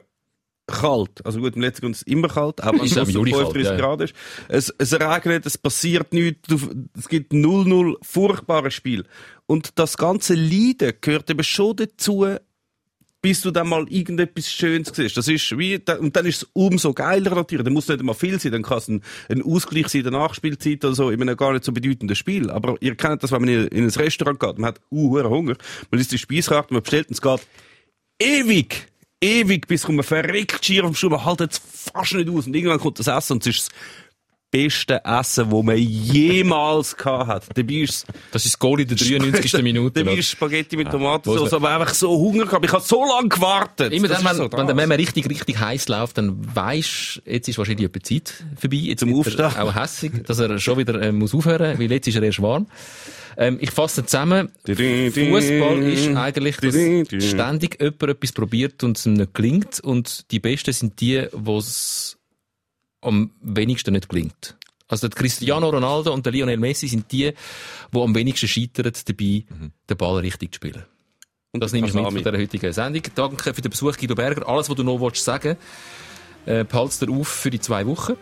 kalt. 0.68 1.24
Also 1.24 1.41
gut, 1.41 1.57
im 1.57 1.62
letzten 1.62 1.83
Grund 1.83 1.97
ist 1.97 2.03
es 2.03 2.07
immer 2.07 2.29
kalt, 2.29 2.62
auch 2.62 2.72
wenn 2.72 2.81
Ist 2.85 2.97
es 2.97 2.97
kalt, 2.97 3.12
35 3.12 3.64
ja. 3.64 3.76
Grad 3.76 4.01
ist. 4.03 4.14
Es, 4.49 4.72
es 4.79 4.93
regnet, 4.93 5.47
es 5.47 5.59
passiert 5.59 6.12
nichts. 6.12 6.49
Es 6.97 7.09
gibt 7.09 7.33
0-0 7.33 7.97
furchtbare 8.03 8.70
Spiele. 8.70 9.05
Und 9.47 9.79
das 9.79 9.97
ganze 9.97 10.35
Leiden 10.35 10.93
gehört 11.01 11.31
eben 11.31 11.43
schon 11.43 11.76
dazu, 11.76 12.26
bis 13.21 13.41
du 13.41 13.51
dann 13.51 13.69
mal 13.69 13.87
irgendetwas 13.89 14.51
Schönes 14.51 14.93
siehst. 14.95 15.16
Das 15.16 15.27
ist 15.27 15.59
wie, 15.59 15.81
und 15.99 16.14
dann 16.14 16.27
ist 16.27 16.43
es 16.43 16.49
umso 16.53 16.93
geiler 16.93 17.35
natürlich. 17.35 17.64
Dann 17.64 17.73
muss 17.73 17.89
nicht 17.89 18.01
immer 18.01 18.14
viel 18.14 18.39
sein, 18.39 18.53
dann 18.53 18.62
kann 18.62 18.79
es 18.79 18.89
ein, 18.89 19.03
ein 19.29 19.43
Ausgleich 19.43 19.89
sein 19.89 20.05
in 20.05 20.11
der 20.11 20.21
Nachspielzeit 20.21 20.85
oder 20.85 20.95
so, 20.95 21.11
in 21.11 21.21
einem 21.21 21.37
gar 21.37 21.53
nicht 21.53 21.64
so 21.64 21.73
bedeutenden 21.73 22.14
Spiel. 22.14 22.51
Aber 22.51 22.77
ihr 22.81 22.95
kennt 22.95 23.23
das, 23.23 23.33
wenn 23.33 23.41
man 23.41 23.49
in, 23.51 23.66
in 23.69 23.85
ein 23.85 23.91
Restaurant 23.91 24.39
geht, 24.39 24.59
man 24.59 24.69
hat 24.69 24.81
uh, 24.91 25.23
Hunger, 25.25 25.57
man 25.91 26.01
isst 26.01 26.12
die 26.12 26.19
Speiskarte, 26.19 26.73
man 26.73 26.83
bestellt 26.83 27.09
und 27.09 27.14
es 27.14 27.23
geht 27.23 27.41
ewig, 28.21 28.87
ewig, 29.21 29.66
bis 29.66 29.83
kommt 29.83 29.97
man 29.97 30.05
verreckt 30.05 30.64
schier 30.64 30.85
auf 30.85 30.91
dem 30.91 30.95
Stuhl, 30.95 31.11
man 31.11 31.25
haltet 31.25 31.53
es 31.53 31.61
fast 31.93 32.14
nicht 32.14 32.29
aus 32.31 32.47
und 32.47 32.55
irgendwann 32.55 32.79
kommt 32.79 32.99
das 33.01 33.09
Essen 33.09 33.35
und 33.35 33.47
es 33.47 33.57
ist 33.57 33.71
beste 34.51 35.05
Essen, 35.05 35.51
das 35.51 35.62
man 35.62 35.76
jemals 35.76 36.96
gehabt 36.96 37.28
hat. 37.28 37.44
Dabei 37.55 37.74
ist 37.74 38.07
Das 38.32 38.44
ist 38.44 38.55
das 38.55 38.59
Goal 38.59 38.80
in 38.80 38.88
der 38.88 38.96
93. 38.96 39.62
Minute. 39.62 40.05
Dabei 40.05 40.18
ist 40.18 40.30
Spaghetti 40.30 40.76
mit 40.76 40.88
wo 40.88 40.92
Tomatensauce, 40.92 41.53
aber 41.53 41.70
einfach 41.70 41.94
so 41.94 42.11
Hunger 42.11 42.46
gehabt. 42.46 42.64
Ich 42.64 42.72
habe 42.72 42.82
so 42.82 43.05
lange 43.05 43.28
gewartet. 43.28 43.92
Immer 43.92 44.09
dann, 44.09 44.24
wenn, 44.24 44.36
so 44.36 44.51
wenn 44.51 44.66
das. 44.66 44.76
Meme 44.76 44.99
richtig, 44.99 45.28
richtig 45.28 45.59
heiß 45.59 45.88
läuft, 45.88 46.18
dann 46.18 46.38
weisst 46.55 47.22
jetzt 47.26 47.49
ist 47.49 47.59
wahrscheinlich 47.59 47.86
etwa 47.86 48.03
Zeit 48.03 48.44
vorbei. 48.59 48.76
Jetzt 48.76 49.01
Zum 49.01 49.14
Aufstehen. 49.14 49.44
auch 49.44 49.74
hässig, 49.74 50.24
dass 50.24 50.38
er 50.38 50.59
schon 50.59 50.78
wieder 50.78 51.01
äh, 51.01 51.12
muss 51.12 51.34
aufhören, 51.34 51.78
weil 51.78 51.90
jetzt 51.90 52.09
ist 52.09 52.16
er 52.16 52.22
erst 52.22 52.40
warm. 52.40 52.66
Ähm, 53.36 53.59
ich 53.61 53.70
fasse 53.70 54.05
zusammen. 54.05 54.51
Fußball 54.66 55.82
ist 55.84 56.09
eigentlich, 56.16 56.57
dass 56.57 56.74
ständig 57.24 57.80
jemand 57.80 58.03
etwas 58.03 58.32
probiert 58.32 58.82
und 58.82 58.99
es 58.99 59.07
ihm 59.07 59.12
nicht 59.12 59.32
gelingt. 59.34 59.80
Und 59.80 60.30
die 60.32 60.40
Besten 60.40 60.72
sind 60.72 61.01
die, 61.01 61.28
wo 61.32 61.59
es 61.59 62.18
am 63.01 63.32
wenigsten 63.40 63.92
nicht 63.92 64.09
gelingt. 64.09 64.57
Also 64.88 65.09
der 65.09 65.16
Cristiano 65.18 65.68
Ronaldo 65.68 66.12
und 66.12 66.24
der 66.24 66.32
Lionel 66.32 66.57
Messi 66.57 66.88
sind 66.88 67.12
die, 67.12 67.32
die 67.92 68.01
am 68.01 68.14
wenigsten 68.14 68.49
scheitern 68.49 68.92
dabei, 69.07 69.44
den 69.88 69.96
Ball 69.96 70.18
richtig 70.20 70.53
zu 70.53 70.57
spielen. 70.57 70.84
Und 71.53 71.62
das 71.62 71.72
nehme 71.72 71.88
ich 71.88 71.94
mit 71.94 72.05
von 72.05 72.14
dieser 72.14 72.32
heutigen 72.32 72.72
Sendung. 72.72 73.03
Danke 73.14 73.55
für 73.55 73.62
den 73.62 73.70
Besuch, 73.70 73.96
Guido 73.96 74.14
Berger. 74.14 74.49
Alles, 74.49 74.68
was 74.68 74.76
du 74.76 74.84
noch 74.84 75.01
willst 75.01 75.24
sagen 75.24 75.57
äh, 76.49 76.64
behalt's 76.64 76.99
dir 76.99 77.11
auf 77.11 77.28
für 77.28 77.51
die 77.51 77.61
zwei 77.61 77.86
Wochen. 77.86 78.14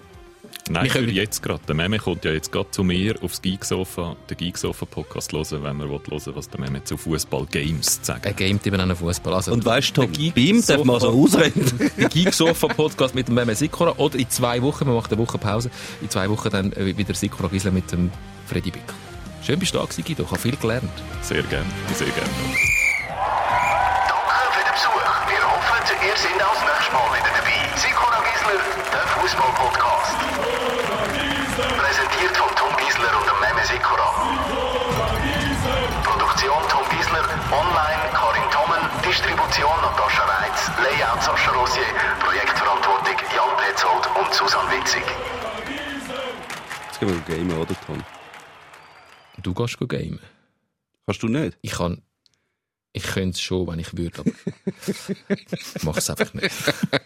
Nein, 0.69 0.85
Wir 0.85 0.91
für 0.91 0.99
können- 0.99 1.15
jetzt 1.15 1.43
gerade. 1.43 1.61
Der 1.69 1.75
Meme 1.75 1.99
kommt 1.99 2.25
ja 2.25 2.33
jetzt 2.33 2.51
gerade 2.51 2.71
zu 2.73 2.83
mir 2.83 3.15
aufs 3.23 3.41
Geeksofa, 3.41 4.17
den 4.29 4.37
Geeksofa-Podcast 4.37 5.33
hören, 5.33 5.63
wenn 5.63 5.77
man 5.77 5.89
will 5.89 6.01
hören 6.11 6.35
was 6.35 6.49
der 6.49 6.61
Meme 6.61 6.83
zu 6.83 6.97
Fußball-Games 6.97 8.03
zu 8.03 8.05
sagen 8.05 8.23
Er 8.25 8.33
gamet 8.33 8.67
eben 8.67 8.81
auch 8.81 8.97
Fußball. 8.97 9.35
Also, 9.35 9.53
Und 9.53 9.65
weißt 9.65 9.97
du, 9.97 10.03
ihm 10.03 10.65
darf 10.67 10.83
man 10.85 10.99
so 11.01 11.09
ausreden. 11.11 11.91
der 11.97 12.09
Geek 12.09 12.33
Sofa 12.35 12.67
Podcast 12.69 13.15
mit 13.15 13.29
dem 13.29 13.35
Meme 13.37 13.55
Sikora 13.55 13.95
oder 13.97 14.19
in 14.19 14.29
zwei 14.29 14.61
Wochen, 14.63 14.87
wir 14.87 14.95
machen 14.95 15.13
eine 15.13 15.19
Woche 15.19 15.39
Pause, 15.39 15.71
in 16.03 16.11
zwei 16.11 16.29
Wochen 16.29 16.51
dann 16.51 16.73
äh, 16.73 16.97
wieder 16.97 17.15
Sikora 17.15 17.49
Gisler 17.49 17.71
mit 17.71 17.91
dem 17.93 18.11
Freddy 18.47 18.71
Bick. 18.73 18.83
Schön 19.45 19.59
bist 19.61 19.73
du 19.75 19.79
da 19.79 19.85
gewesen, 19.85 20.05
Guido, 20.05 20.25
ich 20.25 20.31
habe 20.31 20.41
viel 20.41 20.57
gelernt. 20.57 20.91
Sehr 21.23 21.43
gerne, 21.45 21.67
sehr 21.95 22.09
gerne. 22.09 22.29
Danke 23.09 24.53
für 24.53 24.65
den 24.65 24.73
Besuch. 24.75 24.93
Wir 25.29 25.43
hoffen, 25.47 26.07
ihr 26.07 26.17
seid 26.17 26.43
auch 26.43 26.55
das 26.55 26.65
nächste 26.65 26.93
Mal 26.93 27.09
wieder 27.15 27.31
dabei. 27.39 27.79
Sikora 27.79 28.19
Gisler, 28.27 28.61
der 28.91 29.07
Fußball-Podcast. 29.23 29.96
Sikora. 33.77 34.09
Produktion 36.09 36.63
Tom 36.73 36.85
Gisler, 36.93 37.27
online 37.53 38.09
Karin 38.19 38.49
Tommen, 38.55 38.83
Distribution 39.05 39.77
Natascha 39.85 40.25
Reitz, 40.33 40.61
Layout 40.83 41.21
Sascha 41.23 41.51
Rosier, 41.53 41.93
Projektverantwortung 42.21 43.19
Jan 43.37 43.53
Petzold 43.61 44.05
und 44.19 44.33
Susan 44.33 44.67
Witzig. 44.71 45.05
Jetzt 46.87 47.01
gehen 47.01 47.23
wir 47.27 47.37
gamen, 47.37 47.59
oder, 47.59 47.75
Tom? 47.87 48.03
Du 49.43 49.53
gehst 49.53 49.79
go 49.79 49.87
gamen. 49.87 50.21
Kannst 51.05 51.23
du 51.23 51.29
nicht? 51.29 51.59
Ich 51.61 51.73
kann, 51.73 52.01
ich 52.97 53.03
könnte 53.03 53.31
es 53.35 53.41
schon, 53.43 53.67
wenn 53.67 53.79
ich 53.79 53.95
würde, 53.95 54.21
aber 54.21 54.31
ich 55.29 55.83
mache 55.83 55.99
es 55.99 56.09
einfach 56.09 56.33
nicht. 56.33 56.51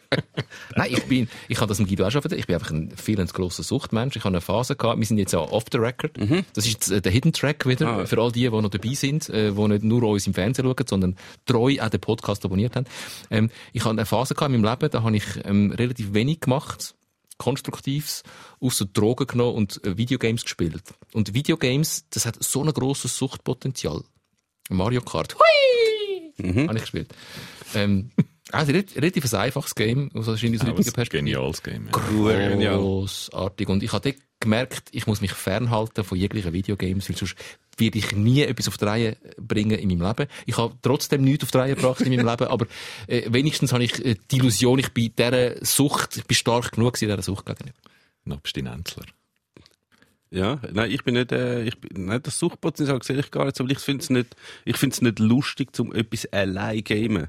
Nein, 0.76 0.92
ich 0.92 1.02
bin, 1.04 1.28
ich 1.48 1.58
habe 1.58 1.66
das 1.66 1.78
dem 1.78 1.86
Guido 1.88 2.06
auch 2.06 2.12
schon 2.12 2.22
erzählt, 2.22 2.38
ich 2.38 2.46
bin 2.46 2.54
einfach 2.54 2.70
ein 2.70 2.96
viel 2.96 3.16
grosser 3.26 3.64
Suchtmensch. 3.64 4.14
Ich 4.14 4.22
habe 4.22 4.34
eine 4.34 4.40
Phase 4.40 4.76
gehabt, 4.76 5.00
wir 5.00 5.06
sind 5.06 5.18
jetzt 5.18 5.32
ja 5.32 5.40
off 5.40 5.64
the 5.72 5.78
record. 5.78 6.16
Das 6.54 6.64
ist 6.64 6.92
äh, 6.92 7.02
der 7.02 7.10
Hidden 7.10 7.32
Track 7.32 7.66
wieder, 7.66 7.88
Ah. 7.88 8.06
für 8.06 8.18
all 8.20 8.30
die, 8.30 8.42
die 8.42 8.50
noch 8.50 8.68
dabei 8.68 8.94
sind, 8.94 9.28
äh, 9.30 9.50
die 9.50 9.68
nicht 9.68 9.82
nur 9.82 10.04
uns 10.04 10.28
im 10.28 10.34
Fernsehen 10.34 10.64
schauen, 10.64 10.86
sondern 10.88 11.16
treu 11.44 11.76
auch 11.80 11.88
den 11.88 12.00
Podcast 12.00 12.44
abonniert 12.44 12.76
haben. 12.76 12.86
Ähm, 13.30 13.50
ich 13.72 13.80
habe 13.82 13.90
eine 13.90 14.06
Phase 14.06 14.34
gehabt 14.34 14.54
in 14.54 14.60
meinem 14.60 14.70
Leben, 14.70 14.90
da 14.92 15.02
habe 15.02 15.16
ich 15.16 15.24
ähm, 15.44 15.72
relativ 15.72 16.14
wenig 16.14 16.38
gemacht. 16.40 16.94
Konstruktives, 17.38 18.22
außer 18.60 18.84
Drogen 18.84 19.26
genommen 19.26 19.56
und 19.56 19.82
äh, 19.84 19.96
Videogames 19.96 20.44
gespielt. 20.44 20.82
Und 21.14 21.32
Videogames, 21.34 22.04
das 22.10 22.26
hat 22.26 22.36
so 22.38 22.62
ein 22.62 22.70
grosses 22.72 23.16
Suchtpotenzial. 23.16 24.02
Mario 24.70 25.00
Kart. 25.02 25.34
Hui! 25.34 26.66
Habe 26.66 26.76
ich 26.76 26.82
gespielt. 26.82 27.14
Ähm, 27.74 28.10
also 28.52 28.72
relativ, 28.72 28.96
relativ 28.96 29.32
ein 29.32 29.40
einfaches 29.40 29.74
Game, 29.74 30.10
aus 30.14 30.26
wahrscheinlich 30.26 30.60
aus 30.60 30.66
heutiger 30.66 30.90
ein 30.90 30.92
Perspektive. 30.92 31.22
geniales 31.24 31.62
Game. 31.62 31.88
Ja. 31.92 32.48
Genial. 32.48 32.78
Grossartig. 32.78 33.68
Und 33.68 33.82
ich 33.82 33.92
habe 33.92 34.10
dort 34.10 34.22
gemerkt, 34.40 34.88
ich 34.92 35.06
muss 35.06 35.20
mich 35.20 35.32
fernhalten 35.32 36.02
von 36.02 36.16
jeglichen 36.16 36.52
Videogames, 36.52 37.08
weil 37.08 37.16
sonst 37.16 37.36
werde 37.76 37.98
ich 37.98 38.12
nie 38.12 38.42
etwas 38.42 38.68
auf 38.68 38.78
die 38.78 38.84
Reihe 38.84 39.16
bringen 39.38 39.78
in 39.78 39.88
meinem 39.88 40.06
Leben. 40.08 40.30
Ich 40.46 40.56
habe 40.56 40.74
trotzdem 40.82 41.22
nichts 41.22 41.44
auf 41.44 41.50
die 41.50 41.58
Reihe 41.58 41.74
gebracht 41.74 42.00
in 42.00 42.14
meinem 42.14 42.26
Leben, 42.26 42.48
aber 42.48 42.66
äh, 43.06 43.22
wenigstens 43.30 43.72
habe 43.72 43.84
ich 43.84 44.04
äh, 44.04 44.16
die 44.30 44.36
Illusion, 44.36 44.78
ich 44.78 44.92
bin 44.92 45.12
dieser 45.16 45.64
Sucht, 45.64 46.16
ich 46.16 46.24
bin 46.24 46.34
stark 46.34 46.72
genug 46.72 46.94
gewesen, 46.94 47.10
dieser 47.10 47.22
Sucht 47.22 47.46
gegenüber. 47.46 47.78
Ein 48.26 48.32
Abstinenzler. 48.32 49.04
Ja, 50.32 50.60
nein, 50.72 50.92
ich 50.92 51.02
bin 51.02 51.14
nicht, 51.14 51.32
äh, 51.32 51.64
ich 51.64 51.80
bin, 51.80 52.06
nein, 52.06 52.22
das 52.22 52.38
Suchtpotenzial 52.38 53.02
sehe 53.02 53.18
ich 53.18 53.32
gar 53.32 53.46
nicht 53.46 53.56
weil 53.64 53.72
ich 53.72 53.80
finde 53.80 54.02
es 54.02 54.10
nicht, 54.10 54.36
nicht 55.02 55.18
lustig, 55.18 55.74
zum 55.74 55.92
etwas 55.92 56.26
allein 56.32 56.84
gamen. 56.84 57.28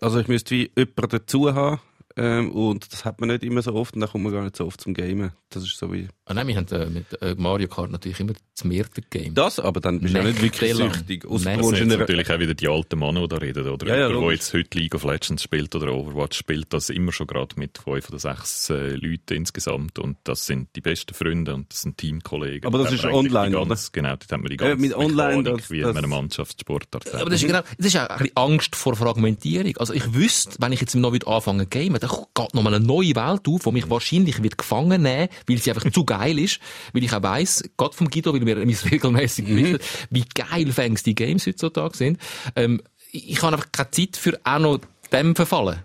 Also 0.00 0.18
ich 0.18 0.28
müsste 0.28 0.54
wie 0.54 0.70
jemanden 0.76 1.08
dazu 1.10 1.54
haben, 1.54 1.80
ähm, 2.18 2.50
und 2.52 2.92
das 2.92 3.04
hat 3.04 3.20
man 3.20 3.28
nicht 3.30 3.42
immer 3.44 3.62
so 3.62 3.74
oft 3.74 3.94
und 3.94 4.00
dann 4.00 4.10
kommt 4.10 4.24
man 4.24 4.32
gar 4.32 4.42
nicht 4.42 4.56
so 4.56 4.66
oft 4.66 4.80
zum 4.80 4.94
Gamen. 4.94 5.32
Das 5.50 5.62
ist 5.62 5.78
so 5.78 5.92
wie... 5.92 6.08
Ah, 6.26 6.34
nein, 6.34 6.46
wir 6.46 6.56
haben 6.56 6.66
äh, 6.68 6.86
mit 6.90 7.22
äh, 7.22 7.34
Mario 7.38 7.68
Kart 7.68 7.90
natürlich 7.90 8.20
immer 8.20 8.34
das 8.54 8.64
Mehrte-Game. 8.64 9.32
Das, 9.34 9.58
aber 9.58 9.80
dann 9.80 10.00
bist 10.00 10.14
du 10.14 10.18
ja 10.18 10.24
nicht 10.24 10.42
wirklich 10.42 10.74
süchtig. 10.74 11.24
Das 11.28 11.42
sind 11.42 11.74
in 11.80 11.88
natürlich 11.88 12.30
auch 12.30 12.38
wieder 12.38 12.54
die 12.54 12.68
alten 12.68 12.98
Männer, 12.98 13.22
die 13.22 13.28
da 13.28 13.36
reden, 13.38 13.68
oder? 13.68 13.86
Ja, 13.86 13.94
ja, 13.96 14.08
der 14.08 14.16
logisch. 14.16 14.34
jetzt 14.40 14.52
heute 14.52 14.78
League 14.78 14.94
of 14.94 15.04
Legends 15.04 15.42
spielt 15.42 15.74
oder 15.74 15.92
Overwatch 15.92 16.36
spielt, 16.38 16.72
das 16.74 16.90
immer 16.90 17.12
schon 17.12 17.26
gerade 17.26 17.54
mit 17.58 17.78
fünf 17.78 18.08
oder 18.10 18.18
sechs 18.18 18.68
äh, 18.68 18.90
Leuten 18.96 19.34
insgesamt 19.34 19.98
und 19.98 20.18
das 20.24 20.44
sind 20.46 20.68
die 20.76 20.80
besten 20.82 21.14
Freunde 21.14 21.54
und 21.54 21.72
das 21.72 21.82
sind 21.82 21.96
Teamkollegen. 21.96 22.66
Aber 22.66 22.78
das 22.82 22.92
ist 22.92 23.04
online, 23.04 23.56
die 23.58 23.66
ganze, 23.68 23.90
Genau, 23.92 24.10
dort 24.10 24.30
haben 24.32 24.42
wir 24.42 24.50
die 24.50 24.62
Ja, 24.62 24.68
ganze 24.70 24.82
mit 24.82 24.94
online, 24.94 25.36
Mechanik, 25.42 25.58
das- 25.62 25.70
wie 25.70 25.80
das- 25.80 25.88
man 25.94 25.96
eine 25.98 26.06
Mannschaftssportart. 26.08 27.14
Aber 27.14 27.30
das 27.30 27.40
ist 27.40 27.46
genau, 27.46 27.60
das 27.78 27.86
ist 27.86 27.96
auch 27.96 28.06
ein 28.08 28.18
bisschen 28.18 28.36
Angst 28.36 28.76
vor 28.76 28.96
Fragmentierung. 28.96 29.76
Also 29.78 29.94
ich 29.94 30.12
wüsste, 30.14 30.56
wenn 30.58 30.72
ich 30.72 30.80
jetzt 30.80 30.94
noch 30.94 31.12
wieder 31.12 31.28
anfange 31.28 31.64
zu 31.64 31.68
gamen, 31.70 31.98
dann 32.08 32.24
geht 32.34 32.54
noch 32.54 32.62
mal 32.62 32.74
eine 32.74 32.84
neue 32.84 33.14
Welt 33.14 33.46
auf, 33.48 33.62
die 33.64 33.72
mich 33.72 33.88
wahrscheinlich 33.90 34.42
wird 34.42 34.58
gefangen 34.58 35.02
nehmen, 35.02 35.28
weil 35.46 35.58
sie 35.58 35.70
einfach 35.72 35.90
zu 35.90 36.04
geil 36.04 36.38
ist, 36.38 36.60
weil 36.92 37.04
ich 37.04 37.12
auch 37.12 37.22
weiss, 37.22 37.62
Gott 37.76 37.94
vom 37.94 38.08
Guido, 38.10 38.32
weil 38.34 38.44
wir 38.46 38.56
mich 38.66 38.90
regelmäßig 38.90 39.46
berichtet, 39.46 39.82
wie 40.10 40.24
geil 40.34 40.72
Fans 40.72 41.02
die 41.02 41.14
Games 41.14 41.46
heutzutage 41.46 41.96
sind. 41.96 42.18
Ähm, 42.56 42.80
ich 43.12 43.40
habe 43.42 43.54
einfach 43.56 43.70
keine 43.72 43.90
Zeit 43.90 44.16
für 44.16 44.38
auch 44.44 44.58
noch 44.58 44.80
dem 45.12 45.34
verfallen. 45.34 45.80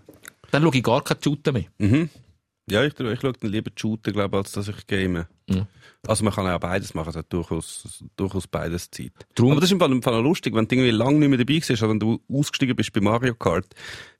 Dann 0.50 0.62
schaue 0.62 0.76
ich 0.76 0.82
gar 0.82 1.02
keinen 1.02 1.22
Shooter 1.22 1.52
mehr. 1.52 1.64
Ja, 2.70 2.82
ich, 2.84 2.98
ich 2.98 3.20
schaue 3.20 3.32
dann 3.34 3.50
lieber 3.50 3.70
shooten, 3.76 4.12
glaube 4.12 4.36
als 4.38 4.52
dass 4.52 4.68
ich 4.68 4.86
game. 4.86 5.24
Ja. 5.50 5.66
Also 6.06 6.22
man 6.24 6.32
kann 6.34 6.46
auch 6.46 6.58
beides 6.60 6.92
machen, 6.94 7.10
es 7.10 7.16
hat 7.16 7.32
durchaus, 7.32 8.02
durchaus 8.16 8.46
beides 8.46 8.90
Zeit. 8.90 9.12
Drum- 9.34 9.52
Aber 9.52 9.60
das 9.60 9.68
ist 9.68 9.72
im 9.72 9.80
Fall, 9.80 9.90
im 9.92 10.02
Fall 10.02 10.22
lustig, 10.22 10.54
wenn 10.54 10.66
du 10.68 10.74
irgendwie 10.74 10.90
lange 10.90 11.18
nicht 11.18 11.28
mehr 11.28 11.38
dabei 11.38 11.54
bist, 11.54 11.70
oder 11.70 11.88
wenn 11.90 11.98
du 12.00 12.20
ausgestiegen 12.30 12.76
bist 12.76 12.92
bei 12.92 13.00
Mario 13.00 13.34
Kart. 13.34 13.66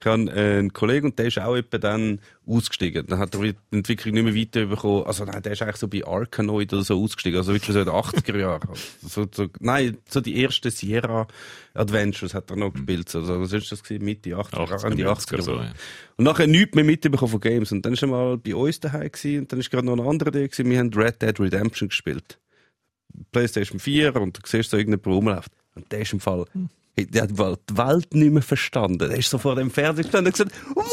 Ich 0.04 0.10
habe 0.10 0.30
äh, 0.32 0.58
einen 0.58 0.74
Kollegen 0.74 1.06
und 1.06 1.18
der 1.18 1.28
ist 1.28 1.38
auch 1.38 1.56
etwa 1.56 1.78
dann 1.78 2.18
ausgestiegen. 2.46 3.06
Dann 3.06 3.18
hat 3.18 3.34
er 3.34 3.40
die 3.40 3.54
Entwicklung 3.70 4.12
nicht 4.12 4.24
mehr 4.24 4.34
weiterbekommen. 4.34 5.04
Also 5.04 5.24
nein, 5.24 5.40
der 5.40 5.52
ist 5.52 5.62
eigentlich 5.62 5.76
so 5.76 5.88
bei 5.88 6.04
Arkanoid 6.04 6.74
oder 6.74 6.82
so 6.82 7.02
ausgestiegen, 7.02 7.38
also 7.38 7.54
wirklich 7.54 7.72
so 7.72 7.78
in 7.78 7.86
den 7.86 7.94
80er 7.94 8.38
Jahren. 8.38 8.68
So, 9.06 9.26
so, 9.32 9.48
nein, 9.60 9.98
so 10.08 10.20
die 10.20 10.42
ersten 10.42 10.70
Sierra 10.70 11.26
Adventures 11.72 12.34
hat 12.34 12.50
er 12.50 12.56
noch 12.56 12.72
gespielt. 12.72 13.08
So, 13.08 13.22
so, 13.22 13.40
was 13.40 13.52
ist 13.52 13.72
das 13.72 13.82
gewesen? 13.82 14.04
Mitte 14.04 14.30
80er, 14.30 14.68
80er, 14.68 14.86
Ende 14.90 15.08
90er 15.08 15.36
80er. 15.36 15.42
so, 15.42 15.54
ja. 15.54 15.72
Und 16.16 16.24
nachher 16.24 16.46
nichts 16.46 16.74
mehr 16.74 16.84
mitbekommen 16.84 17.30
von 17.30 17.40
Games. 17.40 17.72
Und 17.72 17.86
dann 17.86 17.94
ist 17.94 18.02
er 18.02 18.08
mal 18.08 18.36
bei 18.36 18.54
uns 18.54 18.80
daheim 18.80 19.10
gewesen, 19.10 19.40
und 19.40 19.52
dann 19.52 19.60
ist 19.60 19.70
gerade 19.70 19.86
noch 19.86 19.94
ein 19.94 20.06
anderer 20.06 20.30
da 20.30 20.40
gewesen. 20.40 20.68
Wir 20.68 20.78
haben 20.78 20.92
Red 20.92 21.22
Dead 21.22 21.38
Redemption 21.40 21.88
gespielt. 21.88 22.38
PlayStation 23.32 23.78
4 23.78 24.16
und 24.16 24.36
du 24.36 24.40
siehst 24.44 24.70
so 24.70 24.76
irgendeinen 24.76 25.14
rumläuft. 25.14 25.52
Und 25.74 25.90
der 25.92 26.00
ist 26.00 26.12
im 26.12 26.20
Fall, 26.20 26.46
der 26.96 27.22
hat 27.22 27.30
die 27.30 27.76
Welt 27.76 28.14
nicht 28.14 28.32
mehr 28.32 28.42
verstanden. 28.42 28.98
Der 28.98 29.18
ist 29.18 29.30
so 29.30 29.38
vor 29.38 29.56
dem 29.56 29.70
Fernseher 29.70 30.04
gestanden 30.04 30.32
und 30.32 30.32
gesagt, 30.32 30.52
wow! 30.74 30.84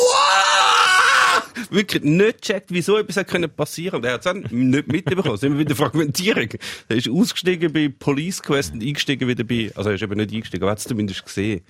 Wirklich 1.70 2.04
nicht 2.04 2.42
checkt, 2.42 2.72
wieso 2.72 2.98
etwas 2.98 3.18
hat 3.18 3.28
können 3.28 3.50
passieren. 3.50 3.98
Und 3.98 4.06
er 4.06 4.14
hat 4.14 4.22
es 4.22 4.24
dann 4.26 4.46
nicht 4.50 4.88
mitbekommen. 4.88 5.36
Es 5.36 5.42
ist 5.42 5.44
immer 5.44 5.60
wieder 5.60 5.76
Fragmentierung. 5.76 6.50
Er 6.90 6.96
ist 6.96 7.10
ausgestiegen 7.10 7.72
bei 7.72 7.88
Police 7.88 8.42
Quest 8.42 8.74
und 8.74 8.84
eingestiegen 8.84 9.28
wieder 9.28 9.44
bei, 9.44 9.72
also 9.76 9.90
er 9.90 9.96
ist 9.96 10.02
eben 10.02 10.18
nicht 10.18 10.34
eingestiegen, 10.34 10.64
aber 10.64 10.72
hat 10.72 10.80
es 10.80 10.86
zumindest 10.86 11.24
gesehen. 11.24 11.62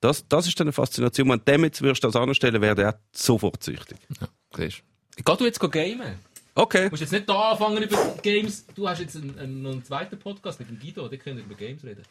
Das, 0.00 0.26
das 0.28 0.46
ist 0.46 0.58
dann 0.60 0.66
eine 0.66 0.72
Faszination. 0.72 1.28
Wenn 1.28 1.40
du 1.44 1.66
jetzt 1.66 1.82
würdest 1.82 2.04
als 2.04 2.16
anstellen, 2.16 2.60
wäre 2.60 2.74
der 2.74 3.00
sofort 3.12 3.62
süchtig. 3.62 3.98
Ja, 4.20 4.28
siehst 4.56 4.82
du. 5.16 5.22
Geh 5.24 5.36
du 5.36 5.44
jetzt 5.44 5.60
gamen? 5.60 6.18
Okay. 6.54 6.84
Du 6.84 6.90
musst 6.90 7.02
jetzt 7.02 7.12
nicht 7.12 7.28
da 7.28 7.52
anfangen 7.52 7.82
über 7.82 8.16
Games. 8.22 8.66
Du 8.74 8.88
hast 8.88 9.00
jetzt 9.00 9.16
einen, 9.16 9.38
einen, 9.38 9.84
zweiten 9.84 10.18
Podcast 10.18 10.58
mit 10.58 10.68
dem 10.68 10.78
Guido, 10.78 11.08
der 11.08 11.18
können 11.18 11.38
über 11.38 11.54
Games 11.54 11.84
reden. 11.84 12.02